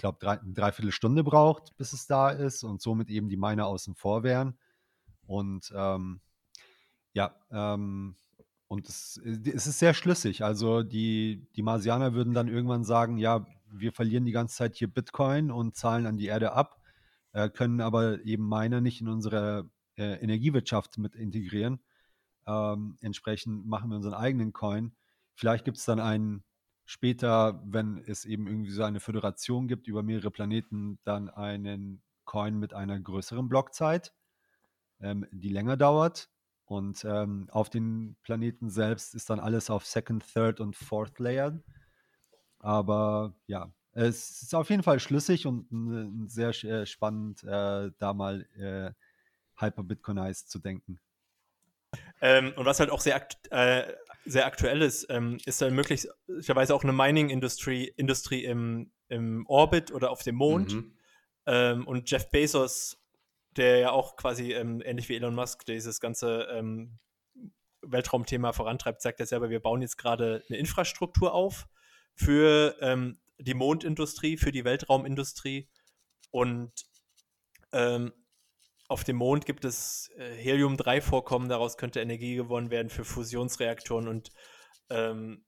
glaube, 0.00 0.18
drei, 0.20 0.40
eine 0.40 0.52
Dreiviertelstunde 0.52 1.22
braucht, 1.22 1.76
bis 1.76 1.92
es 1.92 2.06
da 2.06 2.30
ist 2.30 2.64
und 2.64 2.80
somit 2.80 3.10
eben 3.10 3.28
die 3.28 3.36
Miner 3.36 3.66
außen 3.66 3.94
vor 3.94 4.22
wären. 4.22 4.58
Und 5.26 5.72
ähm, 5.76 6.20
ja, 7.12 7.34
ähm, 7.50 8.16
und 8.66 8.88
es, 8.88 9.20
es, 9.24 9.66
ist 9.66 9.78
sehr 9.78 9.94
schlüssig. 9.94 10.42
Also 10.42 10.82
die, 10.82 11.46
die 11.54 11.62
Marsianer 11.62 12.14
würden 12.14 12.34
dann 12.34 12.48
irgendwann 12.48 12.84
sagen, 12.84 13.18
ja, 13.18 13.46
wir 13.70 13.92
verlieren 13.92 14.24
die 14.24 14.32
ganze 14.32 14.56
Zeit 14.56 14.74
hier 14.74 14.88
Bitcoin 14.88 15.50
und 15.50 15.76
zahlen 15.76 16.06
an 16.06 16.16
die 16.16 16.26
Erde 16.26 16.52
ab, 16.52 16.80
äh, 17.32 17.50
können 17.50 17.80
aber 17.80 18.24
eben 18.24 18.48
Miner 18.48 18.80
nicht 18.80 19.00
in 19.00 19.08
unsere 19.08 19.68
äh, 20.00 20.14
Energiewirtschaft 20.14 20.98
mit 20.98 21.14
integrieren. 21.14 21.80
Ähm, 22.46 22.96
entsprechend 23.00 23.66
machen 23.66 23.90
wir 23.90 23.96
unseren 23.96 24.14
eigenen 24.14 24.52
Coin. 24.52 24.92
Vielleicht 25.34 25.64
gibt 25.64 25.76
es 25.76 25.84
dann 25.84 26.00
einen 26.00 26.42
später, 26.86 27.62
wenn 27.64 27.98
es 28.06 28.24
eben 28.24 28.48
irgendwie 28.48 28.70
so 28.70 28.82
eine 28.82 28.98
Föderation 28.98 29.68
gibt 29.68 29.86
über 29.86 30.02
mehrere 30.02 30.30
Planeten, 30.30 30.98
dann 31.04 31.28
einen 31.28 32.02
Coin 32.24 32.58
mit 32.58 32.74
einer 32.74 32.98
größeren 32.98 33.48
Blockzeit, 33.48 34.12
ähm, 35.00 35.26
die 35.30 35.50
länger 35.50 35.76
dauert. 35.76 36.30
Und 36.64 37.04
ähm, 37.04 37.48
auf 37.50 37.68
den 37.68 38.16
Planeten 38.22 38.70
selbst 38.70 39.14
ist 39.14 39.28
dann 39.28 39.40
alles 39.40 39.70
auf 39.70 39.84
Second, 39.84 40.24
Third 40.32 40.60
und 40.60 40.76
Fourth 40.76 41.18
Layer. 41.18 41.60
Aber 42.60 43.34
ja, 43.46 43.72
es 43.92 44.42
ist 44.42 44.54
auf 44.54 44.70
jeden 44.70 44.84
Fall 44.84 45.00
schlüssig 45.00 45.46
und 45.46 46.28
sehr 46.28 46.50
äh, 46.64 46.86
spannend, 46.86 47.42
äh, 47.42 47.90
da 47.98 48.14
mal 48.14 48.46
äh, 48.56 48.92
Hyper-Bitcoinized 49.60 50.50
zu 50.50 50.58
denken. 50.58 51.00
Ähm, 52.20 52.52
und 52.56 52.66
was 52.66 52.80
halt 52.80 52.90
auch 52.90 53.00
sehr, 53.00 53.16
akt 53.16 53.50
äh, 53.50 53.92
sehr 54.24 54.46
aktuell 54.46 54.82
ist, 54.82 55.06
ähm, 55.10 55.38
ist 55.44 55.60
dann 55.60 55.74
möglicherweise 55.74 56.74
auch 56.74 56.84
eine 56.84 56.92
Mining-Industrie 56.92 57.92
Industrie 57.96 58.44
im, 58.44 58.92
im 59.08 59.46
Orbit 59.46 59.90
oder 59.90 60.10
auf 60.10 60.22
dem 60.22 60.36
Mond. 60.36 60.74
Mhm. 60.74 60.92
Ähm, 61.46 61.86
und 61.86 62.10
Jeff 62.10 62.30
Bezos, 62.30 62.98
der 63.56 63.78
ja 63.78 63.90
auch 63.90 64.16
quasi 64.16 64.52
ähm, 64.52 64.82
ähnlich 64.84 65.08
wie 65.08 65.16
Elon 65.16 65.34
Musk 65.34 65.64
dieses 65.64 66.00
ganze 66.00 66.42
ähm, 66.52 66.98
Weltraumthema 67.82 68.52
vorantreibt, 68.52 69.00
sagt 69.00 69.20
er 69.20 69.26
selber, 69.26 69.50
wir 69.50 69.60
bauen 69.60 69.82
jetzt 69.82 69.96
gerade 69.96 70.44
eine 70.48 70.58
Infrastruktur 70.58 71.32
auf 71.32 71.66
für 72.14 72.76
ähm, 72.80 73.18
die 73.38 73.54
Mondindustrie, 73.54 74.36
für 74.36 74.52
die 74.52 74.64
Weltraumindustrie. 74.64 75.68
Und 76.30 76.72
ähm, 77.72 78.12
auf 78.90 79.04
dem 79.04 79.16
Mond 79.16 79.46
gibt 79.46 79.64
es 79.64 80.10
äh, 80.16 80.34
Helium-3-Vorkommen, 80.34 81.48
daraus 81.48 81.76
könnte 81.76 82.00
Energie 82.00 82.34
gewonnen 82.34 82.70
werden 82.70 82.90
für 82.90 83.04
Fusionsreaktoren 83.04 84.08
und 84.08 84.30
ähm, 84.90 85.44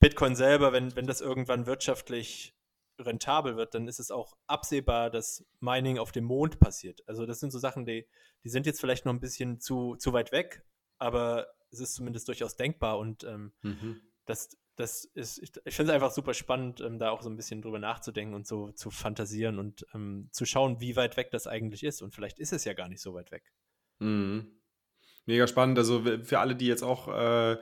Bitcoin 0.00 0.34
selber, 0.34 0.72
wenn, 0.72 0.96
wenn 0.96 1.06
das 1.06 1.20
irgendwann 1.20 1.66
wirtschaftlich 1.66 2.56
rentabel 2.98 3.56
wird, 3.56 3.74
dann 3.74 3.88
ist 3.88 4.00
es 4.00 4.10
auch 4.10 4.38
absehbar, 4.46 5.10
dass 5.10 5.44
Mining 5.60 5.98
auf 5.98 6.12
dem 6.12 6.24
Mond 6.24 6.60
passiert. 6.60 7.06
Also 7.06 7.26
das 7.26 7.40
sind 7.40 7.50
so 7.50 7.58
Sachen, 7.58 7.84
die, 7.84 8.08
die 8.42 8.48
sind 8.48 8.64
jetzt 8.64 8.80
vielleicht 8.80 9.04
noch 9.04 9.12
ein 9.12 9.20
bisschen 9.20 9.60
zu, 9.60 9.96
zu 9.96 10.14
weit 10.14 10.32
weg, 10.32 10.64
aber 10.98 11.48
es 11.70 11.80
ist 11.80 11.94
zumindest 11.94 12.26
durchaus 12.28 12.56
denkbar 12.56 12.98
und 12.98 13.22
ähm, 13.24 13.52
mhm. 13.60 14.00
das, 14.24 14.56
das 14.76 15.04
ist, 15.04 15.38
ich, 15.38 15.52
ich 15.64 15.74
finde 15.74 15.92
es 15.92 15.94
einfach 15.94 16.12
super 16.12 16.34
spannend, 16.34 16.80
ähm, 16.80 16.98
da 16.98 17.10
auch 17.10 17.22
so 17.22 17.28
ein 17.28 17.36
bisschen 17.36 17.60
drüber 17.62 17.78
nachzudenken 17.78 18.34
und 18.34 18.46
so 18.46 18.70
zu 18.72 18.90
fantasieren 18.90 19.58
und 19.58 19.86
ähm, 19.94 20.28
zu 20.32 20.46
schauen, 20.46 20.80
wie 20.80 20.96
weit 20.96 21.16
weg 21.16 21.30
das 21.30 21.46
eigentlich 21.46 21.84
ist. 21.84 22.02
Und 22.02 22.14
vielleicht 22.14 22.38
ist 22.38 22.52
es 22.52 22.64
ja 22.64 22.72
gar 22.72 22.88
nicht 22.88 23.02
so 23.02 23.14
weit 23.14 23.30
weg. 23.30 23.52
Mhm. 23.98 24.62
Mega 25.26 25.46
spannend. 25.46 25.78
Also 25.78 26.02
für 26.24 26.38
alle, 26.38 26.56
die 26.56 26.66
jetzt 26.66 26.82
auch, 26.82 27.08
äh, 27.08 27.58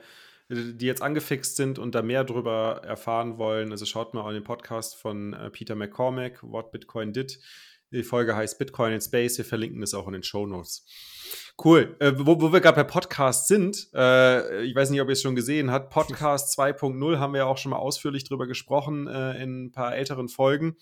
die 0.49 0.85
jetzt 0.85 1.01
angefixt 1.01 1.55
sind 1.55 1.79
und 1.79 1.95
da 1.95 2.01
mehr 2.01 2.23
drüber 2.23 2.81
erfahren 2.83 3.37
wollen, 3.37 3.71
also 3.71 3.85
schaut 3.85 4.13
mal 4.13 4.21
auf 4.21 4.31
den 4.31 4.43
Podcast 4.43 4.95
von 4.95 5.33
äh, 5.33 5.49
Peter 5.49 5.75
McCormack, 5.75 6.41
What 6.43 6.71
Bitcoin 6.71 7.13
Did. 7.13 7.39
Die 7.91 8.03
Folge 8.03 8.35
heißt 8.35 8.57
Bitcoin 8.57 8.93
in 8.93 9.01
Space. 9.01 9.37
Wir 9.37 9.45
verlinken 9.45 9.81
das 9.81 9.93
auch 9.93 10.07
in 10.07 10.13
den 10.13 10.23
Show 10.23 10.47
Notes. 10.47 10.85
Cool. 11.63 11.95
Äh, 11.99 12.13
wo, 12.17 12.41
wo, 12.41 12.51
wir 12.51 12.61
gerade 12.61 12.75
bei 12.75 12.83
Podcast 12.83 13.47
sind, 13.47 13.89
äh, 13.93 14.63
ich 14.63 14.75
weiß 14.75 14.89
nicht, 14.89 15.01
ob 15.01 15.07
ihr 15.07 15.13
es 15.13 15.21
schon 15.21 15.35
gesehen 15.35 15.71
habt, 15.71 15.89
Podcast 15.91 16.57
2.0 16.57 17.19
haben 17.19 17.33
wir 17.33 17.39
ja 17.39 17.45
auch 17.45 17.57
schon 17.57 17.71
mal 17.71 17.77
ausführlich 17.77 18.23
drüber 18.23 18.47
gesprochen 18.47 19.07
äh, 19.07 19.41
in 19.41 19.65
ein 19.65 19.71
paar 19.71 19.95
älteren 19.95 20.27
Folgen. 20.27 20.77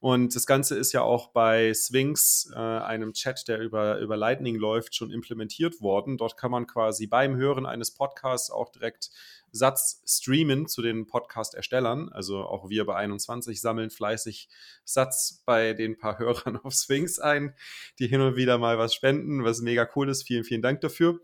Und 0.00 0.34
das 0.34 0.46
Ganze 0.46 0.76
ist 0.76 0.92
ja 0.92 1.02
auch 1.02 1.28
bei 1.28 1.72
Sphinx, 1.74 2.50
äh, 2.54 2.58
einem 2.58 3.12
Chat, 3.12 3.46
der 3.46 3.60
über, 3.60 3.98
über 3.98 4.16
Lightning 4.16 4.56
läuft, 4.56 4.94
schon 4.94 5.10
implementiert 5.10 5.80
worden. 5.80 6.16
Dort 6.16 6.36
kann 6.36 6.50
man 6.50 6.66
quasi 6.66 7.06
beim 7.06 7.36
Hören 7.36 7.66
eines 7.66 7.92
Podcasts 7.92 8.50
auch 8.50 8.70
direkt 8.70 9.10
Satz 9.52 10.02
streamen 10.06 10.66
zu 10.66 10.82
den 10.82 11.06
Podcast-Erstellern. 11.06 12.08
Also 12.08 12.38
auch 12.42 12.68
wir 12.70 12.86
bei 12.86 12.96
21 12.96 13.60
sammeln 13.60 13.90
fleißig 13.90 14.48
Satz 14.84 15.42
bei 15.44 15.74
den 15.74 15.98
paar 15.98 16.18
Hörern 16.18 16.56
auf 16.56 16.72
Sphinx 16.72 17.18
ein, 17.18 17.54
die 17.98 18.08
hin 18.08 18.22
und 18.22 18.36
wieder 18.36 18.58
mal 18.58 18.78
was 18.78 18.94
spenden, 18.94 19.44
was 19.44 19.60
mega 19.60 19.88
cool 19.94 20.08
ist. 20.08 20.11
Vielen, 20.20 20.44
vielen 20.44 20.62
Dank 20.62 20.82
dafür. 20.82 21.20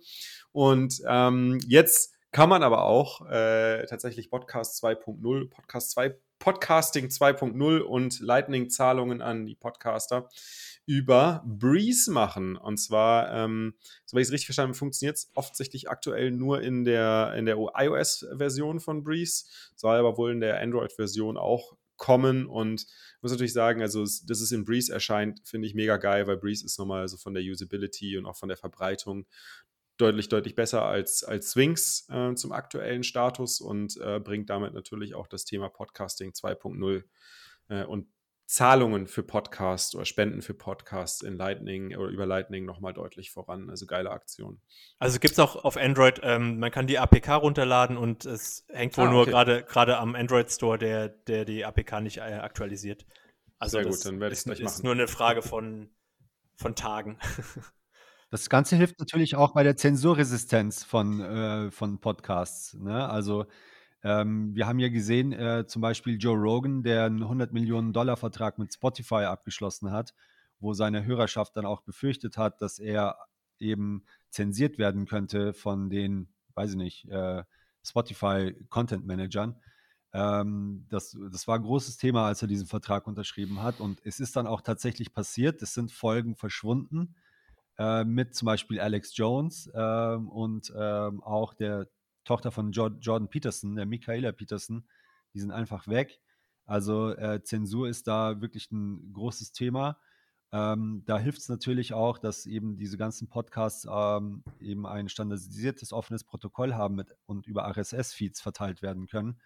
Und 0.52 1.02
ähm, 1.06 1.58
jetzt 1.66 2.14
kann 2.32 2.48
man 2.48 2.62
aber 2.62 2.84
auch 2.84 3.26
äh, 3.30 3.86
tatsächlich 3.86 4.30
Podcast 4.30 4.82
2.0, 4.82 5.50
Podcast 5.50 5.90
2, 5.92 6.16
Podcasting 6.38 7.06
2.0 7.06 7.80
und 7.80 8.20
Lightning-Zahlungen 8.20 9.22
an 9.22 9.46
die 9.46 9.56
Podcaster 9.56 10.28
über 10.86 11.42
Breeze 11.46 12.10
machen. 12.10 12.56
Und 12.56 12.78
zwar, 12.78 13.32
ähm, 13.32 13.74
soweit 14.04 14.22
ich 14.22 14.28
es 14.28 14.32
richtig 14.32 14.46
verstanden 14.46 14.70
habe, 14.70 14.78
funktioniert 14.78 15.16
es 15.16 15.30
offensichtlich 15.34 15.90
aktuell 15.90 16.30
nur 16.30 16.62
in 16.62 16.84
der, 16.84 17.34
in 17.36 17.46
der 17.46 17.56
iOS-Version 17.56 18.80
von 18.80 19.04
Breeze, 19.04 19.44
soll 19.74 19.96
aber 19.96 20.16
wohl 20.16 20.32
in 20.32 20.40
der 20.40 20.60
Android-Version 20.60 21.36
auch 21.36 21.76
kommen 21.98 22.46
und 22.46 22.86
muss 23.20 23.32
natürlich 23.32 23.52
sagen, 23.52 23.82
also 23.82 24.00
dass 24.02 24.40
es 24.40 24.52
in 24.52 24.64
Breeze 24.64 24.92
erscheint, 24.92 25.40
finde 25.44 25.66
ich 25.66 25.74
mega 25.74 25.98
geil, 25.98 26.26
weil 26.26 26.38
Breeze 26.38 26.64
ist 26.64 26.78
nochmal 26.78 27.06
so 27.08 27.18
von 27.18 27.34
der 27.34 27.42
Usability 27.42 28.16
und 28.16 28.24
auch 28.24 28.36
von 28.36 28.48
der 28.48 28.56
Verbreitung 28.56 29.26
deutlich, 29.98 30.28
deutlich 30.28 30.54
besser 30.54 30.84
als, 30.84 31.24
als 31.24 31.50
Swings 31.50 32.06
äh, 32.08 32.34
zum 32.34 32.52
aktuellen 32.52 33.02
Status 33.02 33.60
und 33.60 33.96
äh, 34.00 34.20
bringt 34.20 34.48
damit 34.48 34.72
natürlich 34.72 35.14
auch 35.14 35.26
das 35.26 35.44
Thema 35.44 35.68
Podcasting 35.68 36.30
2.0 36.30 37.02
äh, 37.68 37.84
und 37.84 38.06
Zahlungen 38.48 39.06
für 39.06 39.22
Podcasts 39.22 39.94
oder 39.94 40.06
Spenden 40.06 40.40
für 40.40 40.54
Podcasts 40.54 41.20
in 41.20 41.36
Lightning 41.36 41.94
oder 41.94 42.08
über 42.08 42.24
Lightning 42.24 42.64
nochmal 42.64 42.94
deutlich 42.94 43.30
voran. 43.30 43.68
Also 43.68 43.84
geile 43.84 44.10
Aktion. 44.10 44.62
Also 44.98 45.18
gibt 45.18 45.32
es 45.32 45.38
auch 45.38 45.64
auf 45.64 45.76
Android, 45.76 46.20
ähm, 46.22 46.58
man 46.58 46.70
kann 46.70 46.86
die 46.86 46.98
APK 46.98 47.28
runterladen 47.34 47.98
und 47.98 48.24
es 48.24 48.64
hängt 48.70 48.96
wohl 48.96 49.08
ah, 49.08 49.10
nur 49.10 49.26
gerade 49.26 49.64
gerade 49.64 49.98
am 49.98 50.14
Android 50.14 50.50
Store, 50.50 50.78
der, 50.78 51.10
der 51.10 51.44
die 51.44 51.66
APK 51.66 52.00
nicht 52.00 52.16
äh, 52.16 52.38
aktualisiert. 52.40 53.04
Also 53.58 53.82
Sehr 53.82 53.90
gut, 53.90 54.02
dann 54.06 54.18
werde 54.18 54.32
ich 54.32 54.38
es 54.38 54.44
gleich 54.44 54.60
machen. 54.60 54.72
ist 54.72 54.82
nur 54.82 54.94
eine 54.94 55.08
Frage 55.08 55.42
von, 55.42 55.90
von 56.56 56.74
Tagen. 56.74 57.18
Das 58.30 58.50
Ganze 58.50 58.76
hilft 58.76 58.98
natürlich 58.98 59.36
auch 59.36 59.54
bei 59.54 59.62
der 59.62 59.78
Zensurresistenz 59.78 60.84
von, 60.84 61.22
äh, 61.22 61.70
von 61.70 61.98
Podcasts. 61.98 62.74
Ne? 62.74 63.08
Also 63.08 63.46
ähm, 64.08 64.54
wir 64.54 64.66
haben 64.66 64.78
ja 64.78 64.88
gesehen, 64.88 65.32
äh, 65.34 65.66
zum 65.66 65.82
Beispiel 65.82 66.16
Joe 66.18 66.34
Rogan, 66.34 66.82
der 66.82 67.04
einen 67.04 67.22
100 67.22 67.52
Millionen 67.52 67.92
Dollar 67.92 68.16
Vertrag 68.16 68.58
mit 68.58 68.72
Spotify 68.72 69.24
abgeschlossen 69.24 69.90
hat, 69.90 70.14
wo 70.60 70.72
seine 70.72 71.04
Hörerschaft 71.04 71.54
dann 71.56 71.66
auch 71.66 71.82
befürchtet 71.82 72.38
hat, 72.38 72.62
dass 72.62 72.78
er 72.78 73.18
eben 73.58 74.06
zensiert 74.30 74.78
werden 74.78 75.04
könnte 75.04 75.52
von 75.52 75.90
den, 75.90 76.32
weiß 76.54 76.70
ich 76.70 76.76
nicht, 76.76 77.08
äh, 77.10 77.44
Spotify 77.82 78.54
Content 78.70 79.04
Managern. 79.04 79.60
Ähm, 80.14 80.86
das, 80.88 81.14
das 81.30 81.46
war 81.46 81.56
ein 81.56 81.64
großes 81.64 81.98
Thema, 81.98 82.28
als 82.28 82.40
er 82.40 82.48
diesen 82.48 82.66
Vertrag 82.66 83.06
unterschrieben 83.06 83.62
hat. 83.62 83.78
Und 83.78 84.00
es 84.04 84.20
ist 84.20 84.36
dann 84.36 84.46
auch 84.46 84.62
tatsächlich 84.62 85.12
passiert. 85.12 85.60
Es 85.60 85.74
sind 85.74 85.92
Folgen 85.92 86.34
verschwunden 86.34 87.14
äh, 87.78 88.04
mit 88.04 88.34
zum 88.34 88.46
Beispiel 88.46 88.80
Alex 88.80 89.14
Jones 89.14 89.70
ähm, 89.74 90.30
und 90.30 90.72
ähm, 90.74 91.22
auch 91.22 91.52
der 91.52 91.88
Tochter 92.28 92.50
von 92.50 92.72
Jordan 92.72 93.28
Peterson, 93.28 93.74
der 93.74 93.86
Michaela 93.86 94.32
Peterson, 94.32 94.84
die 95.32 95.40
sind 95.40 95.50
einfach 95.50 95.88
weg. 95.88 96.20
Also 96.66 97.16
äh, 97.16 97.42
Zensur 97.42 97.88
ist 97.88 98.06
da 98.06 98.42
wirklich 98.42 98.70
ein 98.70 99.14
großes 99.14 99.52
Thema. 99.52 99.98
Ähm, 100.52 101.02
da 101.06 101.18
hilft 101.18 101.38
es 101.38 101.48
natürlich 101.48 101.94
auch, 101.94 102.18
dass 102.18 102.44
eben 102.44 102.76
diese 102.76 102.98
ganzen 102.98 103.28
Podcasts 103.28 103.86
ähm, 103.90 104.44
eben 104.60 104.86
ein 104.86 105.08
standardisiertes 105.08 105.94
offenes 105.94 106.22
Protokoll 106.22 106.74
haben 106.74 106.96
mit, 106.96 107.14
und 107.24 107.46
über 107.46 107.66
RSS-Feeds 107.66 108.42
verteilt 108.42 108.82
werden 108.82 109.06
können, 109.06 109.40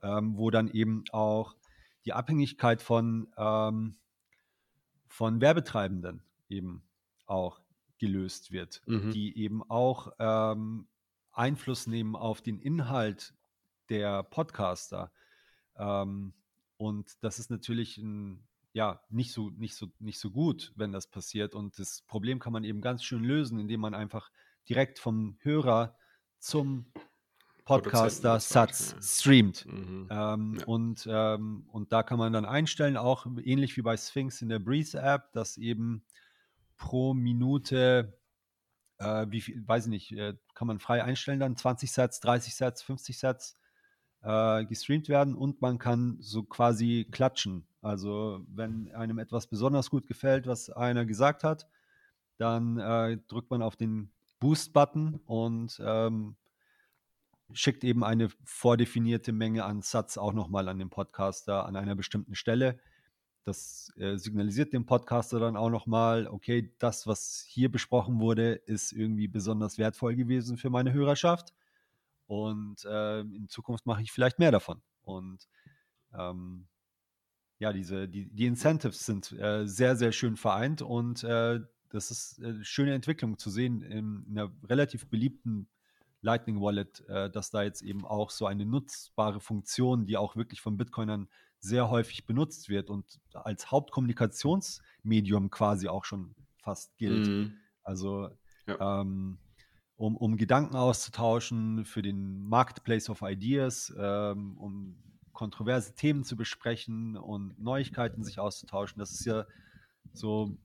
ähm, 0.00 0.36
wo 0.36 0.50
dann 0.50 0.68
eben 0.68 1.02
auch 1.10 1.56
die 2.04 2.12
Abhängigkeit 2.12 2.82
von, 2.82 3.32
ähm, 3.36 3.96
von 5.08 5.40
Werbetreibenden 5.40 6.22
eben 6.48 6.84
auch 7.26 7.60
gelöst 7.98 8.52
wird, 8.52 8.82
mhm. 8.86 9.10
die 9.10 9.36
eben 9.36 9.68
auch 9.68 10.12
ähm, 10.20 10.86
Einfluss 11.36 11.86
nehmen 11.86 12.16
auf 12.16 12.42
den 12.42 12.58
Inhalt 12.58 13.34
der 13.88 14.22
Podcaster. 14.22 15.12
Ähm, 15.76 16.32
und 16.76 17.22
das 17.22 17.38
ist 17.38 17.50
natürlich 17.50 17.98
ein, 17.98 18.46
ja, 18.72 19.00
nicht 19.10 19.32
so, 19.32 19.50
nicht, 19.50 19.74
so, 19.74 19.88
nicht 19.98 20.18
so 20.18 20.30
gut, 20.30 20.72
wenn 20.76 20.92
das 20.92 21.06
passiert. 21.06 21.54
Und 21.54 21.78
das 21.78 22.02
Problem 22.02 22.38
kann 22.38 22.52
man 22.52 22.64
eben 22.64 22.80
ganz 22.80 23.04
schön 23.04 23.24
lösen, 23.24 23.58
indem 23.58 23.80
man 23.80 23.94
einfach 23.94 24.30
direkt 24.68 24.98
vom 24.98 25.38
Hörer 25.40 25.96
zum 26.38 26.86
Podcaster 27.64 28.38
Satz 28.38 28.94
streamt. 29.00 29.66
Mhm. 29.66 30.08
Ähm, 30.08 30.56
ja. 30.58 30.64
und, 30.66 31.08
ähm, 31.10 31.66
und 31.72 31.92
da 31.92 32.02
kann 32.02 32.18
man 32.18 32.32
dann 32.32 32.44
einstellen, 32.44 32.96
auch 32.96 33.26
ähnlich 33.42 33.76
wie 33.76 33.82
bei 33.82 33.96
Sphinx 33.96 34.40
in 34.40 34.48
der 34.48 34.60
Breeze 34.60 35.00
App, 35.00 35.32
dass 35.32 35.58
eben 35.58 36.04
pro 36.76 37.12
Minute, 37.12 38.16
äh, 38.98 39.26
wie 39.28 39.40
viel, 39.40 39.66
weiß 39.66 39.86
ich 39.86 39.90
nicht, 39.90 40.12
äh, 40.12 40.34
kann 40.54 40.68
man 40.68 40.78
frei 40.78 41.02
einstellen 41.02 41.40
dann, 41.40 41.56
20 41.56 41.90
Sets, 41.90 42.20
30 42.20 42.54
Sets, 42.54 42.82
50 42.82 43.18
Sets 43.18 43.58
äh, 44.22 44.64
gestreamt 44.64 45.08
werden 45.08 45.34
und 45.34 45.60
man 45.60 45.78
kann 45.78 46.16
so 46.20 46.42
quasi 46.42 47.06
klatschen. 47.10 47.66
Also 47.82 48.44
wenn 48.48 48.92
einem 48.94 49.18
etwas 49.18 49.46
besonders 49.46 49.90
gut 49.90 50.06
gefällt, 50.06 50.46
was 50.46 50.70
einer 50.70 51.04
gesagt 51.04 51.44
hat, 51.44 51.68
dann 52.38 52.78
äh, 52.78 53.18
drückt 53.28 53.50
man 53.50 53.62
auf 53.62 53.76
den 53.76 54.12
Boost-Button 54.40 55.20
und 55.26 55.80
ähm, 55.82 56.36
schickt 57.52 57.84
eben 57.84 58.04
eine 58.04 58.28
vordefinierte 58.44 59.32
Menge 59.32 59.64
an 59.64 59.82
Satz 59.82 60.18
auch 60.18 60.32
nochmal 60.32 60.68
an 60.68 60.78
den 60.78 60.90
Podcaster 60.90 61.64
an 61.64 61.76
einer 61.76 61.94
bestimmten 61.94 62.34
Stelle. 62.34 62.78
Das 63.46 63.92
äh, 63.96 64.16
signalisiert 64.16 64.72
dem 64.72 64.86
Podcaster 64.86 65.38
dann 65.38 65.56
auch 65.56 65.70
nochmal, 65.70 66.26
okay, 66.26 66.74
das, 66.80 67.06
was 67.06 67.46
hier 67.48 67.70
besprochen 67.70 68.18
wurde, 68.18 68.54
ist 68.54 68.90
irgendwie 68.92 69.28
besonders 69.28 69.78
wertvoll 69.78 70.16
gewesen 70.16 70.56
für 70.56 70.68
meine 70.68 70.92
Hörerschaft. 70.92 71.54
Und 72.26 72.84
äh, 72.84 73.20
in 73.20 73.48
Zukunft 73.48 73.86
mache 73.86 74.02
ich 74.02 74.10
vielleicht 74.10 74.40
mehr 74.40 74.50
davon. 74.50 74.82
Und 75.02 75.46
ähm, 76.12 76.66
ja, 77.60 77.72
diese, 77.72 78.08
die, 78.08 78.26
die 78.26 78.46
Incentives 78.46 79.06
sind 79.06 79.30
äh, 79.30 79.64
sehr, 79.64 79.94
sehr 79.94 80.10
schön 80.10 80.36
vereint 80.36 80.82
und 80.82 81.22
äh, 81.22 81.60
das 81.90 82.10
ist 82.10 82.42
eine 82.42 82.60
äh, 82.60 82.64
schöne 82.64 82.94
Entwicklung 82.94 83.38
zu 83.38 83.48
sehen 83.48 83.82
in, 83.82 84.24
in 84.26 84.38
einer 84.38 84.52
relativ 84.64 85.06
beliebten 85.08 85.68
Lightning 86.20 86.60
Wallet, 86.60 87.08
äh, 87.08 87.30
dass 87.30 87.50
da 87.50 87.62
jetzt 87.62 87.82
eben 87.82 88.04
auch 88.04 88.30
so 88.30 88.46
eine 88.46 88.66
nutzbare 88.66 89.38
Funktion, 89.38 90.04
die 90.04 90.16
auch 90.16 90.34
wirklich 90.34 90.60
von 90.60 90.76
Bitcoinern 90.76 91.28
sehr 91.60 91.90
häufig 91.90 92.26
benutzt 92.26 92.68
wird 92.68 92.90
und 92.90 93.20
als 93.32 93.70
Hauptkommunikationsmedium 93.70 95.50
quasi 95.50 95.88
auch 95.88 96.04
schon 96.04 96.34
fast 96.58 96.96
gilt. 96.96 97.26
Mhm. 97.26 97.54
Also 97.82 98.28
ja. 98.66 99.00
ähm, 99.00 99.38
um, 99.96 100.16
um 100.16 100.36
Gedanken 100.36 100.76
auszutauschen 100.76 101.84
für 101.84 102.02
den 102.02 102.42
Marketplace 102.42 103.08
of 103.08 103.22
Ideas, 103.22 103.94
ähm, 103.98 104.58
um 104.58 105.02
kontroverse 105.32 105.94
Themen 105.94 106.24
zu 106.24 106.36
besprechen 106.36 107.16
und 107.16 107.58
Neuigkeiten 107.58 108.24
sich 108.24 108.38
auszutauschen. 108.38 108.98
Das 108.98 109.12
ist 109.12 109.24
ja 109.24 109.46
so 110.12 110.56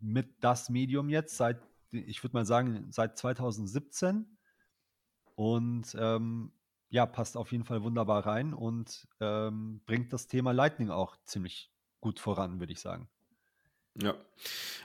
mit 0.00 0.28
das 0.40 0.68
Medium 0.68 1.08
jetzt 1.08 1.36
seit, 1.36 1.60
ich 1.90 2.22
würde 2.22 2.36
mal 2.36 2.44
sagen, 2.44 2.86
seit 2.90 3.18
2017. 3.18 4.26
Und 5.34 5.96
ähm, 5.98 6.52
ja, 6.90 7.06
passt 7.06 7.36
auf 7.36 7.52
jeden 7.52 7.64
Fall 7.64 7.82
wunderbar 7.82 8.26
rein 8.26 8.54
und 8.54 9.06
ähm, 9.20 9.80
bringt 9.86 10.12
das 10.12 10.26
Thema 10.26 10.52
Lightning 10.52 10.90
auch 10.90 11.16
ziemlich 11.24 11.70
gut 12.00 12.20
voran, 12.20 12.60
würde 12.60 12.72
ich 12.72 12.80
sagen. 12.80 13.08
Ja. 14.00 14.14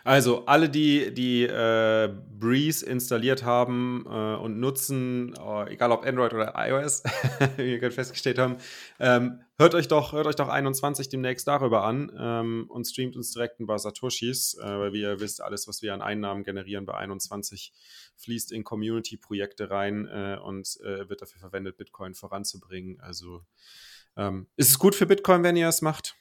Also 0.04 0.46
alle, 0.48 0.70
die 0.70 1.14
die 1.14 1.44
äh, 1.44 2.12
Breeze 2.40 2.86
installiert 2.86 3.44
haben 3.44 4.06
äh, 4.08 4.36
und 4.36 4.60
nutzen, 4.60 5.34
äh, 5.36 5.74
egal 5.74 5.92
ob 5.92 6.06
Android 6.06 6.34
oder 6.34 6.54
iOS, 6.58 7.04
wie 7.58 7.66
wir 7.66 7.80
gerade 7.80 7.94
festgestellt 7.94 8.40
haben, 8.40 8.58
ähm, 9.00 9.42
hört 9.58 9.76
euch 9.76 9.88
doch, 9.88 10.14
hört 10.14 10.28
euch 10.28 10.36
doch 10.36 10.50
21 10.50 11.10
demnächst 11.10 11.48
darüber 11.48 11.84
an 11.84 12.12
ähm, 12.18 12.66
und 12.70 12.86
streamt 12.86 13.16
uns 13.16 13.32
direkt 13.32 13.60
ein 13.60 13.68
paar 13.68 13.80
Satoshis, 13.80 14.56
äh, 14.56 14.66
weil 14.66 14.94
wie 14.94 15.02
ihr 15.02 15.20
wisst, 15.20 15.42
alles, 15.42 15.68
was 15.68 15.82
wir 15.82 15.94
an 15.94 16.02
Einnahmen 16.02 16.44
generieren 16.44 16.86
bei 16.86 16.96
21, 16.96 17.74
fließt 18.18 18.52
in 18.52 18.64
Community-Projekte 18.64 19.70
rein 19.70 20.08
äh, 20.08 20.38
und 20.44 20.78
äh, 20.82 21.10
wird 21.10 21.22
dafür 21.22 21.40
verwendet, 21.40 21.78
Bitcoin 21.78 22.14
voranzubringen. 22.14 23.00
Also 23.00 23.46
ähm, 24.16 24.48
ist 24.56 24.70
es 24.70 24.80
gut 24.80 24.96
für 24.96 25.06
Bitcoin, 25.06 25.44
wenn 25.44 25.56
ihr 25.56 25.68
es 25.68 25.82
macht? 25.82 26.16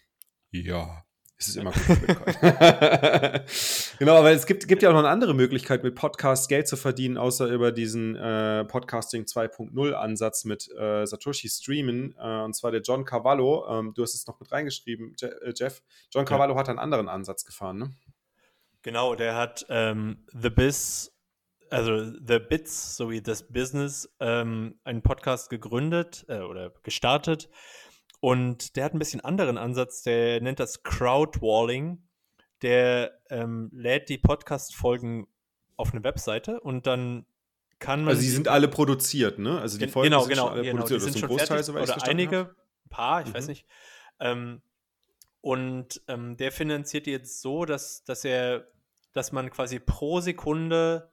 Ja. 0.51 1.05
Es 1.43 1.49
ist 1.49 1.57
immer 1.57 1.73
gut 1.73 1.83
für 1.83 1.97
Bitcoin. 1.97 2.35
genau, 3.99 4.15
aber 4.15 4.31
es 4.31 4.47
gibt, 4.47 4.69
gibt 4.69 4.81
ja 4.81 4.91
auch 4.91 4.93
noch 4.93 5.01
eine 5.01 5.09
andere 5.09 5.35
Möglichkeit, 5.35 5.83
mit 5.83 5.97
Podcasts 5.97 6.47
Geld 6.47 6.69
zu 6.69 6.77
verdienen, 6.77 7.19
außer 7.19 7.49
über 7.49 7.73
diesen 7.73 8.15
äh, 8.15 8.65
Podcasting 8.65 9.25
2.0 9.25 9.93
Ansatz 9.93 10.45
mit 10.45 10.71
äh, 10.79 11.05
Satoshi 11.05 11.49
Streamen. 11.49 12.15
Äh, 12.17 12.43
und 12.45 12.55
zwar 12.55 12.71
der 12.71 12.81
John 12.83 13.05
Cavallo. 13.05 13.67
Ähm, 13.69 13.93
du 13.93 14.05
hast 14.05 14.15
es 14.15 14.25
noch 14.29 14.39
mit 14.39 14.53
reingeschrieben, 14.53 15.17
Je 15.21 15.27
äh, 15.27 15.53
Jeff. 15.57 15.83
John 16.15 16.25
Cavallo 16.25 16.55
ja. 16.55 16.61
hat 16.61 16.69
einen 16.69 16.79
anderen 16.79 17.09
Ansatz 17.09 17.45
gefahren, 17.45 17.79
ne? 17.79 17.91
Genau, 18.83 19.17
der 19.17 19.35
hat 19.35 19.67
ähm, 19.69 20.25
The 20.29 20.51
Biz, 20.51 21.11
also 21.71 22.05
The 22.05 22.39
Bits 22.39 22.97
sowie 22.97 23.21
das 23.21 23.49
Business, 23.49 24.09
ähm, 24.21 24.79
einen 24.85 25.03
Podcast 25.03 25.51
gegründet 25.51 26.25
äh, 26.29 26.39
oder 26.39 26.73
gestartet 26.85 27.49
und 28.23 28.77
der 28.77 28.85
hat 28.85 28.95
ein 28.95 29.01
bisschen 29.01 29.21
anderen 29.21 29.59
Ansatz, 29.59 30.05
der 30.05 30.41
nennt 30.41 30.61
das 30.61 30.85
Crowdwalling. 30.85 32.01
Der 32.63 33.19
ähm, 33.31 33.69
lädt 33.73 34.09
die 34.11 34.17
Podcast-Folgen 34.17 35.27
auf 35.77 35.93
eine 35.93 36.05
Webseite 36.05 36.61
und 36.61 36.87
dann 36.87 37.27
kann 37.81 38.05
man. 38.05 38.11
Also, 38.11 38.23
die 38.23 38.29
sind 38.29 38.47
alle 38.47 38.69
produziert, 38.69 39.41
ne? 39.41 39.61
Also, 39.61 39.77
die 39.77 39.89
Folgen 39.89 40.11
genau, 40.11 40.21
sind 40.21 40.31
genau, 40.31 40.43
schon 40.45 40.53
alle 40.53 40.63
genau, 40.63 40.77
produziert. 40.77 41.01
Die 41.01 41.05
sind 41.05 41.19
schon 41.19 41.29
Großteil, 41.31 41.65
fertig, 41.65 41.95
oder 41.95 42.09
einige, 42.09 42.37
habe. 42.37 42.57
ein 42.87 42.91
paar, 42.91 43.23
ich 43.23 43.27
mhm. 43.27 43.35
weiß 43.35 43.49
nicht. 43.49 43.67
Ähm, 44.21 44.63
und 45.41 46.01
ähm, 46.07 46.37
der 46.37 46.53
finanziert 46.53 47.07
die 47.07 47.11
jetzt 47.11 47.41
so, 47.41 47.65
dass, 47.65 48.05
dass 48.05 48.25
er, 48.25 48.69
dass 49.15 49.33
man 49.33 49.51
quasi 49.51 49.81
pro 49.81 50.21
Sekunde 50.21 51.11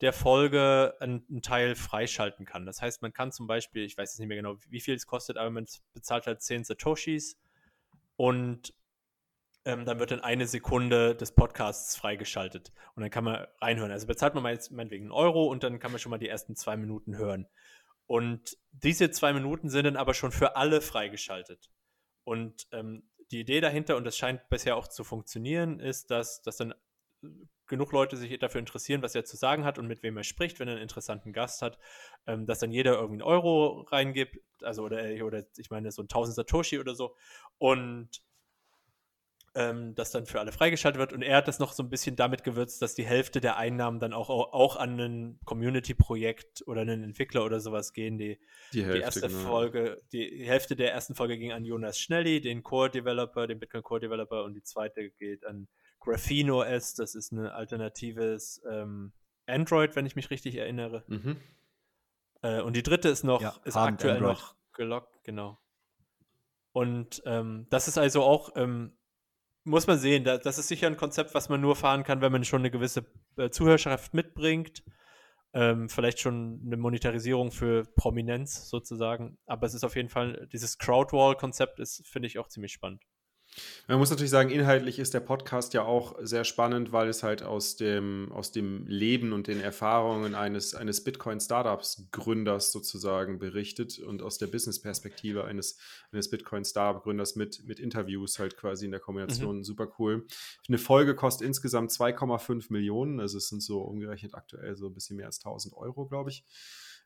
der 0.00 0.12
Folge 0.12 0.94
einen, 1.00 1.42
Teil 1.42 1.74
freischalten 1.74 2.44
kann. 2.46 2.66
Das 2.66 2.82
heißt, 2.82 3.02
man 3.02 3.12
kann 3.12 3.32
zum 3.32 3.46
Beispiel, 3.46 3.84
ich 3.84 3.96
weiß 3.96 4.12
jetzt 4.12 4.18
nicht 4.18 4.28
mehr 4.28 4.36
genau, 4.36 4.56
wie 4.68 4.80
viel 4.80 4.94
es 4.94 5.06
kostet, 5.06 5.36
aber 5.36 5.50
man 5.50 5.66
bezahlt 5.92 6.26
halt 6.26 6.42
10 6.42 6.64
Satoshis 6.64 7.38
und 8.16 8.74
ähm, 9.64 9.86
dann 9.86 9.98
wird 9.98 10.12
in 10.12 10.20
eine 10.20 10.46
Sekunde 10.46 11.14
des 11.14 11.32
Podcasts 11.32 11.96
freigeschaltet 11.96 12.72
und 12.94 13.02
dann 13.02 13.10
kann 13.10 13.24
man 13.24 13.46
reinhören. 13.60 13.92
Also 13.92 14.06
bezahlt 14.06 14.34
man 14.34 14.42
mal 14.42 14.52
jetzt 14.52 14.70
meinetwegen 14.72 15.04
einen 15.04 15.12
Euro 15.12 15.46
und 15.46 15.62
dann 15.62 15.78
kann 15.78 15.90
man 15.90 16.00
schon 16.00 16.10
mal 16.10 16.18
die 16.18 16.28
ersten 16.28 16.54
zwei 16.54 16.76
Minuten 16.76 17.16
hören. 17.16 17.46
Und 18.06 18.58
diese 18.72 19.10
zwei 19.10 19.32
Minuten 19.32 19.70
sind 19.70 19.84
dann 19.84 19.96
aber 19.96 20.12
schon 20.12 20.32
für 20.32 20.56
alle 20.56 20.80
freigeschaltet. 20.80 21.70
Und 22.24 22.66
ähm, 22.72 23.08
die 23.30 23.40
Idee 23.40 23.60
dahinter, 23.60 23.96
und 23.96 24.04
das 24.04 24.16
scheint 24.16 24.48
bisher 24.50 24.76
auch 24.76 24.88
zu 24.88 25.04
funktionieren, 25.04 25.80
ist, 25.80 26.10
dass, 26.10 26.42
dass 26.42 26.58
dann 26.58 26.74
genug 27.66 27.92
Leute 27.92 28.16
sich 28.16 28.38
dafür 28.38 28.58
interessieren, 28.58 29.02
was 29.02 29.14
er 29.14 29.24
zu 29.24 29.36
sagen 29.36 29.64
hat 29.64 29.78
und 29.78 29.86
mit 29.86 30.02
wem 30.02 30.16
er 30.16 30.24
spricht, 30.24 30.60
wenn 30.60 30.68
er 30.68 30.74
einen 30.74 30.82
interessanten 30.82 31.32
Gast 31.32 31.62
hat, 31.62 31.78
ähm, 32.26 32.46
dass 32.46 32.58
dann 32.58 32.70
jeder 32.70 32.94
irgendwie 32.94 33.14
einen 33.14 33.22
Euro 33.22 33.82
reingibt, 33.90 34.38
also 34.62 34.84
oder, 34.84 35.04
äh, 35.04 35.22
oder 35.22 35.44
ich 35.56 35.70
meine 35.70 35.90
so 35.90 36.02
ein 36.02 36.08
1000 36.08 36.36
Satoshi 36.36 36.78
oder 36.78 36.94
so 36.94 37.16
und 37.58 38.10
ähm, 39.56 39.94
das 39.94 40.10
dann 40.10 40.26
für 40.26 40.40
alle 40.40 40.50
freigeschaltet 40.50 40.98
wird 40.98 41.12
und 41.12 41.22
er 41.22 41.36
hat 41.36 41.48
das 41.48 41.60
noch 41.60 41.72
so 41.72 41.84
ein 41.84 41.88
bisschen 41.88 42.16
damit 42.16 42.42
gewürzt, 42.42 42.82
dass 42.82 42.94
die 42.94 43.06
Hälfte 43.06 43.40
der 43.40 43.56
Einnahmen 43.56 44.00
dann 44.00 44.12
auch, 44.12 44.28
auch 44.28 44.76
an 44.76 44.98
ein 44.98 45.40
Community-Projekt 45.44 46.66
oder 46.66 46.80
einen 46.80 47.04
Entwickler 47.04 47.44
oder 47.44 47.60
sowas 47.60 47.92
gehen. 47.92 48.18
Die, 48.18 48.40
die, 48.72 48.82
Hälfte, 48.82 48.98
die 48.98 49.02
erste 49.02 49.28
genau. 49.28 49.38
Folge, 49.48 50.02
die 50.12 50.44
Hälfte 50.44 50.74
der 50.74 50.92
ersten 50.92 51.14
Folge 51.14 51.38
ging 51.38 51.52
an 51.52 51.64
Jonas 51.64 52.00
Schnelli, 52.00 52.40
den 52.40 52.64
Core-Developer, 52.64 53.46
den 53.46 53.60
Bitcoin 53.60 53.84
Core-Developer 53.84 54.42
und 54.42 54.54
die 54.54 54.62
zweite 54.64 55.10
geht 55.10 55.46
an 55.46 55.68
Graphene 56.04 56.54
OS, 56.54 56.94
das 56.94 57.14
ist 57.14 57.32
ein 57.32 57.46
alternatives 57.46 58.62
ähm, 58.70 59.12
Android, 59.46 59.96
wenn 59.96 60.06
ich 60.06 60.16
mich 60.16 60.30
richtig 60.30 60.56
erinnere. 60.56 61.04
Mhm. 61.06 61.36
Äh, 62.42 62.60
und 62.60 62.76
die 62.76 62.82
dritte 62.82 63.08
ist 63.08 63.24
noch, 63.24 63.40
ja, 63.40 63.54
ist 63.64 63.76
aktuell 63.76 64.16
Android. 64.16 64.34
noch 64.34 64.54
gelockt, 64.74 65.24
genau. 65.24 65.58
Und 66.72 67.22
ähm, 67.24 67.66
das 67.70 67.88
ist 67.88 67.98
also 67.98 68.22
auch, 68.22 68.50
ähm, 68.56 68.92
muss 69.64 69.86
man 69.86 69.98
sehen, 69.98 70.24
da, 70.24 70.38
das 70.38 70.58
ist 70.58 70.68
sicher 70.68 70.86
ein 70.88 70.96
Konzept, 70.96 71.34
was 71.34 71.48
man 71.48 71.60
nur 71.60 71.76
fahren 71.76 72.02
kann, 72.04 72.20
wenn 72.20 72.32
man 72.32 72.44
schon 72.44 72.60
eine 72.60 72.70
gewisse 72.70 73.06
äh, 73.36 73.50
Zuhörerschaft 73.50 74.12
mitbringt. 74.12 74.82
ähm, 75.54 75.88
vielleicht 75.88 76.18
schon 76.18 76.60
eine 76.66 76.76
Monetarisierung 76.76 77.52
für 77.52 77.84
Prominenz 77.94 78.68
sozusagen. 78.68 79.38
Aber 79.46 79.66
es 79.66 79.74
ist 79.74 79.84
auf 79.84 79.94
jeden 79.94 80.08
Fall, 80.08 80.48
dieses 80.52 80.78
Crowdwall-Konzept 80.78 81.78
ist, 81.78 82.06
finde 82.08 82.26
ich, 82.26 82.38
auch 82.38 82.48
ziemlich 82.48 82.72
spannend. 82.72 83.02
Man 83.86 83.98
muss 83.98 84.10
natürlich 84.10 84.30
sagen, 84.30 84.50
inhaltlich 84.50 84.98
ist 84.98 85.14
der 85.14 85.20
Podcast 85.20 85.74
ja 85.74 85.82
auch 85.82 86.16
sehr 86.22 86.44
spannend, 86.44 86.92
weil 86.92 87.08
es 87.08 87.22
halt 87.22 87.42
aus 87.42 87.76
dem, 87.76 88.32
aus 88.32 88.50
dem 88.50 88.86
Leben 88.86 89.32
und 89.32 89.46
den 89.46 89.60
Erfahrungen 89.60 90.34
eines, 90.34 90.74
eines 90.74 91.04
Bitcoin-Startups-Gründers 91.04 92.72
sozusagen 92.72 93.38
berichtet 93.38 93.98
und 93.98 94.22
aus 94.22 94.38
der 94.38 94.46
Business-Perspektive 94.46 95.44
eines, 95.44 95.78
eines 96.12 96.30
Bitcoin-Startup-Gründers 96.30 97.36
mit, 97.36 97.64
mit 97.66 97.78
Interviews 97.78 98.38
halt 98.38 98.56
quasi 98.56 98.86
in 98.86 98.90
der 98.90 99.00
Kombination 99.00 99.58
mhm. 99.58 99.64
super 99.64 99.92
cool. 99.98 100.26
Eine 100.66 100.78
Folge 100.78 101.14
kostet 101.14 101.46
insgesamt 101.46 101.90
2,5 101.90 102.66
Millionen, 102.70 103.20
also 103.20 103.38
es 103.38 103.48
sind 103.48 103.62
so 103.62 103.82
umgerechnet 103.82 104.34
aktuell 104.34 104.76
so 104.76 104.86
ein 104.86 104.94
bisschen 104.94 105.16
mehr 105.16 105.26
als 105.26 105.38
1000 105.38 105.74
Euro, 105.74 106.06
glaube 106.06 106.30
ich. 106.30 106.44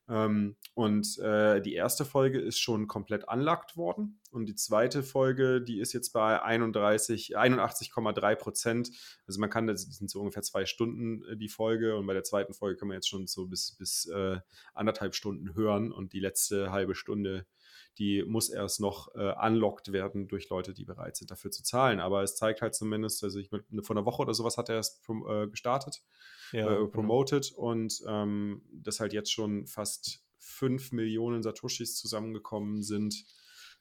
Ähm, 0.09 0.57
und 0.75 1.19
äh, 1.19 1.61
die 1.61 1.75
erste 1.75 2.05
Folge 2.05 2.41
ist 2.41 2.59
schon 2.59 2.87
komplett 2.87 3.25
unlocked 3.29 3.77
worden. 3.77 4.21
Und 4.31 4.47
die 4.47 4.55
zweite 4.55 5.03
Folge, 5.03 5.61
die 5.61 5.81
ist 5.81 5.93
jetzt 5.93 6.13
bei 6.13 6.43
31, 6.43 7.37
81,3 7.37 8.35
Prozent. 8.37 8.91
Also 9.27 9.41
man 9.41 9.51
kann, 9.51 9.67
das 9.67 9.83
sind 9.83 10.11
so 10.11 10.21
ungefähr 10.21 10.43
zwei 10.43 10.67
Stunden 10.67 11.25
äh, 11.25 11.37
die 11.37 11.49
Folge. 11.49 11.97
Und 11.97 12.07
bei 12.07 12.15
der 12.15 12.25
zweiten 12.25 12.55
Folge 12.55 12.79
kann 12.79 12.89
man 12.89 12.97
jetzt 12.97 13.09
schon 13.09 13.27
so 13.27 13.47
bis, 13.47 13.77
bis 13.77 14.07
äh, 14.07 14.39
anderthalb 14.75 15.15
Stunden 15.15 15.55
hören. 15.55 15.93
Und 15.93 16.13
die 16.13 16.21
letzte 16.21 16.73
halbe 16.73 16.95
Stunde 16.95 17.47
die 17.99 18.23
muss 18.23 18.49
erst 18.49 18.81
noch 18.81 19.15
äh, 19.15 19.35
unlocked 19.45 19.93
werden 19.93 20.29
durch 20.29 20.49
Leute, 20.49 20.73
die 20.73 20.85
bereit 20.85 21.17
sind, 21.17 21.31
dafür 21.31 21.51
zu 21.51 21.63
zahlen. 21.63 22.01
Aber 22.01 22.23
es 22.23 22.37
zeigt 22.37 22.63
halt 22.63 22.75
zumindest, 22.75 23.25
also 23.25 23.39
ich 23.39 23.51
vor 23.51 23.97
einer 23.97 24.07
Woche 24.07 24.23
oder 24.23 24.35
sowas 24.35 24.57
hat 24.57 24.69
er 24.69 24.79
es 24.79 25.03
äh, 25.09 25.49
gestartet, 25.49 26.03
ja, 26.53 26.83
äh, 26.83 26.87
promoted 26.87 27.51
genau. 27.51 27.69
und 27.69 28.03
ähm, 28.07 28.62
dass 28.73 29.01
halt 29.01 29.12
jetzt 29.12 29.33
schon 29.33 29.66
fast 29.66 30.20
5 30.39 30.93
Millionen 30.93 31.43
Satoshis 31.43 31.97
zusammengekommen 31.97 32.83
sind, 32.83 33.25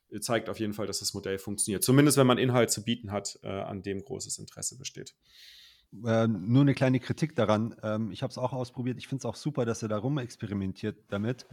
äh, 0.10 0.20
zeigt 0.20 0.50
auf 0.50 0.60
jeden 0.60 0.74
Fall, 0.74 0.88
dass 0.88 1.00
das 1.00 1.14
Modell 1.14 1.40
funktioniert. 1.40 1.84
Zumindest 1.84 2.18
wenn 2.18 2.28
man 2.28 2.38
Inhalt 2.38 2.72
zu 2.72 2.84
bieten 2.84 3.12
hat, 3.12 3.40
äh, 3.44 3.48
an 3.48 3.84
dem 3.84 4.04
großes 4.04 4.38
Interesse 4.38 4.78
besteht. 4.78 5.16
Äh, 6.06 6.28
nur 6.28 6.62
eine 6.62 6.74
kleine 6.74 7.00
Kritik 7.00 7.36
daran. 7.36 7.76
Ähm, 7.82 8.12
ich 8.12 8.24
habe 8.24 8.32
es 8.32 8.38
auch 8.38 8.54
ausprobiert. 8.54 8.98
Ich 8.98 9.08
finde 9.08 9.22
es 9.22 9.26
auch 9.26 9.36
super, 9.36 9.66
dass 9.66 9.82
er 9.82 9.90
da 9.90 9.98
rum 9.98 10.18
experimentiert 10.18 10.98
damit. 11.10 11.46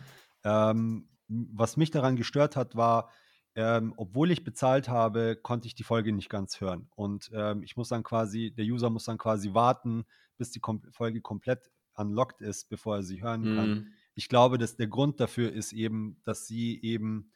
Ähm, 0.42 1.08
was 1.28 1.76
mich 1.76 1.90
daran 1.90 2.16
gestört 2.16 2.56
hat, 2.56 2.76
war, 2.76 3.10
ähm, 3.56 3.94
obwohl 3.96 4.30
ich 4.30 4.44
bezahlt 4.44 4.88
habe, 4.88 5.36
konnte 5.40 5.68
ich 5.68 5.74
die 5.74 5.84
Folge 5.84 6.12
nicht 6.12 6.28
ganz 6.28 6.60
hören. 6.60 6.88
Und 6.96 7.30
ähm, 7.32 7.62
ich 7.62 7.76
muss 7.76 7.88
dann 7.88 8.02
quasi, 8.02 8.50
der 8.50 8.64
User 8.64 8.90
muss 8.90 9.04
dann 9.04 9.18
quasi 9.18 9.54
warten, 9.54 10.04
bis 10.36 10.50
die 10.50 10.60
Kom 10.60 10.82
Folge 10.90 11.20
komplett 11.20 11.70
unlocked 11.96 12.40
ist, 12.40 12.68
bevor 12.68 12.96
er 12.96 13.02
sie 13.02 13.22
hören 13.22 13.42
mhm. 13.42 13.56
kann. 13.56 13.92
Ich 14.14 14.28
glaube, 14.28 14.58
dass 14.58 14.76
der 14.76 14.88
Grund 14.88 15.20
dafür 15.20 15.52
ist 15.52 15.72
eben, 15.72 16.20
dass 16.24 16.46
sie 16.46 16.80
eben 16.82 17.30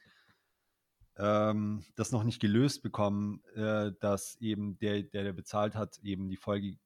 ähm, 1.17 1.83
das 1.95 2.11
noch 2.11 2.23
nicht 2.23 2.39
gelöst 2.39 2.81
bekommen, 2.81 3.43
äh, 3.55 3.91
dass 3.99 4.37
eben 4.37 4.79
der, 4.79 5.03
der, 5.03 5.23
der 5.23 5.33
bezahlt 5.33 5.75
hat, 5.75 5.99
eben 5.99 6.29
die 6.29 6.37
Folge 6.37 6.77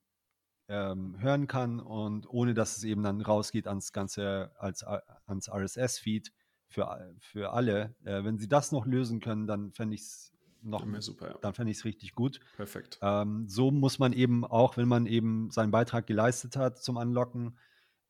ähm, 0.67 1.19
hören 1.19 1.47
kann 1.47 1.79
und 1.79 2.27
ohne 2.27 2.53
dass 2.53 2.77
es 2.77 2.83
eben 2.83 3.03
dann 3.03 3.21
rausgeht 3.21 3.67
ans 3.67 3.91
ganze, 3.91 4.51
als, 4.57 4.83
ans 4.83 5.49
RSS-Feed 5.49 6.31
für, 6.67 7.13
für 7.19 7.53
alle. 7.53 7.95
Äh, 8.03 8.23
wenn 8.23 8.39
sie 8.39 8.47
das 8.47 8.71
noch 8.71 8.85
lösen 8.85 9.19
können, 9.19 9.45
dann 9.45 9.71
fände 9.71 9.95
ich 9.95 10.01
es 10.01 10.32
noch 10.63 10.85
super, 11.01 11.29
ja. 11.29 11.37
dann 11.41 11.53
fände 11.53 11.71
ich 11.71 11.77
es 11.77 11.85
richtig 11.85 12.15
gut. 12.15 12.39
Perfekt. 12.55 12.99
Ähm, 13.01 13.47
so 13.47 13.71
muss 13.71 13.99
man 13.99 14.13
eben 14.13 14.45
auch, 14.45 14.77
wenn 14.77 14.87
man 14.87 15.05
eben 15.05 15.51
seinen 15.51 15.71
Beitrag 15.71 16.07
geleistet 16.07 16.55
hat 16.55 16.81
zum 16.81 16.97
Anlocken, 16.97 17.57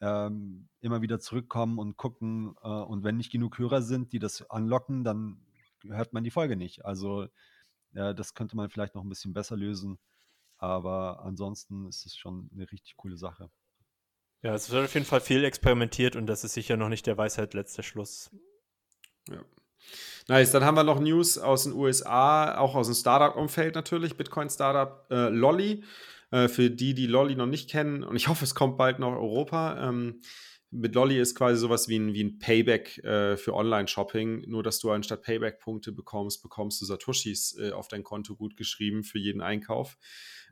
ähm, 0.01 0.67
immer 0.81 1.01
wieder 1.01 1.19
zurückkommen 1.19 1.79
und 1.79 1.97
gucken. 1.97 2.55
Äh, 2.61 2.67
und 2.67 3.03
wenn 3.03 3.17
nicht 3.17 3.31
genug 3.31 3.57
Hörer 3.57 3.81
sind, 3.81 4.11
die 4.13 4.19
das 4.19 4.49
anlocken, 4.49 5.03
dann 5.03 5.41
hört 5.83 6.13
man 6.13 6.23
die 6.23 6.31
Folge 6.31 6.55
nicht. 6.55 6.85
Also 6.85 7.27
äh, 7.93 8.13
das 8.13 8.33
könnte 8.33 8.55
man 8.55 8.69
vielleicht 8.69 8.95
noch 8.95 9.03
ein 9.03 9.09
bisschen 9.09 9.33
besser 9.33 9.55
lösen. 9.55 9.99
Aber 10.57 11.21
ansonsten 11.23 11.87
ist 11.87 12.05
es 12.05 12.15
schon 12.15 12.49
eine 12.53 12.71
richtig 12.71 12.95
coole 12.95 13.17
Sache. 13.17 13.49
Ja, 14.41 14.53
es 14.53 14.69
wird 14.69 14.85
auf 14.85 14.93
jeden 14.93 15.05
Fall 15.05 15.21
viel 15.21 15.43
experimentiert 15.45 16.15
und 16.15 16.27
das 16.27 16.43
ist 16.43 16.53
sicher 16.53 16.75
noch 16.75 16.89
nicht 16.89 17.07
der 17.07 17.17
Weisheit 17.17 17.53
letzter 17.53 17.83
Schluss. 17.83 18.29
Ja. 19.29 19.43
Nice, 20.27 20.51
dann 20.51 20.63
haben 20.63 20.75
wir 20.75 20.83
noch 20.83 20.99
News 20.99 21.37
aus 21.37 21.63
den 21.63 21.73
USA, 21.73 22.57
auch 22.57 22.75
aus 22.75 22.87
dem 22.87 22.95
Startup-Umfeld 22.95 23.75
natürlich, 23.75 24.15
Bitcoin-Startup 24.15 25.05
äh, 25.11 25.29
Lolly. 25.29 25.83
Äh, 26.33 26.47
für 26.47 26.71
die, 26.71 26.95
die 26.95 27.05
Lolly 27.05 27.35
noch 27.35 27.45
nicht 27.45 27.69
kennen, 27.69 28.03
und 28.03 28.15
ich 28.15 28.27
hoffe, 28.27 28.43
es 28.43 28.55
kommt 28.55 28.77
bald 28.77 28.97
nach 28.97 29.11
Europa. 29.11 29.87
Ähm, 29.87 30.21
mit 30.71 30.95
Lolly 30.95 31.19
ist 31.19 31.35
quasi 31.35 31.59
sowas 31.59 31.87
wie 31.87 31.99
ein, 31.99 32.13
wie 32.15 32.23
ein 32.23 32.39
Payback 32.39 32.97
äh, 33.03 33.37
für 33.37 33.53
Online-Shopping, 33.53 34.49
nur 34.49 34.63
dass 34.63 34.79
du 34.79 34.89
anstatt 34.89 35.21
Payback-Punkte 35.21 35.91
bekommst, 35.91 36.41
bekommst 36.41 36.81
du 36.81 36.85
Satoshis 36.85 37.55
äh, 37.59 37.71
auf 37.71 37.87
dein 37.87 38.03
Konto 38.03 38.35
gut 38.35 38.57
geschrieben 38.57 39.03
für 39.03 39.19
jeden 39.19 39.41
Einkauf. 39.41 39.97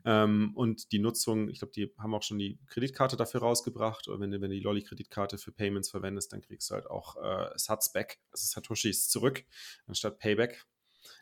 Ähm, 0.04 0.52
und 0.54 0.92
die 0.92 0.98
Nutzung, 0.98 1.48
ich 1.48 1.58
glaube, 1.58 1.72
die 1.72 1.92
haben 1.98 2.14
auch 2.14 2.22
schon 2.22 2.38
die 2.38 2.58
Kreditkarte 2.66 3.16
dafür 3.16 3.40
rausgebracht. 3.40 4.08
Oder 4.08 4.20
wenn 4.20 4.30
du, 4.30 4.40
wenn 4.40 4.50
du 4.50 4.56
die 4.56 4.62
Lolly-Kreditkarte 4.62 5.38
für 5.38 5.52
Payments 5.52 5.90
verwendest, 5.90 6.32
dann 6.32 6.40
kriegst 6.40 6.70
du 6.70 6.74
halt 6.74 6.86
auch 6.88 7.16
äh, 7.16 7.50
Sats 7.56 7.92
back, 7.92 8.18
also 8.30 8.46
Satoshis 8.46 9.08
zurück, 9.08 9.44
anstatt 9.86 10.18
Payback 10.18 10.64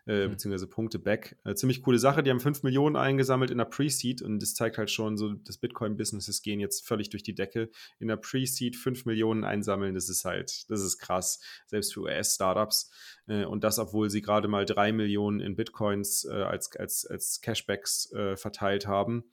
äh, 0.07 0.27
mhm. 0.27 0.31
beziehungsweise 0.31 0.66
Punkte 0.66 0.98
back. 0.98 1.36
Äh, 1.44 1.55
ziemlich 1.55 1.82
coole 1.82 1.98
Sache. 1.98 2.23
Die 2.23 2.31
haben 2.31 2.40
5 2.40 2.62
Millionen 2.62 2.97
eingesammelt 2.97 3.51
in 3.51 3.59
der 3.59 3.65
Pre-Seed 3.65 4.23
und 4.23 4.40
das 4.40 4.55
zeigt 4.55 4.78
halt 4.78 4.90
schon 4.90 5.16
so, 5.16 5.32
das 5.32 5.59
Bitcoin-Businesses 5.59 6.43
gehen 6.43 6.61
jetzt 6.61 6.86
völlig 6.86 7.11
durch 7.11 7.23
die 7.23 7.35
Decke. 7.35 7.70
In 7.98 8.09
der 8.09 8.16
Pre-Seed 8.16 8.77
5 8.77 9.07
Millionen 9.07 9.44
einsammeln, 9.44 9.94
das 9.94 10.09
ist 10.09 10.24
halt, 10.24 10.70
das 10.70 10.81
ist 10.81 10.98
krass, 10.98 11.40
selbst 11.66 11.94
für 11.94 12.01
US-Startups. 12.01 12.90
Äh, 13.27 13.44
und 13.44 13.65
das, 13.65 13.78
obwohl 13.78 14.11
sie 14.11 14.23
gerade 14.23 14.48
mal 14.48 14.65
3 14.65 14.93
Millionen 14.93 15.40
in 15.40 15.57
Bitcoins 15.57 16.24
äh, 16.24 16.32
als, 16.32 16.74
als, 16.77 17.07
als 17.07 17.40
Cashbacks 17.40 18.12
äh, 18.12 18.36
verteilt 18.36 18.86
haben. 18.86 19.24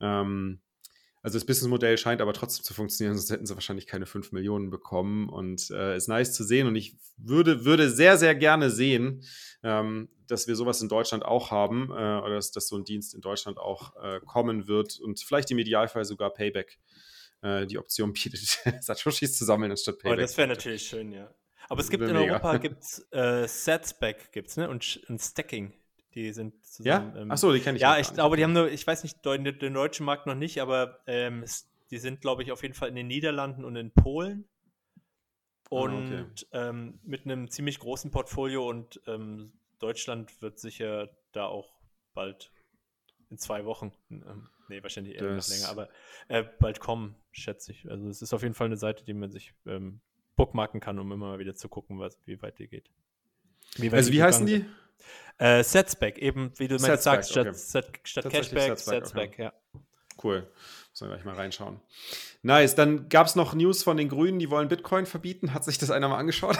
Ähm, 0.00 0.60
also 1.26 1.38
das 1.40 1.44
Businessmodell 1.44 1.98
scheint 1.98 2.20
aber 2.20 2.32
trotzdem 2.34 2.62
zu 2.62 2.72
funktionieren, 2.72 3.16
sonst 3.16 3.32
hätten 3.32 3.46
sie 3.46 3.54
wahrscheinlich 3.54 3.88
keine 3.88 4.06
5 4.06 4.30
Millionen 4.30 4.70
bekommen. 4.70 5.28
Und 5.28 5.72
äh, 5.72 5.96
ist 5.96 6.06
nice 6.06 6.32
zu 6.32 6.44
sehen. 6.44 6.68
Und 6.68 6.76
ich 6.76 6.94
würde, 7.16 7.64
würde 7.64 7.90
sehr, 7.90 8.16
sehr 8.16 8.36
gerne 8.36 8.70
sehen, 8.70 9.24
ähm, 9.64 10.08
dass 10.28 10.46
wir 10.46 10.54
sowas 10.54 10.80
in 10.82 10.88
Deutschland 10.88 11.24
auch 11.24 11.50
haben 11.50 11.90
äh, 11.90 11.94
oder 11.94 12.36
dass, 12.36 12.52
dass, 12.52 12.68
so 12.68 12.76
ein 12.76 12.84
Dienst 12.84 13.12
in 13.12 13.22
Deutschland 13.22 13.58
auch 13.58 13.96
äh, 13.96 14.20
kommen 14.24 14.68
wird 14.68 15.00
und 15.00 15.18
vielleicht 15.18 15.50
im 15.50 15.58
Idealfall 15.58 16.04
sogar 16.04 16.32
Payback 16.32 16.78
äh, 17.42 17.66
die 17.66 17.78
Option 17.78 18.12
bietet, 18.12 18.60
Satoshis 18.80 19.36
zu 19.36 19.44
sammeln 19.44 19.72
anstatt 19.72 19.98
Payback. 19.98 20.18
Oh, 20.18 20.20
das 20.20 20.36
wäre 20.36 20.46
natürlich 20.46 20.86
schön, 20.86 21.10
ja. 21.10 21.28
Aber 21.68 21.80
es 21.80 21.90
gibt 21.90 22.04
in 22.04 22.12
mega. 22.12 22.34
Europa 22.34 22.56
gibt's 22.58 23.04
äh, 23.10 23.48
Setsback 23.48 24.30
gibt's, 24.30 24.56
ne? 24.56 24.70
Und, 24.70 25.00
und 25.08 25.20
Stacking. 25.20 25.72
Die 26.16 26.32
sind 26.32 26.64
zusammen. 26.64 27.14
Ja? 27.14 27.22
Ähm, 27.22 27.30
Achso, 27.30 27.52
die 27.52 27.60
kenne 27.60 27.76
ich 27.76 27.82
Ja, 27.82 27.98
ich 27.98 28.12
glaube, 28.12 28.36
die 28.36 28.42
haben 28.42 28.54
nur, 28.54 28.70
ich 28.70 28.86
weiß 28.86 29.02
nicht, 29.02 29.24
den, 29.24 29.44
den 29.44 29.74
deutschen 29.74 30.06
Markt 30.06 30.26
noch 30.26 30.34
nicht, 30.34 30.60
aber 30.62 31.00
ähm, 31.06 31.44
die 31.90 31.98
sind, 31.98 32.22
glaube 32.22 32.42
ich, 32.42 32.50
auf 32.50 32.62
jeden 32.62 32.74
Fall 32.74 32.88
in 32.88 32.96
den 32.96 33.06
Niederlanden 33.06 33.64
und 33.64 33.76
in 33.76 33.92
Polen. 33.92 34.48
Und 35.68 36.12
ah, 36.12 36.22
okay. 36.22 36.46
ähm, 36.52 37.00
mit 37.02 37.26
einem 37.26 37.50
ziemlich 37.50 37.78
großen 37.80 38.10
Portfolio 38.10 38.68
und 38.68 39.00
ähm, 39.06 39.52
Deutschland 39.78 40.40
wird 40.40 40.58
sicher 40.58 41.10
da 41.32 41.46
auch 41.46 41.76
bald 42.14 42.50
in 43.30 43.36
zwei 43.36 43.64
Wochen, 43.64 43.92
ähm, 44.10 44.48
nee, 44.68 44.82
wahrscheinlich 44.82 45.16
eher 45.16 45.34
noch 45.34 45.48
länger, 45.48 45.68
aber 45.68 45.88
äh, 46.28 46.44
bald 46.60 46.80
kommen, 46.80 47.16
schätze 47.32 47.72
ich. 47.72 47.90
Also 47.90 48.08
es 48.08 48.22
ist 48.22 48.32
auf 48.32 48.42
jeden 48.42 48.54
Fall 48.54 48.66
eine 48.66 48.76
Seite, 48.76 49.04
die 49.04 49.12
man 49.12 49.30
sich 49.30 49.52
ähm, 49.66 50.00
bookmarken 50.36 50.80
kann, 50.80 50.98
um 50.98 51.10
immer 51.12 51.26
mal 51.26 51.38
wieder 51.40 51.56
zu 51.56 51.68
gucken, 51.68 51.98
was, 51.98 52.16
wie 52.24 52.40
weit 52.40 52.58
die 52.58 52.68
geht. 52.68 52.88
Wie 53.76 53.90
also 53.90 54.12
wie 54.12 54.22
heißen 54.22 54.46
die? 54.46 54.64
Äh, 55.38 55.62
Setsback, 55.62 56.18
eben 56.18 56.52
wie 56.56 56.68
du 56.68 56.74
mir 56.74 56.96
sagst, 56.96 57.30
statt, 57.30 57.48
okay. 57.48 57.58
statt, 57.58 58.00
statt 58.04 58.30
Cashback, 58.30 58.78
Setsback, 58.78 59.32
okay. 59.32 59.42
ja. 59.42 59.52
Cool. 60.22 60.50
Sollen 60.92 61.10
wir 61.10 61.16
gleich 61.16 61.26
mal 61.26 61.34
reinschauen. 61.34 61.78
Nice. 62.42 62.74
Dann 62.74 63.10
gab 63.10 63.26
es 63.26 63.36
noch 63.36 63.52
News 63.52 63.82
von 63.82 63.98
den 63.98 64.08
Grünen, 64.08 64.38
die 64.38 64.50
wollen 64.50 64.68
Bitcoin 64.68 65.04
verbieten. 65.04 65.52
Hat 65.52 65.62
sich 65.62 65.76
das 65.76 65.90
einer 65.90 66.08
mal 66.08 66.16
angeschaut? 66.16 66.56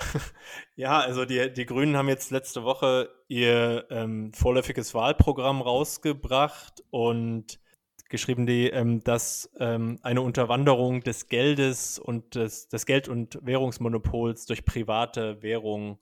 ja, 0.76 0.98
also 1.00 1.26
die, 1.26 1.52
die 1.52 1.66
Grünen 1.66 1.96
haben 1.96 2.08
jetzt 2.08 2.30
letzte 2.30 2.64
Woche 2.64 3.10
ihr 3.28 3.86
ähm, 3.90 4.32
vorläufiges 4.32 4.94
Wahlprogramm 4.94 5.60
rausgebracht 5.60 6.82
und 6.88 7.60
geschrieben, 8.08 8.46
die, 8.46 8.70
ähm, 8.70 9.04
dass 9.04 9.50
ähm, 9.58 9.98
eine 10.02 10.22
Unterwanderung 10.22 11.02
des 11.02 11.28
Geldes 11.28 11.98
und 11.98 12.36
des, 12.36 12.68
des 12.68 12.86
Geld- 12.86 13.08
und 13.08 13.38
Währungsmonopols 13.42 14.46
durch 14.46 14.64
private 14.64 15.42
Währungen 15.42 15.98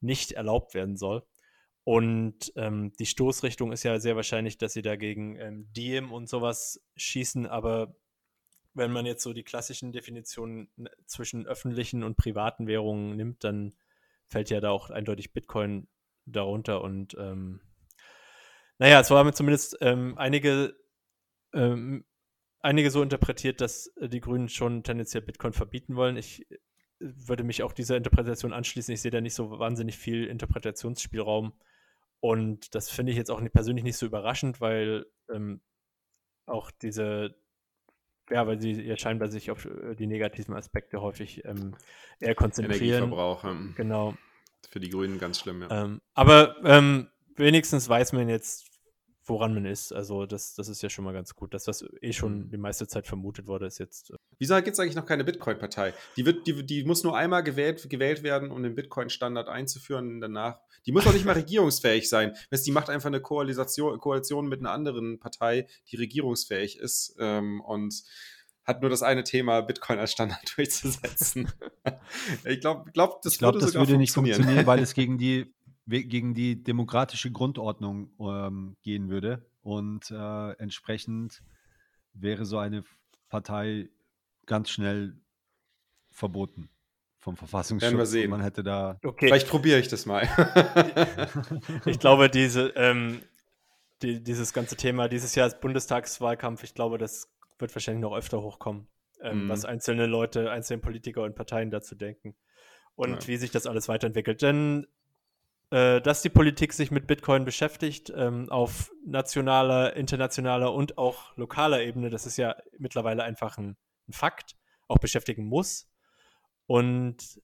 nicht 0.00 0.32
erlaubt 0.32 0.74
werden 0.74 0.96
soll. 0.96 1.22
Und 1.88 2.52
ähm, 2.54 2.92
die 2.98 3.06
Stoßrichtung 3.06 3.72
ist 3.72 3.82
ja 3.82 3.98
sehr 3.98 4.14
wahrscheinlich, 4.14 4.58
dass 4.58 4.74
sie 4.74 4.82
dagegen 4.82 5.36
ähm, 5.36 5.72
Diem 5.72 6.12
und 6.12 6.28
sowas 6.28 6.84
schießen, 6.96 7.46
aber 7.46 7.96
wenn 8.74 8.92
man 8.92 9.06
jetzt 9.06 9.22
so 9.22 9.32
die 9.32 9.42
klassischen 9.42 9.90
Definitionen 9.90 10.68
zwischen 11.06 11.46
öffentlichen 11.46 12.04
und 12.04 12.18
privaten 12.18 12.66
Währungen 12.66 13.16
nimmt, 13.16 13.42
dann 13.42 13.72
fällt 14.26 14.50
ja 14.50 14.60
da 14.60 14.68
auch 14.68 14.90
eindeutig 14.90 15.32
Bitcoin 15.32 15.88
darunter. 16.26 16.82
Und 16.82 17.16
ähm, 17.18 17.62
naja, 18.76 19.00
es 19.00 19.10
waren 19.10 19.32
zumindest 19.32 19.78
ähm, 19.80 20.18
einige 20.18 20.76
ähm, 21.54 22.04
einige 22.60 22.90
so 22.90 23.02
interpretiert, 23.02 23.62
dass 23.62 23.86
äh, 23.96 24.10
die 24.10 24.20
Grünen 24.20 24.50
schon 24.50 24.82
tendenziell 24.82 25.22
Bitcoin 25.22 25.54
verbieten 25.54 25.96
wollen. 25.96 26.18
Ich 26.18 26.42
äh, 26.52 26.58
würde 26.98 27.44
mich 27.44 27.62
auch 27.62 27.72
dieser 27.72 27.96
Interpretation 27.96 28.52
anschließen. 28.52 28.92
Ich 28.92 29.00
sehe 29.00 29.10
da 29.10 29.22
nicht 29.22 29.32
so 29.32 29.58
wahnsinnig 29.58 29.96
viel 29.96 30.26
Interpretationsspielraum. 30.26 31.54
Und 32.20 32.74
das 32.74 32.90
finde 32.90 33.12
ich 33.12 33.18
jetzt 33.18 33.30
auch 33.30 33.42
persönlich 33.52 33.84
nicht 33.84 33.96
so 33.96 34.06
überraschend, 34.06 34.60
weil 34.60 35.06
ähm, 35.32 35.60
auch 36.46 36.70
diese, 36.70 37.36
ja, 38.30 38.46
weil 38.46 38.60
sie 38.60 38.72
ja 38.82 38.96
scheinbar 38.96 39.28
sich 39.28 39.50
auf 39.50 39.66
äh, 39.66 39.94
die 39.94 40.06
negativen 40.06 40.54
Aspekte 40.54 41.00
häufig 41.00 41.44
ähm, 41.44 41.76
eher 42.18 42.34
konzentrieren. 42.34 42.82
Energieverbrauch. 42.82 43.44
Ähm, 43.44 43.74
genau. 43.76 44.14
Für 44.68 44.80
die 44.80 44.90
Grünen 44.90 45.18
ganz 45.18 45.40
schlimm, 45.40 45.62
ja. 45.62 45.84
Ähm, 45.84 46.00
aber 46.14 46.56
ähm, 46.64 47.08
wenigstens 47.36 47.88
weiß 47.88 48.12
man 48.12 48.28
jetzt, 48.28 48.67
woran 49.28 49.54
man 49.54 49.64
ist. 49.64 49.92
Also 49.92 50.26
das, 50.26 50.54
das 50.54 50.68
ist 50.68 50.82
ja 50.82 50.90
schon 50.90 51.04
mal 51.04 51.12
ganz 51.12 51.34
gut. 51.34 51.54
Das, 51.54 51.66
was 51.66 51.84
eh 52.00 52.12
schon 52.12 52.46
mhm. 52.46 52.50
die 52.50 52.56
meiste 52.56 52.86
Zeit 52.86 53.06
vermutet 53.06 53.46
wurde, 53.46 53.66
ist 53.66 53.78
jetzt. 53.78 54.10
Äh 54.10 54.16
Wieso 54.38 54.54
gibt 54.56 54.68
es 54.68 54.80
eigentlich 54.80 54.96
noch 54.96 55.06
keine 55.06 55.24
Bitcoin-Partei? 55.24 55.94
Die, 56.16 56.24
die, 56.24 56.66
die 56.66 56.84
muss 56.84 57.04
nur 57.04 57.16
einmal 57.16 57.42
gewählt, 57.42 57.88
gewählt 57.88 58.22
werden, 58.22 58.50
um 58.50 58.62
den 58.62 58.74
Bitcoin-Standard 58.74 59.48
einzuführen. 59.48 60.14
Und 60.14 60.20
danach. 60.20 60.58
Die 60.86 60.92
muss 60.92 61.06
auch 61.06 61.12
nicht 61.12 61.24
mal 61.24 61.32
regierungsfähig 61.32 62.08
sein. 62.08 62.34
Die 62.50 62.72
macht 62.72 62.88
einfach 62.90 63.08
eine 63.08 63.20
Koalition, 63.20 63.98
Koalition 63.98 64.48
mit 64.48 64.60
einer 64.60 64.70
anderen 64.70 65.18
Partei, 65.18 65.66
die 65.90 65.96
regierungsfähig 65.96 66.78
ist. 66.78 67.16
Ähm, 67.18 67.60
und 67.60 68.04
hat 68.68 68.82
nur 68.82 68.90
das 68.90 69.02
eine 69.02 69.24
Thema, 69.24 69.62
Bitcoin 69.62 69.98
als 69.98 70.12
Standard 70.12 70.52
durchzusetzen. 70.56 71.50
ich 72.44 72.60
glaube, 72.60 72.90
glaub, 72.92 73.22
das, 73.22 73.32
ich 73.32 73.38
glaub, 73.38 73.54
würde, 73.54 73.64
das 73.64 73.74
würde 73.74 73.96
nicht 73.96 74.12
funktionieren, 74.12 74.66
weil 74.66 74.78
es 74.82 74.92
gegen 74.94 75.16
die 75.16 75.52
gegen 75.88 76.34
die 76.34 76.62
demokratische 76.62 77.30
Grundordnung 77.30 78.10
ähm, 78.20 78.76
gehen 78.82 79.08
würde. 79.08 79.46
Und 79.62 80.10
äh, 80.10 80.52
entsprechend 80.52 81.42
wäre 82.12 82.44
so 82.44 82.58
eine 82.58 82.84
Partei 83.28 83.88
ganz 84.46 84.70
schnell 84.70 85.16
verboten 86.10 86.70
vom 87.18 87.36
Verfassungsschutz. 87.36 87.90
Werden 87.90 87.98
wir 87.98 88.06
sehen. 88.06 88.30
Man 88.30 88.40
hätte 88.40 88.62
da. 88.62 88.98
Okay. 89.04 89.26
Vielleicht 89.26 89.48
probiere 89.48 89.78
ich 89.78 89.88
das 89.88 90.06
mal. 90.06 90.28
ich 91.84 91.98
glaube, 91.98 92.30
diese, 92.30 92.68
ähm, 92.76 93.22
die, 94.02 94.22
dieses 94.22 94.52
ganze 94.52 94.76
Thema 94.76 95.08
dieses 95.08 95.34
Jahr 95.34 95.44
als 95.44 95.60
Bundestagswahlkampf, 95.60 96.62
ich 96.64 96.74
glaube, 96.74 96.98
das 96.98 97.30
wird 97.58 97.74
wahrscheinlich 97.74 98.02
noch 98.02 98.16
öfter 98.16 98.40
hochkommen, 98.40 98.86
ähm, 99.20 99.44
mhm. 99.44 99.48
was 99.48 99.64
einzelne 99.64 100.06
Leute, 100.06 100.50
einzelne 100.50 100.80
Politiker 100.80 101.24
und 101.24 101.34
Parteien 101.34 101.70
dazu 101.70 101.94
denken 101.94 102.36
und 102.94 103.22
ja. 103.22 103.28
wie 103.28 103.36
sich 103.36 103.50
das 103.50 103.66
alles 103.66 103.88
weiterentwickelt. 103.88 104.42
Denn 104.42 104.86
äh, 105.70 106.00
dass 106.00 106.22
die 106.22 106.30
Politik 106.30 106.72
sich 106.72 106.90
mit 106.90 107.06
Bitcoin 107.06 107.44
beschäftigt, 107.44 108.12
ähm, 108.16 108.48
auf 108.50 108.90
nationaler, 109.04 109.96
internationaler 109.96 110.72
und 110.72 110.98
auch 110.98 111.36
lokaler 111.36 111.82
Ebene, 111.82 112.10
das 112.10 112.26
ist 112.26 112.38
ja 112.38 112.56
mittlerweile 112.78 113.22
einfach 113.22 113.58
ein, 113.58 113.76
ein 114.08 114.12
Fakt, 114.12 114.56
auch 114.86 114.98
beschäftigen 114.98 115.44
muss. 115.44 115.90
Und 116.66 117.40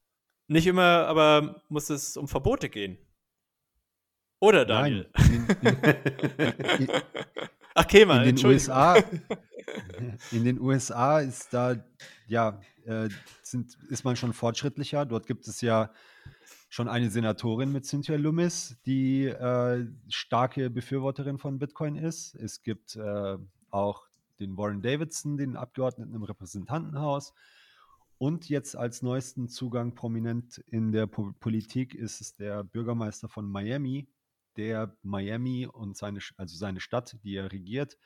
nicht 0.46 0.66
immer, 0.66 1.06
aber 1.06 1.62
muss 1.68 1.90
es 1.90 2.16
um 2.16 2.28
Verbote 2.28 2.68
gehen. 2.68 2.98
Oder 4.40 4.64
Daniel? 4.64 5.10
Nein. 5.16 5.46
Ach, 7.74 7.86
mal, 8.06 8.26
in 8.26 8.36
den 8.36 8.46
USA, 8.46 8.96
in 10.30 10.44
den 10.44 10.60
USA 10.60 11.20
ist 11.20 11.52
da, 11.52 11.76
ja, 12.28 12.60
äh, 12.84 13.09
sind, 13.42 13.76
ist 13.88 14.05
man 14.05 14.16
schon 14.16 14.32
fortschrittlicher. 14.32 15.06
Dort 15.06 15.26
gibt 15.26 15.48
es 15.48 15.60
ja 15.60 15.90
schon 16.74 16.88
eine 16.88 17.09
Senatorin 17.09 17.70
mit 17.70 17.86
Cynthia 17.86 18.16
Loomis, 18.16 18.76
die 18.84 19.26
äh, 19.26 19.86
starke 20.09 20.70
Befürworterin 20.70 21.38
von 21.38 21.60
Bitcoin 21.60 21.94
ist. 21.94 22.34
Es 22.34 22.62
gibt 22.62 22.96
äh, 22.96 23.38
auch 23.70 24.09
den 24.40 24.56
Warren 24.56 24.82
Davidson, 24.82 25.36
den 25.36 25.56
Abgeordneten 25.56 26.14
im 26.14 26.24
Repräsentantenhaus. 26.24 27.32
Und 28.18 28.48
jetzt 28.48 28.74
als 28.74 29.02
neuesten 29.02 29.48
Zugang 29.48 29.94
prominent 29.94 30.59
in 30.66 30.90
der 30.90 31.06
po 31.06 31.32
Politik 31.38 31.94
ist 31.94 32.20
es 32.20 32.34
der 32.34 32.64
Bürgermeister 32.64 33.28
von 33.28 33.48
Miami, 33.48 34.09
der 34.56 34.96
Miami 35.02 35.68
und 35.68 35.96
seine, 35.96 36.18
also 36.38 36.56
seine 36.56 36.80
Stadt, 36.80 37.16
die 37.22 37.36
er 37.36 37.52
regiert, 37.52 37.96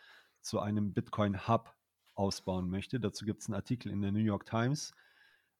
zu 0.43 0.61
einem 0.61 0.93
Bitcoin-Hub 0.93 1.75
ausbauen 2.13 2.69
möchte. 2.69 3.01
Dazu 3.01 3.25
gibt 3.25 3.41
es 3.41 3.49
einen 3.49 3.55
Artikel 3.55 3.91
in 3.91 4.03
der 4.03 4.13
New 4.13 4.19
York 4.19 4.45
Times 4.45 4.93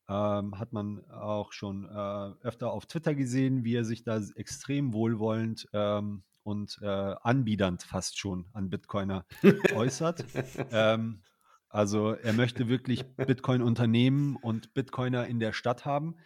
ähm, 0.09 0.59
hat 0.59 0.73
man 0.73 1.05
auch 1.11 1.53
schon 1.53 1.85
äh, 1.85 2.47
öfter 2.47 2.73
auf 2.73 2.87
Twitter 2.87 3.15
gesehen, 3.15 3.65
wie 3.65 3.75
er 3.75 3.85
sich 3.85 4.03
da 4.03 4.21
extrem 4.37 4.93
wohlwollend 4.93 5.69
ähm, 5.73 6.23
und 6.43 6.79
äh, 6.81 6.87
anbiedernd 6.87 7.83
fast 7.83 8.19
schon 8.19 8.47
an 8.53 8.71
Bitcoiner 8.71 9.27
äußert. 9.75 10.25
Ähm, 10.73 11.23
also 11.69 12.13
er 12.13 12.33
möchte 12.33 12.69
wirklich 12.69 13.05
Bitcoin-Unternehmen 13.17 14.37
und 14.37 14.73
Bitcoiner 14.73 15.27
in 15.27 15.41
der 15.41 15.53
Stadt 15.53 15.85
haben. 15.85 16.17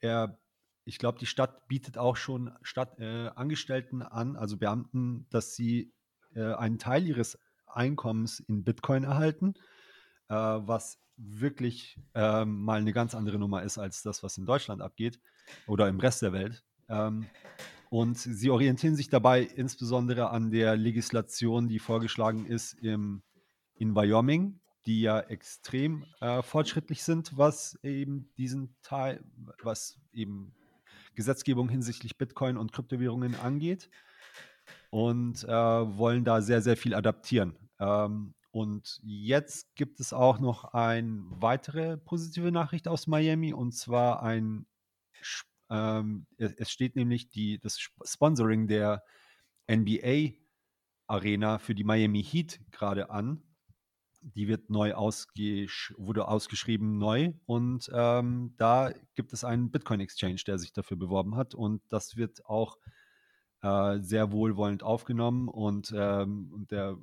Er, 0.00 0.38
ich 0.84 0.98
glaube, 0.98 1.18
die 1.18 1.26
Stadt 1.26 1.68
bietet 1.68 1.98
auch 1.98 2.16
schon 2.16 2.52
Stadt, 2.62 2.98
äh, 2.98 3.28
Angestellten 3.28 4.00
an, 4.00 4.36
also 4.36 4.56
Beamten, 4.56 5.26
dass 5.28 5.54
sie 5.54 5.92
äh, 6.34 6.54
einen 6.54 6.78
Teil 6.78 7.06
ihres 7.06 7.38
Einkommens 7.66 8.40
in 8.40 8.64
Bitcoin 8.64 9.04
erhalten, 9.04 9.54
äh, 10.28 10.34
was 10.34 10.98
wirklich 11.16 11.98
ähm, 12.14 12.62
mal 12.62 12.78
eine 12.78 12.92
ganz 12.92 13.14
andere 13.14 13.38
Nummer 13.38 13.62
ist 13.62 13.78
als 13.78 14.02
das, 14.02 14.22
was 14.22 14.36
in 14.38 14.46
Deutschland 14.46 14.82
abgeht 14.82 15.20
oder 15.66 15.88
im 15.88 15.98
Rest 15.98 16.22
der 16.22 16.32
Welt. 16.32 16.62
Ähm, 16.88 17.26
und 17.88 18.18
sie 18.18 18.50
orientieren 18.50 18.96
sich 18.96 19.08
dabei 19.08 19.42
insbesondere 19.42 20.30
an 20.30 20.50
der 20.50 20.76
Legislation, 20.76 21.68
die 21.68 21.78
vorgeschlagen 21.78 22.46
ist 22.46 22.74
im, 22.74 23.22
in 23.76 23.94
Wyoming, 23.94 24.60
die 24.86 25.02
ja 25.02 25.20
extrem 25.20 26.04
äh, 26.20 26.42
fortschrittlich 26.42 27.02
sind, 27.02 27.36
was 27.36 27.78
eben 27.82 28.28
diesen 28.36 28.76
Teil, 28.82 29.24
was 29.62 29.98
eben 30.12 30.54
Gesetzgebung 31.14 31.68
hinsichtlich 31.68 32.18
Bitcoin 32.18 32.56
und 32.56 32.72
Kryptowährungen 32.72 33.34
angeht 33.36 33.88
und 34.90 35.44
äh, 35.44 35.48
wollen 35.48 36.24
da 36.24 36.42
sehr, 36.42 36.62
sehr 36.62 36.76
viel 36.76 36.94
adaptieren. 36.94 37.56
Ähm, 37.78 38.34
und 38.56 39.00
jetzt 39.02 39.76
gibt 39.76 40.00
es 40.00 40.14
auch 40.14 40.38
noch 40.38 40.64
eine 40.72 41.22
weitere 41.28 41.98
positive 41.98 42.50
Nachricht 42.50 42.88
aus 42.88 43.06
Miami 43.06 43.52
und 43.52 43.72
zwar 43.72 44.22
ein, 44.22 44.64
ähm, 45.68 46.26
es 46.38 46.70
steht 46.70 46.96
nämlich 46.96 47.28
die, 47.28 47.58
das 47.58 47.78
Sponsoring 48.02 48.66
der 48.66 49.04
NBA 49.70 50.38
Arena 51.06 51.58
für 51.58 51.74
die 51.74 51.84
Miami 51.84 52.24
Heat 52.24 52.58
gerade 52.70 53.10
an. 53.10 53.42
Die 54.22 54.48
wird 54.48 54.70
neu 54.70 54.94
ausgesch 54.94 55.92
wurde 55.98 56.26
ausgeschrieben 56.26 56.96
neu 56.96 57.34
und 57.44 57.90
ähm, 57.92 58.54
da 58.56 58.90
gibt 59.16 59.34
es 59.34 59.44
einen 59.44 59.70
Bitcoin 59.70 60.00
Exchange, 60.00 60.40
der 60.46 60.56
sich 60.56 60.72
dafür 60.72 60.96
beworben 60.96 61.36
hat 61.36 61.54
und 61.54 61.82
das 61.90 62.16
wird 62.16 62.46
auch 62.46 62.78
äh, 63.60 63.98
sehr 64.00 64.32
wohlwollend 64.32 64.82
aufgenommen 64.82 65.48
und, 65.48 65.92
ähm, 65.94 66.66
der 66.70 66.96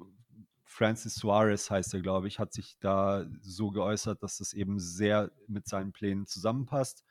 Francis 0.66 1.16
Suarez 1.16 1.70
heißt 1.70 1.94
er, 1.94 2.02
glaube 2.02 2.28
ich, 2.28 2.40
hat 2.40 2.54
sich 2.54 2.78
da 2.80 3.26
so 3.42 3.72
geäußert, 3.72 4.24
dass 4.24 4.38
das 4.38 4.54
eben 4.54 4.80
sehr 4.80 5.32
mit 5.48 5.68
seinen 5.68 5.92
Plänen 5.92 6.26
zusammenpasst. 6.26 7.04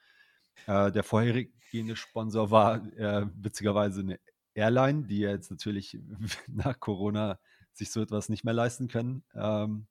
Äh, 0.66 0.92
der 0.92 1.02
vorhergehende 1.02 1.96
Sponsor 1.96 2.50
war 2.50 2.84
äh, 2.96 3.26
witzigerweise 3.34 4.00
eine 4.00 4.20
Airline, 4.54 5.04
die 5.04 5.18
jetzt 5.18 5.50
natürlich 5.50 5.98
nach 6.48 6.78
Corona 6.80 7.38
sich 7.72 7.90
so 7.90 8.02
etwas 8.02 8.28
nicht 8.28 8.44
mehr 8.44 8.54
leisten 8.54 8.88
können. 8.88 9.24
Ähm, 9.34 9.86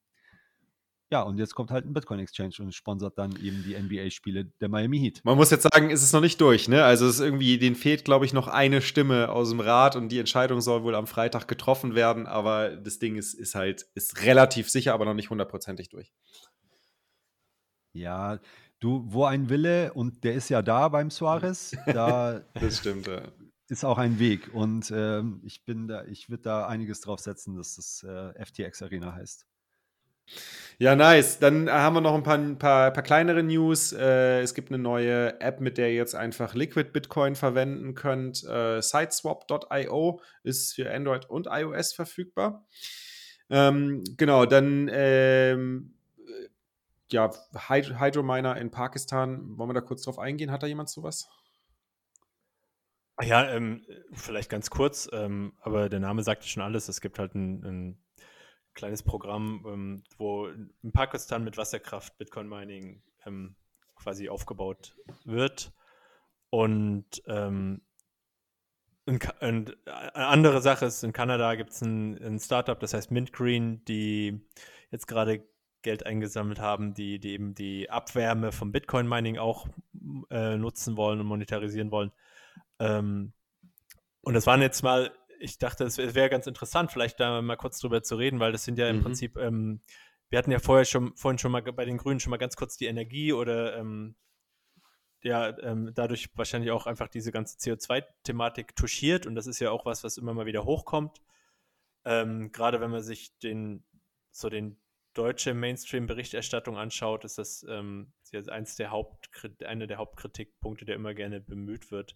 ja, 1.11 1.23
und 1.23 1.38
jetzt 1.38 1.55
kommt 1.55 1.71
halt 1.71 1.85
ein 1.85 1.91
Bitcoin 1.91 2.21
Exchange 2.21 2.55
und 2.59 2.73
sponsert 2.73 3.17
dann 3.17 3.35
eben 3.43 3.63
die 3.63 3.77
NBA-Spiele 3.77 4.45
der 4.45 4.69
Miami 4.69 4.97
Heat. 4.97 5.19
Man 5.25 5.35
muss 5.35 5.49
jetzt 5.49 5.63
sagen, 5.63 5.89
ist 5.89 6.03
es 6.03 6.13
noch 6.13 6.21
nicht 6.21 6.39
durch, 6.39 6.69
ne? 6.69 6.85
Also 6.85 7.05
es 7.05 7.15
ist 7.15 7.19
irgendwie, 7.19 7.57
denen 7.57 7.75
fehlt, 7.75 8.05
glaube 8.05 8.25
ich, 8.25 8.31
noch 8.31 8.47
eine 8.47 8.81
Stimme 8.81 9.29
aus 9.29 9.49
dem 9.49 9.59
Rat 9.59 9.97
und 9.97 10.07
die 10.07 10.19
Entscheidung 10.19 10.61
soll 10.61 10.83
wohl 10.83 10.95
am 10.95 11.07
Freitag 11.07 11.49
getroffen 11.49 11.95
werden, 11.95 12.27
aber 12.27 12.77
das 12.77 12.97
Ding 12.97 13.17
ist, 13.17 13.33
ist 13.33 13.55
halt, 13.55 13.88
ist 13.93 14.23
relativ 14.23 14.69
sicher, 14.69 14.93
aber 14.93 15.03
noch 15.03 15.13
nicht 15.13 15.29
hundertprozentig 15.29 15.89
durch. 15.89 16.13
Ja, 17.93 18.39
du, 18.79 19.03
wo 19.07 19.25
ein 19.25 19.49
Wille, 19.49 19.91
und 19.93 20.23
der 20.23 20.35
ist 20.35 20.47
ja 20.47 20.61
da 20.61 20.88
beim 20.88 21.11
Suarez, 21.11 21.75
da 21.88 22.39
das 22.53 22.77
stimmt, 22.77 23.07
ja. 23.07 23.21
ist 23.67 23.83
auch 23.83 23.97
ein 23.97 24.17
Weg. 24.17 24.53
Und 24.53 24.93
ähm, 24.95 25.41
ich 25.43 25.65
bin 25.65 25.89
da, 25.89 26.05
ich 26.05 26.29
würde 26.29 26.43
da 26.43 26.67
einiges 26.67 27.01
drauf 27.01 27.19
setzen, 27.19 27.57
dass 27.57 27.75
das 27.75 28.03
äh, 28.03 28.45
FTX 28.45 28.81
Arena 28.81 29.13
heißt. 29.13 29.45
Ja, 30.81 30.95
nice. 30.95 31.37
Dann 31.37 31.67
äh, 31.67 31.71
haben 31.71 31.93
wir 31.93 32.01
noch 32.01 32.15
ein 32.15 32.23
paar, 32.23 32.39
paar, 32.55 32.91
paar 32.91 33.03
kleinere 33.03 33.43
News. 33.43 33.93
Äh, 33.93 34.41
es 34.41 34.55
gibt 34.55 34.69
eine 34.69 34.81
neue 34.81 35.39
App, 35.39 35.59
mit 35.59 35.77
der 35.77 35.89
ihr 35.89 35.95
jetzt 35.95 36.15
einfach 36.15 36.55
Liquid 36.55 36.89
Bitcoin 36.91 37.35
verwenden 37.35 37.93
könnt. 37.93 38.43
Äh, 38.43 38.81
Sideswap.io 38.81 40.21
ist 40.41 40.73
für 40.73 40.91
Android 40.91 41.29
und 41.29 41.47
iOS 41.51 41.93
verfügbar. 41.93 42.65
Ähm, 43.51 44.03
genau, 44.17 44.47
dann 44.47 44.89
ähm, 44.91 45.93
ja, 47.11 47.29
Hyd 47.67 47.99
Hydrominer 47.99 48.57
in 48.57 48.71
Pakistan. 48.71 49.57
Wollen 49.57 49.69
wir 49.69 49.73
da 49.75 49.81
kurz 49.81 50.01
drauf 50.01 50.17
eingehen? 50.17 50.49
Hat 50.49 50.63
da 50.63 50.67
jemand 50.67 50.89
sowas? 50.89 51.27
Ja, 53.21 53.47
ähm, 53.51 53.85
vielleicht 54.13 54.49
ganz 54.49 54.71
kurz, 54.71 55.07
ähm, 55.13 55.53
aber 55.59 55.89
der 55.89 55.99
Name 55.99 56.23
sagt 56.23 56.43
schon 56.45 56.63
alles. 56.63 56.89
Es 56.89 57.01
gibt 57.01 57.19
halt 57.19 57.35
ein, 57.35 57.63
ein 57.63 58.03
kleines 58.81 59.03
Programm, 59.03 59.63
ähm, 59.67 60.03
wo 60.17 60.47
in 60.47 60.91
Pakistan 60.91 61.43
mit 61.43 61.55
Wasserkraft 61.55 62.17
Bitcoin 62.17 62.49
Mining 62.49 63.03
ähm, 63.27 63.55
quasi 63.93 64.27
aufgebaut 64.27 64.95
wird. 65.23 65.71
Und 66.49 67.05
ähm, 67.27 67.81
eine 69.05 69.75
andere 70.15 70.63
Sache 70.63 70.87
ist, 70.87 71.03
in 71.03 71.13
Kanada 71.13 71.53
gibt 71.53 71.69
es 71.69 71.81
ein, 71.81 72.17
ein, 72.23 72.39
Startup, 72.39 72.79
das 72.79 72.95
heißt 72.95 73.11
Mint 73.11 73.31
Green, 73.33 73.85
die 73.85 74.41
jetzt 74.89 75.07
gerade 75.07 75.47
Geld 75.83 76.07
eingesammelt 76.07 76.59
haben, 76.59 76.95
die, 76.95 77.19
die 77.19 77.33
eben 77.33 77.53
die 77.53 77.87
Abwärme 77.87 78.51
vom 78.51 78.71
Bitcoin-Mining 78.71 79.37
auch 79.37 79.67
äh, 80.31 80.57
nutzen 80.57 80.97
wollen 80.97 81.19
und 81.19 81.27
monetarisieren 81.27 81.91
wollen. 81.91 82.11
Ähm, 82.79 83.33
und 84.21 84.33
das 84.33 84.47
waren 84.47 84.61
jetzt 84.61 84.81
mal, 84.81 85.11
ich 85.41 85.57
dachte, 85.57 85.84
es 85.84 85.97
wäre 85.97 86.30
ganz 86.30 86.47
interessant, 86.47 86.91
vielleicht 86.91 87.19
da 87.19 87.41
mal 87.41 87.57
kurz 87.57 87.80
drüber 87.80 88.03
zu 88.03 88.15
reden, 88.15 88.39
weil 88.39 88.51
das 88.51 88.63
sind 88.63 88.77
ja 88.77 88.88
im 88.88 88.97
mhm. 88.97 89.03
Prinzip, 89.03 89.38
ähm, 89.38 89.81
wir 90.30 90.39
hatten 90.39 90.51
ja 90.51 90.59
vorher 90.59 90.85
schon, 90.85 91.15
vorhin 91.15 91.39
schon 91.39 91.51
mal 91.51 91.61
bei 91.61 91.85
den 91.85 91.97
Grünen 91.97 92.19
schon 92.19 92.31
mal 92.31 92.38
ganz 92.38 92.55
kurz 92.55 92.77
die 92.77 92.85
Energie 92.85 93.34
oder 93.34 93.77
ähm, 93.77 94.15
ja, 95.23 95.57
ähm, 95.59 95.91
dadurch 95.93 96.30
wahrscheinlich 96.35 96.72
auch 96.72 96.88
einfach 96.88 97.07
diese 97.07 97.31
ganze 97.31 97.57
CO2-Thematik 97.57 98.76
touchiert 98.76 99.26
und 99.26 99.35
das 99.35 99.47
ist 99.47 99.59
ja 99.59 99.72
auch 99.72 99.85
was, 99.85 100.03
was 100.03 100.18
immer 100.18 100.34
mal 100.34 100.45
wieder 100.45 100.63
hochkommt. 100.63 101.22
Ähm, 102.05 102.51
gerade 102.51 102.80
wenn 102.80 102.91
man 102.91 103.03
sich 103.03 103.38
den, 103.39 103.84
so 104.31 104.49
den 104.49 104.80
deutsche 105.13 105.53
Mainstream-Berichterstattung 105.53 106.77
anschaut, 106.77 107.26
ist 107.26 107.38
das 107.38 107.65
ähm, 107.68 108.13
eins 108.47 108.76
der 108.76 108.91
Haupt, 108.91 109.30
eine 109.65 109.85
der 109.85 109.97
Hauptkritikpunkte, 109.97 110.85
der 110.85 110.95
immer 110.95 111.13
gerne 111.13 111.41
bemüht 111.41 111.91
wird. 111.91 112.15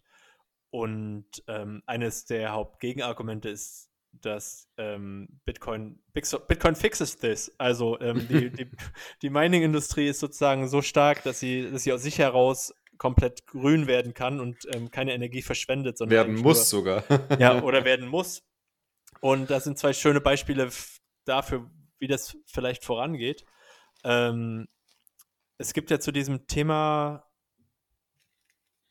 Und 0.76 1.24
ähm, 1.48 1.82
eines 1.86 2.26
der 2.26 2.52
Hauptgegenargumente 2.52 3.48
ist, 3.48 3.88
dass 4.12 4.68
ähm, 4.76 5.40
Bitcoin, 5.46 6.02
Bitcoin 6.12 6.76
fixes 6.76 7.16
this. 7.16 7.50
Also 7.56 7.98
ähm, 8.00 8.28
die, 8.28 8.50
die, 8.50 8.70
die 9.22 9.30
Mining-Industrie 9.30 10.06
ist 10.06 10.20
sozusagen 10.20 10.68
so 10.68 10.82
stark, 10.82 11.22
dass 11.22 11.40
sie, 11.40 11.70
dass 11.70 11.84
sie 11.84 11.94
aus 11.94 12.02
sich 12.02 12.18
heraus 12.18 12.74
komplett 12.98 13.46
grün 13.46 13.86
werden 13.86 14.12
kann 14.12 14.38
und 14.38 14.68
ähm, 14.74 14.90
keine 14.90 15.14
Energie 15.14 15.40
verschwendet. 15.40 15.96
Sondern 15.96 16.14
werden 16.14 16.36
muss 16.36 16.68
sogar. 16.68 17.04
ja, 17.38 17.62
oder 17.62 17.84
werden 17.86 18.06
muss. 18.06 18.42
Und 19.20 19.48
das 19.48 19.64
sind 19.64 19.78
zwei 19.78 19.94
schöne 19.94 20.20
Beispiele 20.20 20.68
dafür, 21.24 21.70
wie 21.98 22.06
das 22.06 22.36
vielleicht 22.44 22.84
vorangeht. 22.84 23.46
Ähm, 24.04 24.68
es 25.56 25.72
gibt 25.72 25.90
ja 25.90 26.00
zu 26.00 26.12
diesem 26.12 26.46
Thema, 26.46 27.24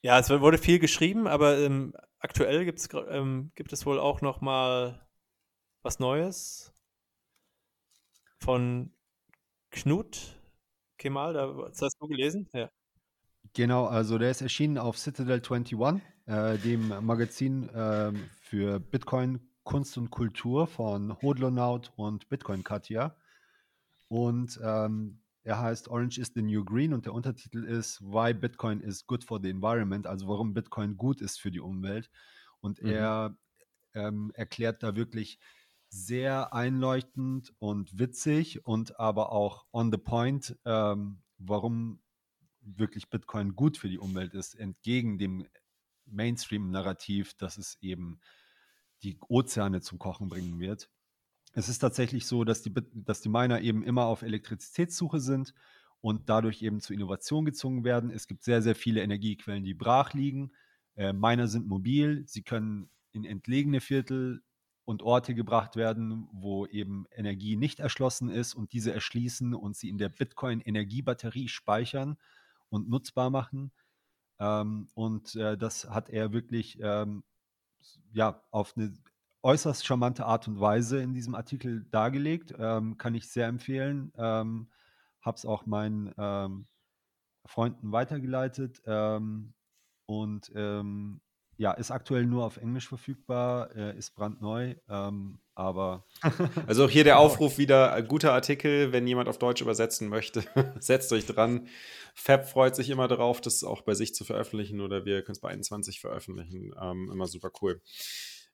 ja, 0.06 0.20
es 0.20 0.30
wurde 0.30 0.60
viel 0.60 0.78
geschrieben, 0.78 1.26
aber 1.26 1.58
ähm, 1.58 1.96
aktuell 2.20 2.64
gibt's, 2.64 2.88
ähm, 3.10 3.52
gibt 3.56 3.74
es 3.74 3.88
wohl 3.88 4.00
auch 4.00 4.22
noch 4.22 4.40
mal 4.40 5.04
was 5.82 5.98
Neues 5.98 6.72
von 8.38 8.94
Knut 9.72 10.40
Kemal, 11.00 11.34
das 11.34 11.82
hast 11.82 11.98
du 12.00 12.08
gelesen? 12.08 12.48
Ja. 12.54 12.70
Genau, 13.54 13.86
also 13.88 14.20
der 14.20 14.30
ist 14.30 14.44
erschienen 14.44 14.78
auf 14.78 15.00
Citadel 15.00 15.42
21, 15.42 15.76
äh, 16.28 16.60
dem 16.60 16.90
Magazin 17.04 17.68
äh, 17.70 18.14
für 18.42 18.80
Bitcoin, 18.80 19.40
Kunst 19.64 19.98
und 19.98 20.12
Kultur 20.12 20.68
von 20.68 21.20
Hodlonaut 21.24 21.92
und 21.96 22.30
Bitcoin 22.30 22.64
Katja. 22.64 23.16
Und 24.08 24.60
ähm, 24.64 25.25
er 25.46 25.62
heißt 25.62 25.90
Orange 25.90 26.20
is 26.20 26.32
the 26.34 26.42
New 26.42 26.66
Green 26.66 26.92
und 26.92 27.06
der 27.06 27.14
Untertitel 27.14 27.64
ist 27.64 28.02
Why 28.02 28.34
Bitcoin 28.34 28.82
is 28.82 29.06
Good 29.06 29.24
for 29.24 29.40
the 29.40 29.50
Environment, 29.50 30.08
also 30.08 30.28
warum 30.28 30.56
Bitcoin 30.56 30.98
gut 30.98 31.22
ist 31.22 31.40
für 31.40 31.52
die 31.52 31.60
Umwelt. 31.60 32.10
Und 32.62 32.82
mhm. 32.82 32.90
er 32.90 33.38
ähm, 33.94 34.32
erklärt 34.34 34.82
da 34.82 34.96
wirklich 34.96 35.38
sehr 35.88 36.52
einleuchtend 36.52 37.54
und 37.60 38.00
witzig 38.00 38.66
und 38.66 39.00
aber 39.00 39.32
auch 39.32 39.68
on 39.72 39.92
the 39.92 40.00
point, 40.00 40.58
ähm, 40.66 41.22
warum 41.38 42.02
wirklich 42.62 43.12
Bitcoin 43.12 43.56
gut 43.56 43.78
für 43.78 43.88
die 43.88 44.00
Umwelt 44.00 44.34
ist, 44.34 44.56
entgegen 44.56 45.20
dem 45.20 45.46
Mainstream-Narrativ, 46.08 47.36
dass 47.36 47.60
es 47.60 47.78
eben 47.82 48.20
die 49.04 49.20
Ozeane 49.30 49.82
zum 49.82 50.00
Kochen 50.00 50.28
bringen 50.28 50.60
wird. 50.60 50.90
Es 51.58 51.70
ist 51.70 51.80
tatsächlich 51.80 52.28
so, 52.28 52.44
dass 52.44 52.62
die, 52.62 52.74
dass 52.94 53.22
die 53.22 53.30
Miner 53.30 53.62
eben 53.62 53.82
immer 53.82 54.06
auf 54.06 54.24
Elektrizitätssuche 54.24 55.22
sind 55.22 55.54
und 56.02 56.30
dadurch 56.30 56.62
eben 56.62 56.82
zur 56.82 56.94
Innovation 56.96 57.46
gezwungen 57.46 57.86
werden. 57.86 58.12
Es 58.12 58.28
gibt 58.28 58.44
sehr, 58.44 58.62
sehr 58.62 58.76
viele 58.76 59.02
Energiequellen, 59.02 59.64
die 59.64 59.74
brach 59.74 60.14
liegen. 60.14 60.52
Äh, 60.98 61.14
Miner 61.14 61.48
sind 61.48 61.66
mobil, 61.66 62.26
sie 62.28 62.44
können 62.44 62.90
in 63.14 63.24
entlegene 63.24 63.80
Viertel 63.80 64.44
und 64.84 65.02
Orte 65.02 65.34
gebracht 65.34 65.78
werden, 65.78 66.28
wo 66.34 66.66
eben 66.66 67.06
Energie 67.10 67.56
nicht 67.56 67.80
erschlossen 67.80 68.30
ist 68.30 68.54
und 68.54 68.74
diese 68.74 68.94
erschließen 68.94 69.56
und 69.56 69.78
sie 69.78 69.88
in 69.88 69.98
der 69.98 70.10
Bitcoin-Energiebatterie 70.10 71.48
speichern 71.48 72.18
und 72.68 72.90
nutzbar 72.90 73.30
machen. 73.30 73.72
Ähm, 74.40 74.90
und 74.94 75.36
äh, 75.36 75.58
das 75.58 75.90
hat 75.90 76.10
er 76.10 76.34
wirklich 76.34 76.78
ähm, 76.82 77.24
ja, 78.12 78.44
auf 78.52 78.76
eine 78.76 78.94
äußerst 79.46 79.86
charmante 79.86 80.26
Art 80.26 80.48
und 80.48 80.60
Weise 80.60 81.00
in 81.00 81.14
diesem 81.14 81.36
Artikel 81.36 81.86
dargelegt. 81.92 82.54
Ähm, 82.58 82.98
kann 82.98 83.14
ich 83.14 83.30
sehr 83.30 83.48
empfehlen. 83.48 84.12
Ähm, 84.18 84.68
Habe 85.22 85.38
es 85.38 85.46
auch 85.46 85.68
meinen 85.68 86.12
ähm, 86.18 86.66
Freunden 87.46 87.92
weitergeleitet. 87.92 88.82
Ähm, 88.88 89.54
und 90.08 90.52
ähm, 90.56 91.22
ja, 91.58 91.72
ist 91.74 91.92
aktuell 91.92 92.26
nur 92.26 92.44
auf 92.44 92.58
Englisch 92.58 92.88
verfügbar, 92.88 93.74
äh, 93.76 93.98
ist 93.98 94.16
brandneu, 94.16 94.76
ähm, 94.90 95.40
aber. 95.54 96.06
Also 96.68 96.86
auch 96.86 96.90
hier 96.90 97.04
der 97.04 97.20
Aufruf 97.20 97.60
wieder, 97.60 98.02
guter 98.02 98.34
Artikel, 98.34 98.92
wenn 98.92 99.08
jemand 99.08 99.30
auf 99.30 99.38
Deutsch 99.38 99.62
übersetzen 99.62 100.10
möchte, 100.10 100.44
setzt 100.80 101.14
euch 101.14 101.28
dran. 101.28 101.68
Fab 102.16 102.50
freut 102.50 102.76
sich 102.76 102.90
immer 102.90 103.08
darauf, 103.08 103.42
das 103.42 103.64
auch 103.64 103.84
bei 103.84 103.94
sich 103.94 104.16
zu 104.16 104.26
veröffentlichen 104.26 104.82
oder 104.82 105.06
wir 105.06 105.22
können 105.22 105.36
es 105.36 105.42
bei 105.42 105.50
21 105.50 106.00
veröffentlichen. 106.00 106.74
Immer 106.74 107.28
super 107.28 107.52
cool. 107.62 107.82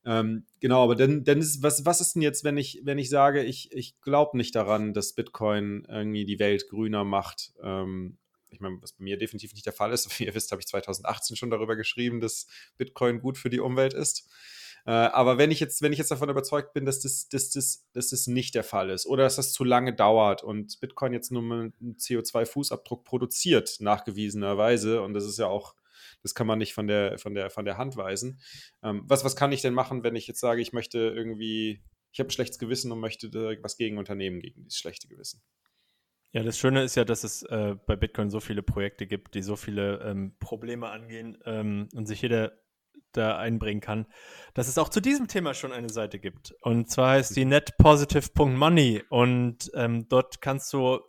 Ähm, 0.03 0.45
genau, 0.60 0.84
aber 0.84 0.95
dann, 0.95 1.23
dann 1.23 1.40
ist, 1.40 1.61
was, 1.61 1.86
was 1.86 2.02
ist 2.02 2.15
denn 2.15 2.23
jetzt, 2.23 2.44
wenn 2.44 2.57
ich, 2.57 2.82
wenn 2.84 2.98
ich 2.98 3.10
sage, 3.10 3.44
ich, 3.44 3.72
ich 3.72 4.02
glaube 4.02 4.36
nicht 4.38 4.56
daran, 4.56 4.94
dass 4.94 5.14
Bitcoin 5.14 5.86
irgendwie 5.88 6.26
die 6.26 6.40
Welt 6.40 6.68
grüner 6.69 7.03
macht? 7.03 7.53
Ähm, 7.61 8.18
ich 8.49 8.60
meine, 8.60 8.82
was 8.82 8.94
bei 8.94 9.03
mir 9.03 9.18
definitiv 9.18 9.53
nicht 9.53 9.65
der 9.65 9.73
Fall 9.73 9.91
ist. 9.91 10.07
Wie 10.19 10.26
ihr 10.26 10.36
wisst, 10.36 10.52
habe 10.52 10.61
ich 10.61 10.68
2018 10.68 11.36
schon 11.36 11.52
darüber 11.52 11.76
geschrieben, 11.76 12.19
dass 12.19 12.48
Bitcoin 12.78 13.22
gut 13.22 13.38
für 13.38 13.49
die 13.49 13.60
Umwelt 13.60 13.94
ist. 13.94 14.30
Äh, 14.86 14.91
aber 14.91 15.38
wenn 15.38 15.52
ich 15.52 15.60
jetzt, 15.60 15.82
wenn 15.82 15.94
ich 15.94 15.99
jetzt 15.99 16.11
davon 16.11 16.30
überzeugt 16.30 16.73
bin, 16.73 16.86
dass 16.86 17.02
das, 17.02 17.30
dass, 17.30 17.52
das, 17.52 17.86
dass 17.94 18.10
das 18.10 18.28
nicht 18.28 18.56
der 18.56 18.64
Fall 18.64 18.90
ist 18.90 19.06
oder 19.06 19.23
dass 19.23 19.36
das 19.36 19.53
zu 19.53 19.64
lange 19.64 19.94
dauert 19.94 20.44
und 20.44 20.80
Bitcoin 20.80 21.14
jetzt 21.14 21.32
nur 21.32 21.44
einen 21.44 21.98
CO2-Fußabdruck 21.98 23.03
produziert, 23.03 23.78
nachgewiesenerweise, 23.80 25.03
und 25.03 25.14
das 25.14 25.26
ist 25.26 25.38
ja 25.38 25.48
auch, 25.48 25.76
das 26.23 26.35
kann 26.35 26.48
man 26.48 26.60
nicht 26.60 26.73
von 26.73 26.88
der, 26.88 27.18
von 27.18 27.34
der, 27.34 27.49
von 27.49 27.65
der 27.65 27.77
Hand 27.77 27.98
weisen. 27.98 28.39
Ähm, 28.84 29.03
was, 29.06 29.23
was 29.23 29.35
kann 29.35 29.52
ich 29.52 29.61
denn 29.61 29.73
machen, 29.73 30.03
wenn 30.03 30.15
ich 30.15 30.27
jetzt 30.27 30.39
sage, 30.39 30.61
ich 30.61 30.73
möchte 30.73 30.99
irgendwie, 30.99 31.84
ich 32.11 32.19
habe 32.19 32.27
ein 32.27 32.31
schlechtes 32.31 32.60
Gewissen 32.60 32.91
und 32.91 32.99
möchte 32.99 33.31
was 33.61 33.77
gegen 33.77 33.98
unternehmen, 33.98 34.39
gegen 34.39 34.64
dieses 34.64 34.77
schlechte 34.77 35.07
Gewissen? 35.07 35.41
Ja, 36.34 36.43
das 36.43 36.57
Schöne 36.57 36.84
ist 36.84 36.95
ja, 36.95 37.03
dass 37.03 37.26
es 37.26 37.43
äh, 37.43 37.76
bei 37.85 37.98
Bitcoin 37.98 38.30
so 38.30 38.39
viele 38.39 38.64
Projekte 38.64 39.06
gibt, 39.06 39.35
die 39.35 39.41
so 39.41 39.57
viele 39.57 39.99
ähm, 39.99 40.35
Probleme 40.39 40.89
angehen 40.89 41.38
ähm, 41.45 41.89
und 41.93 42.06
sich 42.06 42.22
jeder 42.22 42.53
da 43.11 43.38
einbringen 43.38 43.81
kann, 43.81 44.07
dass 44.53 44.69
es 44.69 44.77
auch 44.77 44.88
zu 44.88 45.02
diesem 45.02 45.27
Thema 45.27 45.53
schon 45.53 45.73
eine 45.73 45.89
Seite 45.89 46.19
gibt. 46.19 46.53
Und 46.61 46.89
zwar 46.89 47.11
heißt 47.11 47.35
die 47.35 47.43
netpositive.money 47.43 49.03
und 49.10 49.72
ähm, 49.73 50.07
dort 50.07 50.39
kannst 50.39 50.72
du 50.72 50.99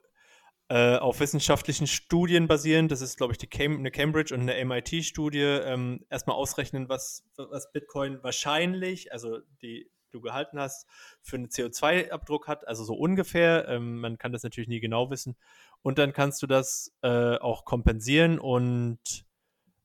äh, 0.72 0.96
auf 0.96 1.20
wissenschaftlichen 1.20 1.86
Studien 1.86 2.46
basieren, 2.48 2.88
das 2.88 3.02
ist, 3.02 3.18
glaube 3.18 3.34
ich, 3.34 3.38
die 3.38 3.46
Cam 3.46 3.76
eine 3.76 3.90
Cambridge 3.90 4.34
und 4.34 4.40
eine 4.40 4.64
MIT-Studie, 4.64 5.38
ähm, 5.38 6.00
erstmal 6.08 6.34
ausrechnen, 6.34 6.88
was, 6.88 7.24
was 7.36 7.70
Bitcoin 7.72 8.20
wahrscheinlich, 8.22 9.12
also 9.12 9.40
die 9.60 9.90
du 10.12 10.22
gehalten 10.22 10.58
hast, 10.58 10.86
für 11.20 11.36
einen 11.36 11.48
CO2-Abdruck 11.48 12.48
hat, 12.48 12.66
also 12.66 12.84
so 12.84 12.94
ungefähr. 12.94 13.68
Ähm, 13.68 14.00
man 14.00 14.16
kann 14.16 14.32
das 14.32 14.44
natürlich 14.44 14.68
nie 14.68 14.80
genau 14.80 15.10
wissen. 15.10 15.36
Und 15.82 15.98
dann 15.98 16.14
kannst 16.14 16.40
du 16.40 16.46
das 16.46 16.94
äh, 17.02 17.36
auch 17.36 17.66
kompensieren 17.66 18.38
und 18.38 18.98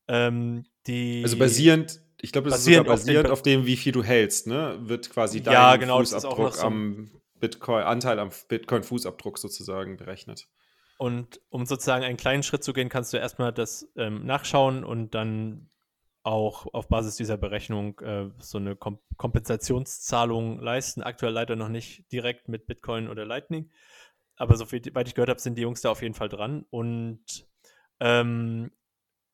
ähm, 0.07 0.67
die. 0.85 1.19
Also 1.21 1.37
basierend, 1.37 1.99
ich 2.21 2.31
glaube, 2.31 2.49
das 2.49 2.59
ist 2.59 2.65
sogar 2.65 2.85
basierend 2.85 3.29
auf 3.29 3.41
dem, 3.41 3.65
wie 3.65 3.75
viel 3.75 3.91
du 3.91 4.03
hältst, 4.03 4.47
ne? 4.47 4.77
Wird 4.79 5.09
quasi 5.09 5.41
dein 5.41 5.53
ja, 5.53 5.75
genau, 5.75 5.99
Fußabdruck 5.99 6.55
so 6.55 6.65
am 6.65 7.11
Bitcoin, 7.41 7.83
Anteil 7.83 8.19
am 8.19 8.29
Bitcoin-Fußabdruck 8.29 9.37
sozusagen 9.37 9.97
berechnet. 9.97 10.47
Und 10.97 11.39
um 11.49 11.65
sozusagen 11.65 12.03
einen 12.03 12.17
kleinen 12.17 12.43
Schritt 12.43 12.63
zu 12.63 12.73
gehen, 12.73 12.89
kannst 12.89 13.13
du 13.13 13.17
erstmal 13.17 13.53
das 13.53 13.91
ähm, 13.95 14.25
nachschauen 14.25 14.83
und 14.83 15.13
dann 15.13 15.69
auch 16.23 16.67
auf 16.73 16.89
Basis 16.89 17.15
dieser 17.15 17.37
Berechnung 17.37 17.99
äh, 17.99 18.29
so 18.39 18.57
eine 18.57 18.75
Kom 18.75 18.99
Kompensationszahlung 19.15 20.59
leisten. 20.59 21.01
Aktuell 21.01 21.31
leider 21.31 21.55
noch 21.55 21.69
nicht 21.69 22.11
direkt 22.11 22.49
mit 22.49 22.67
Bitcoin 22.67 23.07
oder 23.07 23.25
Lightning. 23.25 23.71
Aber 24.35 24.55
soweit 24.55 25.07
ich 25.07 25.15
gehört 25.15 25.29
habe, 25.29 25.39
sind 25.39 25.55
die 25.55 25.61
Jungs 25.61 25.81
da 25.81 25.89
auf 25.89 26.01
jeden 26.01 26.13
Fall 26.13 26.29
dran. 26.29 26.65
Und 26.69 27.47
ähm, 27.99 28.71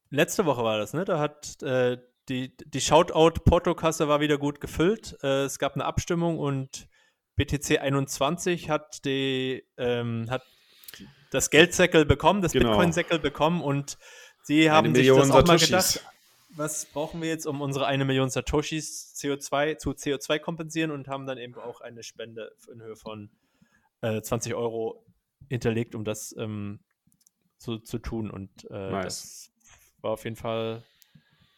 letzte 0.09 0.45
Woche 0.45 0.63
war 0.63 0.77
das, 0.77 0.93
ne? 0.93 1.03
Da 1.03 1.19
hat 1.19 1.61
äh, 1.63 1.97
die, 2.29 2.55
die 2.57 2.81
Shoutout-Portokasse 2.81 4.07
war 4.07 4.21
wieder 4.21 4.37
gut 4.37 4.61
gefüllt. 4.61 5.17
Äh, 5.23 5.43
es 5.43 5.59
gab 5.59 5.73
eine 5.73 5.85
Abstimmung 5.85 6.39
und 6.39 6.87
BTC 7.35 7.79
21 7.79 8.69
hat, 8.69 9.03
die, 9.03 9.65
ähm, 9.77 10.27
hat 10.29 10.43
das 11.33 11.49
Geldsäckel 11.49 12.05
bekommen, 12.05 12.41
das 12.41 12.53
genau. 12.53 12.69
Bitcoin-Säckel 12.69 13.19
bekommen 13.19 13.61
und 13.61 13.97
sie 14.43 14.69
haben 14.69 14.93
sich 14.93 15.07
das 15.07 15.31
auch 15.31 15.45
mal 15.45 15.57
gedacht, 15.57 16.03
was 16.55 16.85
brauchen 16.85 17.21
wir 17.21 17.29
jetzt, 17.29 17.47
um 17.47 17.61
unsere 17.61 17.87
eine 17.87 18.05
Million 18.05 18.29
Satoshis 18.29 19.15
CO2 19.15 19.77
zu 19.77 19.91
CO2 19.91 20.39
kompensieren 20.39 20.91
und 20.91 21.07
haben 21.07 21.25
dann 21.25 21.37
eben 21.37 21.55
auch 21.55 21.81
eine 21.81 22.03
Spende 22.03 22.51
in 22.71 22.81
Höhe 22.81 22.95
von 22.95 23.31
äh, 24.01 24.21
20 24.21 24.53
Euro 24.53 25.03
hinterlegt, 25.49 25.95
um 25.95 26.03
das 26.03 26.35
ähm, 26.37 26.79
so, 27.57 27.77
zu 27.79 27.97
tun. 27.97 28.29
Und 28.29 28.49
äh, 28.69 28.91
nice. 28.91 29.03
das 29.03 29.51
war 30.01 30.11
auf 30.11 30.23
jeden 30.25 30.35
Fall, 30.35 30.83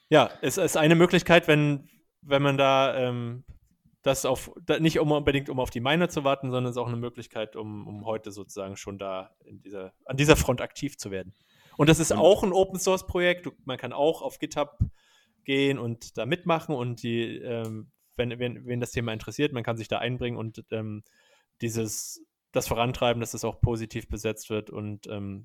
ja, 0.09 0.31
es 0.41 0.57
ist 0.57 0.77
eine 0.77 0.95
Möglichkeit, 0.95 1.47
wenn, 1.49 1.89
wenn 2.21 2.41
man 2.41 2.57
da 2.57 2.95
ähm, 2.95 3.43
das 4.05 4.23
auf, 4.25 4.51
nicht 4.79 4.99
unbedingt 4.99 5.49
um 5.49 5.59
auf 5.59 5.71
die 5.71 5.79
Miner 5.79 6.09
zu 6.09 6.23
warten, 6.23 6.51
sondern 6.51 6.65
es 6.65 6.71
ist 6.71 6.77
auch 6.77 6.87
eine 6.87 6.95
Möglichkeit, 6.95 7.55
um, 7.55 7.87
um 7.87 8.05
heute 8.05 8.31
sozusagen 8.31 8.77
schon 8.77 8.99
da 8.99 9.31
in 9.45 9.61
dieser, 9.63 9.93
an 10.05 10.15
dieser 10.15 10.35
Front 10.35 10.61
aktiv 10.61 10.95
zu 10.97 11.09
werden. 11.09 11.33
Und 11.75 11.89
das 11.89 11.99
ist 11.99 12.11
und 12.11 12.19
auch 12.19 12.43
ein 12.43 12.53
Open 12.53 12.79
Source 12.79 13.07
Projekt. 13.07 13.47
Man 13.65 13.77
kann 13.77 13.93
auch 13.93 14.21
auf 14.21 14.37
GitHub 14.37 14.77
gehen 15.43 15.79
und 15.79 16.19
da 16.19 16.27
mitmachen 16.27 16.75
und 16.75 17.01
die, 17.01 17.37
ähm, 17.37 17.91
wenn, 18.15 18.37
wenn, 18.37 18.67
wenn 18.67 18.79
das 18.79 18.91
Thema 18.91 19.11
interessiert, 19.11 19.53
man 19.53 19.63
kann 19.63 19.75
sich 19.75 19.87
da 19.87 19.97
einbringen 19.97 20.37
und 20.37 20.63
ähm, 20.69 21.03
dieses 21.61 22.23
das 22.55 22.67
vorantreiben, 22.67 23.19
dass 23.19 23.31
das 23.31 23.43
auch 23.43 23.61
positiv 23.61 24.07
besetzt 24.07 24.49
wird. 24.49 24.69
Und 24.69 25.07
ähm, 25.07 25.43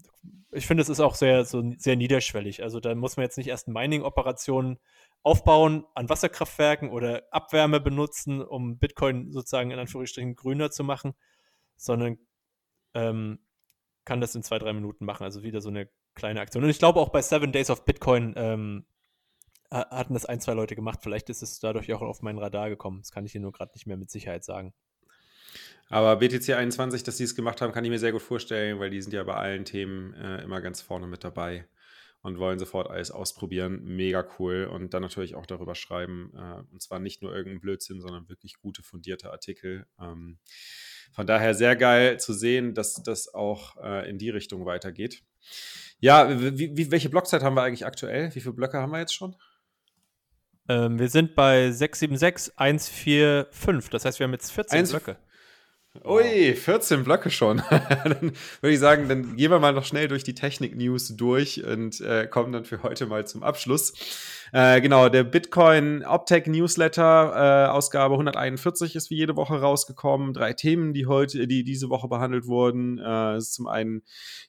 ich 0.52 0.66
finde, 0.66 0.82
es 0.82 0.88
ist 0.88 1.00
auch 1.00 1.14
sehr, 1.14 1.44
so, 1.44 1.62
sehr 1.76 1.96
niederschwellig. 1.96 2.62
Also 2.62 2.80
da 2.80 2.94
muss 2.94 3.16
man 3.16 3.24
jetzt 3.24 3.38
nicht 3.38 3.48
erst 3.48 3.68
Mining-Operationen 3.68 4.78
aufbauen 5.22 5.84
an 5.94 6.08
Wasserkraftwerken 6.08 6.90
oder 6.90 7.24
Abwärme 7.30 7.80
benutzen, 7.80 8.42
um 8.42 8.78
Bitcoin 8.78 9.32
sozusagen 9.32 9.70
in 9.70 9.78
Anführungsstrichen 9.78 10.36
grüner 10.36 10.70
zu 10.70 10.84
machen, 10.84 11.14
sondern 11.76 12.18
ähm, 12.94 13.40
kann 14.04 14.20
das 14.20 14.34
in 14.34 14.42
zwei, 14.42 14.58
drei 14.58 14.72
Minuten 14.72 15.04
machen. 15.04 15.24
Also 15.24 15.42
wieder 15.42 15.60
so 15.60 15.68
eine 15.68 15.88
kleine 16.14 16.40
Aktion. 16.40 16.64
Und 16.64 16.70
ich 16.70 16.78
glaube 16.78 17.00
auch 17.00 17.10
bei 17.10 17.22
Seven 17.22 17.52
Days 17.52 17.70
of 17.70 17.84
Bitcoin 17.84 18.34
ähm, 18.36 18.86
hatten 19.70 20.14
das 20.14 20.26
ein, 20.26 20.40
zwei 20.40 20.54
Leute 20.54 20.74
gemacht. 20.74 21.00
Vielleicht 21.02 21.30
ist 21.30 21.42
es 21.42 21.60
dadurch 21.60 21.92
auch 21.92 22.02
auf 22.02 22.22
mein 22.22 22.38
Radar 22.38 22.68
gekommen. 22.70 23.00
Das 23.00 23.12
kann 23.12 23.24
ich 23.24 23.32
hier 23.32 23.40
nur 23.40 23.52
gerade 23.52 23.72
nicht 23.74 23.86
mehr 23.86 23.96
mit 23.96 24.10
Sicherheit 24.10 24.44
sagen. 24.44 24.74
Aber 25.88 26.16
BTC 26.16 26.50
21, 26.50 27.02
dass 27.02 27.16
sie 27.16 27.24
es 27.24 27.34
gemacht 27.34 27.60
haben, 27.60 27.72
kann 27.72 27.84
ich 27.84 27.90
mir 27.90 27.98
sehr 27.98 28.12
gut 28.12 28.22
vorstellen, 28.22 28.78
weil 28.78 28.90
die 28.90 29.02
sind 29.02 29.12
ja 29.12 29.24
bei 29.24 29.34
allen 29.34 29.64
Themen 29.64 30.14
äh, 30.14 30.42
immer 30.42 30.60
ganz 30.60 30.80
vorne 30.80 31.08
mit 31.08 31.24
dabei 31.24 31.66
und 32.22 32.38
wollen 32.38 32.58
sofort 32.58 32.90
alles 32.90 33.10
ausprobieren. 33.10 33.82
Mega 33.82 34.26
cool. 34.38 34.68
Und 34.70 34.94
dann 34.94 35.02
natürlich 35.02 35.34
auch 35.34 35.46
darüber 35.46 35.74
schreiben. 35.74 36.32
Äh, 36.36 36.72
und 36.72 36.82
zwar 36.82 36.98
nicht 36.98 37.22
nur 37.22 37.34
irgendein 37.34 37.60
Blödsinn, 37.60 38.00
sondern 38.00 38.28
wirklich 38.28 38.58
gute, 38.58 38.82
fundierte 38.82 39.32
Artikel. 39.32 39.86
Ähm, 40.00 40.38
von 41.12 41.26
daher 41.26 41.54
sehr 41.54 41.76
geil 41.76 42.20
zu 42.20 42.32
sehen, 42.32 42.74
dass 42.74 43.02
das 43.02 43.32
auch 43.32 43.76
äh, 43.82 44.08
in 44.08 44.18
die 44.18 44.30
Richtung 44.30 44.66
weitergeht. 44.66 45.22
Ja, 45.98 46.40
wie, 46.40 46.76
wie, 46.76 46.90
welche 46.90 47.10
Blockzeit 47.10 47.42
haben 47.42 47.54
wir 47.54 47.62
eigentlich 47.62 47.86
aktuell? 47.86 48.34
Wie 48.34 48.40
viele 48.40 48.54
Blöcke 48.54 48.78
haben 48.78 48.92
wir 48.92 49.00
jetzt 49.00 49.14
schon? 49.14 49.34
Ähm, 50.68 50.98
wir 50.98 51.08
sind 51.08 51.34
bei 51.34 51.72
676 51.72 52.56
145. 52.56 53.90
Das 53.90 54.04
heißt, 54.04 54.18
wir 54.18 54.24
haben 54.24 54.32
jetzt 54.32 54.52
14 54.52 54.78
1, 54.78 54.90
Blöcke. 54.90 55.18
Ui, 56.04 56.54
14 56.54 57.02
Blöcke 57.02 57.30
schon. 57.30 57.62
dann 57.70 58.32
würde 58.60 58.74
ich 58.74 58.78
sagen, 58.78 59.08
dann 59.08 59.36
gehen 59.36 59.50
wir 59.50 59.58
mal 59.58 59.72
noch 59.72 59.84
schnell 59.84 60.06
durch 60.06 60.22
die 60.22 60.34
Technik-News 60.34 61.16
durch 61.16 61.64
und 61.64 62.00
äh, 62.00 62.28
kommen 62.28 62.52
dann 62.52 62.64
für 62.64 62.84
heute 62.84 63.06
mal 63.06 63.26
zum 63.26 63.42
Abschluss. 63.42 63.92
Äh, 64.52 64.80
genau, 64.80 65.08
der 65.08 65.22
Bitcoin 65.22 66.04
Optech 66.04 66.46
Newsletter, 66.46 67.66
äh, 67.66 67.70
Ausgabe 67.70 68.14
141 68.14 68.96
ist 68.96 69.10
wie 69.10 69.16
jede 69.16 69.36
Woche 69.36 69.60
rausgekommen. 69.60 70.32
Drei 70.32 70.54
Themen, 70.54 70.92
die 70.92 71.06
heute, 71.06 71.46
die 71.46 71.62
diese 71.62 71.88
Woche 71.88 72.08
behandelt 72.08 72.46
wurden. 72.46 72.98
Äh, 72.98 73.36
ist 73.36 73.54
zum 73.54 73.68
einen, 73.68 74.02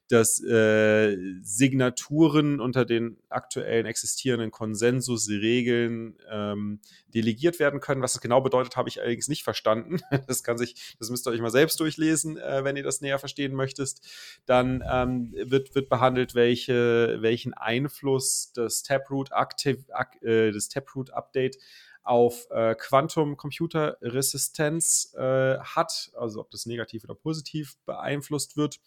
dass 0.09 0.43
äh, 0.43 1.15
Signaturen 1.41 2.59
unter 2.59 2.83
den 2.85 3.17
aktuellen 3.29 3.85
existierenden 3.85 4.49
Konsensusregeln 4.49 6.17
ähm, 6.29 6.79
delegiert 7.13 7.59
werden 7.59 7.79
können. 7.79 8.01
Was 8.01 8.13
das 8.13 8.21
genau 8.21 8.41
bedeutet, 8.41 8.75
habe 8.75 8.89
ich 8.89 8.99
allerdings 8.99 9.27
nicht 9.27 9.43
verstanden. 9.43 9.99
Das 10.27 10.43
kann 10.43 10.57
sich, 10.57 10.95
das 10.99 11.09
müsst 11.09 11.27
ihr 11.27 11.31
euch 11.31 11.41
mal 11.41 11.49
selbst 11.49 11.79
durchlesen, 11.79 12.37
äh, 12.37 12.63
wenn 12.63 12.77
ihr 12.77 12.83
das 12.83 13.01
näher 13.01 13.19
verstehen 13.19 13.53
möchtest. 13.53 14.07
Dann 14.45 14.83
ähm, 14.89 15.33
wird, 15.33 15.75
wird 15.75 15.89
behandelt, 15.89 16.35
welche, 16.35 17.17
welchen 17.21 17.53
Einfluss 17.53 18.51
das 18.53 18.83
Taproot 18.83 19.31
Active 19.31 19.83
äh, 20.21 20.51
das 20.51 20.69
Taproot-Update 20.69 21.57
auf 22.03 22.47
äh, 22.49 22.75
Quantum 22.75 23.37
Computer 23.37 23.97
Resistenz 24.01 25.13
äh, 25.15 25.59
hat, 25.59 26.11
also 26.15 26.39
ob 26.39 26.49
das 26.49 26.65
negativ 26.65 27.03
oder 27.03 27.15
positiv 27.15 27.77
beeinflusst 27.85 28.57
wird. 28.57 28.79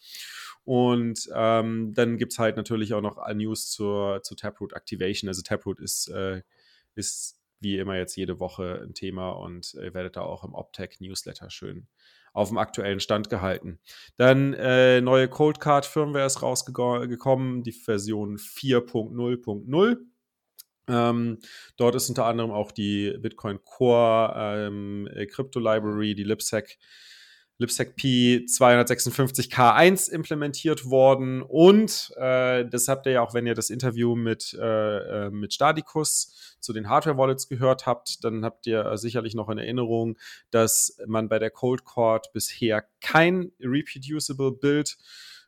Und 0.63 1.29
ähm, 1.33 1.93
dann 1.93 2.17
gibt 2.17 2.33
es 2.33 2.39
halt 2.39 2.57
natürlich 2.57 2.93
auch 2.93 3.01
noch 3.01 3.25
News 3.33 3.69
zur, 3.69 4.21
zur 4.23 4.35
Taproot 4.35 4.73
Activation. 4.73 5.27
Also 5.27 5.43
Taproot 5.43 5.79
ist, 5.79 6.09
äh, 6.09 6.41
ist 6.95 7.39
wie 7.59 7.77
immer 7.77 7.95
jetzt 7.95 8.15
jede 8.15 8.39
Woche 8.39 8.81
ein 8.83 8.93
Thema 8.93 9.29
und 9.29 9.73
ihr 9.75 9.93
werdet 9.93 10.17
da 10.17 10.21
auch 10.21 10.43
im 10.43 10.53
Optech 10.53 10.99
Newsletter 10.99 11.49
schön 11.49 11.87
auf 12.33 12.49
dem 12.49 12.57
aktuellen 12.57 12.99
Stand 12.99 13.29
gehalten. 13.29 13.79
Dann 14.17 14.53
äh, 14.53 14.99
neue 14.99 15.29
Cold 15.29 15.61
Card 15.61 15.85
Firmware 15.85 16.25
ist 16.25 16.41
rausgekommen, 16.41 17.63
die 17.63 17.71
Version 17.71 18.37
4.0.0. 18.37 19.97
Ähm, 20.87 21.39
dort 21.77 21.95
ist 21.95 22.09
unter 22.09 22.25
anderem 22.25 22.51
auch 22.51 22.71
die 22.71 23.15
Bitcoin 23.19 23.59
Core 23.63 24.33
ähm, 24.35 25.09
Crypto 25.31 25.59
Library, 25.59 26.15
die 26.15 26.23
Lipsec, 26.23 26.77
Lipsec 27.57 27.95
P 27.95 28.45
256K1 28.47 30.11
implementiert 30.11 30.89
worden. 30.89 31.41
Und 31.41 32.11
äh, 32.17 32.65
das 32.65 32.87
habt 32.87 33.05
ihr 33.05 33.13
ja 33.13 33.21
auch, 33.21 33.33
wenn 33.33 33.47
ihr 33.47 33.55
das 33.55 33.69
Interview 33.69 34.15
mit, 34.15 34.53
äh, 34.59 35.25
äh 35.27 35.29
mit 35.31 35.53
Stadicus 35.53 36.57
zu 36.59 36.73
den 36.73 36.89
Hardware-Wallets 36.89 37.47
gehört 37.47 37.85
habt, 37.85 38.23
dann 38.23 38.43
habt 38.43 38.67
ihr 38.67 38.97
sicherlich 38.97 39.35
noch 39.35 39.49
in 39.49 39.57
Erinnerung, 39.57 40.17
dass 40.51 40.97
man 41.07 41.29
bei 41.29 41.39
der 41.39 41.51
Cold 41.51 41.85
Cord 41.85 42.33
bisher 42.33 42.85
kein 43.01 43.51
reproducible 43.61 44.51
Build 44.51 44.97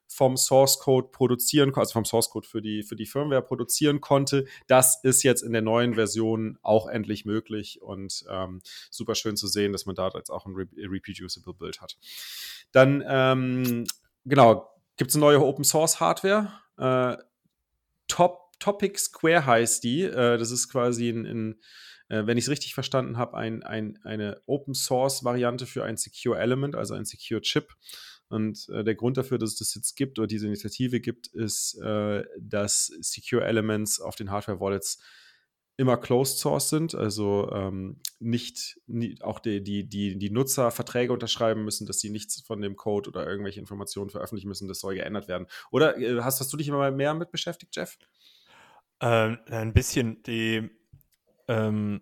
vom 0.07 0.37
Source 0.37 0.79
Code 0.79 1.09
produzieren, 1.11 1.73
also 1.75 1.93
vom 1.93 2.05
Source 2.05 2.29
Code 2.29 2.47
für 2.47 2.61
die, 2.61 2.83
für 2.83 2.95
die 2.95 3.05
Firmware 3.05 3.41
produzieren 3.41 4.01
konnte. 4.01 4.45
Das 4.67 5.03
ist 5.03 5.23
jetzt 5.23 5.41
in 5.41 5.53
der 5.53 5.61
neuen 5.61 5.95
Version 5.95 6.57
auch 6.61 6.87
endlich 6.87 7.25
möglich 7.25 7.81
und 7.81 8.25
ähm, 8.29 8.61
super 8.89 9.15
schön 9.15 9.37
zu 9.37 9.47
sehen, 9.47 9.71
dass 9.71 9.85
man 9.85 9.95
da 9.95 10.09
jetzt 10.13 10.29
auch 10.29 10.45
ein 10.45 10.53
Re 10.55 10.67
reproducible 10.77 11.53
Build 11.53 11.81
hat. 11.81 11.97
Dann, 12.71 13.03
ähm, 13.07 13.85
genau, 14.25 14.69
gibt 14.95 15.11
es 15.11 15.15
eine 15.15 15.25
neue 15.25 15.41
Open 15.41 15.63
Source 15.63 15.99
Hardware. 15.99 16.51
Äh, 16.77 17.21
Top, 18.07 18.51
Topic 18.59 18.97
Square 18.97 19.45
heißt 19.45 19.83
die. 19.83 20.03
Äh, 20.03 20.37
das 20.37 20.51
ist 20.51 20.69
quasi 20.69 21.09
ein, 21.09 21.25
ein 21.25 21.55
äh, 22.09 22.25
wenn 22.25 22.37
ich 22.37 22.45
es 22.45 22.49
richtig 22.49 22.73
verstanden 22.73 23.17
habe, 23.17 23.37
ein, 23.37 23.63
ein, 23.63 23.99
eine 24.03 24.41
Open 24.45 24.73
Source 24.73 25.23
Variante 25.23 25.65
für 25.65 25.83
ein 25.83 25.97
Secure 25.97 26.39
Element, 26.39 26.75
also 26.75 26.93
ein 26.93 27.05
Secure 27.05 27.41
Chip. 27.41 27.73
Und 28.29 28.67
äh, 28.69 28.83
der 28.83 28.95
Grund 28.95 29.17
dafür, 29.17 29.37
dass 29.37 29.51
es 29.51 29.57
das 29.57 29.75
jetzt 29.75 29.95
gibt 29.95 30.19
oder 30.19 30.27
diese 30.27 30.47
Initiative 30.47 30.99
gibt, 30.99 31.27
ist, 31.27 31.75
äh, 31.75 32.23
dass 32.39 32.87
Secure 32.99 33.45
Elements 33.45 34.01
auf 34.01 34.15
den 34.15 34.31
Hardware-Wallets 34.31 35.01
immer 35.77 35.95
closed 35.95 36.39
source 36.39 36.69
sind, 36.69 36.95
also 36.95 37.51
ähm, 37.53 38.01
nicht 38.19 38.81
nie, 38.87 39.15
auch 39.21 39.39
die, 39.39 39.63
die, 39.63 39.87
die, 39.87 40.17
die 40.17 40.31
Nutzer 40.31 40.71
Verträge 40.71 41.13
unterschreiben 41.13 41.63
müssen, 41.63 41.85
dass 41.85 41.99
sie 41.99 42.09
nichts 42.09 42.41
von 42.41 42.61
dem 42.61 42.75
Code 42.75 43.09
oder 43.09 43.27
irgendwelche 43.27 43.59
Informationen 43.59 44.09
veröffentlichen 44.09 44.47
müssen, 44.47 44.67
das 44.67 44.79
soll 44.79 44.95
geändert 44.95 45.27
werden. 45.27 45.45
Oder 45.69 45.97
äh, 45.97 46.21
hast, 46.21 46.39
hast 46.39 46.51
du 46.51 46.57
dich 46.57 46.67
immer 46.67 46.89
mehr 46.89 47.13
mit 47.13 47.31
beschäftigt, 47.31 47.75
Jeff? 47.75 47.99
Ähm, 48.99 49.37
ein 49.45 49.73
bisschen. 49.73 50.23
Die, 50.23 50.67
ähm, 51.47 52.01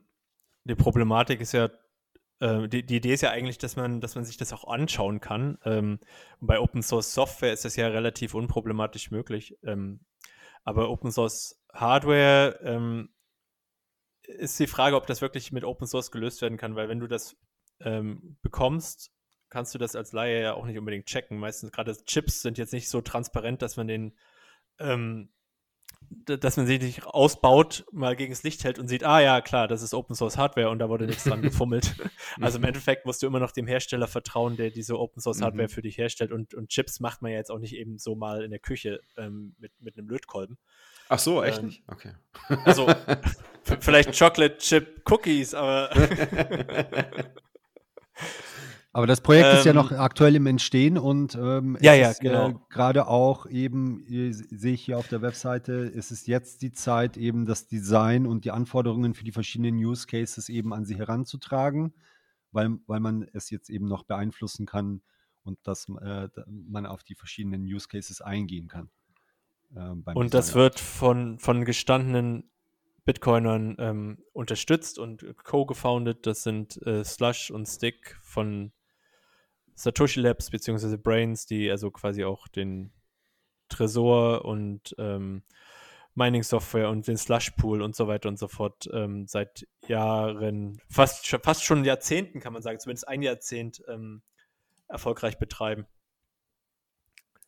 die 0.63 0.75
Problematik 0.75 1.41
ist 1.41 1.51
ja 1.51 1.69
äh, 2.39 2.67
die, 2.67 2.85
die, 2.85 2.97
Idee 2.97 3.13
ist 3.13 3.21
ja 3.21 3.31
eigentlich, 3.31 3.57
dass 3.57 3.75
man, 3.75 4.01
dass 4.01 4.15
man 4.15 4.25
sich 4.25 4.37
das 4.37 4.53
auch 4.53 4.65
anschauen 4.67 5.19
kann. 5.21 5.57
Ähm, 5.63 5.99
bei 6.39 6.59
Open 6.59 6.81
Source 6.81 7.13
Software 7.13 7.53
ist 7.53 7.65
das 7.65 7.75
ja 7.75 7.87
relativ 7.87 8.33
unproblematisch 8.33 9.11
möglich. 9.11 9.57
Ähm, 9.63 10.01
aber 10.63 10.89
Open 10.89 11.11
Source 11.11 11.61
Hardware 11.73 12.59
ähm, 12.63 13.09
ist 14.23 14.59
die 14.59 14.67
Frage, 14.67 14.95
ob 14.95 15.07
das 15.07 15.21
wirklich 15.21 15.51
mit 15.51 15.63
Open 15.63 15.87
Source 15.87 16.11
gelöst 16.11 16.41
werden 16.41 16.57
kann, 16.57 16.75
weil 16.75 16.89
wenn 16.89 16.99
du 16.99 17.07
das 17.07 17.37
ähm, 17.79 18.37
bekommst, 18.41 19.11
kannst 19.49 19.73
du 19.73 19.77
das 19.77 19.95
als 19.95 20.11
Laie 20.11 20.41
ja 20.41 20.53
auch 20.53 20.65
nicht 20.65 20.77
unbedingt 20.77 21.05
checken. 21.05 21.37
Meistens 21.37 21.71
gerade 21.71 21.95
Chips 22.05 22.41
sind 22.41 22.57
jetzt 22.57 22.73
nicht 22.73 22.89
so 22.89 23.01
transparent, 23.01 23.61
dass 23.61 23.77
man 23.77 23.87
den 23.87 24.17
ähm, 24.79 25.29
dass 26.25 26.57
man 26.57 26.67
sie 26.67 26.79
nicht 26.79 27.05
ausbaut, 27.05 27.85
mal 27.91 28.15
gegen 28.15 28.31
das 28.31 28.43
Licht 28.43 28.63
hält 28.63 28.79
und 28.79 28.87
sieht, 28.87 29.03
ah 29.03 29.19
ja, 29.19 29.41
klar, 29.41 29.67
das 29.67 29.81
ist 29.81 29.93
Open 29.93 30.15
Source 30.15 30.37
Hardware 30.37 30.69
und 30.69 30.79
da 30.79 30.89
wurde 30.89 31.05
nichts 31.05 31.23
dran 31.23 31.41
gefummelt. 31.41 31.95
also 32.41 32.57
im 32.57 32.63
Endeffekt 32.63 33.05
musst 33.05 33.21
du 33.21 33.27
immer 33.27 33.39
noch 33.39 33.51
dem 33.51 33.67
Hersteller 33.67 34.07
vertrauen, 34.07 34.57
der 34.57 34.69
diese 34.69 34.99
Open 34.99 35.21
Source 35.21 35.41
Hardware 35.41 35.67
mhm. 35.67 35.71
für 35.71 35.81
dich 35.81 35.97
herstellt 35.97 36.31
und, 36.31 36.53
und 36.53 36.69
Chips 36.69 36.99
macht 36.99 37.21
man 37.21 37.31
ja 37.31 37.37
jetzt 37.37 37.51
auch 37.51 37.59
nicht 37.59 37.75
eben 37.75 37.97
so 37.97 38.15
mal 38.15 38.43
in 38.43 38.51
der 38.51 38.59
Küche 38.59 38.99
ähm, 39.17 39.55
mit, 39.59 39.71
mit 39.79 39.97
einem 39.97 40.09
Lötkolben. 40.09 40.57
Ach 41.09 41.19
so, 41.19 41.43
echt 41.43 41.59
ähm, 41.59 41.65
nicht? 41.67 41.83
Okay. 41.87 42.13
Also 42.65 42.87
vielleicht 43.79 44.17
Chocolate 44.17 44.57
Chip 44.57 45.03
Cookies, 45.09 45.53
aber 45.53 45.89
Aber 48.95 49.07
das 49.07 49.19
Projekt 49.19 49.49
ähm, 49.49 49.57
ist 49.57 49.65
ja 49.65 49.73
noch 49.73 49.91
ähm, 49.91 49.99
aktuell 49.99 50.37
im 50.37 50.45
Entstehen 50.45 50.97
und 50.97 51.35
ähm, 51.35 51.77
ja, 51.81 51.93
ja, 51.93 52.11
äh, 52.11 52.15
genau. 52.17 52.47
Äh, 52.47 52.55
gerade 52.69 53.09
auch 53.09 53.45
eben, 53.45 54.07
äh, 54.07 54.31
sehe 54.31 54.71
ich 54.71 54.85
hier 54.85 54.97
auf 54.97 55.09
der 55.09 55.21
Webseite, 55.21 55.73
ist 55.73 56.11
es 56.11 56.27
jetzt 56.27 56.61
die 56.61 56.71
Zeit, 56.71 57.17
eben 57.17 57.45
das 57.45 57.67
Design 57.67 58.25
und 58.25 58.45
die 58.45 58.51
Anforderungen 58.51 59.13
für 59.13 59.25
die 59.25 59.33
verschiedenen 59.33 59.75
Use 59.75 60.07
Cases 60.07 60.47
eben 60.47 60.73
an 60.73 60.85
sie 60.85 60.95
heranzutragen, 60.95 61.93
weil, 62.53 62.77
weil 62.87 63.01
man 63.01 63.27
es 63.33 63.49
jetzt 63.49 63.69
eben 63.69 63.85
noch 63.85 64.03
beeinflussen 64.03 64.65
kann 64.65 65.01
und 65.43 65.59
dass 65.63 65.89
äh, 66.01 66.29
man 66.47 66.85
auf 66.85 67.03
die 67.03 67.15
verschiedenen 67.15 67.63
Use 67.65 67.89
Cases 67.89 68.21
eingehen 68.21 68.69
kann. 68.69 68.89
Äh, 69.75 69.89
und 70.13 70.33
das 70.33 70.55
wird 70.55 70.79
von, 70.79 71.37
von 71.39 71.65
gestandenen 71.65 72.49
Bitcoinern 73.03 73.75
ähm, 73.77 74.19
unterstützt 74.31 74.99
und 74.99 75.25
co-gefounded. 75.43 76.25
Das 76.25 76.43
sind 76.43 76.81
äh, 76.87 77.03
Slush 77.03 77.51
und 77.51 77.65
Stick 77.65 78.17
von 78.21 78.71
Satoshi 79.75 80.21
Labs 80.21 80.49
beziehungsweise 80.49 80.97
Brains, 80.97 81.45
die 81.45 81.69
also 81.69 81.91
quasi 81.91 82.23
auch 82.23 82.47
den 82.47 82.91
Tresor 83.69 84.45
und 84.45 84.95
ähm, 84.97 85.43
Mining 86.13 86.43
Software 86.43 86.89
und 86.89 87.07
den 87.07 87.17
Slush 87.17 87.51
Pool 87.51 87.81
und 87.81 87.95
so 87.95 88.07
weiter 88.07 88.29
und 88.29 88.39
so 88.39 88.47
fort 88.47 88.89
ähm, 88.93 89.27
seit 89.27 89.67
Jahren, 89.87 90.81
fast, 90.89 91.27
fast 91.27 91.63
schon 91.63 91.83
Jahrzehnten 91.83 92.39
kann 92.39 92.53
man 92.53 92.61
sagen, 92.61 92.79
zumindest 92.79 93.07
ein 93.07 93.21
Jahrzehnt 93.21 93.83
ähm, 93.87 94.21
erfolgreich 94.87 95.37
betreiben. 95.37 95.85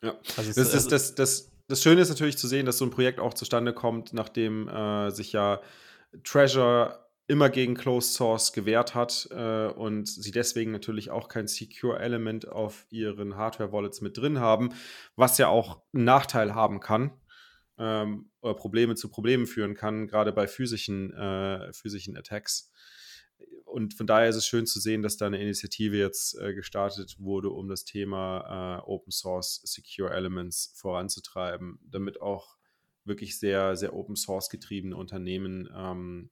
Ja, 0.01 0.19
also 0.35 0.53
das, 0.53 0.73
ist, 0.73 0.91
das, 0.91 1.15
das, 1.15 1.51
das 1.67 1.81
Schöne 1.81 2.01
ist 2.01 2.09
natürlich 2.09 2.37
zu 2.37 2.47
sehen, 2.47 2.65
dass 2.65 2.77
so 2.77 2.85
ein 2.85 2.91
Projekt 2.91 3.19
auch 3.19 3.33
zustande 3.33 3.73
kommt, 3.73 4.13
nachdem 4.13 4.67
äh, 4.67 5.11
sich 5.11 5.31
ja 5.31 5.61
Treasure 6.23 7.06
immer 7.27 7.49
gegen 7.49 7.75
Closed 7.75 8.13
Source 8.13 8.53
gewehrt 8.53 8.95
hat 8.95 9.27
äh, 9.31 9.67
und 9.67 10.07
sie 10.07 10.31
deswegen 10.31 10.71
natürlich 10.71 11.09
auch 11.11 11.27
kein 11.27 11.47
Secure 11.47 11.99
Element 11.99 12.47
auf 12.47 12.85
ihren 12.89 13.35
Hardware-Wallets 13.35 14.01
mit 14.01 14.17
drin 14.17 14.39
haben, 14.39 14.73
was 15.15 15.37
ja 15.37 15.49
auch 15.49 15.81
einen 15.93 16.05
Nachteil 16.05 16.55
haben 16.55 16.79
kann 16.79 17.11
ähm, 17.77 18.29
oder 18.41 18.53
Probleme 18.53 18.95
zu 18.95 19.09
Problemen 19.09 19.45
führen 19.45 19.75
kann, 19.75 20.07
gerade 20.07 20.31
bei 20.31 20.47
physischen, 20.47 21.13
äh, 21.13 21.73
physischen 21.73 22.15
Attacks. 22.15 22.71
Und 23.65 23.93
von 23.93 24.07
daher 24.07 24.29
ist 24.29 24.37
es 24.37 24.47
schön 24.47 24.65
zu 24.65 24.79
sehen, 24.79 25.01
dass 25.01 25.17
da 25.17 25.27
eine 25.27 25.41
Initiative 25.41 25.97
jetzt 25.97 26.39
äh, 26.39 26.53
gestartet 26.53 27.17
wurde, 27.19 27.49
um 27.49 27.67
das 27.67 27.83
Thema 27.83 28.79
äh, 28.79 28.89
Open 28.89 29.11
Source 29.11 29.61
Secure 29.65 30.11
Elements 30.11 30.73
voranzutreiben, 30.77 31.77
damit 31.83 32.21
auch 32.21 32.55
wirklich 33.03 33.37
sehr, 33.37 33.75
sehr 33.75 33.93
Open 33.93 34.15
Source 34.15 34.49
getriebene 34.49 34.95
Unternehmen 34.95 35.69
ähm, 35.75 36.29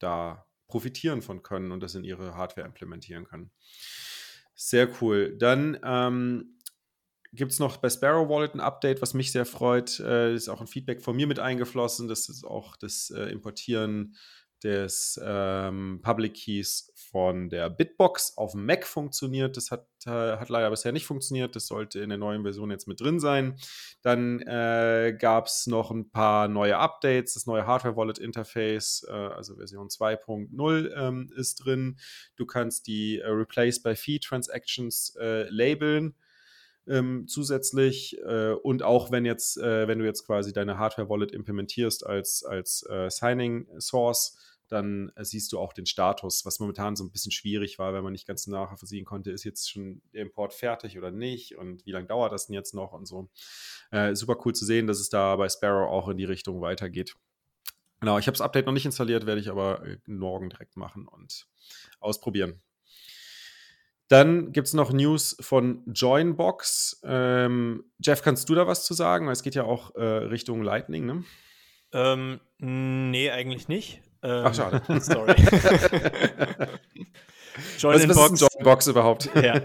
da 0.00 0.46
profitieren 0.68 1.22
von 1.22 1.42
können 1.42 1.72
und 1.72 1.80
das 1.80 1.94
in 1.94 2.04
ihre 2.04 2.34
Hardware 2.34 2.66
implementieren 2.66 3.24
können. 3.24 3.50
Sehr 4.54 4.88
cool. 5.00 5.36
Dann 5.38 5.78
ähm, 5.82 6.58
gibt 7.32 7.52
es 7.52 7.58
noch 7.58 7.78
bei 7.78 7.88
Sparrow 7.88 8.28
Wallet 8.28 8.54
ein 8.54 8.60
Update, 8.60 9.02
was 9.02 9.14
mich 9.14 9.32
sehr 9.32 9.46
freut. 9.46 10.00
Äh, 10.00 10.34
ist 10.34 10.48
auch 10.48 10.60
ein 10.60 10.66
Feedback 10.66 11.02
von 11.02 11.16
mir 11.16 11.26
mit 11.26 11.38
eingeflossen. 11.38 12.08
Das 12.08 12.28
ist 12.28 12.44
auch 12.44 12.76
das 12.76 13.10
äh, 13.10 13.30
Importieren 13.30 14.16
des 14.62 15.20
ähm, 15.24 16.00
Public 16.02 16.34
Keys 16.34 16.92
von 17.10 17.48
der 17.48 17.70
Bitbox 17.70 18.36
auf 18.36 18.52
dem 18.52 18.66
Mac 18.66 18.86
funktioniert. 18.86 19.56
Das 19.56 19.70
hat, 19.70 19.86
äh, 20.06 20.10
hat 20.10 20.48
leider 20.48 20.70
bisher 20.70 20.92
nicht 20.92 21.06
funktioniert. 21.06 21.56
Das 21.56 21.66
sollte 21.66 22.00
in 22.00 22.08
der 22.08 22.18
neuen 22.18 22.42
Version 22.42 22.70
jetzt 22.70 22.86
mit 22.86 23.00
drin 23.00 23.18
sein. 23.18 23.56
Dann 24.02 24.40
äh, 24.42 25.16
gab 25.18 25.46
es 25.46 25.66
noch 25.66 25.90
ein 25.90 26.10
paar 26.10 26.48
neue 26.48 26.78
Updates. 26.78 27.34
Das 27.34 27.46
neue 27.46 27.66
Hardware 27.66 27.96
Wallet 27.96 28.18
Interface, 28.18 29.06
äh, 29.08 29.12
also 29.12 29.56
Version 29.56 29.88
2.0 29.88 30.94
ähm, 30.96 31.32
ist 31.36 31.64
drin. 31.64 31.98
Du 32.36 32.46
kannst 32.46 32.86
die 32.86 33.18
äh, 33.18 33.28
Replace 33.28 33.82
by 33.82 33.96
Fee 33.96 34.18
Transactions 34.18 35.16
äh, 35.20 35.48
labeln. 35.50 36.14
Ähm, 36.86 37.26
zusätzlich 37.28 38.18
äh, 38.26 38.52
und 38.52 38.82
auch 38.82 39.10
wenn 39.10 39.24
jetzt, 39.24 39.58
äh, 39.58 39.86
wenn 39.86 39.98
du 39.98 40.04
jetzt 40.04 40.26
quasi 40.26 40.52
deine 40.52 40.78
Hardware 40.78 41.08
Wallet 41.08 41.32
implementierst 41.32 42.06
als, 42.06 42.42
als 42.42 42.84
äh, 42.88 43.10
Signing 43.10 43.68
Source, 43.78 44.36
dann 44.70 45.10
äh, 45.16 45.24
siehst 45.24 45.52
du 45.52 45.58
auch 45.58 45.72
den 45.72 45.86
Status, 45.86 46.44
was 46.46 46.60
momentan 46.60 46.96
so 46.96 47.04
ein 47.04 47.10
bisschen 47.10 47.32
schwierig 47.32 47.78
war, 47.78 47.92
wenn 47.92 48.04
man 48.04 48.12
nicht 48.12 48.26
ganz 48.26 48.46
nachvollziehen 48.46 49.04
konnte, 49.04 49.30
ist 49.30 49.44
jetzt 49.44 49.70
schon 49.70 50.00
der 50.12 50.22
Import 50.22 50.54
fertig 50.54 50.96
oder 50.96 51.10
nicht 51.10 51.56
und 51.56 51.84
wie 51.86 51.92
lange 51.92 52.06
dauert 52.06 52.32
das 52.32 52.46
denn 52.46 52.54
jetzt 52.54 52.74
noch 52.74 52.92
und 52.92 53.06
so. 53.06 53.28
Äh, 53.90 54.14
super 54.14 54.36
cool 54.44 54.54
zu 54.54 54.64
sehen, 54.64 54.86
dass 54.86 55.00
es 55.00 55.08
da 55.08 55.36
bei 55.36 55.48
Sparrow 55.48 55.90
auch 55.90 56.08
in 56.08 56.16
die 56.16 56.24
Richtung 56.24 56.60
weitergeht. 56.60 57.14
Genau, 58.00 58.18
ich 58.18 58.26
habe 58.26 58.36
das 58.36 58.40
Update 58.40 58.66
noch 58.66 58.72
nicht 58.72 58.86
installiert, 58.86 59.26
werde 59.26 59.40
ich 59.40 59.50
aber 59.50 59.84
äh, 59.84 59.98
morgen 60.06 60.48
direkt 60.48 60.76
machen 60.76 61.06
und 61.06 61.46
ausprobieren. 61.98 62.62
Dann 64.10 64.50
gibt 64.50 64.66
es 64.66 64.74
noch 64.74 64.92
News 64.92 65.36
von 65.40 65.84
Joinbox. 65.86 67.00
Ähm, 67.04 67.84
Jeff, 68.00 68.22
kannst 68.22 68.48
du 68.48 68.56
da 68.56 68.66
was 68.66 68.84
zu 68.84 68.92
sagen? 68.92 69.26
Weil 69.26 69.34
es 69.34 69.44
geht 69.44 69.54
ja 69.54 69.62
auch 69.62 69.94
äh, 69.94 70.02
Richtung 70.02 70.62
Lightning, 70.62 71.06
ne? 71.06 71.22
Ähm, 71.92 72.40
nee, 72.58 73.30
eigentlich 73.30 73.68
nicht. 73.68 74.02
Ähm, 74.24 74.42
Ach, 74.46 74.52
schade. 74.52 74.82
Sorry. 75.00 75.36
Join 77.78 77.94
was, 77.94 78.02
in 78.02 78.10
was 78.10 78.16
Box, 78.16 78.32
ist 78.32 78.42
ein 78.42 78.48
Join 78.52 78.64
Box 78.64 78.86
überhaupt? 78.88 79.30
ja. 79.40 79.60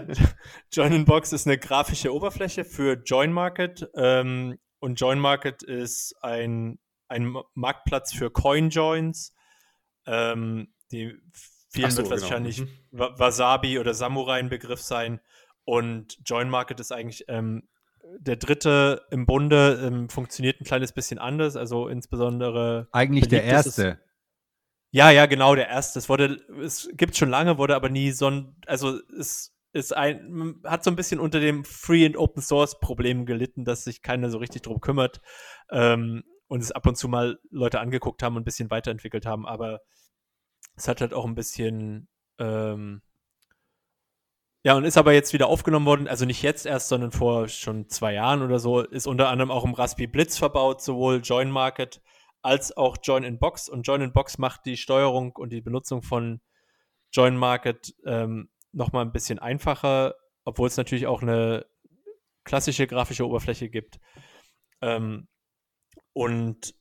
Join 0.72 0.92
in 0.92 1.04
Box 1.04 1.32
ist 1.32 1.48
eine 1.48 1.58
grafische 1.58 2.14
Oberfläche 2.14 2.64
für 2.64 3.02
Join 3.04 3.32
Market. 3.32 3.90
Ähm, 3.96 4.60
und 4.78 5.00
Join 5.00 5.18
Market 5.18 5.64
ist 5.64 6.14
ein, 6.22 6.78
ein 7.08 7.34
Marktplatz 7.54 8.14
für 8.14 8.30
Coin 8.30 8.70
Joins. 8.70 9.34
Ähm, 10.06 10.72
die 10.92 11.20
vielen 11.76 11.90
so, 11.90 11.98
wird 11.98 12.08
genau. 12.08 12.20
wahrscheinlich 12.22 12.60
mhm. 12.60 12.68
Wasabi 12.90 13.78
oder 13.78 13.94
Samurai 13.94 14.38
ein 14.38 14.48
Begriff 14.48 14.80
sein. 14.80 15.20
Und 15.64 16.18
Join 16.24 16.48
Market 16.48 16.80
ist 16.80 16.92
eigentlich 16.92 17.24
ähm, 17.28 17.68
der 18.18 18.36
dritte 18.36 19.02
im 19.10 19.26
Bunde, 19.26 19.80
ähm, 19.84 20.08
funktioniert 20.08 20.60
ein 20.60 20.64
kleines 20.64 20.92
bisschen 20.92 21.18
anders. 21.18 21.56
Also 21.56 21.88
insbesondere. 21.88 22.88
Eigentlich 22.92 23.28
der 23.28 23.44
erste. 23.44 24.00
Ja, 24.90 25.10
ja, 25.10 25.26
genau, 25.26 25.54
der 25.54 25.68
erste. 25.68 25.98
Es 25.98 26.08
wurde, 26.08 26.38
es 26.62 26.88
gibt 26.94 27.16
schon 27.16 27.28
lange, 27.28 27.58
wurde 27.58 27.74
aber 27.74 27.88
nie 27.88 28.12
so 28.12 28.30
ein, 28.30 28.56
also 28.66 28.98
es 29.18 29.52
ist 29.72 29.94
ein, 29.94 30.60
hat 30.64 30.84
so 30.84 30.90
ein 30.90 30.96
bisschen 30.96 31.20
unter 31.20 31.38
dem 31.38 31.64
Free 31.64 32.06
and 32.06 32.16
Open 32.16 32.42
Source 32.42 32.80
Problem 32.80 33.26
gelitten, 33.26 33.64
dass 33.64 33.84
sich 33.84 34.00
keiner 34.00 34.30
so 34.30 34.38
richtig 34.38 34.62
drum 34.62 34.80
kümmert 34.80 35.20
ähm, 35.70 36.22
und 36.48 36.62
es 36.62 36.72
ab 36.72 36.86
und 36.86 36.96
zu 36.96 37.08
mal 37.08 37.38
Leute 37.50 37.80
angeguckt 37.80 38.22
haben 38.22 38.36
und 38.36 38.42
ein 38.42 38.46
bisschen 38.46 38.70
weiterentwickelt 38.70 39.26
haben, 39.26 39.46
aber 39.46 39.80
es 40.76 40.88
hat 40.88 41.00
halt 41.00 41.14
auch 41.14 41.24
ein 41.24 41.34
bisschen, 41.34 42.08
ähm, 42.38 43.02
ja, 44.62 44.74
und 44.76 44.84
ist 44.84 44.98
aber 44.98 45.12
jetzt 45.12 45.32
wieder 45.32 45.46
aufgenommen 45.48 45.86
worden, 45.86 46.08
also 46.08 46.24
nicht 46.24 46.42
jetzt 46.42 46.66
erst, 46.66 46.88
sondern 46.88 47.12
vor 47.12 47.48
schon 47.48 47.88
zwei 47.88 48.14
Jahren 48.14 48.42
oder 48.42 48.58
so, 48.58 48.80
ist 48.80 49.06
unter 49.06 49.28
anderem 49.28 49.50
auch 49.50 49.64
im 49.64 49.74
Raspi 49.74 50.06
Blitz 50.06 50.38
verbaut, 50.38 50.82
sowohl 50.82 51.20
Join 51.22 51.50
Market 51.50 52.02
als 52.42 52.76
auch 52.76 52.96
Join 53.02 53.24
in 53.24 53.38
Box. 53.38 53.68
Und 53.68 53.82
Join 53.86 54.02
in 54.02 54.12
Box 54.12 54.38
macht 54.38 54.66
die 54.66 54.76
Steuerung 54.76 55.34
und 55.36 55.50
die 55.50 55.60
Benutzung 55.60 56.02
von 56.02 56.40
Join 57.12 57.36
Market 57.36 57.94
ähm, 58.04 58.50
nochmal 58.72 59.04
ein 59.04 59.12
bisschen 59.12 59.38
einfacher, 59.38 60.14
obwohl 60.44 60.68
es 60.68 60.76
natürlich 60.76 61.06
auch 61.06 61.22
eine 61.22 61.66
klassische 62.44 62.86
grafische 62.86 63.26
Oberfläche 63.26 63.68
gibt. 63.68 63.98
Ähm, 64.80 65.26
und 66.12 66.75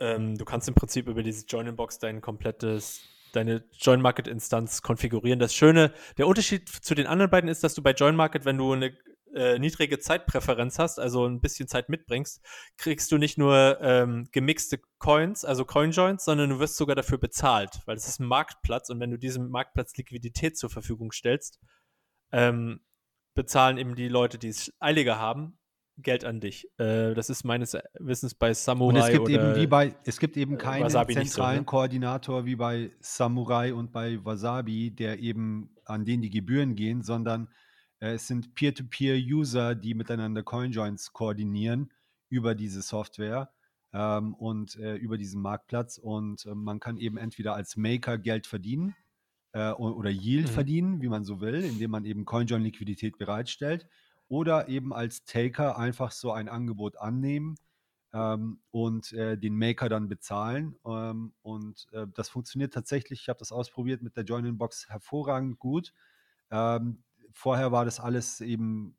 ähm, 0.00 0.36
du 0.36 0.44
kannst 0.44 0.68
im 0.68 0.74
Prinzip 0.74 1.08
über 1.08 1.22
diese 1.22 1.46
Join 1.46 1.66
in 1.66 1.76
Box 1.76 1.98
dein 1.98 2.20
komplettes 2.20 3.00
deine 3.32 3.64
Join 3.72 4.00
Market 4.00 4.28
Instanz 4.28 4.80
konfigurieren. 4.82 5.38
Das 5.38 5.54
Schöne, 5.54 5.92
der 6.16 6.26
Unterschied 6.26 6.68
zu 6.68 6.94
den 6.94 7.06
anderen 7.06 7.30
beiden 7.30 7.50
ist, 7.50 7.62
dass 7.62 7.74
du 7.74 7.82
bei 7.82 7.92
Join 7.92 8.16
Market, 8.16 8.46
wenn 8.46 8.56
du 8.56 8.72
eine 8.72 8.96
äh, 9.34 9.58
niedrige 9.58 9.98
Zeitpräferenz 9.98 10.78
hast, 10.78 10.98
also 10.98 11.26
ein 11.26 11.40
bisschen 11.40 11.68
Zeit 11.68 11.88
mitbringst, 11.88 12.40
kriegst 12.78 13.12
du 13.12 13.18
nicht 13.18 13.36
nur 13.36 13.78
ähm, 13.82 14.28
gemixte 14.32 14.80
Coins, 14.98 15.44
also 15.44 15.64
Coinjoins, 15.64 16.24
sondern 16.24 16.50
du 16.50 16.58
wirst 16.58 16.76
sogar 16.76 16.96
dafür 16.96 17.18
bezahlt, 17.18 17.82
weil 17.84 17.96
es 17.96 18.08
ist 18.08 18.20
ein 18.20 18.26
Marktplatz 18.26 18.88
und 18.88 19.00
wenn 19.00 19.10
du 19.10 19.18
diesem 19.18 19.50
Marktplatz 19.50 19.94
Liquidität 19.96 20.56
zur 20.56 20.70
Verfügung 20.70 21.12
stellst, 21.12 21.60
ähm, 22.32 22.80
bezahlen 23.34 23.76
eben 23.76 23.94
die 23.94 24.08
Leute, 24.08 24.38
die 24.38 24.48
es 24.48 24.72
eiliger 24.80 25.18
haben, 25.18 25.58
Geld 25.98 26.24
an 26.24 26.40
dich. 26.40 26.68
Äh, 26.78 27.14
das 27.14 27.30
ist 27.30 27.44
meines 27.44 27.76
Wissens 27.98 28.34
bei 28.34 28.52
Samurai 28.52 28.88
und 28.88 28.96
es 28.96 29.10
gibt 29.10 29.28
eben 29.28 29.56
wie 29.56 29.66
bei 29.66 29.94
es 30.04 30.18
gibt 30.18 30.36
eben 30.36 30.58
keinen 30.58 30.84
Wasabi 30.84 31.14
zentralen 31.14 31.56
so, 31.56 31.60
ne? 31.60 31.64
Koordinator 31.64 32.44
wie 32.44 32.56
bei 32.56 32.90
Samurai 33.00 33.72
und 33.72 33.92
bei 33.92 34.22
Wasabi, 34.24 34.90
der 34.90 35.18
eben 35.18 35.70
an 35.84 36.04
den 36.04 36.20
die 36.20 36.30
Gebühren 36.30 36.74
gehen, 36.74 37.02
sondern 37.02 37.48
äh, 38.00 38.14
es 38.14 38.26
sind 38.26 38.54
Peer-to-Peer-User, 38.54 39.74
die 39.74 39.94
miteinander 39.94 40.42
CoinJoins 40.42 41.12
koordinieren 41.12 41.90
über 42.28 42.54
diese 42.54 42.82
Software 42.82 43.50
ähm, 43.92 44.34
und 44.34 44.76
äh, 44.76 44.96
über 44.96 45.16
diesen 45.16 45.40
Marktplatz. 45.40 45.98
Und 45.98 46.44
äh, 46.46 46.54
man 46.54 46.80
kann 46.80 46.98
eben 46.98 47.16
entweder 47.16 47.54
als 47.54 47.76
Maker 47.76 48.18
Geld 48.18 48.46
verdienen 48.46 48.94
äh, 49.52 49.70
oder 49.70 50.10
Yield 50.10 50.48
mhm. 50.48 50.52
verdienen, 50.52 51.02
wie 51.02 51.08
man 51.08 51.24
so 51.24 51.40
will, 51.40 51.64
indem 51.64 51.90
man 51.90 52.04
eben 52.04 52.24
CoinJoin-Liquidität 52.24 53.18
bereitstellt. 53.18 53.86
Oder 54.28 54.68
eben 54.68 54.92
als 54.92 55.24
Taker 55.24 55.78
einfach 55.78 56.10
so 56.10 56.32
ein 56.32 56.48
Angebot 56.48 56.96
annehmen 56.98 57.56
ähm, 58.12 58.60
und 58.70 59.12
äh, 59.12 59.38
den 59.38 59.56
Maker 59.56 59.88
dann 59.88 60.08
bezahlen. 60.08 60.76
Ähm, 60.84 61.32
und 61.42 61.86
äh, 61.92 62.06
das 62.14 62.28
funktioniert 62.28 62.74
tatsächlich. 62.74 63.22
Ich 63.22 63.28
habe 63.28 63.38
das 63.38 63.52
ausprobiert 63.52 64.02
mit 64.02 64.16
der 64.16 64.24
Join-in-Box 64.24 64.88
hervorragend 64.88 65.58
gut. 65.58 65.92
Ähm, 66.50 67.04
vorher 67.32 67.72
war 67.72 67.84
das 67.84 68.00
alles 68.00 68.40
eben 68.40 68.96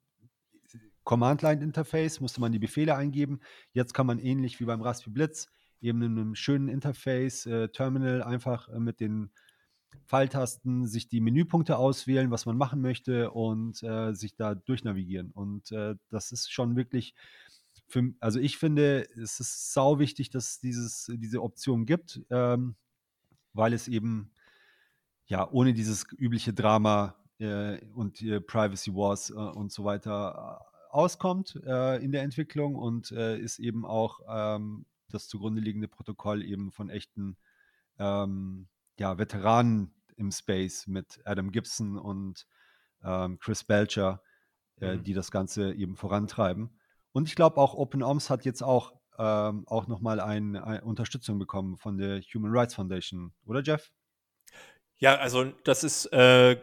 Command-Line-Interface, 1.04 2.20
musste 2.20 2.42
man 2.42 2.52
die 2.52 2.60
Befehle 2.60 2.96
eingeben. 2.96 3.40
Jetzt 3.72 3.94
kann 3.94 4.08
man 4.08 4.20
ähnlich 4.20 4.60
wie 4.60 4.66
beim 4.66 4.82
Raspberry 4.82 5.14
Blitz 5.14 5.48
eben 5.80 6.02
in 6.02 6.12
einem 6.18 6.36
schönen 6.36 6.68
Interface, 6.68 7.46
äh, 7.46 7.70
Terminal, 7.70 8.22
einfach 8.24 8.68
äh, 8.70 8.80
mit 8.80 9.00
den 9.00 9.32
Pfeiltasten 10.06 10.86
sich 10.88 11.08
die 11.08 11.22
Menüpunkte 11.22 11.78
auswählen, 11.78 12.32
was 12.32 12.46
man 12.46 12.58
machen 12.58 12.82
möchte 12.82 13.32
und 13.32 13.82
äh, 13.84 14.14
sich 14.14 14.36
da 14.36 14.56
durchnavigieren. 14.56 15.32
Und 15.32 15.72
äh, 15.72 15.96
das 16.10 16.32
ist 16.32 16.52
schon 16.52 16.76
wirklich, 16.76 17.14
für, 17.88 18.14
also 18.20 18.40
ich 18.40 18.58
finde, 18.58 19.08
es 19.22 19.40
ist 19.40 19.74
sau 19.74 20.00
wichtig, 20.00 20.30
dass 20.30 20.64
es 20.64 21.12
diese 21.14 21.42
Option 21.42 21.86
gibt, 21.86 22.22
ähm, 22.30 22.76
weil 23.54 23.74
es 23.74 23.88
eben 23.88 24.32
ja 25.26 25.50
ohne 25.50 25.74
dieses 25.74 26.06
übliche 26.18 26.54
Drama 26.54 27.16
äh, 27.40 27.80
und 27.94 28.24
Privacy 28.48 28.94
Wars 28.94 29.30
äh, 29.30 29.34
und 29.34 29.72
so 29.72 29.84
weiter 29.84 30.62
äh, 30.62 30.94
auskommt 30.94 31.60
äh, 31.66 32.04
in 32.04 32.12
der 32.12 32.24
Entwicklung 32.24 32.76
und 32.76 33.12
ist 33.12 33.60
eben 33.60 33.86
auch 33.86 34.22
ähm, 34.28 34.86
das 35.10 35.28
zugrunde 35.28 35.62
liegende 35.62 35.88
Protokoll 35.88 36.44
eben 36.44 36.72
von 36.72 36.90
echten 36.90 37.38
ähm, 38.00 38.68
ja, 38.98 39.18
Veteranen 39.18 39.94
im 40.16 40.32
Space 40.32 40.88
mit 40.88 41.20
Adam 41.26 41.52
Gibson 41.52 41.98
und 41.98 42.48
ähm, 43.04 43.40
Chris 43.40 43.64
Belcher, 43.64 44.22
äh, 44.82 44.96
mhm. 44.96 45.04
die 45.04 45.14
das 45.14 45.32
Ganze 45.32 45.74
eben 45.74 45.96
vorantreiben. 45.96 46.80
Und 47.12 47.28
ich 47.28 47.36
glaube 47.36 47.58
auch 47.58 47.74
OpenOMS 47.74 48.30
hat 48.30 48.46
jetzt 48.46 48.62
auch, 48.62 48.94
ähm, 49.18 49.64
auch 49.68 49.88
nochmal 49.88 50.20
eine 50.20 50.66
ein 50.66 50.84
Unterstützung 50.84 51.40
bekommen 51.40 51.78
von 51.78 51.98
der 51.98 52.22
Human 52.22 52.52
Rights 52.52 52.76
Foundation, 52.76 53.34
oder 53.46 53.62
Jeff? 53.62 53.92
Ja, 54.98 55.16
also 55.16 55.46
das 55.64 55.84
ist 55.84 56.08
äh, 56.08 56.58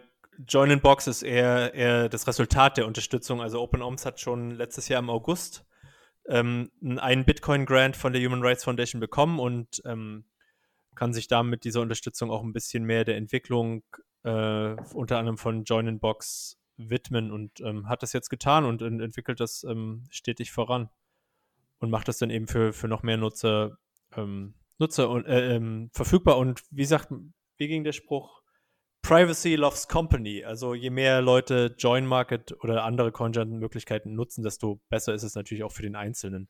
Join 0.49 0.71
in 0.71 0.81
Box 0.81 1.07
ist 1.07 1.23
eher, 1.23 1.75
eher 1.75 2.09
das 2.09 2.27
Resultat 2.27 2.77
der 2.77 2.87
Unterstützung. 2.87 3.41
Also 3.41 3.61
OpenOMS 3.61 4.05
hat 4.05 4.21
schon 4.21 4.51
letztes 4.51 4.89
Jahr 4.89 5.01
im 5.01 5.11
August 5.11 5.65
ähm, 6.27 6.71
einen 6.99 7.25
Bitcoin-Grant 7.25 7.97
von 7.97 8.13
der 8.13 8.23
Human 8.25 8.43
Rights 8.43 8.65
Foundation 8.65 9.01
bekommen 9.01 9.39
und 9.39 9.83
ähm, 9.85 10.25
kann 10.95 11.13
sich 11.13 11.29
damit 11.29 11.65
dieser 11.65 11.81
Unterstützung 11.81 12.31
auch 12.31 12.43
ein 12.43 12.53
bisschen 12.53 12.85
mehr 12.85 13.05
der 13.05 13.17
Entwicklung 13.17 13.85
äh, 14.23 14.75
unter 14.95 15.19
anderem 15.19 15.39
von 15.39 15.65
Join 15.65 15.87
in 15.87 16.01
Box 16.01 16.59
widmen 16.77 17.31
und 17.31 17.61
ähm, 17.61 17.89
hat 17.89 18.03
das 18.03 18.13
jetzt 18.13 18.31
getan 18.31 18.65
und 18.65 18.83
ent 18.83 19.01
entwickelt 19.01 19.41
das 19.41 19.65
ähm, 19.65 20.05
stetig 20.11 20.51
voran 20.51 20.89
und 21.79 21.91
macht 21.91 22.09
das 22.09 22.19
dann 22.19 22.31
eben 22.31 22.49
für, 22.49 22.73
für 22.73 22.89
noch 22.89 23.03
mehr 23.03 23.17
Nutzer, 23.17 23.79
ähm, 24.17 24.55
Nutzer 24.79 25.09
und, 25.09 25.27
äh, 25.27 25.55
ähm, 25.55 25.91
verfügbar 25.93 26.39
und 26.39 26.63
wie 26.71 26.85
sagt, 26.85 27.13
wie 27.57 27.69
ging 27.69 27.85
der 27.85 27.93
Spruch? 27.93 28.43
Privacy 29.03 29.55
loves 29.55 29.87
company. 29.87 30.45
Also 30.45 30.75
je 30.75 30.89
mehr 30.89 31.21
Leute 31.21 31.75
Join 31.79 32.07
Market 32.07 32.53
oder 32.65 32.85
andere 32.85 33.13
CoinJoin-Möglichkeiten 33.13 34.15
nutzen, 34.15 34.43
desto 34.43 34.81
besser 34.89 35.13
ist 35.13 35.23
es 35.23 35.35
natürlich 35.35 35.63
auch 35.63 35.73
für 35.73 35.83
den 35.83 35.95
Einzelnen. 35.95 36.49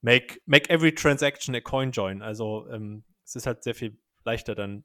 Make, 0.00 0.40
make 0.44 0.68
every 0.70 0.92
transaction 0.92 1.54
a 1.54 1.60
CoinJoin. 1.60 2.20
Also 2.20 2.68
ähm, 2.68 3.04
es 3.28 3.36
ist 3.36 3.46
halt 3.46 3.62
sehr 3.62 3.74
viel 3.74 3.98
leichter 4.24 4.54
dann 4.54 4.84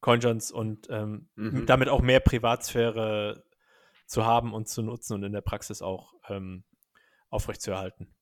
CoinJoins 0.00 0.50
und 0.50 0.88
ähm, 0.90 1.28
mhm. 1.36 1.66
damit 1.66 1.88
auch 1.88 2.00
mehr 2.00 2.20
Privatsphäre 2.20 3.44
zu 4.06 4.24
haben 4.24 4.52
und 4.52 4.68
zu 4.68 4.82
nutzen 4.82 5.14
und 5.14 5.22
in 5.22 5.32
der 5.32 5.42
Praxis 5.42 5.82
auch 5.82 6.14
ähm, 6.28 6.64
aufrechtzuerhalten. 7.28 8.14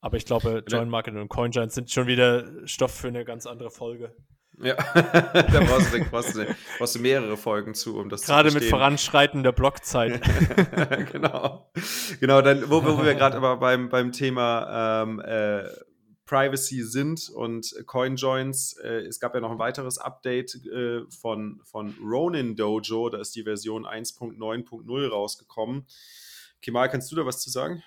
Aber 0.00 0.16
ich 0.16 0.24
glaube, 0.24 0.64
Join 0.66 0.88
Market 0.88 1.14
und 1.14 1.28
CoinJoins 1.28 1.74
sind 1.74 1.90
schon 1.90 2.06
wieder 2.06 2.66
Stoff 2.66 2.92
für 2.92 3.08
eine 3.08 3.24
ganz 3.24 3.46
andere 3.46 3.70
Folge. 3.70 4.16
Ja, 4.58 4.74
da 4.94 5.60
brauchst 5.60 5.94
du, 5.94 6.04
brauchst, 6.04 6.36
du, 6.36 6.56
brauchst 6.78 6.94
du, 6.94 7.00
mehrere 7.00 7.36
Folgen 7.36 7.74
zu, 7.74 7.98
um 7.98 8.08
das 8.08 8.22
gerade 8.22 8.48
zu 8.48 8.54
Gerade 8.54 8.64
mit 8.64 8.70
voranschreitender 8.70 9.52
Blockzeit. 9.52 10.20
genau. 11.12 11.70
Genau, 12.20 12.42
dann, 12.42 12.68
wo, 12.68 12.84
wo 12.84 13.04
wir 13.04 13.14
gerade 13.14 13.36
aber 13.36 13.58
beim, 13.58 13.88
beim 13.88 14.12
Thema 14.12 15.02
ähm, 15.02 15.20
äh, 15.20 15.64
Privacy 16.32 16.82
sind 16.82 17.28
und 17.28 17.74
CoinJoins. 17.84 18.78
Äh, 18.78 19.02
es 19.02 19.20
gab 19.20 19.34
ja 19.34 19.42
noch 19.42 19.50
ein 19.50 19.58
weiteres 19.58 19.98
Update 19.98 20.64
äh, 20.64 21.02
von, 21.10 21.60
von 21.62 21.94
Ronin 22.02 22.56
Dojo, 22.56 23.10
da 23.10 23.18
ist 23.18 23.36
die 23.36 23.42
Version 23.42 23.84
1.9.0 23.84 25.08
rausgekommen. 25.08 25.84
Kemal, 26.62 26.88
kannst 26.88 27.12
du 27.12 27.16
da 27.16 27.26
was 27.26 27.42
zu 27.42 27.50
sagen? 27.50 27.82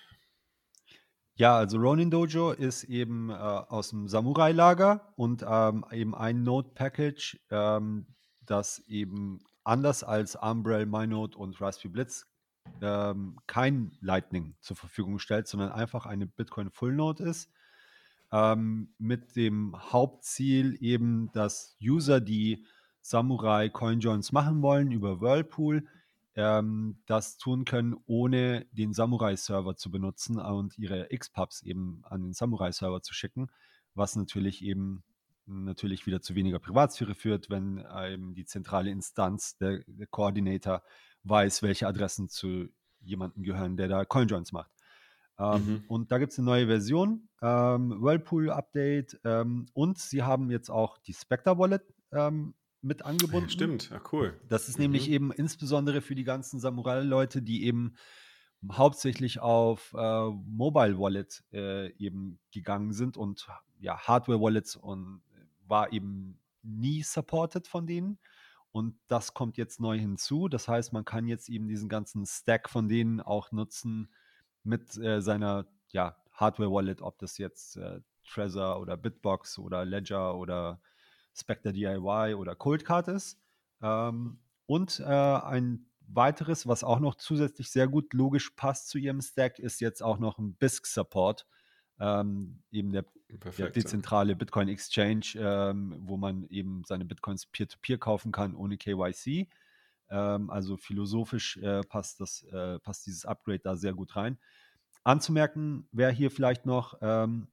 Ja, 1.34 1.58
also 1.58 1.80
Ronin 1.80 2.12
Dojo 2.12 2.52
ist 2.52 2.84
eben 2.84 3.32
äh, 3.32 3.34
aus 3.34 3.90
dem 3.90 4.08
Samurai-Lager 4.08 5.12
und 5.16 5.44
ähm, 5.48 5.84
eben 5.92 6.14
ein 6.14 6.44
Node-Package, 6.44 7.40
ähm, 7.50 8.06
das 8.46 8.78
eben 8.88 9.40
anders 9.64 10.04
als 10.04 10.36
Umbrel, 10.36 10.86
MyNode 10.86 11.36
und 11.36 11.60
Raspberry 11.60 11.92
Blitz 11.92 12.28
ähm, 12.80 13.40
kein 13.48 13.98
Lightning 14.02 14.56
zur 14.62 14.76
Verfügung 14.76 15.18
stellt, 15.18 15.48
sondern 15.48 15.72
einfach 15.72 16.06
eine 16.06 16.28
Bitcoin 16.28 16.70
Full 16.70 16.94
Node 16.94 17.24
ist. 17.24 17.50
Ähm, 18.32 18.94
mit 18.98 19.36
dem 19.36 19.76
Hauptziel 19.92 20.78
eben, 20.82 21.32
dass 21.32 21.78
User, 21.82 22.20
die 22.20 22.66
Samurai 23.02 23.70
CoinJoins 23.70 24.32
machen 24.32 24.62
wollen 24.62 24.92
über 24.92 25.22
Whirlpool, 25.22 25.86
ähm, 26.36 26.98
das 27.06 27.38
tun 27.38 27.66
können, 27.66 27.96
ohne 28.08 28.66
den 28.72 28.94
Samurai-Server 28.94 29.76
zu 29.76 29.92
benutzen 29.92 30.40
und 30.40 30.78
ihre 30.78 31.12
X-Pubs 31.12 31.62
eben 31.64 32.02
an 32.06 32.24
den 32.24 32.34
Samurai-Server 32.34 33.02
zu 33.02 33.14
schicken, 33.14 33.48
was 33.94 34.16
natürlich 34.16 34.64
eben 34.64 35.04
natürlich 35.48 36.08
wieder 36.08 36.22
zu 36.22 36.36
weniger 36.36 36.60
Privatsphäre 36.60 37.14
führt, 37.14 37.50
wenn 37.50 37.86
eben 38.12 38.34
die 38.34 38.46
zentrale 38.46 38.90
Instanz, 38.90 39.58
der, 39.58 39.84
der 39.86 40.08
Koordinator, 40.08 40.82
weiß, 41.24 41.64
welche 41.64 41.88
Adressen 41.88 42.30
zu 42.30 42.70
jemandem 43.02 43.44
gehören, 43.44 43.78
der 43.78 43.88
da 43.88 44.06
CoinJoins 44.06 44.52
macht. 44.52 44.72
Ähm, 45.38 45.66
mhm. 45.66 45.84
Und 45.88 46.12
da 46.12 46.18
gibt 46.18 46.32
es 46.32 46.40
eine 46.40 46.46
neue 46.46 46.68
Version, 46.68 47.28
ähm, 47.42 48.02
Whirlpool-Update 48.02 49.20
ähm, 49.26 49.68
und 49.74 49.98
sie 49.98 50.24
haben 50.24 50.50
jetzt 50.50 50.70
auch 50.70 50.98
die 51.00 51.14
Spectre 51.14 51.58
Wallet 51.58 51.84
ähm, 52.14 52.54
mit 52.82 53.04
angebunden. 53.04 53.50
Stimmt, 53.50 53.90
ja, 53.90 54.02
cool. 54.14 54.40
Das 54.48 54.70
ist 54.70 54.78
mhm. 54.78 54.84
nämlich 54.84 55.10
eben 55.10 55.32
insbesondere 55.32 56.02
für 56.02 56.16
die 56.16 56.24
ganzen 56.24 56.60
Samurai-Leute, 56.60 57.42
die 57.42 57.66
eben 57.66 57.96
hauptsächlich 58.72 59.40
auf 59.40 59.94
äh, 59.98 60.30
Mobile 60.30 60.98
Wallet 60.98 61.44
äh, 61.52 61.92
eben 61.98 62.40
gegangen 62.52 62.94
sind 62.94 63.18
und 63.18 63.48
ja, 63.80 63.98
Hardware 63.98 64.40
Wallets 64.40 64.76
und 64.76 65.22
war 65.68 65.92
eben 65.92 66.40
nie 66.64 67.04
supported 67.04 67.68
von 67.68 67.86
denen. 67.86 68.20
Und 68.72 68.98
das 69.08 69.34
kommt 69.34 69.58
jetzt 69.58 69.80
neu 69.80 69.98
hinzu. 69.98 70.48
Das 70.48 70.68
heißt, 70.68 70.94
man 70.94 71.06
kann 71.06 71.28
jetzt 71.28 71.50
eben 71.50 71.68
diesen 71.68 71.90
ganzen 71.90 72.26
Stack 72.26 72.70
von 72.70 72.88
denen 72.88 73.22
auch 73.22 73.52
nutzen 73.52 74.10
mit 74.66 74.98
äh, 74.98 75.22
seiner 75.22 75.66
ja, 75.92 76.18
Hardware 76.34 76.72
Wallet, 76.72 77.02
ob 77.02 77.18
das 77.20 77.38
jetzt 77.38 77.78
äh, 77.78 78.02
Trezor 78.28 78.80
oder 78.82 78.98
Bitbox 78.98 79.60
oder 79.60 79.86
Ledger 79.86 80.36
oder 80.36 80.82
Spectre 81.34 81.74
DIY 81.74 82.34
oder 82.36 82.56
Cold 82.56 82.86
Card 82.86 83.08
ist. 83.10 83.40
Ähm, 83.82 84.40
und 84.66 85.00
äh, 85.00 85.04
ein 85.04 85.88
weiteres, 86.08 86.68
was 86.68 86.84
auch 86.84 87.00
noch 87.00 87.16
zusätzlich 87.16 87.70
sehr 87.70 87.88
gut 87.88 88.14
logisch 88.14 88.52
passt 88.52 88.90
zu 88.90 88.98
ihrem 88.98 89.22
Stack, 89.22 89.60
ist 89.60 89.82
jetzt 89.82 90.02
auch 90.02 90.20
noch 90.20 90.38
ein 90.38 90.56
BISC-Support. 90.56 91.46
Ähm, 92.00 92.62
eben 92.72 92.92
der, 92.92 93.06
der, 93.58 93.70
dezentrale 93.70 94.36
Bitcoin 94.36 94.68
Exchange, 94.68 95.34
ähm, 95.38 95.96
wo 96.00 96.18
man 96.18 96.46
eben 96.50 96.84
seine 96.86 97.06
Bitcoins 97.06 97.46
peer-to-peer 97.46 97.98
-peer 97.98 98.00
kaufen 98.00 98.32
kann 98.32 98.56
ohne 98.56 98.78
KYC. 98.78 99.48
Ähm, 100.10 100.50
also 100.50 100.78
philosophisch 100.78 101.58
äh, 101.58 101.82
passt, 101.82 102.20
das, 102.20 102.44
äh, 102.44 102.80
passt 102.80 103.06
dieses 103.06 103.26
Upgrade 103.26 103.60
da 103.60 103.76
sehr 103.76 103.94
gut 103.94 104.16
rein. 104.16 104.38
Anzumerken 105.04 105.88
wäre 105.92 106.12
hier 106.12 106.32
vielleicht 106.32 106.66
noch, 106.66 106.98
ähm, 107.02 107.48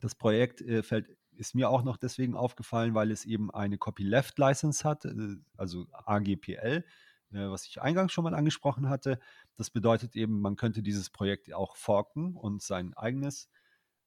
das 0.00 0.14
Projekt 0.14 0.60
äh, 0.60 0.82
fällt 0.82 1.16
ist 1.36 1.54
mir 1.54 1.70
auch 1.70 1.82
noch 1.82 1.96
deswegen 1.96 2.34
aufgefallen, 2.34 2.94
weil 2.94 3.10
es 3.10 3.24
eben 3.24 3.50
eine 3.50 3.78
Copyleft-License 3.78 4.88
hat, 4.88 5.04
äh, 5.04 5.36
also 5.56 5.86
AGPL, 5.92 6.84
äh, 7.32 7.48
was 7.48 7.66
ich 7.66 7.80
eingangs 7.80 8.12
schon 8.12 8.24
mal 8.24 8.34
angesprochen 8.34 8.88
hatte. 8.88 9.18
Das 9.56 9.70
bedeutet 9.70 10.16
eben, 10.16 10.40
man 10.40 10.56
könnte 10.56 10.82
dieses 10.82 11.10
Projekt 11.10 11.52
auch 11.52 11.76
forken 11.76 12.36
und 12.36 12.62
sein 12.62 12.94
eigenes 12.94 13.48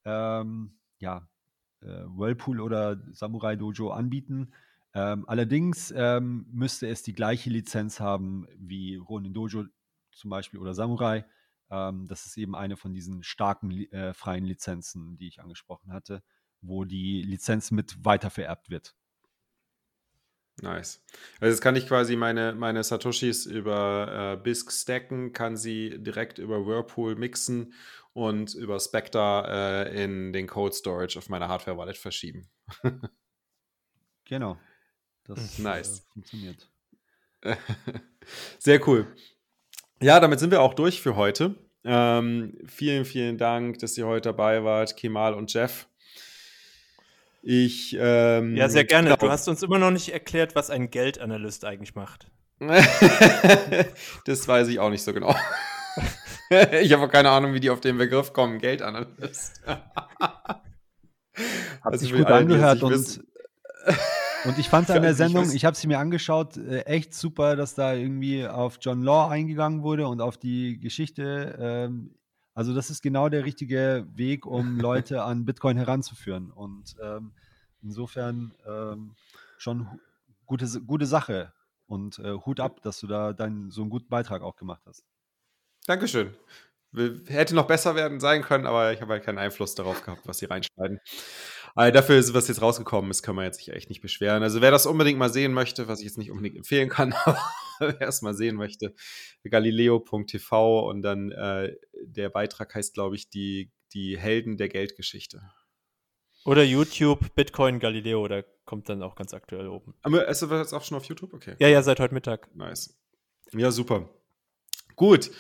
ähm, 0.05 0.79
ja, 0.99 1.27
äh, 1.81 1.85
Whirlpool 1.85 2.61
oder 2.61 3.01
Samurai 3.11 3.55
Dojo 3.55 3.91
anbieten. 3.91 4.53
Ähm, 4.93 5.25
allerdings 5.27 5.93
ähm, 5.95 6.47
müsste 6.51 6.87
es 6.87 7.03
die 7.03 7.13
gleiche 7.13 7.49
Lizenz 7.49 7.99
haben 7.99 8.47
wie 8.57 8.95
Ronin 8.95 9.33
Dojo 9.33 9.65
zum 10.11 10.29
Beispiel 10.29 10.59
oder 10.59 10.73
Samurai. 10.73 11.25
Ähm, 11.69 12.07
das 12.07 12.25
ist 12.25 12.37
eben 12.37 12.55
eine 12.55 12.75
von 12.75 12.93
diesen 12.93 13.23
starken 13.23 13.71
äh, 13.91 14.13
freien 14.13 14.45
Lizenzen, 14.45 15.17
die 15.17 15.27
ich 15.27 15.41
angesprochen 15.41 15.93
hatte 15.93 16.23
wo 16.61 16.85
die 16.85 17.21
Lizenz 17.21 17.71
mit 17.71 18.03
weitervererbt 18.03 18.69
wird. 18.69 18.95
Nice. 20.61 21.01
Also 21.39 21.53
jetzt 21.53 21.61
kann 21.61 21.77
ich 21.77 21.87
quasi 21.87 22.17
meine, 22.17 22.53
meine 22.53 22.83
Satoshis 22.83 23.45
über 23.45 24.33
äh, 24.33 24.43
BISC 24.43 24.73
stacken, 24.73 25.31
kann 25.31 25.55
sie 25.55 26.03
direkt 26.03 26.37
über 26.37 26.65
Whirlpool 26.65 27.15
mixen 27.15 27.73
und 28.11 28.55
über 28.55 28.77
Spectre 28.81 29.45
äh, 29.87 30.03
in 30.03 30.33
den 30.33 30.47
Code 30.47 30.75
Storage 30.75 31.17
auf 31.17 31.29
meiner 31.29 31.47
Hardware 31.47 31.77
Wallet 31.77 31.97
verschieben. 31.97 32.49
genau. 34.25 34.57
Das 35.25 35.59
nice. 35.59 35.99
Äh, 35.99 36.13
funktioniert. 36.13 36.67
Sehr 38.59 38.87
cool. 38.87 39.07
Ja, 40.01 40.19
damit 40.19 40.39
sind 40.39 40.51
wir 40.51 40.61
auch 40.61 40.73
durch 40.73 41.01
für 41.01 41.15
heute. 41.15 41.55
Ähm, 41.83 42.57
vielen, 42.67 43.05
vielen 43.05 43.37
Dank, 43.37 43.79
dass 43.79 43.97
ihr 43.97 44.05
heute 44.05 44.29
dabei 44.29 44.63
wart, 44.63 44.97
Kemal 44.97 45.33
und 45.33 45.53
Jeff. 45.53 45.87
Ich, 47.41 47.95
ähm, 47.97 48.55
ja, 48.57 48.67
sehr 48.67 48.83
gerne. 48.83 49.07
Glaub, 49.07 49.19
du 49.19 49.29
hast 49.29 49.47
uns 49.47 49.63
immer 49.63 49.79
noch 49.79 49.91
nicht 49.91 50.09
erklärt, 50.09 50.55
was 50.55 50.69
ein 50.69 50.89
Geldanalyst 50.89 51.63
eigentlich 51.63 51.95
macht. 51.95 52.27
das 54.25 54.47
weiß 54.47 54.67
ich 54.67 54.79
auch 54.79 54.89
nicht 54.89 55.03
so 55.03 55.13
genau. 55.13 55.33
ich 56.81 56.91
habe 56.91 57.05
auch 57.05 57.11
keine 57.11 57.29
Ahnung, 57.29 57.53
wie 57.53 57.61
die 57.61 57.69
auf 57.69 57.79
den 57.79 57.97
Begriff 57.97 58.33
kommen, 58.33 58.59
Geldanalyst. 58.59 59.61
Hat 59.65 60.61
also 61.81 61.97
sich 62.05 62.13
gut 62.13 62.27
angehört 62.27 62.83
und, 62.83 63.23
und 64.45 64.57
ich 64.57 64.69
fand 64.69 64.89
an 64.91 65.01
der 65.01 65.13
Sendung, 65.13 65.51
ich 65.51 65.65
habe 65.65 65.75
sie 65.75 65.87
mir 65.87 65.99
angeschaut, 65.99 66.57
äh, 66.57 66.81
echt 66.81 67.13
super, 67.13 67.55
dass 67.55 67.75
da 67.75 67.93
irgendwie 67.93 68.47
auf 68.47 68.77
John 68.81 69.01
Law 69.01 69.29
eingegangen 69.29 69.83
wurde 69.83 70.07
und 70.07 70.21
auf 70.21 70.37
die 70.37 70.79
Geschichte. 70.79 71.57
Ähm, 71.59 72.15
also 72.53 72.73
das 72.73 72.89
ist 72.89 73.01
genau 73.01 73.29
der 73.29 73.45
richtige 73.45 74.07
Weg, 74.13 74.45
um 74.45 74.79
Leute 74.79 75.23
an 75.23 75.45
Bitcoin 75.45 75.77
heranzuführen. 75.77 76.51
Und 76.51 76.95
ähm, 77.01 77.33
insofern 77.81 78.53
ähm, 78.67 79.15
schon 79.57 79.87
gute, 80.45 80.67
gute 80.81 81.05
Sache. 81.05 81.53
Und 81.87 82.19
äh, 82.19 82.33
Hut 82.45 82.59
ab, 82.59 82.81
dass 82.81 82.99
du 82.99 83.07
da 83.07 83.33
deinen, 83.33 83.71
so 83.71 83.81
einen 83.81 83.89
guten 83.89 84.09
Beitrag 84.09 84.41
auch 84.41 84.55
gemacht 84.55 84.83
hast. 84.85 85.05
Dankeschön. 85.87 86.35
Hätte 87.27 87.55
noch 87.55 87.67
besser 87.67 87.95
werden 87.95 88.19
sein 88.19 88.41
können, 88.41 88.65
aber 88.65 88.93
ich 88.93 89.01
habe 89.01 89.13
halt 89.13 89.23
keinen 89.23 89.37
Einfluss 89.37 89.75
darauf 89.75 90.03
gehabt, 90.03 90.27
was 90.27 90.39
sie 90.39 90.45
reinschneiden. 90.45 90.99
Aber 91.75 91.91
dafür 91.91 92.17
ist, 92.17 92.33
was 92.33 92.47
jetzt 92.47 92.61
rausgekommen 92.61 93.11
ist, 93.11 93.23
kann 93.23 93.35
man 93.35 93.45
jetzt 93.45 93.59
sich 93.59 93.69
echt 93.69 93.89
nicht 93.89 94.01
beschweren. 94.01 94.43
Also 94.43 94.61
wer 94.61 94.71
das 94.71 94.85
unbedingt 94.85 95.19
mal 95.19 95.31
sehen 95.31 95.53
möchte, 95.53 95.87
was 95.87 95.99
ich 95.99 96.05
jetzt 96.05 96.17
nicht 96.17 96.31
unbedingt 96.31 96.57
empfehlen 96.57 96.89
kann, 96.89 97.13
aber 97.25 97.39
wer 97.79 98.07
es 98.07 98.21
mal 98.21 98.33
sehen 98.33 98.55
möchte, 98.55 98.93
galileo.tv 99.43 100.89
und 100.89 101.01
dann 101.01 101.31
äh, 101.31 101.75
der 102.03 102.29
Beitrag 102.29 102.73
heißt, 102.73 102.93
glaube 102.93 103.15
ich, 103.15 103.29
die, 103.29 103.71
die 103.93 104.17
Helden 104.17 104.57
der 104.57 104.69
Geldgeschichte. 104.69 105.41
Oder 106.45 106.63
YouTube, 106.63 107.35
Bitcoin 107.35 107.79
Galileo, 107.79 108.27
da 108.27 108.43
kommt 108.65 108.87
dann 108.89 109.03
auch 109.03 109.15
ganz 109.15 109.33
aktuell 109.33 109.67
oben. 109.67 109.93
Aber 110.01 110.27
ist 110.27 110.41
das 110.41 110.49
jetzt 110.49 110.73
auch 110.73 110.83
schon 110.83 110.97
auf 110.97 111.05
YouTube? 111.05 111.33
Okay. 111.33 111.55
Ja, 111.59 111.67
ja, 111.67 111.81
seit 111.83 111.99
heute 111.99 112.13
Mittag. 112.13 112.55
Nice. 112.55 112.97
Ja, 113.53 113.71
super. 113.71 114.09
Gut. 114.95 115.31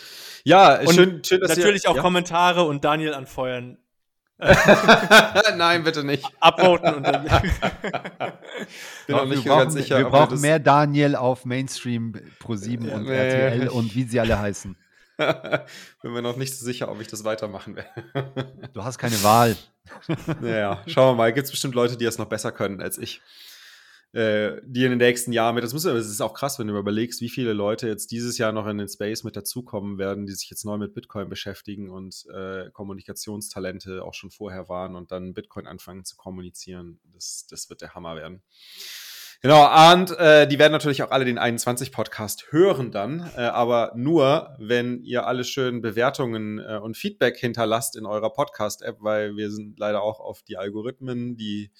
Ja, 0.43 0.79
und 0.79 0.93
schön, 0.93 1.23
schön 1.23 1.41
dass 1.41 1.55
Natürlich 1.55 1.83
ihr, 1.83 1.91
auch 1.91 1.95
ja? 1.95 2.01
Kommentare 2.01 2.63
und 2.63 2.83
Daniel 2.85 3.13
anfeuern. 3.13 3.77
Nein, 5.57 5.83
bitte 5.83 6.03
nicht. 6.03 6.25
Abvoten 6.39 6.95
und 6.95 7.03
dann. 7.03 7.25
Bin 9.07 9.15
auch 9.15 9.25
nicht 9.25 9.43
brauchen, 9.45 9.59
ganz 9.59 9.73
sicher. 9.73 9.97
Wir 9.97 10.05
brauchen 10.05 10.39
mehr 10.39 10.59
Daniel 10.59 11.15
auf 11.15 11.43
Mainstream 11.45 12.13
Pro 12.39 12.55
7 12.55 12.87
und 12.89 13.03
nee. 13.03 13.15
RTL 13.15 13.67
und 13.67 13.93
wie 13.95 14.03
sie 14.03 14.19
alle 14.19 14.39
heißen. 14.39 14.77
Bin 16.01 16.13
mir 16.13 16.21
noch 16.21 16.37
nicht 16.37 16.57
so 16.57 16.63
sicher, 16.63 16.89
ob 16.89 17.01
ich 17.01 17.07
das 17.07 17.25
weitermachen 17.25 17.75
werde. 17.75 17.89
du 18.73 18.83
hast 18.83 18.97
keine 18.97 19.21
Wahl. 19.23 19.57
naja, 20.39 20.83
schauen 20.87 21.13
wir 21.13 21.17
mal. 21.17 21.33
Gibt 21.33 21.45
es 21.45 21.51
bestimmt 21.51 21.75
Leute, 21.75 21.97
die 21.97 22.05
es 22.05 22.17
noch 22.17 22.27
besser 22.27 22.53
können 22.53 22.81
als 22.81 22.97
ich 22.97 23.21
äh, 24.13 24.61
die 24.65 24.83
in 24.83 24.91
den 24.91 24.97
nächsten 24.97 25.31
Jahren 25.31 25.55
mit, 25.55 25.63
das, 25.63 25.73
muss, 25.73 25.83
das 25.83 26.07
ist 26.07 26.21
auch 26.21 26.33
krass, 26.33 26.57
wenn 26.57 26.67
du 26.67 26.77
überlegst, 26.77 27.21
wie 27.21 27.29
viele 27.29 27.53
Leute 27.53 27.87
jetzt 27.87 28.11
dieses 28.11 28.37
Jahr 28.37 28.51
noch 28.51 28.65
in 28.67 28.77
den 28.77 28.87
Space 28.87 29.23
mit 29.23 29.35
dazukommen 29.35 29.97
werden, 29.97 30.25
die 30.25 30.33
sich 30.33 30.49
jetzt 30.49 30.65
neu 30.65 30.77
mit 30.77 30.93
Bitcoin 30.95 31.29
beschäftigen 31.29 31.89
und 31.89 32.25
äh, 32.33 32.71
Kommunikationstalente 32.71 34.03
auch 34.03 34.15
schon 34.15 34.31
vorher 34.31 34.67
waren 34.67 34.95
und 34.95 35.11
dann 35.11 35.33
Bitcoin 35.33 35.67
anfangen 35.67 36.05
zu 36.05 36.17
kommunizieren. 36.17 36.99
Das, 37.13 37.45
das 37.47 37.69
wird 37.69 37.81
der 37.81 37.93
Hammer 37.93 38.15
werden. 38.15 38.41
Genau, 39.41 39.93
und 39.93 40.11
äh, 40.17 40.47
die 40.47 40.59
werden 40.59 40.73
natürlich 40.73 41.01
auch 41.01 41.11
alle 41.11 41.23
den 41.23 41.39
21-Podcast 41.39 42.47
hören 42.51 42.91
dann, 42.91 43.31
äh, 43.37 43.43
aber 43.43 43.93
nur, 43.95 44.53
wenn 44.59 45.01
ihr 45.03 45.27
alle 45.27 45.45
schön 45.45 45.81
Bewertungen 45.81 46.59
äh, 46.59 46.77
und 46.77 46.97
Feedback 46.97 47.37
hinterlasst 47.37 47.95
in 47.95 48.05
eurer 48.05 48.31
Podcast-App, 48.31 48.97
weil 48.99 49.37
wir 49.37 49.49
sind 49.49 49.79
leider 49.79 50.01
auch 50.01 50.19
auf 50.19 50.43
die 50.43 50.57
Algorithmen, 50.57 51.37
die 51.37 51.71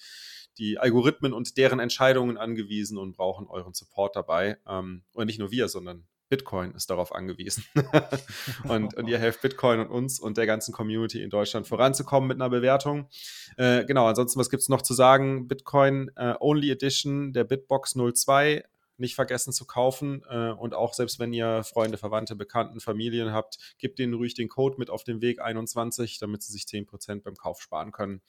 die 0.60 0.78
Algorithmen 0.78 1.32
und 1.32 1.56
deren 1.56 1.80
Entscheidungen 1.80 2.36
angewiesen 2.36 2.98
und 2.98 3.16
brauchen 3.16 3.46
euren 3.48 3.74
Support 3.74 4.14
dabei. 4.14 4.58
Ähm, 4.68 5.02
und 5.12 5.26
nicht 5.26 5.38
nur 5.38 5.50
wir, 5.50 5.68
sondern 5.68 6.06
Bitcoin 6.28 6.72
ist 6.72 6.90
darauf 6.90 7.12
angewiesen. 7.12 7.64
und, 8.68 8.94
und, 8.94 9.08
ihr 9.08 9.18
helft 9.18 9.42
Bitcoin 9.42 9.80
und 9.80 9.88
uns 9.88 10.20
und 10.20 10.36
der 10.36 10.46
ganzen 10.46 10.72
Community 10.72 11.22
in 11.22 11.30
Deutschland 11.30 11.66
voranzukommen 11.66 12.28
mit 12.28 12.36
einer 12.36 12.48
Bewertung. 12.48 13.08
Äh, 13.56 13.84
genau, 13.84 14.06
ansonsten, 14.06 14.38
was 14.38 14.48
gibt 14.48 14.62
es 14.62 14.68
noch 14.68 14.82
zu 14.82 14.94
sagen? 14.94 15.48
Bitcoin 15.48 16.10
äh, 16.14 16.34
Only 16.38 16.70
Edition 16.70 17.32
der 17.32 17.44
Bitbox 17.44 17.96
02 18.14 18.64
nicht 18.96 19.14
vergessen 19.16 19.52
zu 19.52 19.66
kaufen. 19.66 20.22
Äh, 20.30 20.50
und 20.50 20.74
auch 20.74 20.94
selbst 20.94 21.18
wenn 21.18 21.32
ihr 21.32 21.64
Freunde, 21.64 21.98
Verwandte, 21.98 22.36
Bekannten, 22.36 22.80
Familien 22.80 23.32
habt, 23.32 23.58
gebt 23.78 23.98
denen 23.98 24.14
ruhig 24.14 24.34
den 24.34 24.48
Code 24.48 24.76
mit 24.78 24.88
auf 24.88 25.02
den 25.02 25.20
Weg 25.20 25.40
21, 25.40 26.18
damit 26.18 26.42
sie 26.42 26.52
sich 26.52 26.62
10% 26.62 27.22
beim 27.22 27.34
Kauf 27.34 27.60
sparen 27.60 27.90
können. 27.90 28.20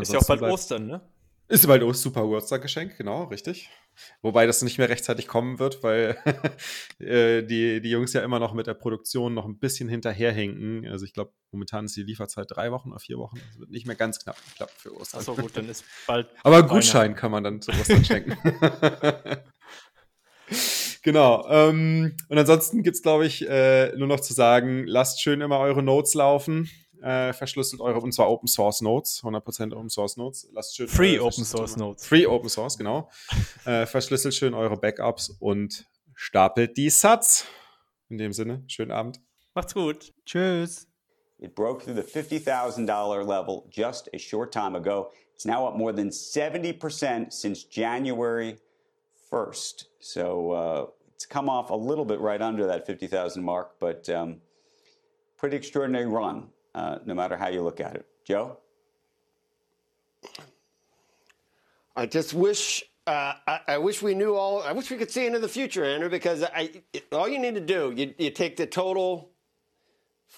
ist 0.00 0.12
ja 0.12 0.20
auch 0.20 0.26
bald 0.26 0.42
Ostern, 0.42 0.86
ne? 0.86 1.02
Ist 1.50 1.66
bald 1.66 1.82
auch 1.82 1.92
super 1.94 2.22
Geburtstaggeschenk, 2.22 2.96
genau, 2.96 3.24
richtig. 3.24 3.68
Wobei 4.22 4.46
das 4.46 4.62
nicht 4.62 4.78
mehr 4.78 4.88
rechtzeitig 4.88 5.26
kommen 5.26 5.58
wird, 5.58 5.82
weil 5.82 6.16
äh, 7.00 7.42
die, 7.42 7.80
die 7.80 7.90
Jungs 7.90 8.12
ja 8.12 8.22
immer 8.22 8.38
noch 8.38 8.54
mit 8.54 8.68
der 8.68 8.74
Produktion 8.74 9.34
noch 9.34 9.46
ein 9.46 9.58
bisschen 9.58 9.88
hinterherhinken. 9.88 10.86
Also 10.86 11.04
ich 11.04 11.12
glaube, 11.12 11.32
momentan 11.50 11.86
ist 11.86 11.96
die 11.96 12.04
Lieferzeit 12.04 12.46
drei 12.48 12.70
Wochen 12.70 12.90
oder 12.90 13.00
vier 13.00 13.18
Wochen. 13.18 13.40
Das 13.48 13.58
wird 13.58 13.70
nicht 13.70 13.84
mehr 13.84 13.96
ganz 13.96 14.20
knapp 14.20 14.36
klappen 14.54 14.74
für 14.76 14.96
Ostern. 14.96 15.18
Achso, 15.18 15.34
gut, 15.34 15.56
dann 15.56 15.68
ist 15.68 15.84
bald. 16.06 16.28
Aber 16.44 16.62
Gutschein 16.62 17.16
kann 17.16 17.32
man 17.32 17.42
dann 17.42 17.60
zu 17.60 17.72
Ostern 17.72 18.04
schenken. 18.04 18.38
genau. 21.02 21.48
Ähm, 21.50 22.16
und 22.28 22.38
ansonsten 22.38 22.84
gibt 22.84 22.94
es, 22.94 23.02
glaube 23.02 23.26
ich, 23.26 23.48
äh, 23.48 23.92
nur 23.96 24.06
noch 24.06 24.20
zu 24.20 24.34
sagen, 24.34 24.86
lasst 24.86 25.20
schön 25.20 25.40
immer 25.40 25.58
eure 25.58 25.82
Notes 25.82 26.14
laufen 26.14 26.70
äh, 27.02 27.32
verschlüsselt 27.32 27.80
eure, 27.80 28.00
und 28.00 28.12
zwar 28.12 28.30
Open 28.30 28.48
Source 28.48 28.80
Notes, 28.80 29.22
100% 29.22 29.74
Open 29.74 29.88
Source 29.88 30.16
Notes. 30.16 30.48
Lasst 30.52 30.76
schön, 30.76 30.88
Free 30.88 31.16
äh, 31.16 31.20
Open 31.20 31.44
Source 31.44 31.76
Notes. 31.76 32.06
Free 32.06 32.26
Open 32.26 32.48
Source, 32.48 32.76
genau. 32.76 33.10
äh, 33.64 33.86
verschlüsselt 33.86 34.34
schön 34.34 34.54
eure 34.54 34.76
Backups 34.76 35.30
und 35.38 35.86
stapelt 36.14 36.76
die 36.76 36.90
Satz. 36.90 37.46
In 38.08 38.18
dem 38.18 38.32
Sinne, 38.32 38.64
schönen 38.66 38.90
Abend. 38.90 39.20
Macht's 39.54 39.74
gut. 39.74 40.12
Tschüss. 40.26 40.86
It 41.38 41.54
broke 41.54 41.82
through 41.82 41.94
the 41.94 42.02
$50,000 42.02 43.26
level 43.26 43.66
just 43.70 44.08
a 44.12 44.18
short 44.18 44.52
time 44.52 44.76
ago. 44.76 45.10
It's 45.34 45.46
now 45.46 45.66
up 45.66 45.74
more 45.74 45.92
than 45.92 46.10
70% 46.10 47.32
since 47.32 47.64
January 47.64 48.58
1st. 49.32 49.84
So 50.00 50.50
uh, 50.50 50.86
it's 51.14 51.24
come 51.24 51.48
off 51.48 51.70
a 51.70 51.74
little 51.74 52.04
bit 52.04 52.20
right 52.20 52.42
under 52.42 52.66
that 52.66 52.86
50,000 52.86 53.42
mark, 53.42 53.78
but 53.80 54.08
um, 54.10 54.42
pretty 55.38 55.56
extraordinary 55.56 56.06
run. 56.06 56.48
Uh, 56.74 56.98
no 57.04 57.14
matter 57.14 57.36
how 57.36 57.48
you 57.48 57.62
look 57.62 57.80
at 57.80 57.96
it. 57.96 58.06
Joe? 58.24 58.58
I 61.96 62.06
just 62.06 62.34
wish 62.34 62.84
uh, 63.06 63.34
I, 63.46 63.60
I, 63.66 63.78
wish 63.78 64.02
we 64.02 64.14
knew 64.14 64.34
all. 64.34 64.62
I 64.62 64.72
wish 64.72 64.90
we 64.90 64.96
could 64.96 65.10
see 65.10 65.26
into 65.26 65.38
the 65.38 65.48
future, 65.48 65.84
Andrew, 65.84 66.08
because 66.08 66.44
I, 66.44 66.70
it, 66.92 67.06
all 67.12 67.28
you 67.28 67.38
need 67.38 67.54
to 67.54 67.60
do 67.60 67.92
you, 67.96 68.14
you 68.18 68.30
take 68.30 68.56
the 68.56 68.66
total 68.66 69.30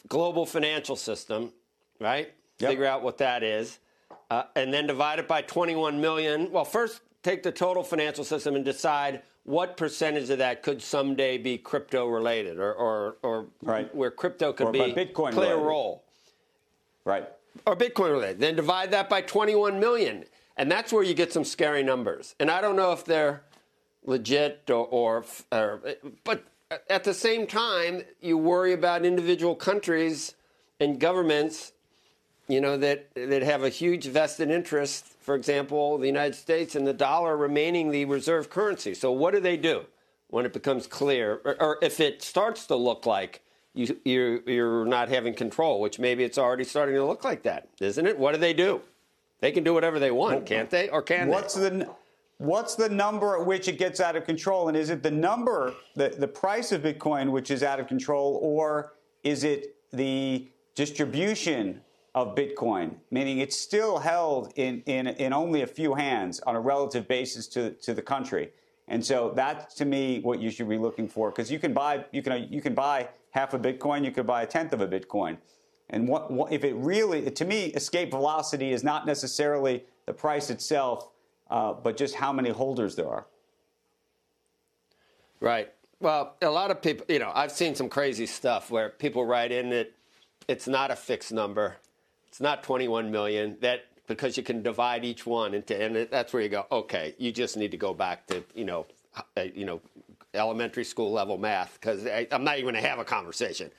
global 0.09 0.47
financial 0.47 0.97
system, 0.97 1.53
right? 2.01 2.33
Yep. 2.61 2.71
Figure 2.71 2.87
out 2.87 3.03
what 3.03 3.19
that 3.19 3.43
is, 3.43 3.79
uh, 4.31 4.45
and 4.57 4.73
then 4.73 4.87
divide 4.87 5.19
it 5.19 5.29
by 5.29 5.43
21 5.43 6.01
million. 6.01 6.51
Well, 6.51 6.65
first 6.65 7.03
take 7.23 7.43
the 7.43 7.53
total 7.53 7.83
financial 7.83 8.25
system 8.25 8.55
and 8.55 8.65
decide 8.65 9.23
what 9.45 9.77
percentage 9.77 10.31
of 10.31 10.39
that 10.39 10.63
could 10.63 10.81
someday 10.81 11.37
be 11.37 11.59
crypto 11.59 12.07
related, 12.07 12.59
or 12.59 12.73
or, 12.73 13.17
or 13.23 13.47
right. 13.63 13.95
where 13.95 14.11
crypto 14.11 14.53
could 14.53 14.69
or 14.69 14.73
be 14.73 14.79
Bitcoin 14.79 15.33
play 15.33 15.49
related. 15.49 15.63
a 15.63 15.65
role. 15.65 16.05
Right. 17.05 17.29
Or 17.67 17.77
Bitcoin 17.77 18.13
related. 18.13 18.41
Then 18.41 18.57
divide 18.57 18.91
that 18.93 19.09
by 19.09 19.23
21 19.23 19.79
million. 19.79 20.25
And 20.57 20.71
that's 20.71 20.93
where 20.93 21.03
you 21.03 21.15
get 21.15 21.33
some 21.33 21.45
scary 21.45 21.83
numbers. 21.83 22.35
And 22.39 22.51
I 22.51 22.61
don't 22.61 22.77
know 22.77 22.93
if 22.93 23.05
they're 23.05 23.43
legit 24.05 24.69
or, 24.69 24.87
or, 24.87 25.25
or 25.51 25.81
but 26.25 26.45
at 26.89 27.05
the 27.05 27.15
same 27.15 27.47
time, 27.47 28.03
you 28.21 28.39
worry 28.39 28.73
about 28.73 29.05
individual 29.05 29.55
countries 29.55 30.35
and 30.81 30.99
governments, 30.99 31.73
you 32.49 32.61
know, 32.61 32.77
that, 32.79 33.09
that 33.15 33.43
have 33.43 33.63
a 33.63 33.69
huge 33.69 34.07
vested 34.07 34.51
interest, 34.51 35.07
for 35.21 35.35
example, 35.35 35.99
the 35.99 36.07
United 36.07 36.35
States 36.35 36.75
and 36.75 36.87
the 36.87 36.93
dollar 36.93 37.37
remaining 37.37 37.91
the 37.91 38.05
reserve 38.05 38.51
currency. 38.51 38.95
So 38.95 39.13
what 39.13 39.33
do 39.33 39.41
they 39.41 39.57
do 39.57 39.87
when 40.29 40.47
it 40.47 40.53
becomes 40.53 40.87
clear, 40.87 41.41
or, 41.45 41.63
or 41.63 41.79
if 41.83 42.01
it 42.01 42.23
starts 42.23 42.67
to 42.67 42.75
look 42.75 43.05
like 43.05 43.43
you, 43.75 43.99
you're, 44.05 44.51
you're 44.51 44.85
not 44.85 45.09
having 45.09 45.35
control, 45.35 45.81
which 45.81 45.99
maybe 45.99 46.25
it's 46.25 46.39
already 46.39 46.65
starting 46.65 46.95
to 46.95 47.05
look 47.05 47.25
like 47.25 47.43
that, 47.45 47.69
isn't 47.81 48.07
it? 48.07 48.19
What 48.19 48.33
do 48.33 48.41
they 48.41 48.53
do? 48.53 48.83
They 49.41 49.51
can 49.51 49.65
do 49.65 49.75
whatever 49.75 49.99
they 49.99 50.11
want, 50.11 50.47
can't 50.47 50.71
they? 50.71 50.89
Or 50.89 51.03
can 51.03 51.29
what's 51.29 51.55
they? 51.55 51.69
The, 51.69 51.91
what's 52.39 52.75
the 52.77 52.89
number 52.89 53.41
at 53.41 53.47
which 53.47 53.67
it 53.67 53.79
gets 53.79 53.99
out 54.01 54.15
of 54.15 54.25
control? 54.25 54.69
And 54.69 54.77
is 54.77 54.91
it 54.91 55.03
the 55.03 55.11
number, 55.11 55.75
the, 55.97 56.11
the 56.11 56.29
price 56.29 56.71
of 56.71 56.83
Bitcoin, 56.83 57.31
which 57.31 57.51
is 57.51 57.63
out 57.63 57.81
of 57.81 57.89
control, 57.89 58.39
or 58.43 58.93
is 59.25 59.43
it 59.43 59.75
the 59.93 60.49
distribution 60.75 61.81
of 62.15 62.35
Bitcoin, 62.35 62.95
meaning 63.11 63.39
it's 63.39 63.59
still 63.59 63.99
held 63.99 64.53
in, 64.57 64.83
in, 64.87 65.09
in 65.09 65.33
only 65.33 65.63
a 65.63 65.67
few 65.67 65.95
hands 65.95 66.41
on 66.41 66.55
a 66.55 66.61
relative 66.61 67.09
basis 67.09 67.49
to, 67.49 67.71
to 67.71 67.95
the 67.95 68.03
country? 68.03 68.51
And 68.89 69.05
so 69.05 69.33
that's 69.35 69.75
to 69.77 69.85
me 69.85 70.21
what 70.21 70.41
you 70.41 70.51
should 70.51 70.69
be 70.69 70.79
looking 70.79 71.09
for 71.09 71.31
because 71.31 71.51
you 71.51 71.59
can 71.59 71.73
buy 71.73 72.05
you 72.13 72.23
can 72.23 72.49
you 72.51 72.61
can 72.61 72.75
buy 72.75 73.09
half 73.31 73.55
a 73.55 73.59
Bitcoin, 73.59 74.05
you 74.05 74.11
could 74.11 74.27
buy 74.27 74.43
a 74.43 74.47
tenth 74.47 74.73
of 74.73 74.81
a 74.81 74.89
Bitcoin. 74.89 75.39
And 75.91 76.09
what, 76.09 76.31
what 76.31 76.53
if 76.53 76.65
it 76.65 76.75
really 76.75 77.31
to 77.31 77.45
me 77.45 77.67
escape 77.67 78.11
velocity 78.11 78.73
is 78.73 78.83
not 78.83 79.07
necessarily 79.07 79.85
the 80.07 80.13
price 80.13 80.51
itself, 80.51 81.11
uh, 81.51 81.73
but 81.73 81.97
just 81.97 82.15
how 82.17 82.33
many 82.33 82.51
holders 82.51 82.97
there 82.97 83.09
are. 83.09 83.27
Right. 85.41 85.73
Well, 86.01 86.37
a 86.43 86.49
lot 86.49 86.71
of 86.71 86.83
people, 86.83 87.07
you 87.09 87.19
know, 87.19 87.31
I've 87.35 87.53
seen 87.53 87.75
some 87.75 87.89
crazy 87.89 88.27
stuff 88.27 88.71
where 88.71 88.89
people 88.89 89.25
write 89.25 89.53
in 89.53 89.71
that 89.71 89.93
it's 90.49 90.67
not 90.67 90.91
a 90.91 90.97
fixed 90.97 91.33
number. 91.33 91.77
It's 92.29 92.41
not 92.41 92.63
21 92.63 93.11
million. 93.11 93.57
That 93.61 93.85
because 94.15 94.37
you 94.37 94.43
can 94.43 94.63
divide 94.63 95.05
each 95.05 95.27
one 95.27 95.55
into, 95.55 95.81
and 95.81 96.09
that's 96.11 96.33
where 96.33 96.43
you 96.43 96.49
go. 96.49 96.67
Okay, 96.71 97.15
you 97.19 97.33
just 97.33 97.57
need 97.57 97.71
to 97.71 97.77
go 97.77 97.95
back 97.95 98.27
to, 98.29 98.43
you 98.55 98.65
know, 98.65 98.87
uh, 99.37 99.43
you 99.55 99.65
know, 99.65 99.81
elementary 100.35 100.85
school 100.85 101.13
level 101.13 101.39
math 101.39 101.79
because 101.81 102.07
I'm 102.31 102.45
not 102.45 102.59
even 102.59 102.73
going 102.73 102.83
to 102.83 102.89
have 102.89 102.99
a 102.99 103.05
conversation 103.05 103.71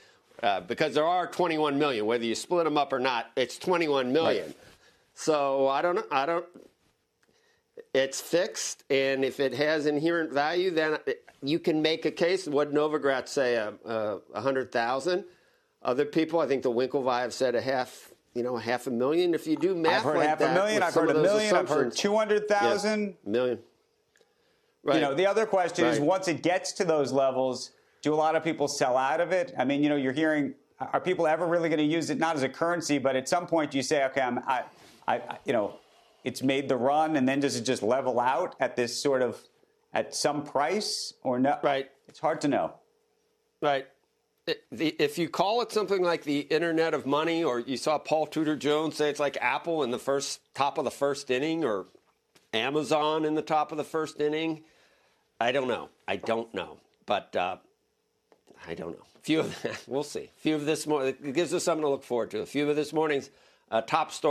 uh, 0.42 0.62
because 0.62 0.94
there 0.94 1.06
are 1.06 1.28
21 1.28 1.80
million. 1.80 2.06
Whether 2.06 2.26
you 2.26 2.36
split 2.36 2.66
them 2.66 2.78
up 2.78 2.94
or 2.94 3.00
not, 3.00 3.32
it's 3.36 3.58
21 3.58 4.12
million. 4.12 4.48
Right. 4.48 4.58
So 5.16 5.68
I 5.68 5.82
don't, 5.82 6.06
I 6.12 6.26
don't. 6.26 6.46
It's 7.94 8.22
fixed, 8.22 8.84
and 8.90 9.24
if 9.24 9.40
it 9.40 9.54
has 9.54 9.86
inherent 9.86 10.32
value, 10.32 10.72
then 10.72 10.98
you 11.42 11.60
can 11.60 11.82
make 11.82 12.06
a 12.06 12.12
case. 12.12 12.48
What 12.48 12.74
Novogratz 12.74 13.30
say, 13.30 13.56
a, 13.56 13.74
a, 13.86 14.20
a 14.34 14.42
hundred 14.42 14.72
thousand. 14.72 15.26
Other 15.82 16.06
people, 16.06 16.40
I 16.40 16.48
think 16.48 16.64
the 16.64 16.72
Winklevi 16.72 17.32
said 17.32 17.56
a 17.56 17.62
half, 17.62 18.13
you 18.34 18.44
know, 18.44 18.58
half 18.58 18.88
a 18.88 18.92
million. 18.92 19.34
If 19.34 19.48
you 19.48 19.56
do 19.56 19.76
math 19.76 20.00
I've 20.00 20.04
heard 20.04 20.18
like 20.18 20.28
half 20.28 20.40
that, 20.40 20.52
a 20.52 20.54
million. 20.54 20.84
I've 20.84 20.94
heard 20.94 21.10
a 21.10 21.22
million. 21.22 21.56
I've 21.56 21.70
heard 21.70 21.96
two 21.96 22.16
hundred 22.16 22.48
thousand. 22.48 23.16
Yeah, 23.24 23.32
million. 23.32 23.60
Right. 24.84 24.96
You 24.96 25.02
know, 25.02 25.14
the 25.14 25.28
other 25.28 25.46
question 25.46 25.86
right. 25.86 25.94
is 25.94 26.00
once 26.00 26.28
it 26.28 26.44
gets 26.44 26.74
to 26.74 26.84
those 26.84 27.12
levels, 27.12 27.72
do 28.02 28.14
a 28.14 28.16
lot 28.16 28.36
of 28.36 28.44
people 28.44 28.68
sell 28.68 28.98
out 28.98 29.22
of 29.22 29.32
it? 29.32 29.54
I 29.58 29.64
mean, 29.64 29.82
you 29.82 29.88
know, 29.88 29.96
you're 29.96 30.12
hearing, 30.12 30.56
are 30.80 31.00
people 31.00 31.26
ever 31.26 31.48
really 31.48 31.70
going 31.70 31.80
to 31.80 31.86
use 31.86 32.10
it 32.10 32.20
not 32.20 32.36
as 32.36 32.44
a 32.44 32.50
currency, 32.50 32.98
but 32.98 33.16
at 33.16 33.30
some 33.30 33.48
point 33.48 33.74
you 33.74 33.82
say, 33.82 34.04
okay, 34.06 34.20
I'm, 34.20 34.40
I, 34.40 34.64
I, 35.08 35.22
you 35.46 35.54
know, 35.54 35.80
it's 36.26 36.44
made 36.44 36.68
the 36.68 36.76
run, 36.76 37.16
and 37.16 37.28
then 37.28 37.40
does 37.40 37.56
it 37.56 37.62
just 37.62 37.82
level 37.82 38.20
out 38.20 38.56
at 38.60 38.76
this 38.76 39.02
sort 39.02 39.22
of 39.22 39.42
at 39.94 40.14
some 40.14 40.44
price 40.44 41.14
or 41.24 41.40
not? 41.40 41.64
Right. 41.64 41.90
It's 42.10 42.20
hard 42.20 42.42
to 42.42 42.50
know. 42.50 42.74
Right. 43.62 43.88
If 44.48 45.18
you 45.18 45.30
call 45.30 45.62
it 45.62 45.72
something 45.72 46.02
like 46.02 46.24
the 46.24 46.40
Internet 46.40 46.94
of 46.94 47.06
Money, 47.06 47.44
or 47.44 47.60
you 47.60 47.78
saw 47.78 47.98
Paul 47.98 48.28
Tudor 48.28 48.56
Jones 48.56 48.96
say 48.96 49.10
it's 49.10 49.20
like 49.20 49.38
Apple 49.42 49.84
in 49.84 49.92
the 49.92 50.00
first 50.00 50.42
top 50.54 50.78
of 50.78 50.86
the 50.86 50.92
first 50.92 51.32
inning, 51.32 51.64
or 51.64 51.86
Amazon 52.54 53.26
in 53.26 53.36
the 53.36 53.42
top 53.42 53.72
of 53.72 53.78
the 53.78 53.84
first 53.84 54.20
inning, 54.20 54.64
I 55.40 55.52
don't 55.52 55.68
know. 55.68 55.90
I 56.08 56.16
don't 56.16 56.54
know, 56.54 56.78
but 57.06 57.36
uh, 57.36 57.58
I 58.66 58.76
don't 58.76 58.92
know. 58.92 59.06
Few 59.24 59.42
of 59.42 59.84
we'll 59.88 60.04
see. 60.04 60.30
Few 60.38 60.56
of 60.56 60.66
this 60.66 60.88
morning 60.88 61.16
it 61.22 61.34
gives 61.34 61.54
us 61.54 61.64
something 61.64 61.84
to 61.84 61.90
look 61.90 62.04
forward 62.04 62.32
to. 62.32 62.40
A 62.40 62.46
few 62.46 62.70
of 62.70 62.76
this 62.76 62.94
morning's 62.94 63.30
uh, 63.72 63.82
top 63.82 64.12
story. 64.12 64.22